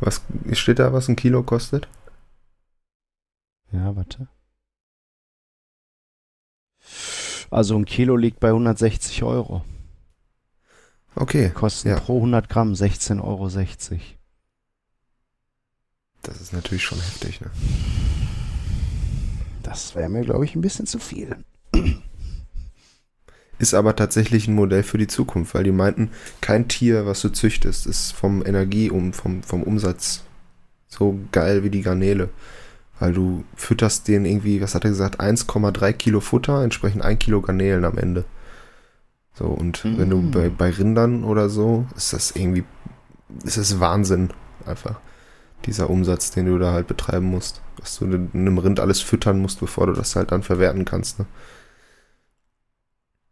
Was 0.00 0.22
steht 0.52 0.80
da, 0.80 0.92
was 0.92 1.08
ein 1.08 1.14
Kilo 1.16 1.42
kostet? 1.44 1.86
Ja, 3.70 3.94
warte. 3.94 4.26
Also 7.52 7.76
ein 7.76 7.84
Kilo 7.84 8.16
liegt 8.16 8.40
bei 8.40 8.48
160 8.48 9.22
Euro. 9.24 9.62
Okay, 11.14 11.50
Kosten 11.50 11.90
Ja. 11.90 12.00
pro 12.00 12.16
100 12.16 12.48
Gramm 12.48 12.72
16,60 12.72 13.20
Euro. 13.22 13.48
das 16.22 16.40
ist 16.40 16.54
natürlich 16.54 16.82
schon 16.82 16.98
heftig, 16.98 17.42
ne? 17.42 17.50
Das 19.62 19.94
wäre 19.94 20.08
mir, 20.08 20.22
glaube 20.22 20.46
ich, 20.46 20.54
ein 20.54 20.62
bisschen 20.62 20.86
zu 20.86 20.98
viel. 20.98 21.36
Ist 23.58 23.74
aber 23.74 23.94
tatsächlich 23.96 24.48
ein 24.48 24.54
Modell 24.54 24.82
für 24.82 24.96
die 24.98 25.06
Zukunft, 25.06 25.54
weil 25.54 25.64
die 25.64 25.72
meinten, 25.72 26.10
kein 26.40 26.68
Tier, 26.68 27.04
was 27.04 27.20
du 27.20 27.28
züchtest, 27.28 27.86
ist 27.86 28.12
vom 28.12 28.44
Energie 28.44 28.90
um, 28.90 29.12
vom, 29.12 29.42
vom 29.42 29.62
Umsatz 29.62 30.22
so 30.88 31.18
geil 31.32 31.62
wie 31.64 31.70
die 31.70 31.82
Garnele. 31.82 32.30
Weil 33.02 33.12
du 33.14 33.42
fütterst 33.56 34.06
denen 34.06 34.24
irgendwie, 34.26 34.60
was 34.60 34.76
hat 34.76 34.84
er 34.84 34.90
gesagt, 34.90 35.18
1,3 35.18 35.92
Kilo 35.92 36.20
Futter, 36.20 36.62
entsprechend 36.62 37.02
1 37.02 37.18
Kilo 37.18 37.40
Garnelen 37.40 37.84
am 37.84 37.98
Ende. 37.98 38.24
So, 39.34 39.46
und 39.46 39.84
wenn 39.84 40.08
du 40.08 40.18
Mm. 40.18 40.30
bei, 40.30 40.48
bei 40.50 40.70
Rindern 40.70 41.24
oder 41.24 41.48
so, 41.48 41.84
ist 41.96 42.12
das 42.12 42.30
irgendwie, 42.30 42.62
ist 43.42 43.56
das 43.56 43.80
Wahnsinn, 43.80 44.30
einfach. 44.66 45.00
Dieser 45.66 45.90
Umsatz, 45.90 46.30
den 46.30 46.46
du 46.46 46.58
da 46.58 46.70
halt 46.72 46.86
betreiben 46.86 47.26
musst. 47.26 47.60
Was 47.78 47.98
du 47.98 48.04
einem 48.04 48.58
Rind 48.58 48.78
alles 48.78 49.00
füttern 49.00 49.40
musst, 49.40 49.58
bevor 49.58 49.88
du 49.88 49.94
das 49.94 50.14
halt 50.14 50.30
dann 50.30 50.44
verwerten 50.44 50.84
kannst, 50.84 51.18
ne? 51.18 51.26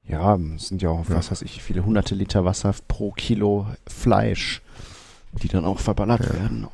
Ja, 0.02 0.36
es 0.56 0.66
sind 0.66 0.82
ja 0.82 0.88
auch, 0.88 1.08
Ja. 1.08 1.14
was 1.14 1.30
weiß 1.30 1.42
ich, 1.42 1.62
viele 1.62 1.84
hunderte 1.84 2.16
Liter 2.16 2.44
Wasser 2.44 2.74
pro 2.88 3.12
Kilo 3.12 3.68
Fleisch, 3.86 4.62
die 5.40 5.46
dann 5.48 5.64
auch 5.64 5.78
verballert 5.78 6.24
Ja. 6.24 6.34
werden. 6.34 6.66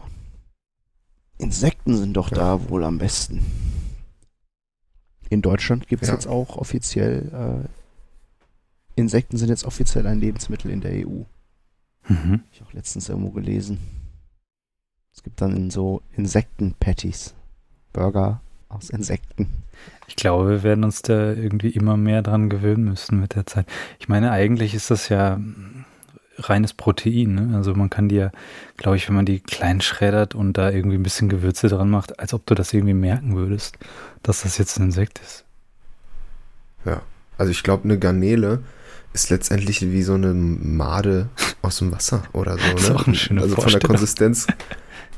Insekten 1.38 1.96
sind 1.96 2.14
doch 2.14 2.30
Ja. 2.30 2.36
da 2.36 2.68
wohl 2.68 2.84
am 2.84 2.98
besten. 2.98 3.44
In 5.28 5.42
Deutschland 5.42 5.88
gibt 5.88 6.02
es 6.02 6.08
Ja. 6.08 6.14
jetzt 6.14 6.26
auch 6.26 6.56
offiziell, 6.56 7.66
äh, 7.66 8.98
Insekten 8.98 9.36
sind 9.36 9.48
jetzt 9.50 9.64
offiziell 9.64 10.06
ein 10.06 10.20
Lebensmittel 10.20 10.70
in 10.70 10.80
der 10.80 10.92
EU. 11.06 11.22
Mhm. 12.08 12.40
Ich 12.52 12.62
auch 12.62 12.72
letztens 12.72 13.08
irgendwo 13.08 13.30
gelesen. 13.30 13.78
Es 15.12 15.22
gibt 15.22 15.40
dann 15.40 15.70
so 15.70 16.02
Insekten-Patties. 16.16 17.34
Burger 17.92 18.40
aus 18.68 18.90
Insekten. 18.90 19.48
Ich 20.06 20.16
glaube, 20.16 20.48
wir 20.50 20.62
werden 20.62 20.84
uns 20.84 21.02
da 21.02 21.32
irgendwie 21.32 21.70
immer 21.70 21.96
mehr 21.96 22.22
dran 22.22 22.48
gewöhnen 22.50 22.84
müssen 22.84 23.20
mit 23.20 23.34
der 23.34 23.46
Zeit. 23.46 23.66
Ich 23.98 24.08
meine, 24.08 24.30
eigentlich 24.30 24.74
ist 24.74 24.90
das 24.90 25.08
ja 25.08 25.40
reines 26.38 26.74
Protein. 26.74 27.34
Ne? 27.34 27.56
Also 27.56 27.74
man 27.74 27.90
kann 27.90 28.08
die 28.08 28.16
ja, 28.16 28.30
glaube 28.76 28.96
ich, 28.96 29.08
wenn 29.08 29.16
man 29.16 29.26
die 29.26 29.40
klein 29.40 29.80
schreddert 29.80 30.34
und 30.34 30.54
da 30.54 30.70
irgendwie 30.70 30.96
ein 30.96 31.02
bisschen 31.02 31.28
Gewürze 31.28 31.68
dran 31.68 31.90
macht, 31.90 32.20
als 32.20 32.34
ob 32.34 32.46
du 32.46 32.54
das 32.54 32.72
irgendwie 32.72 32.94
merken 32.94 33.36
würdest, 33.36 33.76
dass 34.22 34.42
das 34.42 34.58
jetzt 34.58 34.78
ein 34.78 34.84
Insekt 34.84 35.20
ist. 35.24 35.46
Also 37.38 37.50
ich 37.50 37.62
glaube, 37.62 37.84
eine 37.84 37.98
Garnele 37.98 38.60
ist 39.12 39.30
letztendlich 39.30 39.80
wie 39.82 40.02
so 40.02 40.14
eine 40.14 40.32
Made 40.32 41.28
aus 41.62 41.78
dem 41.78 41.92
Wasser 41.92 42.22
oder 42.32 42.56
so. 42.58 42.66
Ne? 42.66 42.72
Das 42.74 42.82
ist 42.82 42.90
auch 42.90 43.06
eine 43.06 43.16
schöne 43.16 43.42
also 43.42 43.56
von 43.56 43.70
der. 43.70 43.80
Konsistenz 43.80 44.46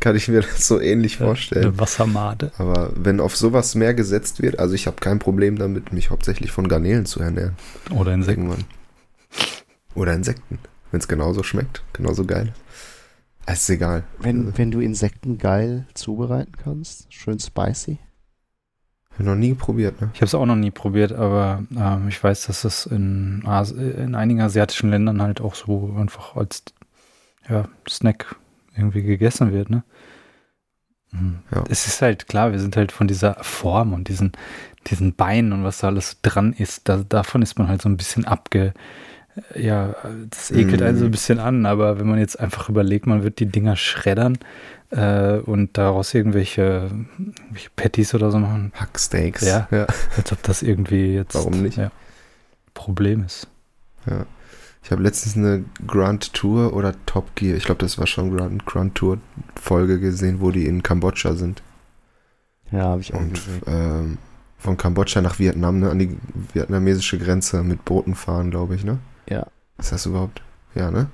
kann 0.01 0.15
ich 0.17 0.29
mir 0.29 0.43
das 0.43 0.67
so 0.67 0.81
ähnlich 0.81 1.17
vorstellen. 1.17 1.67
Eine 1.67 1.79
Wassermade. 1.79 2.53
Aber 2.59 2.93
wenn 2.95 3.21
auf 3.21 3.37
sowas 3.37 3.75
mehr 3.75 3.95
gesetzt 3.95 4.43
wird, 4.43 4.59
also 4.59 4.75
ich 4.75 4.87
habe 4.87 4.97
kein 5.01 5.19
Problem 5.19 5.59
damit, 5.59 5.93
mich 5.93 6.11
hauptsächlich 6.11 6.53
von 6.53 6.69
Garnelen 6.69 7.07
zu 7.07 7.21
ernähren. 7.21 7.55
Oder 7.91 8.15
Insekten. 8.15 8.43
Irgendwann. 8.43 8.65
Oder 9.95 10.15
Insekten. 10.15 10.59
Wenn 10.91 11.01
es 11.01 11.09
genauso 11.09 11.43
schmeckt, 11.43 11.83
genauso 11.93 12.25
geil. 12.25 12.53
Es 13.47 13.63
ist 13.63 13.71
egal. 13.71 14.05
Wenn, 14.19 14.47
Also, 14.47 14.59
wenn 14.59 14.71
du 14.71 14.81
Insekten 14.81 15.39
geil 15.39 15.87
zubereiten 15.95 16.53
kannst, 16.63 17.13
schön 17.13 17.39
spicy. 17.39 17.99
hab 19.11 19.21
ich 19.21 19.27
noch 19.27 19.35
nie 19.35 19.55
probiert, 19.55 20.01
ne? 20.01 20.11
Ich 20.13 20.21
habe 20.21 20.27
es 20.27 20.35
auch 20.35 20.47
noch 20.47 20.57
nie 20.57 20.71
probiert, 20.71 21.13
aber 21.13 21.63
ähm, 21.77 22.09
ich 22.09 22.23
weiß, 22.23 22.47
dass 22.47 22.65
es 22.65 22.87
in, 22.87 23.43
Asi 23.47 23.75
in 23.75 24.15
einigen 24.15 24.41
asiatischen 24.41 24.91
Ländern 24.91 25.23
halt 25.23 25.41
auch 25.41 25.55
so 25.55 25.95
einfach 25.99 26.37
als 26.37 26.63
ja, 27.49 27.69
Snack 27.89 28.37
irgendwie 28.77 29.03
gegessen 29.03 29.53
wird, 29.53 29.71
ne? 29.71 29.83
Mhm. 31.11 31.39
Ja. 31.55 31.65
Es 31.69 31.87
ist 31.87 32.03
halt 32.03 32.29
klar, 32.29 32.53
wir 32.53 32.59
sind 32.59 32.77
halt 32.77 32.93
von 32.93 33.09
dieser 33.09 33.37
Form 33.43 33.93
und 33.95 34.09
diesen, 34.09 34.33
diesen 34.89 35.15
Beinen 35.15 35.53
und 35.53 35.65
was 35.65 35.79
da 35.79 35.89
alles 35.89 36.19
dran 36.23 36.53
ist, 36.53 36.89
da, 36.89 36.99
davon 36.99 37.43
ist 37.43 37.59
man 37.59 37.69
halt 37.69 37.81
so 37.81 37.89
ein 37.89 37.97
bisschen 37.97 38.27
abge. 38.27 38.75
Ja, 39.55 39.95
das 40.31 40.51
ekelt 40.51 40.83
einen 40.83 40.97
so 40.99 41.05
ein 41.05 41.09
Mhm. 41.09 41.13
bisschen 41.13 41.39
an, 41.39 41.67
aber 41.67 41.99
wenn 41.99 42.07
man 42.09 42.19
jetzt 42.19 42.39
einfach 42.41 42.69
überlegt, 42.69 43.07
man 43.07 43.23
wird 43.23 43.39
die 43.41 43.47
Dinger 43.47 43.77
schreddern 43.77 44.39
äh, 44.91 45.39
und 45.39 45.77
daraus 45.79 46.15
irgendwelche, 46.15 46.91
irgendwelche 47.19 47.71
Patties 47.77 48.15
oder 48.15 48.31
so 48.31 48.39
machen, 48.39 48.73
Hacksteaks. 48.75 49.47
Ja. 49.47 49.69
ja. 49.71 49.87
als 50.17 50.33
ob 50.33 50.43
das 50.43 50.63
irgendwie 50.63 51.15
jetzt 51.15 51.35
Warum 51.35 51.63
nicht? 51.63 51.77
Ja, 51.79 51.91
Problem 52.75 53.25
ist. 53.25 53.49
Ja. 54.09 54.25
Ich 54.83 54.91
habe 54.93 55.03
letztens 55.03 55.37
eine 55.37 55.65
Grand 55.87 56.33
Tour 56.33 56.73
oder 56.73 56.95
Top 57.05 57.35
Gear, 57.35 57.57
ich 57.57 57.65
glaube, 57.65 57.81
das 57.85 57.99
war 57.99 58.07
schon 58.07 58.35
Grand, 58.35 58.65
Grand 58.65 58.95
Tour 58.95 59.19
Folge 59.61 60.01
gesehen, 60.01 60.41
wo 60.41 60.51
die 60.51 60.65
in 60.67 60.83
Kambodscha 60.83 61.35
sind. 61.35 61.63
Ja, 62.71 62.85
habe 62.85 63.01
ich 63.03 63.13
auch 63.13 63.19
Und 63.21 63.35
gesehen. 63.35 63.61
ähm, 63.67 64.19
von 64.59 64.77
Kambodscha 64.77 65.21
nach 65.21 65.39
Vietnam, 65.39 65.81
ne, 65.81 65.91
an 65.91 65.99
die 65.99 66.17
vietnamesische 66.55 67.19
Grenze 67.19 67.63
mit 67.63 67.85
Booten 67.85 68.15
fahren, 68.15 68.51
glaube 68.51 68.75
ich, 68.77 68.85
ne? 68.85 68.99
Ja. 69.29 69.47
Ist 69.79 69.93
das 69.93 70.07
überhaupt? 70.07 70.43
Ja, 70.75 70.91
ne? 70.91 71.09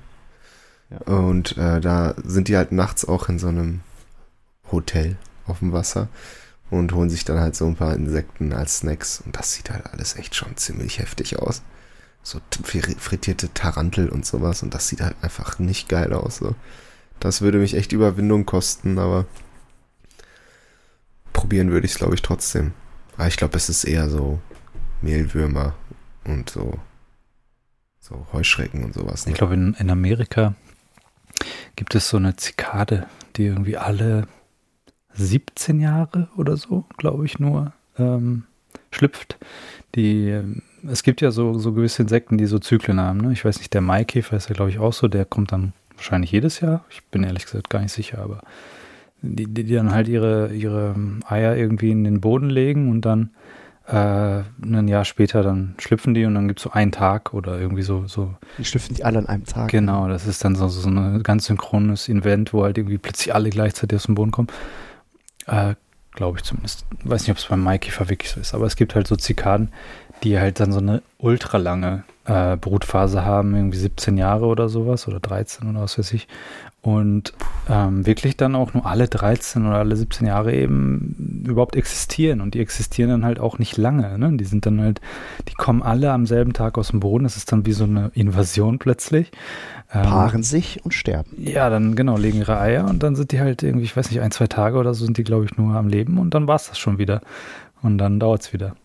Ja. 0.89 0.97
Und 1.13 1.57
äh, 1.57 1.81
da 1.81 2.15
sind 2.23 2.47
die 2.47 2.57
halt 2.57 2.71
nachts 2.71 3.05
auch 3.05 3.29
in 3.29 3.39
so 3.39 3.47
einem 3.47 3.81
Hotel 4.71 5.17
auf 5.45 5.59
dem 5.59 5.73
Wasser 5.73 6.07
und 6.69 6.93
holen 6.93 7.09
sich 7.09 7.25
dann 7.25 7.39
halt 7.39 7.55
so 7.55 7.65
ein 7.67 7.75
paar 7.75 7.95
Insekten 7.95 8.53
als 8.53 8.79
Snacks. 8.79 9.21
Und 9.21 9.35
das 9.35 9.53
sieht 9.53 9.69
halt 9.69 9.85
alles 9.91 10.15
echt 10.15 10.35
schon 10.35 10.57
ziemlich 10.57 10.99
heftig 10.99 11.39
aus. 11.39 11.61
So 12.23 12.39
frittierte 12.63 13.53
Tarantel 13.53 14.09
und 14.09 14.25
sowas. 14.25 14.63
Und 14.63 14.73
das 14.73 14.87
sieht 14.87 15.01
halt 15.01 15.15
einfach 15.21 15.59
nicht 15.59 15.89
geil 15.89 16.13
aus. 16.13 16.37
So. 16.37 16.55
Das 17.19 17.41
würde 17.41 17.59
mich 17.59 17.75
echt 17.75 17.91
Überwindung 17.91 18.45
kosten, 18.45 18.97
aber 18.97 19.25
probieren 21.33 21.71
würde 21.71 21.85
ich 21.85 21.93
es, 21.93 21.97
glaube 21.97 22.15
ich, 22.15 22.21
trotzdem. 22.21 22.73
Aber 23.17 23.27
ich 23.27 23.37
glaube, 23.37 23.55
es 23.57 23.69
ist 23.69 23.83
eher 23.83 24.09
so 24.09 24.39
Mehlwürmer 25.01 25.75
und 26.25 26.49
so, 26.49 26.79
so 28.05 28.27
Heuschrecken 28.33 28.83
und 28.83 28.93
sowas. 28.93 29.25
Ne? 29.25 29.31
Ich 29.31 29.37
glaube, 29.37 29.55
in, 29.55 29.73
in 29.79 29.89
Amerika 29.89 30.53
gibt 31.75 31.95
es 31.95 32.07
so 32.07 32.17
eine 32.17 32.35
Zikade, 32.35 33.07
die 33.35 33.45
irgendwie 33.45 33.77
alle 33.77 34.27
17 35.13 35.79
Jahre 35.79 36.29
oder 36.37 36.55
so, 36.55 36.85
glaube 36.97 37.25
ich, 37.25 37.39
nur 37.39 37.73
ähm, 37.97 38.43
schlüpft. 38.91 39.37
Die, 39.95 40.29
ähm, 40.29 40.61
es 40.87 41.01
gibt 41.01 41.21
ja 41.21 41.31
so, 41.31 41.57
so 41.57 41.73
gewisse 41.73 42.03
Insekten, 42.03 42.37
die 42.37 42.45
so 42.45 42.59
Zyklen 42.59 42.99
haben. 42.99 43.21
Ne? 43.21 43.33
Ich 43.33 43.43
weiß 43.43 43.57
nicht, 43.57 43.73
der 43.73 43.81
Maikäfer 43.81 44.37
ist 44.37 44.49
ja, 44.49 44.55
glaube 44.55 44.69
ich, 44.69 44.77
auch 44.77 44.93
so. 44.93 45.07
Der 45.07 45.25
kommt 45.25 45.51
dann 45.51 45.73
wahrscheinlich 45.95 46.31
jedes 46.31 46.59
Jahr. 46.59 46.85
Ich 46.91 47.03
bin 47.05 47.23
ehrlich 47.23 47.45
gesagt 47.45 47.69
gar 47.69 47.81
nicht 47.81 47.93
sicher, 47.93 48.19
aber 48.19 48.41
die, 49.23 49.47
die, 49.47 49.63
die 49.63 49.73
dann 49.73 49.91
halt 49.91 50.07
ihre, 50.07 50.53
ihre 50.53 50.95
Eier 51.27 51.55
irgendwie 51.55 51.89
in 51.89 52.03
den 52.03 52.21
Boden 52.21 52.51
legen 52.51 52.91
und 52.91 53.01
dann 53.01 53.31
äh, 53.87 54.41
ein 54.63 54.87
Jahr 54.87 55.05
später 55.05 55.43
dann 55.43 55.75
schlüpfen 55.79 56.13
die 56.13 56.25
und 56.25 56.35
dann 56.35 56.47
gibt 56.47 56.59
es 56.59 56.63
so 56.63 56.71
einen 56.71 56.91
Tag 56.91 57.33
oder 57.33 57.59
irgendwie 57.59 57.83
so, 57.83 58.07
so 58.07 58.33
Die 58.57 58.65
schlüpfen 58.65 58.95
die 58.95 59.03
alle 59.03 59.19
an 59.19 59.27
einem 59.27 59.45
Tag. 59.45 59.69
Genau, 59.69 60.07
das 60.07 60.25
ist 60.25 60.43
dann 60.43 60.55
so, 60.55 60.67
so 60.67 60.89
ein 60.89 61.21
ganz 61.21 61.45
synchrones 61.45 62.09
Event, 62.09 62.53
wo 62.53 62.63
halt 62.63 62.77
irgendwie 62.77 62.97
plötzlich 62.97 63.33
alle 63.35 63.49
gleichzeitig 63.49 63.97
aus 63.97 64.03
dem 64.03 64.15
Boden 64.15 64.31
kommen. 64.31 64.47
Äh, 65.47 65.75
Glaube 66.15 66.37
ich 66.37 66.45
zumindest. 66.45 66.85
Weiß 67.03 67.23
nicht, 67.23 67.31
ob 67.31 67.37
es 67.37 67.45
beim 67.45 67.61
Maikäfer 67.61 68.07
wirklich 68.07 68.31
so 68.31 68.39
ist, 68.39 68.53
aber 68.53 68.65
es 68.65 68.77
gibt 68.77 68.95
halt 68.95 69.05
so 69.05 69.17
Zikaden, 69.17 69.73
die 70.23 70.39
halt 70.39 70.59
dann 70.59 70.71
so 70.71 70.79
eine 70.79 71.01
ultralange 71.17 72.03
äh, 72.25 72.57
Brutphase 72.57 73.25
haben, 73.25 73.55
irgendwie 73.55 73.77
17 73.77 74.17
Jahre 74.17 74.45
oder 74.45 74.69
sowas 74.69 75.07
oder 75.07 75.19
13 75.19 75.69
oder 75.69 75.81
was 75.81 75.97
weiß 75.97 76.13
ich. 76.13 76.27
Und 76.81 77.33
ähm, 77.67 78.05
wirklich 78.05 78.37
dann 78.37 78.53
auch 78.53 78.75
nur 78.75 78.85
alle 78.85 79.07
13 79.07 79.65
oder 79.65 79.77
alle 79.77 79.95
17 79.95 80.27
Jahre 80.27 80.53
eben 80.53 81.43
überhaupt 81.43 81.75
existieren. 81.75 82.41
Und 82.41 82.53
die 82.53 82.59
existieren 82.59 83.09
dann 83.09 83.25
halt 83.25 83.39
auch 83.39 83.57
nicht 83.57 83.75
lange. 83.77 84.19
Ne? 84.19 84.37
Die 84.37 84.43
sind 84.43 84.67
dann 84.67 84.79
halt, 84.79 85.01
die 85.47 85.55
kommen 85.55 85.81
alle 85.81 86.11
am 86.11 86.27
selben 86.27 86.53
Tag 86.53 86.77
aus 86.77 86.89
dem 86.89 86.99
Boden. 86.99 87.23
Das 87.23 87.37
ist 87.37 87.51
dann 87.51 87.65
wie 87.65 87.71
so 87.71 87.85
eine 87.85 88.11
Invasion 88.13 88.77
plötzlich. 88.77 89.31
Ähm, 89.91 90.03
Paaren 90.03 90.43
sich 90.43 90.85
und 90.85 90.93
sterben. 90.93 91.31
Ja, 91.39 91.71
dann 91.71 91.95
genau, 91.95 92.17
legen 92.17 92.37
ihre 92.37 92.59
Eier 92.59 92.85
und 92.87 93.01
dann 93.01 93.15
sind 93.15 93.31
die 93.31 93.39
halt 93.39 93.63
irgendwie, 93.63 93.85
ich 93.85 93.97
weiß 93.97 94.11
nicht, 94.11 94.21
ein, 94.21 94.29
zwei 94.29 94.45
Tage 94.45 94.77
oder 94.77 94.93
so 94.93 95.05
sind 95.05 95.17
die, 95.17 95.23
glaube 95.23 95.45
ich, 95.45 95.57
nur 95.57 95.75
am 95.75 95.87
Leben 95.87 96.19
und 96.19 96.35
dann 96.35 96.47
war 96.47 96.55
es 96.55 96.67
das 96.67 96.77
schon 96.77 96.99
wieder. 96.99 97.21
Und 97.81 97.97
dann 97.97 98.19
dauert 98.19 98.41
es 98.41 98.53
wieder. 98.53 98.75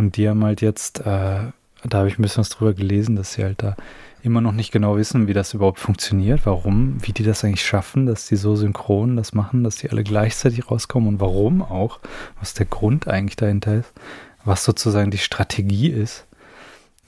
Und 0.00 0.16
die 0.16 0.30
haben 0.30 0.42
halt 0.42 0.62
jetzt, 0.62 1.00
äh, 1.00 1.02
da 1.02 1.52
habe 1.92 2.08
ich 2.08 2.18
ein 2.18 2.22
bisschen 2.22 2.40
was 2.40 2.48
drüber 2.48 2.72
gelesen, 2.72 3.16
dass 3.16 3.34
sie 3.34 3.44
halt 3.44 3.62
da 3.62 3.76
immer 4.22 4.40
noch 4.40 4.52
nicht 4.52 4.72
genau 4.72 4.96
wissen, 4.96 5.28
wie 5.28 5.34
das 5.34 5.52
überhaupt 5.52 5.78
funktioniert, 5.78 6.40
warum, 6.44 6.96
wie 7.02 7.12
die 7.12 7.22
das 7.22 7.44
eigentlich 7.44 7.66
schaffen, 7.66 8.06
dass 8.06 8.26
die 8.26 8.36
so 8.36 8.56
synchron 8.56 9.16
das 9.16 9.34
machen, 9.34 9.62
dass 9.62 9.76
die 9.76 9.90
alle 9.90 10.02
gleichzeitig 10.02 10.70
rauskommen 10.70 11.06
und 11.06 11.20
warum 11.20 11.60
auch, 11.60 12.00
was 12.38 12.54
der 12.54 12.64
Grund 12.64 13.08
eigentlich 13.08 13.36
dahinter 13.36 13.74
ist, 13.74 13.92
was 14.42 14.64
sozusagen 14.64 15.10
die 15.10 15.18
Strategie 15.18 15.90
ist. 15.90 16.26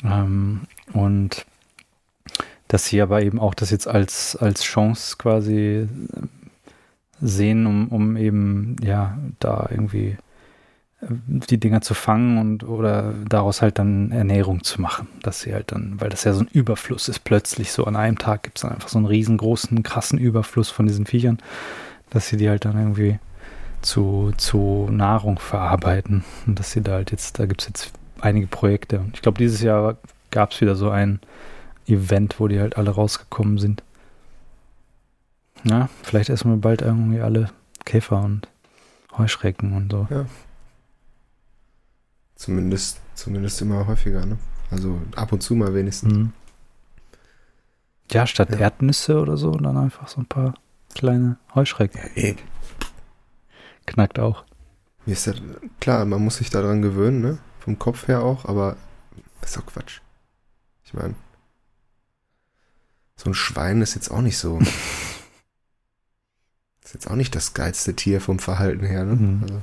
Ähm, 0.04 0.60
und 0.92 1.46
dass 2.68 2.84
sie 2.84 3.00
aber 3.00 3.22
eben 3.22 3.40
auch 3.40 3.54
das 3.54 3.70
jetzt 3.70 3.88
als, 3.88 4.36
als 4.36 4.64
Chance 4.64 5.16
quasi 5.16 5.88
sehen, 7.22 7.64
um, 7.64 7.88
um 7.88 8.18
eben, 8.18 8.76
ja, 8.82 9.16
da 9.38 9.66
irgendwie 9.70 10.18
die 11.08 11.58
Dinger 11.58 11.80
zu 11.80 11.94
fangen 11.94 12.38
und 12.38 12.64
oder 12.64 13.12
daraus 13.28 13.60
halt 13.60 13.78
dann 13.78 14.12
Ernährung 14.12 14.62
zu 14.62 14.80
machen. 14.80 15.08
Dass 15.22 15.40
sie 15.40 15.52
halt 15.52 15.72
dann, 15.72 16.00
weil 16.00 16.10
das 16.10 16.24
ja 16.24 16.32
so 16.32 16.40
ein 16.40 16.48
Überfluss 16.52 17.08
ist, 17.08 17.24
plötzlich 17.24 17.72
so 17.72 17.84
an 17.84 17.96
einem 17.96 18.18
Tag 18.18 18.44
gibt 18.44 18.58
es 18.58 18.62
dann 18.62 18.72
einfach 18.72 18.88
so 18.88 18.98
einen 18.98 19.06
riesengroßen, 19.06 19.82
krassen 19.82 20.18
Überfluss 20.18 20.70
von 20.70 20.86
diesen 20.86 21.06
Viechern, 21.06 21.38
dass 22.10 22.28
sie 22.28 22.36
die 22.36 22.48
halt 22.48 22.64
dann 22.64 22.78
irgendwie 22.78 23.18
zu, 23.82 24.32
zu 24.36 24.88
Nahrung 24.90 25.38
verarbeiten. 25.38 26.24
Und 26.46 26.58
dass 26.58 26.70
sie 26.70 26.82
da 26.82 26.92
halt 26.92 27.10
jetzt, 27.10 27.38
da 27.38 27.46
gibt 27.46 27.62
es 27.62 27.68
jetzt 27.68 27.92
einige 28.20 28.46
Projekte. 28.46 29.04
Ich 29.12 29.22
glaube, 29.22 29.38
dieses 29.38 29.60
Jahr 29.60 29.96
gab 30.30 30.52
es 30.52 30.60
wieder 30.60 30.76
so 30.76 30.88
ein 30.90 31.18
Event, 31.86 32.38
wo 32.38 32.46
die 32.46 32.60
halt 32.60 32.76
alle 32.76 32.90
rausgekommen 32.90 33.58
sind. 33.58 33.82
Ja, 35.64 35.88
vielleicht 36.04 36.30
essen 36.30 36.50
wir 36.50 36.58
bald 36.58 36.82
irgendwie 36.82 37.20
alle 37.20 37.50
Käfer 37.84 38.22
und 38.22 38.48
Heuschrecken 39.16 39.72
und 39.72 39.90
so. 39.90 40.06
Ja, 40.10 40.26
Zumindest, 42.42 42.98
zumindest 43.14 43.62
immer 43.62 43.86
häufiger, 43.86 44.26
ne? 44.26 44.36
Also 44.68 45.00
ab 45.14 45.30
und 45.30 45.44
zu 45.44 45.54
mal 45.54 45.72
wenigstens. 45.74 46.12
Mhm. 46.12 46.32
Ja, 48.10 48.26
statt 48.26 48.50
ja. 48.50 48.58
Erdnüsse 48.58 49.20
oder 49.20 49.36
so, 49.36 49.52
dann 49.52 49.76
einfach 49.76 50.08
so 50.08 50.20
ein 50.20 50.26
paar 50.26 50.54
kleine 50.92 51.38
Heuschrecken. 51.54 52.00
Ja, 52.02 52.08
eh. 52.20 52.34
Knackt 53.86 54.18
auch. 54.18 54.44
Mir 55.06 55.12
ist 55.12 55.26
ja 55.26 55.34
klar, 55.78 56.04
man 56.04 56.24
muss 56.24 56.38
sich 56.38 56.50
daran 56.50 56.82
gewöhnen, 56.82 57.20
ne? 57.20 57.38
Vom 57.60 57.78
Kopf 57.78 58.08
her 58.08 58.24
auch, 58.24 58.44
aber 58.46 58.76
ist 59.40 59.56
doch 59.56 59.64
Quatsch. 59.64 60.00
Ich 60.84 60.94
meine, 60.94 61.14
so 63.14 63.30
ein 63.30 63.34
Schwein 63.34 63.82
ist 63.82 63.94
jetzt 63.94 64.10
auch 64.10 64.20
nicht 64.20 64.38
so. 64.38 64.58
ist 66.82 66.92
jetzt 66.92 67.08
auch 67.08 67.14
nicht 67.14 67.36
das 67.36 67.54
geilste 67.54 67.94
Tier 67.94 68.20
vom 68.20 68.40
Verhalten 68.40 68.84
her, 68.84 69.04
ne? 69.04 69.14
Mhm. 69.14 69.38
Also, 69.42 69.62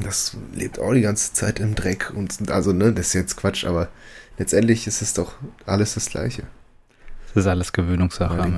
das 0.00 0.36
lebt 0.54 0.78
auch 0.78 0.92
die 0.92 1.02
ganze 1.02 1.32
Zeit 1.32 1.60
im 1.60 1.74
Dreck 1.74 2.12
und 2.14 2.50
also, 2.50 2.72
ne, 2.72 2.92
das 2.92 3.08
ist 3.08 3.12
jetzt 3.14 3.36
Quatsch, 3.36 3.64
aber 3.64 3.88
letztendlich 4.38 4.86
ist 4.86 5.02
es 5.02 5.14
doch 5.14 5.34
alles 5.66 5.94
das 5.94 6.08
Gleiche. 6.10 6.44
Das 7.34 7.44
ist 7.44 7.46
alles 7.46 7.72
Gewöhnungssache. 7.72 8.36
Ne? 8.36 8.56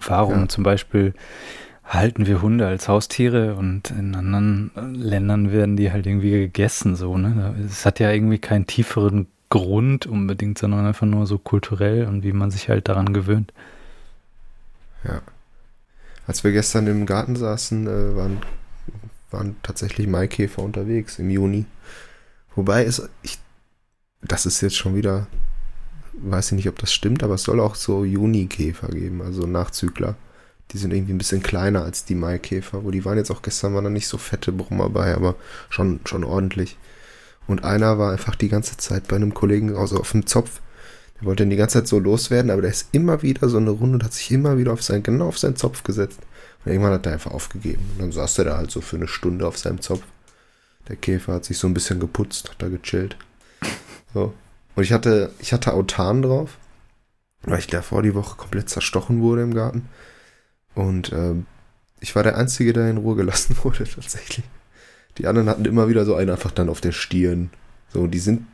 Warum 0.00 0.40
ja. 0.40 0.48
zum 0.48 0.64
Beispiel 0.64 1.14
halten 1.84 2.26
wir 2.26 2.40
Hunde 2.40 2.66
als 2.66 2.88
Haustiere 2.88 3.54
und 3.54 3.90
in 3.90 4.14
anderen 4.14 4.70
Ländern 4.94 5.52
werden 5.52 5.76
die 5.76 5.92
halt 5.92 6.06
irgendwie 6.06 6.30
gegessen, 6.30 6.96
so, 6.96 7.18
ne? 7.18 7.54
Es 7.66 7.84
hat 7.84 8.00
ja 8.00 8.10
irgendwie 8.10 8.38
keinen 8.38 8.66
tieferen 8.66 9.26
Grund 9.50 10.06
unbedingt, 10.06 10.56
sondern 10.56 10.86
einfach 10.86 11.06
nur 11.06 11.26
so 11.26 11.36
kulturell 11.36 12.06
und 12.06 12.22
wie 12.22 12.32
man 12.32 12.50
sich 12.50 12.70
halt 12.70 12.88
daran 12.88 13.12
gewöhnt. 13.12 13.52
Ja. 15.04 15.20
Als 16.26 16.44
wir 16.44 16.52
gestern 16.52 16.86
im 16.86 17.04
Garten 17.04 17.36
saßen, 17.36 17.86
äh, 17.86 18.16
waren 18.16 18.38
waren 19.32 19.56
tatsächlich 19.62 20.06
Maikäfer 20.06 20.62
unterwegs 20.62 21.18
im 21.18 21.30
Juni. 21.30 21.64
Wobei 22.54 22.84
es, 22.84 23.08
ich, 23.22 23.38
das 24.20 24.46
ist 24.46 24.60
jetzt 24.60 24.76
schon 24.76 24.94
wieder, 24.94 25.26
weiß 26.14 26.52
ich 26.52 26.56
nicht, 26.56 26.68
ob 26.68 26.78
das 26.78 26.92
stimmt, 26.92 27.22
aber 27.22 27.34
es 27.34 27.42
soll 27.42 27.60
auch 27.60 27.74
so 27.74 28.04
Junikäfer 28.04 28.88
geben, 28.88 29.22
also 29.22 29.46
Nachzügler. 29.46 30.16
Die 30.70 30.78
sind 30.78 30.92
irgendwie 30.92 31.12
ein 31.12 31.18
bisschen 31.18 31.42
kleiner 31.42 31.84
als 31.84 32.04
die 32.04 32.14
Maikäfer, 32.14 32.84
wo 32.84 32.90
die 32.90 33.04
waren 33.04 33.18
jetzt 33.18 33.30
auch 33.30 33.42
gestern, 33.42 33.74
waren 33.74 33.84
da 33.84 33.90
nicht 33.90 34.08
so 34.08 34.16
fette 34.18 34.52
Brummer 34.52 34.88
bei, 34.88 35.14
aber 35.14 35.34
schon, 35.68 36.00
schon 36.04 36.24
ordentlich. 36.24 36.78
Und 37.46 37.64
einer 37.64 37.98
war 37.98 38.12
einfach 38.12 38.36
die 38.36 38.48
ganze 38.48 38.76
Zeit 38.76 39.08
bei 39.08 39.16
einem 39.16 39.34
Kollegen 39.34 39.76
also 39.76 39.98
auf 39.98 40.12
dem 40.12 40.26
Zopf. 40.26 40.60
Der 41.20 41.26
wollte 41.26 41.42
dann 41.42 41.50
die 41.50 41.56
ganze 41.56 41.78
Zeit 41.78 41.88
so 41.88 41.98
loswerden, 41.98 42.50
aber 42.50 42.62
der 42.62 42.70
ist 42.70 42.88
immer 42.92 43.22
wieder 43.22 43.48
so 43.48 43.58
eine 43.58 43.70
Runde 43.70 43.96
und 43.96 44.04
hat 44.04 44.12
sich 44.12 44.30
immer 44.30 44.58
wieder 44.58 44.72
auf 44.72 44.82
sein, 44.82 45.02
genau 45.02 45.28
auf 45.28 45.38
seinen 45.38 45.56
Zopf 45.56 45.82
gesetzt. 45.82 46.20
Irgendwann 46.64 46.92
hat 46.92 47.06
er 47.06 47.12
einfach 47.12 47.32
aufgegeben. 47.32 47.82
Und 47.92 48.00
dann 48.00 48.12
saß 48.12 48.38
er 48.38 48.44
da 48.44 48.56
halt 48.56 48.70
so 48.70 48.80
für 48.80 48.96
eine 48.96 49.08
Stunde 49.08 49.46
auf 49.46 49.58
seinem 49.58 49.80
Zopf. 49.80 50.02
Der 50.88 50.96
Käfer 50.96 51.34
hat 51.34 51.44
sich 51.44 51.58
so 51.58 51.66
ein 51.66 51.74
bisschen 51.74 52.00
geputzt, 52.00 52.50
hat 52.50 52.62
da 52.62 52.68
gechillt. 52.68 53.16
So. 54.14 54.34
Und 54.74 54.82
ich 54.82 54.92
hatte, 54.92 55.32
ich 55.38 55.52
hatte 55.52 55.74
Autan 55.74 56.22
drauf, 56.22 56.56
weil 57.42 57.58
ich 57.58 57.66
davor 57.66 58.02
die 58.02 58.14
Woche 58.14 58.36
komplett 58.36 58.68
zerstochen 58.68 59.20
wurde 59.20 59.42
im 59.42 59.54
Garten. 59.54 59.88
Und 60.74 61.12
äh, 61.12 61.34
ich 62.00 62.14
war 62.16 62.22
der 62.22 62.36
Einzige, 62.36 62.72
der 62.72 62.90
in 62.90 62.96
Ruhe 62.96 63.16
gelassen 63.16 63.56
wurde, 63.62 63.84
tatsächlich. 63.84 64.44
Die 65.18 65.26
anderen 65.26 65.48
hatten 65.48 65.64
immer 65.64 65.88
wieder 65.88 66.04
so 66.04 66.14
einen 66.14 66.30
einfach 66.30 66.50
dann 66.50 66.68
auf 66.68 66.80
der 66.80 66.92
Stirn. 66.92 67.50
So, 67.92 68.06
die 68.06 68.18
sind 68.18 68.46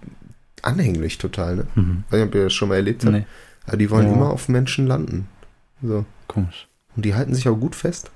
anhänglich 0.63 1.19
total, 1.19 1.57
ne? 1.57 1.67
Mhm. 1.77 2.05
Ich 2.07 2.13
weiß 2.13 2.21
nicht, 2.21 2.29
ob 2.29 2.35
ihr 2.35 2.45
das 2.45 2.55
schon 2.55 2.69
mal 2.69 2.75
erlebt 2.77 3.05
habt. 3.05 3.13
Nee. 3.13 3.27
Aber 3.67 3.77
die 3.77 3.91
wollen 3.91 4.09
ja. 4.09 4.13
immer 4.13 4.31
auf 4.31 4.49
Menschen 4.49 4.87
landen. 4.87 5.29
So. 5.83 6.05
Komisch. 6.27 6.69
Und 6.97 7.05
die 7.05 7.15
halten 7.15 7.35
sich 7.35 7.48
auch 7.48 7.56
gut 7.56 7.74
fest. 7.74 8.10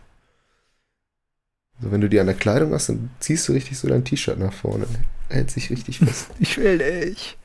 Also 1.79 1.91
wenn 1.91 2.01
du 2.01 2.09
die 2.09 2.21
an 2.21 2.27
der 2.27 2.37
Kleidung 2.37 2.73
hast, 2.73 2.89
dann 2.89 3.11
ziehst 3.21 3.49
du 3.49 3.53
richtig 3.53 3.79
so 3.79 3.89
dein 3.89 4.05
T-Shirt 4.05 4.39
nach 4.39 4.53
vorne. 4.53 4.87
Hält 5.29 5.51
sich 5.51 5.71
richtig 5.71 5.99
fest. 5.99 6.29
ich 6.39 6.57
will 6.59 6.79
nicht. 6.79 7.37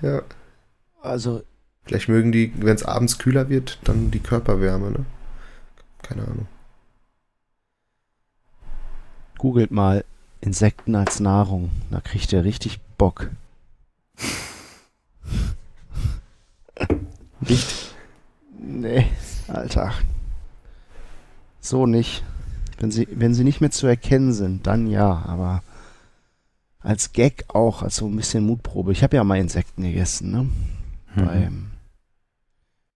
Ja. 0.00 0.22
Also. 1.00 1.42
Vielleicht 1.84 2.08
mögen 2.08 2.30
die, 2.30 2.52
wenn 2.56 2.76
es 2.76 2.84
abends 2.84 3.18
kühler 3.18 3.48
wird, 3.48 3.80
dann 3.82 4.12
die 4.12 4.20
Körperwärme, 4.20 4.92
ne? 4.92 5.04
Keine 6.02 6.22
Ahnung. 6.22 6.46
Googelt 9.36 9.72
mal 9.72 10.04
Insekten 10.40 10.94
als 10.94 11.18
Nahrung. 11.18 11.72
Da 11.90 12.00
kriegt 12.00 12.32
ihr 12.32 12.44
richtig 12.44 12.78
Bock. 12.98 13.30
Nicht? 17.40 17.94
Nee, 18.56 19.06
Alter. 19.48 19.92
So 21.62 21.86
nicht. 21.86 22.24
Wenn 22.78 22.90
sie, 22.90 23.06
wenn 23.12 23.32
sie 23.32 23.44
nicht 23.44 23.60
mehr 23.60 23.70
zu 23.70 23.86
erkennen 23.86 24.32
sind, 24.32 24.66
dann 24.66 24.88
ja, 24.88 25.22
aber 25.24 25.62
als 26.80 27.12
Gag 27.12 27.44
auch, 27.48 27.82
als 27.82 27.96
so 27.96 28.06
ein 28.06 28.16
bisschen 28.16 28.44
Mutprobe. 28.44 28.90
Ich 28.90 29.04
habe 29.04 29.16
ja 29.16 29.22
mal 29.22 29.38
Insekten 29.38 29.82
gegessen, 29.84 30.32
ne? 30.32 30.42
Mhm. 31.14 31.24
Beim, 31.24 31.70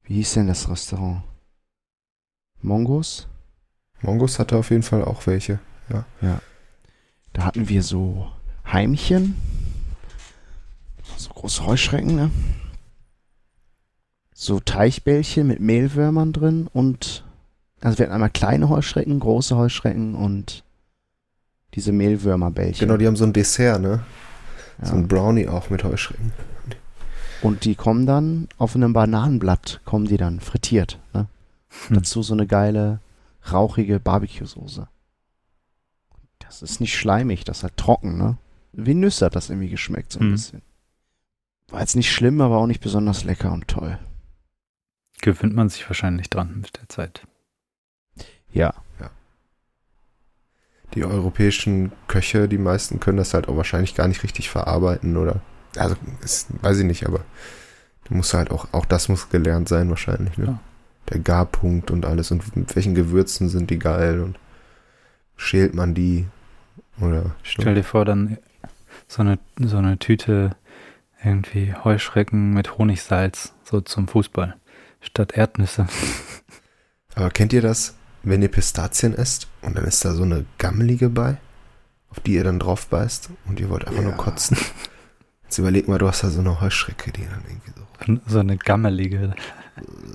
wie 0.02 0.14
hieß 0.14 0.34
denn 0.34 0.48
das 0.48 0.68
Restaurant? 0.68 1.22
Mongos? 2.60 3.28
Mongos 4.02 4.40
hatte 4.40 4.56
auf 4.56 4.70
jeden 4.70 4.82
Fall 4.82 5.05
auch 5.05 5.24
welche, 5.28 5.60
ja. 5.88 6.05
Ja. 6.20 6.40
Da 7.32 7.44
hatten 7.44 7.68
wir 7.68 7.84
so 7.84 8.26
Heimchen, 8.66 9.36
so 11.16 11.30
große 11.30 11.64
Heuschrecken, 11.64 12.16
ne? 12.16 12.30
So 14.34 14.59
Teichbällchen 14.59 15.47
mit 15.47 15.60
Mehlwürmern 15.60 16.32
drin 16.32 16.68
und 16.72 17.26
also 17.81 17.98
wir 17.98 18.07
hatten 18.07 18.15
einmal 18.15 18.31
kleine 18.31 18.69
Heuschrecken, 18.69 19.20
große 19.20 19.57
Heuschrecken 19.57 20.15
und 20.15 20.65
diese 21.74 21.93
Mehlwürmerbällchen. 21.93 22.86
Genau, 22.86 22.97
die 22.97 23.07
haben 23.07 23.16
so 23.16 23.24
ein 23.24 23.32
Dessert, 23.32 23.81
ne? 23.81 24.05
Ja. 24.81 24.86
So 24.86 24.94
ein 24.94 25.09
Brownie 25.09 25.48
auch 25.48 25.70
mit 25.70 25.85
Heuschrecken. 25.85 26.32
Und 27.43 27.65
die 27.65 27.74
kommen 27.74 28.07
dann 28.07 28.48
auf 28.59 28.74
einem 28.74 28.93
Bananenblatt, 28.93 29.81
kommen 29.85 30.07
die 30.07 30.16
dann 30.16 30.40
frittiert. 30.40 30.98
Ne? 31.12 31.28
Hm. 31.89 31.97
Dazu 31.97 32.23
so 32.23 32.35
eine 32.35 32.47
geile, 32.47 33.01
rauchige 33.53 34.01
Barbecue-Soße. 34.01 34.89
Das 36.39 36.62
ist 36.62 36.81
nicht 36.81 36.97
schleimig, 36.97 37.44
das 37.44 37.59
ist 37.59 37.62
halt 37.65 37.77
trocken, 37.77 38.16
ne? 38.16 38.39
Wie 38.73 38.94
Nüsse 38.94 39.27
hat 39.27 39.36
das 39.36 39.48
irgendwie 39.48 39.70
geschmeckt, 39.70 40.12
so 40.12 40.20
ein 40.20 40.27
hm. 40.27 40.32
bisschen. 40.32 40.62
War 41.69 41.81
jetzt 41.81 41.97
nicht 41.97 42.12
schlimm, 42.12 42.40
aber 42.40 42.59
auch 42.59 42.66
nicht 42.66 42.81
besonders 42.81 43.24
lecker 43.24 43.53
und 43.53 43.69
toll. 43.69 43.98
Gewöhnt 45.20 45.55
man 45.55 45.69
sich 45.69 45.89
wahrscheinlich 45.89 46.31
dran 46.31 46.61
mit 46.61 46.77
der 46.77 46.89
Zeit. 46.89 47.27
Ja. 48.57 48.74
ja. 49.01 49.11
die 50.95 51.05
europäischen 51.05 51.93
Köche, 52.09 52.49
die 52.49 52.59
meisten 52.59 53.01
können 53.01 53.19
das 53.19 53.35
halt 53.35 53.49
auch 53.49 53.57
wahrscheinlich 53.57 53.95
gar 53.95 54.09
nicht 54.09 54.23
richtig 54.23 54.49
verarbeiten 54.49 55.16
oder, 55.16 55.41
also, 55.77 55.97
das 56.23 56.47
weiß 56.62 56.78
ich 56.78 56.85
nicht, 56.85 57.07
aber 57.07 57.20
du 58.05 58.15
musst 58.15 58.33
halt 58.35 58.51
auch, 58.51 58.69
auch 58.73 58.87
das 58.87 59.09
muss 59.09 59.28
gelernt 59.28 59.69
sein 59.69 59.91
wahrscheinlich, 59.91 60.39
ne? 60.39 60.47
Ja. 60.47 60.61
Der 61.11 61.20
Garpunkt 61.20 61.93
und 61.93 62.05
alles 62.05 62.33
und 62.33 62.57
mit 62.57 62.74
welchen 62.74 62.97
Gewürzen 62.97 63.49
sind 63.49 63.70
die 63.70 63.78
geil 63.78 64.20
und 64.20 64.39
schält 65.37 65.73
man 65.73 65.95
die 65.95 66.27
oder 67.01 67.37
Stell 67.45 67.74
dir 67.77 67.85
vor, 67.85 68.05
dann 68.05 68.39
so 69.07 69.23
eine, 69.23 69.39
so 69.61 69.77
eine 69.77 69.99
Tüte 69.99 70.57
irgendwie 71.23 71.74
Heuschrecken 71.74 72.55
mit 72.55 72.78
Honigsalz, 72.78 73.53
so 73.65 73.81
zum 73.81 74.09
Fußball, 74.09 74.57
statt 75.01 75.33
Erdnüsse. 75.33 75.87
Aber 77.15 77.31
kennt 77.31 77.53
ihr 77.53 77.62
das, 77.62 77.95
wenn 78.22 78.43
ihr 78.43 78.48
Pistazien 78.51 79.14
esst 79.14 79.48
und 79.62 79.76
dann 79.76 79.84
ist 79.84 80.05
da 80.05 80.12
so 80.14 80.22
eine 80.24 80.44
gammelige 80.59 81.09
bei, 81.10 81.36
auf 82.10 82.20
die 82.20 82.34
ihr 82.34 82.44
dann 82.44 82.59
drauf 82.59 82.86
beißt 82.88 83.30
und 83.47 83.60
ihr 83.60 83.68
wollt 83.70 83.86
einfach 83.86 84.02
nur 84.02 84.12
Ja. 84.12 84.16
kotzen? 84.16 84.56
Jetzt 85.44 85.59
überleg 85.59 85.86
mal, 85.88 85.98
du 85.98 86.09
hast 86.09 86.24
da 86.24 86.30
so 86.30 86.40
eine 86.40 86.60
Heuschrecke, 86.60 87.12
die 87.12 87.24
dann 87.24 87.43
irgendwie 87.47 87.70
so. 87.76 88.20
So 88.26 88.38
eine 88.40 88.56
gammelige. 88.56 89.34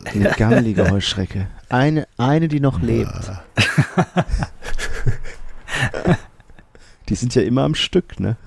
Eine 0.06 0.30
gammelige 0.32 0.90
Heuschrecke. 0.92 1.48
Eine, 1.70 2.08
eine, 2.18 2.48
die 2.48 2.60
noch 2.60 2.82
lebt. 2.82 3.14
Die 7.10 7.16
sind 7.16 7.36
ja 7.36 7.42
immer 7.42 7.64
am 7.64 7.76
Stück, 7.76 8.20
ne? 8.20 8.38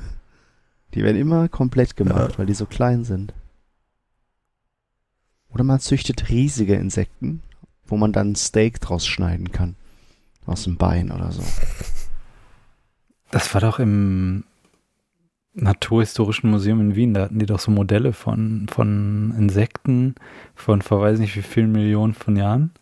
Die 0.94 1.02
werden 1.02 1.16
immer 1.20 1.48
komplett 1.48 1.96
gemacht, 1.96 2.38
weil 2.38 2.46
die 2.46 2.54
so 2.54 2.66
klein 2.66 3.04
sind. 3.04 3.34
Oder 5.50 5.64
man 5.64 5.80
züchtet 5.80 6.28
riesige 6.30 6.74
Insekten, 6.74 7.42
wo 7.86 7.96
man 7.96 8.12
dann 8.12 8.32
ein 8.32 8.36
Steak 8.36 8.80
draus 8.80 9.06
schneiden 9.06 9.52
kann. 9.52 9.76
Aus 10.46 10.64
dem 10.64 10.76
Bein 10.76 11.10
oder 11.10 11.32
so. 11.32 11.42
Das 13.30 13.52
war 13.54 13.60
doch 13.60 13.78
im 13.78 14.44
Naturhistorischen 15.54 16.50
Museum 16.50 16.80
in 16.80 16.96
Wien. 16.96 17.14
Da 17.14 17.22
hatten 17.22 17.38
die 17.38 17.46
doch 17.46 17.60
so 17.60 17.70
Modelle 17.70 18.12
von, 18.12 18.66
von 18.70 19.34
Insekten 19.38 20.14
von 20.54 20.82
vor 20.82 21.00
weiß 21.00 21.18
nicht 21.18 21.36
wie 21.36 21.42
vielen 21.42 21.72
Millionen 21.72 22.14
von 22.14 22.36
Jahren. 22.36 22.72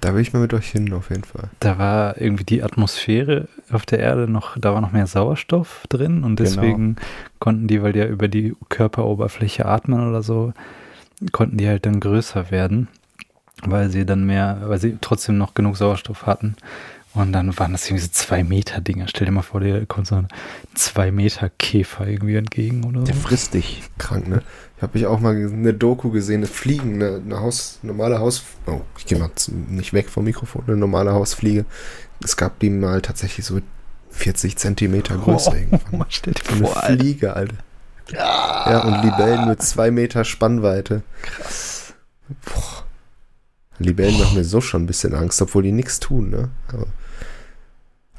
Da 0.00 0.14
will 0.14 0.20
ich 0.20 0.32
mal 0.32 0.40
mit 0.40 0.52
euch 0.52 0.70
hin, 0.70 0.92
auf 0.92 1.08
jeden 1.10 1.24
Fall. 1.24 1.48
Da 1.60 1.78
war 1.78 2.20
irgendwie 2.20 2.44
die 2.44 2.62
Atmosphäre 2.62 3.48
auf 3.70 3.86
der 3.86 3.98
Erde 3.98 4.28
noch, 4.30 4.58
da 4.58 4.74
war 4.74 4.80
noch 4.82 4.92
mehr 4.92 5.06
Sauerstoff 5.06 5.84
drin 5.88 6.22
und 6.22 6.36
Genau. 6.36 6.50
deswegen 6.50 6.96
konnten 7.38 7.66
die, 7.66 7.82
weil 7.82 7.92
die 7.94 8.00
ja 8.00 8.06
über 8.06 8.28
die 8.28 8.54
Körperoberfläche 8.68 9.64
atmen 9.64 10.06
oder 10.06 10.22
so, 10.22 10.52
konnten 11.32 11.56
die 11.56 11.66
halt 11.66 11.86
dann 11.86 12.00
größer 12.00 12.50
werden, 12.50 12.88
weil 13.62 13.90
sie 13.90 14.04
dann 14.06 14.24
mehr, 14.26 14.62
weil 14.66 14.78
sie 14.78 14.98
trotzdem 15.00 15.38
noch 15.38 15.54
genug 15.54 15.76
Sauerstoff 15.76 16.26
hatten. 16.26 16.56
Und 17.14 17.32
dann 17.32 17.58
waren 17.58 17.72
das 17.72 17.86
irgendwie 17.86 18.04
so 18.04 18.10
zwei 18.12 18.44
Meter 18.44 18.82
Dinger. 18.82 19.06
Stell 19.08 19.24
dir 19.24 19.32
mal 19.32 19.40
vor, 19.40 19.60
dir 19.60 19.86
kommt 19.86 20.06
so 20.06 20.16
ein 20.16 20.28
zwei 20.74 21.10
Meter 21.10 21.50
Käfer 21.58 22.06
irgendwie 22.06 22.36
entgegen 22.36 22.84
oder 22.84 23.04
Der 23.04 23.14
so. 23.14 23.20
frisst 23.22 23.54
dich. 23.54 23.82
Krank, 23.96 24.28
ne? 24.28 24.42
Ich 24.76 24.82
habe 24.82 24.98
mich 24.98 25.06
auch 25.06 25.20
mal 25.20 25.34
eine 25.34 25.72
Doku 25.72 26.10
gesehen, 26.10 26.40
eine 26.40 26.46
Fliegen, 26.46 26.96
eine, 27.02 27.22
eine 27.24 27.40
Haus, 27.40 27.78
normale 27.82 28.18
Haus, 28.18 28.42
oh, 28.66 28.82
ich 28.98 29.06
gehe 29.06 29.18
mal 29.18 29.30
nicht 29.70 29.94
weg 29.94 30.10
vom 30.10 30.24
Mikrofon, 30.24 30.64
eine 30.66 30.76
normale 30.76 31.14
Hausfliege. 31.14 31.64
Es 32.22 32.36
gab 32.36 32.58
die 32.58 32.68
mal 32.68 33.00
tatsächlich 33.00 33.46
so 33.46 33.60
40 34.10 34.58
Zentimeter 34.58 35.16
größer 35.16 35.56
irgendwann. 35.56 36.00
Oh, 36.02 36.04
stell 36.10 36.34
dir 36.34 36.42
Eine 36.50 36.66
vor, 36.66 36.76
Alter. 36.82 37.02
Fliege, 37.02 37.32
Alter. 37.34 37.56
Ja, 38.12 38.82
und 38.84 39.02
Libellen 39.02 39.48
mit 39.48 39.62
zwei 39.62 39.90
Meter 39.90 40.24
Spannweite. 40.24 41.02
Krass. 41.22 41.94
Boah. 42.44 42.84
Libellen 43.78 44.18
machen 44.18 44.36
mir 44.36 44.44
so 44.44 44.60
schon 44.60 44.84
ein 44.84 44.86
bisschen 44.86 45.14
Angst, 45.14 45.40
obwohl 45.42 45.62
die 45.62 45.72
nichts 45.72 46.00
tun, 46.00 46.30
ne? 46.30 46.50
Aber, 46.68 46.86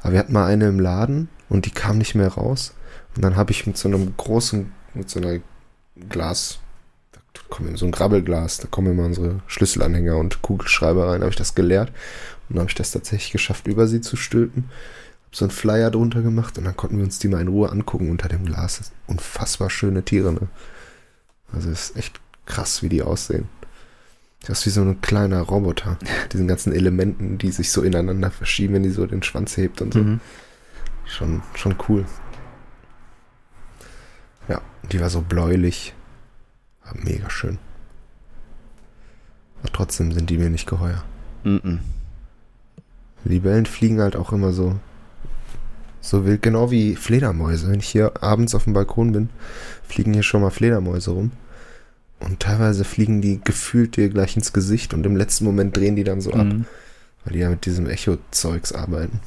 aber 0.00 0.12
wir 0.12 0.18
hatten 0.18 0.32
mal 0.32 0.46
eine 0.46 0.68
im 0.68 0.80
Laden 0.80 1.28
und 1.48 1.66
die 1.66 1.70
kam 1.70 1.98
nicht 1.98 2.14
mehr 2.14 2.28
raus. 2.28 2.74
Und 3.16 3.22
dann 3.22 3.36
habe 3.36 3.50
ich 3.50 3.66
mit 3.66 3.76
so 3.76 3.88
einem 3.88 4.16
großen, 4.16 4.72
mit 4.94 5.10
so 5.10 5.20
einer 5.20 5.40
Glas, 6.08 6.60
da 7.12 7.40
kommen 7.48 7.76
so 7.76 7.86
ein 7.86 7.92
Grabbelglas, 7.92 8.58
da 8.58 8.68
kommen 8.68 8.92
immer 8.92 9.04
unsere 9.04 9.40
Schlüsselanhänger 9.46 10.16
und 10.16 10.42
Kugelschreiber 10.42 11.08
rein, 11.08 11.20
habe 11.20 11.30
ich 11.30 11.36
das 11.36 11.54
geleert. 11.54 11.88
Und 12.48 12.56
dann 12.56 12.60
habe 12.60 12.70
ich 12.70 12.76
das 12.76 12.92
tatsächlich 12.92 13.32
geschafft, 13.32 13.66
über 13.66 13.86
sie 13.86 14.00
zu 14.00 14.16
stülpen. 14.16 14.70
Hab 15.26 15.36
so 15.36 15.44
einen 15.44 15.50
Flyer 15.50 15.90
drunter 15.90 16.22
gemacht 16.22 16.56
und 16.58 16.64
dann 16.64 16.76
konnten 16.76 16.96
wir 16.96 17.04
uns 17.04 17.18
die 17.18 17.28
mal 17.28 17.40
in 17.40 17.48
Ruhe 17.48 17.70
angucken 17.70 18.10
unter 18.10 18.28
dem 18.28 18.44
Glas. 18.44 18.92
Unfassbar 19.06 19.68
schöne 19.68 20.02
Tiere, 20.02 20.32
ne? 20.32 20.48
Also 21.52 21.70
es 21.70 21.90
ist 21.90 21.96
echt 21.96 22.20
krass, 22.46 22.82
wie 22.82 22.88
die 22.88 23.02
aussehen. 23.02 23.48
Das 24.48 24.60
ist 24.60 24.66
wie 24.66 24.70
so 24.70 24.80
ein 24.80 25.02
kleiner 25.02 25.42
Roboter. 25.42 25.98
Diesen 26.32 26.48
ganzen 26.48 26.72
Elementen, 26.72 27.36
die 27.36 27.50
sich 27.50 27.70
so 27.70 27.82
ineinander 27.82 28.30
verschieben, 28.30 28.74
wenn 28.74 28.82
die 28.82 28.90
so 28.90 29.06
den 29.06 29.22
Schwanz 29.22 29.58
hebt 29.58 29.82
und 29.82 29.92
so. 29.92 30.00
Mhm. 30.00 30.20
Schon, 31.04 31.42
schon 31.54 31.76
cool. 31.88 32.06
Ja, 34.48 34.62
die 34.90 35.00
war 35.00 35.10
so 35.10 35.20
bläulich. 35.20 35.94
War 36.82 36.94
mega 36.96 37.28
schön. 37.28 37.58
Aber 39.60 39.70
trotzdem 39.70 40.12
sind 40.12 40.30
die 40.30 40.38
mir 40.38 40.48
nicht 40.48 40.66
geheuer. 40.66 41.04
Mhm. 41.44 41.80
Libellen 43.24 43.66
fliegen 43.66 44.00
halt 44.00 44.16
auch 44.16 44.32
immer 44.32 44.52
so, 44.52 44.78
so 46.00 46.24
wild, 46.24 46.40
genau 46.40 46.70
wie 46.70 46.96
Fledermäuse. 46.96 47.70
Wenn 47.70 47.80
ich 47.80 47.88
hier 47.88 48.22
abends 48.22 48.54
auf 48.54 48.64
dem 48.64 48.72
Balkon 48.72 49.12
bin, 49.12 49.28
fliegen 49.86 50.14
hier 50.14 50.22
schon 50.22 50.40
mal 50.40 50.50
Fledermäuse 50.50 51.10
rum. 51.10 51.32
Und 52.20 52.40
teilweise 52.40 52.84
fliegen 52.84 53.20
die 53.20 53.40
gefühlt 53.42 53.96
dir 53.96 54.08
gleich 54.08 54.36
ins 54.36 54.52
Gesicht 54.52 54.92
und 54.94 55.06
im 55.06 55.16
letzten 55.16 55.44
Moment 55.44 55.76
drehen 55.76 55.96
die 55.96 56.04
dann 56.04 56.20
so 56.20 56.32
ab, 56.32 56.46
Mhm. 56.46 56.64
weil 57.24 57.32
die 57.34 57.38
ja 57.40 57.48
mit 57.50 57.64
diesem 57.64 57.86
Echo-Zeugs 57.88 58.72
arbeiten. 58.72 59.20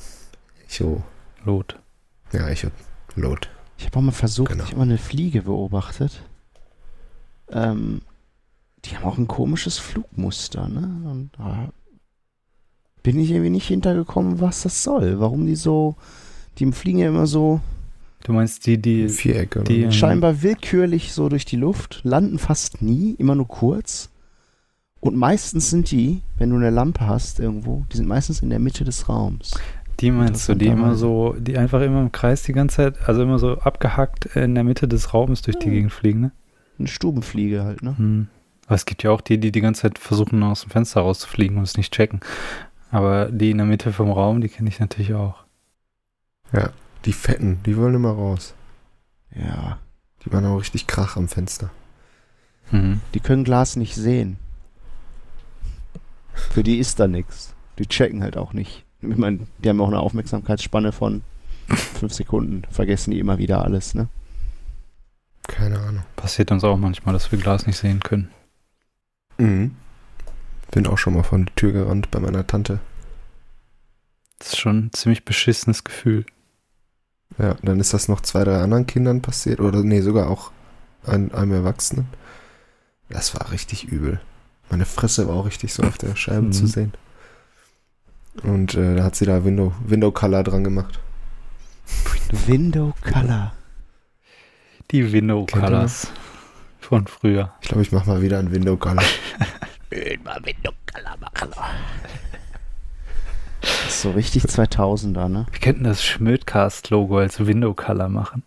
Echo, 0.67 1.01
Lot. 1.45 1.79
ja, 2.33 2.47
Echo-Load. 2.49 3.47
Ich 3.77 3.85
habe 3.85 3.97
auch 3.97 4.01
mal 4.01 4.11
versucht, 4.11 4.51
Genau. 4.51 4.63
ich 4.63 4.69
habe 4.71 4.77
mal 4.79 4.83
eine 4.83 4.97
Fliege 4.97 5.43
beobachtet. 5.43 6.21
Ähm, 7.49 8.01
die 8.85 8.95
haben 8.95 9.05
auch 9.05 9.17
ein 9.17 9.27
komisches 9.27 9.77
Flugmuster, 9.77 10.67
ne? 10.67 11.09
Und 11.09 11.31
da 11.37 11.69
bin 13.03 13.19
ich 13.19 13.31
irgendwie 13.31 13.49
nicht 13.49 13.67
hintergekommen, 13.67 14.39
was 14.41 14.61
das 14.63 14.83
soll. 14.83 15.19
Warum 15.19 15.45
die 15.45 15.55
so, 15.55 15.95
die 16.57 16.71
fliegen 16.71 16.99
ja 16.99 17.07
immer 17.07 17.27
so 17.27 17.61
Du 18.23 18.33
meinst 18.33 18.65
die, 18.67 18.77
die, 18.81 19.09
Viereck, 19.09 19.55
oder? 19.55 19.63
die- 19.65 19.85
Mhm. 19.85 19.91
scheinbar 19.91 20.41
willkürlich 20.41 21.13
so 21.13 21.29
durch 21.29 21.45
die 21.45 21.55
Luft, 21.57 22.01
landen 22.03 22.37
fast 22.39 22.81
nie, 22.81 23.15
immer 23.17 23.35
nur 23.35 23.47
kurz. 23.47 24.09
Und 24.99 25.15
meistens 25.17 25.69
sind 25.71 25.89
die, 25.91 26.21
wenn 26.37 26.51
du 26.51 26.55
eine 26.57 26.69
Lampe 26.69 27.07
hast 27.07 27.39
irgendwo, 27.39 27.85
die 27.91 27.97
sind 27.97 28.07
meistens 28.07 28.41
in 28.41 28.49
der 28.51 28.59
Mitte 28.59 28.83
des 28.83 29.09
Raums. 29.09 29.51
Die 29.99 30.11
meinst 30.11 30.47
du, 30.49 30.55
die 30.55 30.67
immer 30.67 30.95
so, 30.95 31.35
die 31.39 31.57
einfach 31.57 31.81
immer 31.81 32.01
im 32.01 32.11
Kreis 32.11 32.43
die 32.43 32.53
ganze 32.53 32.77
Zeit, 32.77 33.07
also 33.07 33.21
immer 33.23 33.39
so 33.39 33.57
abgehackt 33.59 34.25
in 34.35 34.55
der 34.55 34.63
Mitte 34.63 34.87
des 34.87 35.13
Raumes 35.13 35.41
durch 35.41 35.57
die 35.59 35.67
Ja. 35.67 35.73
Gegend 35.73 35.91
fliegen, 35.91 36.21
ne? 36.21 36.31
Eine 36.79 36.87
Stubenfliege 36.87 37.63
halt, 37.63 37.83
ne? 37.83 37.97
Hm. 37.97 38.27
Aber 38.65 38.75
es 38.75 38.85
gibt 38.85 39.03
ja 39.03 39.11
auch 39.11 39.21
die, 39.21 39.37
die 39.39 39.51
die 39.51 39.61
ganze 39.61 39.81
Zeit 39.83 39.99
versuchen, 39.99 40.41
aus 40.43 40.61
dem 40.61 40.69
Fenster 40.71 41.01
rauszufliegen 41.01 41.57
und 41.57 41.63
es 41.63 41.77
nicht 41.77 41.93
checken. 41.93 42.19
Aber 42.89 43.25
die 43.31 43.51
in 43.51 43.57
der 43.57 43.65
Mitte 43.67 43.91
vom 43.93 44.11
Raum, 44.11 44.41
die 44.41 44.49
kenne 44.49 44.69
ich 44.69 44.79
natürlich 44.79 45.13
auch. 45.13 45.43
Die 47.05 47.13
Fetten, 47.13 47.61
die 47.63 47.77
wollen 47.77 47.95
immer 47.95 48.11
raus. 48.11 48.53
Ja. 49.35 49.79
Die 50.23 50.29
machen 50.29 50.45
auch 50.45 50.59
richtig 50.59 50.87
Krach 50.87 51.17
am 51.17 51.27
Fenster. 51.27 51.71
Mhm. 52.69 53.01
Die 53.13 53.19
können 53.19 53.43
Glas 53.43 53.75
nicht 53.75 53.95
sehen. 53.95 54.37
Für 56.33 56.63
die 56.63 56.77
ist 56.77 56.99
da 56.99 57.07
nichts. 57.07 57.53
Die 57.79 57.87
checken 57.87 58.21
halt 58.21 58.37
auch 58.37 58.53
nicht. 58.53 58.85
Ich 59.01 59.17
meine, 59.17 59.47
die 59.57 59.69
haben 59.69 59.81
auch 59.81 59.87
eine 59.87 59.99
Aufmerksamkeitsspanne 59.99 60.91
von 60.91 61.23
fünf 61.67 62.13
Sekunden. 62.13 62.63
Vergessen 62.69 63.11
die 63.11 63.19
immer 63.19 63.37
wieder 63.39 63.63
alles, 63.63 63.95
ne? 63.95 64.07
Keine 65.47 65.79
Ahnung. 65.79 66.03
Passiert 66.15 66.51
uns 66.51 66.63
auch 66.63 66.77
manchmal, 66.77 67.13
dass 67.13 67.31
wir 67.31 67.39
Glas 67.39 67.65
nicht 67.65 67.77
sehen 67.77 67.99
können. 67.99 68.29
Mhm. 69.37 69.75
Bin 70.69 70.87
auch 70.87 70.97
schon 70.97 71.15
mal 71.15 71.23
von 71.23 71.45
der 71.45 71.55
Tür 71.55 71.71
gerannt 71.71 72.11
bei 72.11 72.19
meiner 72.19 72.45
Tante. 72.45 72.79
Das 74.37 74.49
ist 74.49 74.59
schon 74.59 74.85
ein 74.85 74.93
ziemlich 74.93 75.25
beschissenes 75.25 75.83
Gefühl. 75.83 76.25
Ja, 77.37 77.55
dann 77.63 77.79
ist 77.79 77.93
das 77.93 78.07
noch 78.07 78.21
zwei, 78.21 78.43
drei 78.43 78.59
anderen 78.61 78.85
Kindern 78.87 79.21
passiert. 79.21 79.59
Oder 79.59 79.83
nee, 79.83 80.01
sogar 80.01 80.29
auch 80.29 80.51
ein, 81.05 81.33
einem 81.33 81.53
Erwachsenen. 81.53 82.07
Das 83.09 83.33
war 83.33 83.51
richtig 83.51 83.85
übel. 83.85 84.19
Meine 84.69 84.85
Fresse 84.85 85.27
war 85.27 85.35
auch 85.35 85.45
richtig 85.45 85.73
so 85.73 85.83
auf 85.83 85.97
der 85.97 86.15
Scheibe 86.15 86.43
Mhm. 86.47 86.51
zu 86.51 86.67
sehen. 86.67 86.93
Und 88.43 88.75
äh, 88.75 88.95
da 88.95 89.03
hat 89.03 89.15
sie 89.15 89.25
da 89.25 89.43
Window, 89.43 89.73
Window 89.85 90.11
Color 90.11 90.43
dran 90.43 90.63
gemacht. 90.63 90.99
Window 92.47 92.93
Color. 93.01 93.51
Die 94.91 95.11
Window 95.11 95.45
Colors 95.51 96.07
von 96.79 97.07
früher. 97.07 97.53
Ich 97.61 97.67
glaube, 97.67 97.81
ich 97.81 97.91
mache 97.91 98.07
mal 98.09 98.21
wieder 98.21 98.39
ein 98.39 98.51
Window 98.51 98.77
Color. 98.77 99.03
Immer 99.89 100.37
Window 100.43 100.71
Color 100.93 101.17
machen. 101.19 101.49
Das 103.83 103.95
ist 103.95 104.01
so 104.01 104.11
richtig 104.11 104.43
2000er, 104.45 105.27
ne? 105.27 105.45
Wir 105.51 105.59
könnten 105.59 105.83
das 105.83 106.03
Schmödcast-Logo 106.03 107.17
als 107.17 107.45
Window 107.45 107.73
Color 107.73 108.09
machen. 108.09 108.43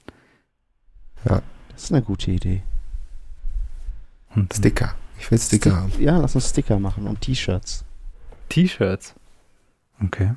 Das 1.24 1.42
ist 1.76 1.92
eine 1.92 2.02
gute 2.02 2.30
Idee. 2.30 2.62
Und 4.34 4.54
Sticker. 4.54 4.94
Ich 5.18 5.30
will 5.30 5.38
Sticker 5.38 5.76
haben. 5.76 5.92
Ja, 5.98 6.18
lass 6.18 6.34
uns 6.34 6.50
Sticker 6.50 6.78
machen 6.78 7.06
und 7.06 7.20
T-Shirts. 7.20 7.84
T-Shirts. 8.48 9.14
Okay. 10.02 10.34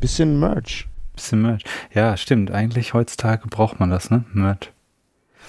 Bisschen 0.00 0.38
Merch. 0.38 0.88
Bisschen 1.14 1.42
Merch. 1.42 1.64
Ja, 1.92 2.16
stimmt. 2.16 2.50
Eigentlich 2.50 2.94
heutzutage 2.94 3.48
braucht 3.48 3.80
man 3.80 3.90
das, 3.90 4.10
ne? 4.10 4.24
Merch. 4.32 4.72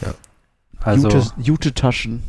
Ja. 0.02 0.14
Also, 0.82 1.10
Jute, 1.10 1.32
Jute-Taschen. 1.38 2.24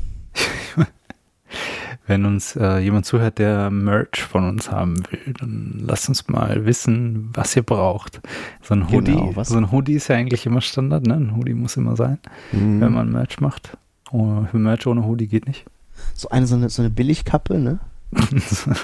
Wenn 2.07 2.25
uns 2.27 2.55
äh, 2.57 2.79
jemand 2.79 3.07
zuhört, 3.07 3.39
der 3.39 3.71
Merch 3.71 4.23
von 4.23 4.47
uns 4.49 4.71
haben 4.71 4.99
will, 5.11 5.33
dann 5.41 5.83
lasst 5.87 6.09
uns 6.09 6.29
mal 6.29 6.67
wissen, 6.67 7.31
was 7.33 7.57
ihr 7.57 7.63
braucht. 7.63 8.21
So 8.63 8.75
ein 8.75 8.91
Hoodie, 8.91 9.13
Genau, 9.13 9.37
was- 9.37 9.49
so 9.49 9.57
ein 9.57 9.71
Hoodie 9.73 9.95
ist 9.95 10.09
ja 10.09 10.17
eigentlich 10.17 10.45
immer 10.47 10.61
Standard, 10.61 11.07
ne? 11.07 11.15
Ein 11.15 11.35
Hoodie 11.37 11.55
muss 11.55 11.77
immer 11.77 11.97
sein, 11.97 12.19
Mhm. 12.53 12.81
wenn 12.81 12.93
man 12.93 13.11
Merch 13.11 13.41
macht. 13.41 13.77
Oh, 14.13 14.45
Merch 14.53 14.87
ohne 14.87 15.05
Hoodie 15.07 15.29
geht 15.29 15.47
nicht. 15.47 15.65
So 16.15 16.29
eine, 16.29 16.47
so 16.47 16.57
eine, 16.57 16.69
so 16.69 16.83
eine 16.83 16.91
Billigkappe, 16.91 17.59
ne? 17.59 17.79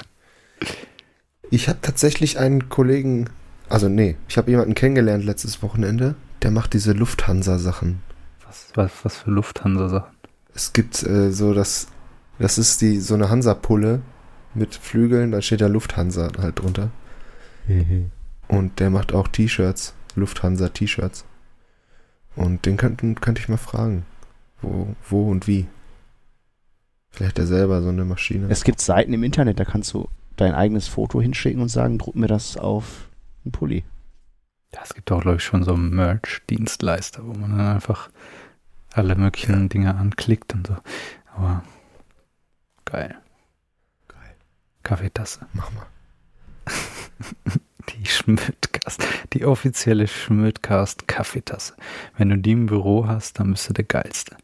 Ich 1.53 1.67
habe 1.67 1.79
tatsächlich 1.81 2.39
einen 2.39 2.69
Kollegen, 2.69 3.29
also 3.67 3.89
nee, 3.89 4.15
ich 4.29 4.37
habe 4.37 4.51
jemanden 4.51 4.73
kennengelernt 4.73 5.25
letztes 5.25 5.61
Wochenende, 5.61 6.15
der 6.41 6.51
macht 6.51 6.73
diese 6.73 6.93
Lufthansa-Sachen. 6.93 7.99
was, 8.47 8.71
was, 8.75 8.91
was 9.03 9.17
für 9.17 9.31
Lufthansa-Sachen. 9.31 10.11
Es 10.53 10.71
gibt 10.73 11.03
äh, 11.03 11.31
so 11.31 11.53
das, 11.53 11.87
das 12.41 12.57
ist 12.57 12.81
die 12.81 12.99
so 12.99 13.13
eine 13.13 13.29
Hansa-Pulle 13.29 14.01
mit 14.53 14.75
Flügeln, 14.75 15.31
da 15.31 15.41
steht 15.41 15.61
da 15.61 15.67
Lufthansa 15.67 16.29
halt 16.37 16.59
drunter. 16.59 16.89
Und 18.47 18.79
der 18.79 18.89
macht 18.89 19.13
auch 19.13 19.27
T-Shirts, 19.27 19.93
Lufthansa-T-Shirts. 20.15 21.25
Und 22.35 22.65
den 22.65 22.77
könnten, 22.77 23.15
könnte 23.15 23.41
ich 23.41 23.49
mal 23.49 23.57
fragen, 23.57 24.05
wo, 24.61 24.95
wo 25.07 25.29
und 25.29 25.47
wie. 25.47 25.67
Vielleicht 27.11 27.39
er 27.39 27.47
selber 27.47 27.81
so 27.81 27.89
eine 27.89 28.05
Maschine. 28.05 28.47
Es 28.49 28.63
gibt 28.63 28.79
Seiten 28.79 29.13
im 29.13 29.23
Internet, 29.23 29.59
da 29.59 29.65
kannst 29.65 29.93
du 29.93 30.07
dein 30.37 30.53
eigenes 30.53 30.87
Foto 30.87 31.21
hinschicken 31.21 31.61
und 31.61 31.69
sagen, 31.69 31.97
druck 31.97 32.15
mir 32.15 32.27
das 32.27 32.57
auf 32.57 33.09
einen 33.43 33.51
Pulli. 33.51 33.83
Ja, 34.73 34.79
es 34.83 34.93
gibt 34.93 35.11
auch, 35.11 35.21
glaube 35.21 35.37
ich, 35.37 35.43
schon 35.43 35.63
so 35.63 35.73
einen 35.73 35.93
Merch-Dienstleister, 35.93 37.25
wo 37.25 37.33
man 37.33 37.57
dann 37.57 37.67
einfach 37.67 38.09
alle 38.93 39.15
möglichen 39.15 39.67
Dinge 39.67 39.95
anklickt 39.95 40.53
und 40.53 40.67
so. 40.67 40.77
Aber 41.35 41.63
geil. 42.85 43.17
Geil. 44.07 44.35
Kaffeetasse. 44.83 45.47
Mach 45.53 45.71
mal. 45.71 45.85
Die 47.89 48.05
Schmidtcast, 48.05 49.03
die 49.33 49.43
offizielle 49.43 50.07
Schmidtcast 50.07 51.07
Kaffeetasse. 51.07 51.73
Wenn 52.15 52.29
du 52.29 52.37
die 52.37 52.51
im 52.51 52.67
Büro 52.67 53.07
hast, 53.07 53.39
dann 53.39 53.51
bist 53.51 53.67
du 53.69 53.73
der 53.73 53.85
Geilste. 53.85 54.37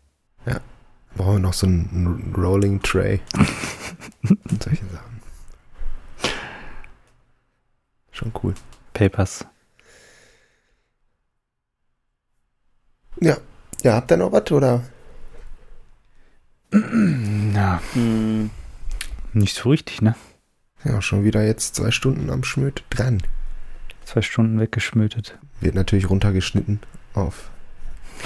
Brauchen 1.18 1.34
wir 1.34 1.40
noch 1.40 1.54
so 1.54 1.66
einen 1.66 2.34
Rolling 2.38 2.80
Tray. 2.84 3.20
und 4.30 4.64
solche 4.64 4.86
Sachen. 4.86 5.22
Schon 8.12 8.32
cool. 8.44 8.54
Papers. 8.94 9.44
Ja. 13.20 13.38
Ja, 13.82 13.96
habt 13.96 14.12
ihr 14.12 14.18
noch 14.18 14.32
was 14.32 14.52
oder? 14.52 14.84
Ja, 16.74 17.82
Hm, 17.94 18.50
nicht 19.34 19.56
so 19.56 19.70
richtig, 19.70 20.02
ne? 20.02 20.16
Ja, 20.84 21.02
schon 21.02 21.24
wieder 21.24 21.46
jetzt 21.46 21.76
zwei 21.76 21.92
Stunden 21.92 22.30
am 22.30 22.44
Schmöd 22.44 22.84
dran. 22.90 23.22
Zwei 24.06 24.22
Stunden 24.22 24.60
weggeschmötet. 24.60 25.38
Wird 25.60 25.76
natürlich 25.76 26.10
runtergeschnitten 26.10 26.80
auf 27.14 27.50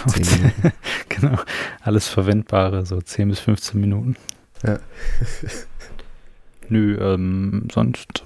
10 0.07 0.21
Minuten. 0.41 0.71
genau. 1.09 1.39
Alles 1.81 2.07
Verwendbare, 2.07 2.85
so 2.85 3.01
10 3.01 3.29
bis 3.29 3.39
15 3.39 3.79
Minuten. 3.79 4.15
Ja. 4.63 4.79
Nö, 6.69 6.97
ähm, 6.99 7.67
sonst 7.71 8.23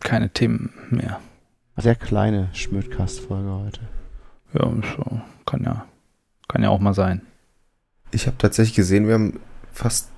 keine 0.00 0.30
Themen 0.30 0.72
mehr. 0.90 1.20
sehr 1.76 1.94
kleine 1.96 2.48
Schmödcast-Folge 2.52 3.50
heute. 3.50 3.80
Ja, 4.54 4.70
so, 4.96 5.20
kann 5.46 5.64
ja, 5.64 5.84
kann 6.48 6.62
ja 6.62 6.70
auch 6.70 6.80
mal 6.80 6.94
sein. 6.94 7.22
Ich 8.14 8.26
habe 8.26 8.38
tatsächlich 8.38 8.76
gesehen, 8.76 9.06
wir 9.06 9.14
haben 9.14 9.40
fast 9.72 10.10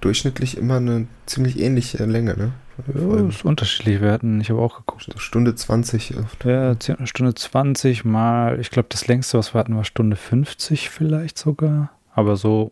durchschnittlich 0.00 0.56
immer 0.56 0.76
eine 0.76 1.06
ziemlich 1.26 1.58
ähnliche 1.58 2.04
Länge, 2.04 2.36
ne? 2.36 2.52
Ja, 2.94 3.28
ist 3.28 3.44
unterschiedlich. 3.44 4.00
Wir 4.00 4.12
hatten, 4.12 4.40
ich 4.40 4.50
habe 4.50 4.60
auch 4.60 4.76
geguckt. 4.78 5.08
Stunde 5.18 5.54
20 5.54 6.16
oft. 6.16 6.44
Ja, 6.44 6.76
Stunde 7.04 7.34
20 7.34 8.04
mal, 8.04 8.60
ich 8.60 8.70
glaube, 8.70 8.88
das 8.90 9.08
längste, 9.08 9.36
was 9.36 9.52
wir 9.52 9.58
hatten, 9.58 9.76
war 9.76 9.84
Stunde 9.84 10.14
50 10.16 10.88
vielleicht 10.88 11.38
sogar. 11.38 11.90
Aber 12.14 12.36
so 12.36 12.70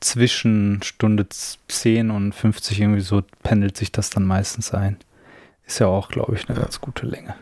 zwischen 0.00 0.80
Stunde 0.82 1.26
10 1.28 2.10
und 2.10 2.34
50 2.34 2.80
irgendwie 2.80 3.00
so 3.00 3.22
pendelt 3.44 3.76
sich 3.76 3.92
das 3.92 4.10
dann 4.10 4.24
meistens 4.24 4.74
ein. 4.74 4.96
Ist 5.64 5.78
ja 5.78 5.86
auch, 5.86 6.08
glaube 6.08 6.34
ich, 6.34 6.48
eine 6.48 6.58
Ja. 6.58 6.64
ganz 6.64 6.80
gute 6.80 7.06
Länge. 7.06 7.34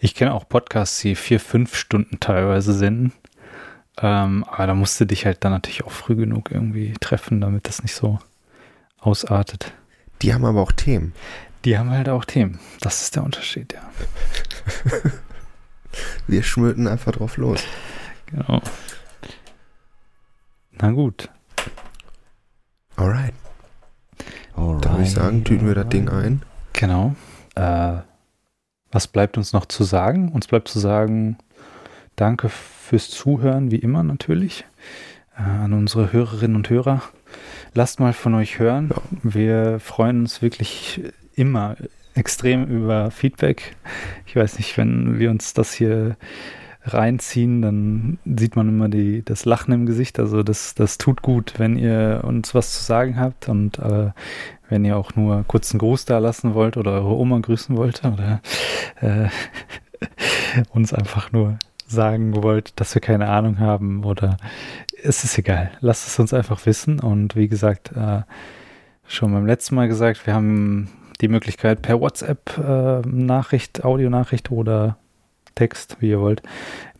Ich 0.00 0.14
kenne 0.14 0.34
auch 0.34 0.46
Podcasts, 0.48 1.00
die 1.00 1.14
vier, 1.14 1.40
fünf 1.40 1.74
Stunden 1.76 2.20
teilweise 2.20 2.74
senden. 2.74 3.12
Ähm, 4.02 4.44
aber 4.44 4.66
da 4.66 4.74
musst 4.74 5.00
du 5.00 5.04
dich 5.04 5.26
halt 5.26 5.44
dann 5.44 5.52
natürlich 5.52 5.84
auch 5.84 5.90
früh 5.90 6.16
genug 6.16 6.50
irgendwie 6.50 6.94
treffen, 7.00 7.40
damit 7.40 7.68
das 7.68 7.82
nicht 7.82 7.94
so 7.94 8.18
ausartet. 8.98 9.72
Die 10.22 10.34
haben 10.34 10.44
aber 10.44 10.60
auch 10.62 10.72
Themen. 10.72 11.14
Die 11.64 11.76
haben 11.76 11.90
halt 11.90 12.08
auch 12.08 12.24
Themen. 12.24 12.58
Das 12.80 13.02
ist 13.02 13.16
der 13.16 13.24
Unterschied, 13.24 13.74
ja. 13.74 13.82
Wir 16.26 16.42
schmöten 16.42 16.86
einfach 16.86 17.12
drauf 17.12 17.36
los. 17.36 17.62
Genau. 18.26 18.62
Na 20.72 20.90
gut. 20.92 21.28
Alright. 22.96 23.34
Da 24.56 24.90
würde 24.90 25.02
ich 25.02 25.12
sagen, 25.12 25.44
tüten 25.44 25.66
wir 25.66 25.74
das 25.74 25.88
Ding 25.88 26.08
ein. 26.08 26.42
Genau. 26.74 27.14
Äh, 27.54 27.98
was 28.92 29.06
bleibt 29.06 29.38
uns 29.38 29.52
noch 29.52 29.66
zu 29.66 29.84
sagen? 29.84 30.30
Uns 30.32 30.46
bleibt 30.46 30.68
zu 30.68 30.78
sagen, 30.78 31.38
danke 32.16 32.50
fürs 32.90 33.08
Zuhören, 33.08 33.70
wie 33.70 33.76
immer 33.76 34.02
natürlich, 34.02 34.64
äh, 35.38 35.42
an 35.42 35.74
unsere 35.74 36.12
Hörerinnen 36.12 36.56
und 36.56 36.68
Hörer. 36.70 37.02
Lasst 37.72 38.00
mal 38.00 38.12
von 38.12 38.34
euch 38.34 38.58
hören. 38.58 38.90
Ja. 38.90 39.00
Wir 39.22 39.78
freuen 39.78 40.22
uns 40.22 40.42
wirklich 40.42 41.00
immer 41.36 41.76
extrem 42.16 42.66
über 42.66 43.12
Feedback. 43.12 43.76
Ich 44.26 44.34
weiß 44.34 44.58
nicht, 44.58 44.76
wenn 44.76 45.20
wir 45.20 45.30
uns 45.30 45.54
das 45.54 45.72
hier 45.72 46.16
reinziehen, 46.82 47.62
dann 47.62 48.18
sieht 48.24 48.56
man 48.56 48.68
immer 48.68 48.88
die, 48.88 49.24
das 49.24 49.44
Lachen 49.44 49.72
im 49.72 49.86
Gesicht. 49.86 50.18
Also 50.18 50.42
das, 50.42 50.74
das 50.74 50.98
tut 50.98 51.22
gut, 51.22 51.54
wenn 51.58 51.76
ihr 51.76 52.22
uns 52.24 52.56
was 52.56 52.72
zu 52.72 52.82
sagen 52.82 53.20
habt 53.20 53.48
und 53.48 53.78
äh, 53.78 54.10
wenn 54.68 54.84
ihr 54.84 54.96
auch 54.96 55.14
nur 55.14 55.44
kurz 55.46 55.70
einen 55.70 55.78
Gruß 55.78 56.06
da 56.06 56.18
lassen 56.18 56.54
wollt 56.54 56.76
oder 56.76 56.90
eure 56.94 57.14
Oma 57.14 57.38
grüßen 57.38 57.76
wollt 57.76 58.02
oder 58.04 58.42
äh, 59.00 59.28
uns 60.70 60.92
einfach 60.92 61.30
nur 61.30 61.56
sagen 61.90 62.42
wollt, 62.42 62.78
dass 62.80 62.94
wir 62.94 63.02
keine 63.02 63.28
Ahnung 63.28 63.58
haben 63.58 64.04
oder 64.04 64.36
es 65.02 65.24
ist 65.24 65.38
egal. 65.38 65.70
Lasst 65.80 66.06
es 66.06 66.18
uns 66.18 66.32
einfach 66.32 66.64
wissen 66.66 67.00
und 67.00 67.36
wie 67.36 67.48
gesagt, 67.48 67.92
äh, 67.92 68.22
schon 69.06 69.32
beim 69.32 69.46
letzten 69.46 69.74
Mal 69.74 69.88
gesagt, 69.88 70.26
wir 70.26 70.34
haben 70.34 70.88
die 71.20 71.28
Möglichkeit 71.28 71.82
per 71.82 72.00
WhatsApp 72.00 72.56
äh, 72.58 73.00
Nachricht, 73.06 73.84
Audionachricht 73.84 74.50
oder 74.50 74.96
Text, 75.54 75.96
wie 76.00 76.10
ihr 76.10 76.20
wollt. 76.20 76.42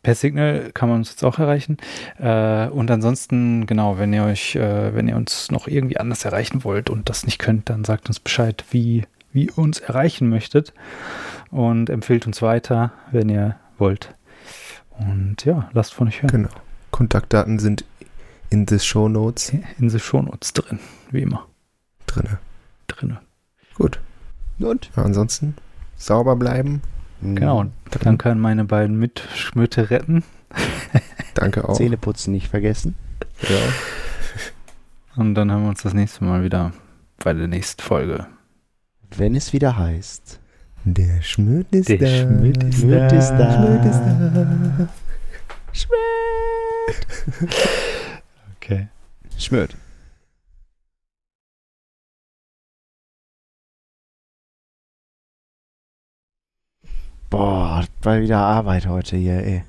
Per 0.02 0.14
Signal 0.14 0.70
kann 0.72 0.88
man 0.88 0.98
uns 0.98 1.10
jetzt 1.10 1.24
auch 1.24 1.38
erreichen. 1.38 1.76
Äh, 2.18 2.68
und 2.68 2.90
ansonsten, 2.90 3.66
genau, 3.66 3.98
wenn 3.98 4.12
ihr 4.12 4.24
euch, 4.24 4.56
äh, 4.56 4.94
wenn 4.94 5.08
ihr 5.08 5.16
uns 5.16 5.50
noch 5.50 5.68
irgendwie 5.68 5.98
anders 5.98 6.24
erreichen 6.24 6.64
wollt 6.64 6.90
und 6.90 7.08
das 7.08 7.24
nicht 7.24 7.38
könnt, 7.38 7.68
dann 7.68 7.84
sagt 7.84 8.08
uns 8.08 8.18
Bescheid, 8.18 8.64
wie, 8.70 9.04
wie 9.32 9.46
ihr 9.46 9.58
uns 9.58 9.80
erreichen 9.80 10.28
möchtet. 10.28 10.72
Und 11.50 11.90
empfehlt 11.90 12.26
uns 12.26 12.42
weiter, 12.42 12.92
wenn 13.10 13.28
ihr 13.28 13.56
wollt. 13.78 14.14
Und 15.00 15.44
ja, 15.44 15.68
lasst 15.72 15.94
von 15.94 16.08
euch 16.08 16.22
hören. 16.22 16.30
Genau. 16.30 16.50
Kontaktdaten 16.90 17.58
sind 17.58 17.84
in 18.50 18.66
the 18.68 18.78
Show 18.78 19.08
Notes 19.08 19.52
In 19.78 19.88
the 19.90 19.98
Shownotes 19.98 20.52
drin, 20.52 20.78
wie 21.10 21.22
immer. 21.22 21.46
drin. 22.06 22.38
Drinne. 22.88 23.20
Gut. 23.74 24.00
Und? 24.58 24.90
Ja, 24.96 25.04
ansonsten 25.04 25.54
sauber 25.96 26.36
bleiben. 26.36 26.82
Genau. 27.22 27.60
Und 27.60 27.72
danke 28.02 28.30
an 28.30 28.40
meine 28.40 28.64
beiden 28.64 28.98
Mitschmütte 28.98 29.90
retten. 29.90 30.24
Danke 31.34 31.68
auch. 31.68 31.74
Zähne 31.76 31.96
putzen 31.96 32.32
nicht 32.32 32.48
vergessen. 32.48 32.96
Ja. 33.42 33.58
Und 35.16 35.34
dann 35.34 35.50
hören 35.50 35.62
wir 35.62 35.68
uns 35.68 35.82
das 35.82 35.94
nächste 35.94 36.24
Mal 36.24 36.42
wieder 36.42 36.72
bei 37.22 37.32
der 37.32 37.46
nächsten 37.46 37.82
Folge. 37.82 38.26
Wenn 39.16 39.36
es 39.36 39.52
wieder 39.52 39.76
heißt. 39.76 40.39
Der 40.84 41.20
Schmöd 41.22 41.66
ist 41.72 41.88
Der 41.90 41.98
da. 41.98 42.06
Schmöd 42.06 42.62
ist 42.64 42.80
Schmöd 42.80 43.12
ist 43.12 43.30
da. 43.30 43.52
Schmöd 43.52 43.84
ist 43.84 44.00
da. 44.00 44.88
Okay. 48.56 48.88
Schmöd. 49.36 49.76
Boah, 57.28 57.84
war 58.02 58.20
wieder 58.20 58.38
Arbeit 58.38 58.86
heute 58.86 59.16
hier, 59.16 59.44
ey. 59.44 59.64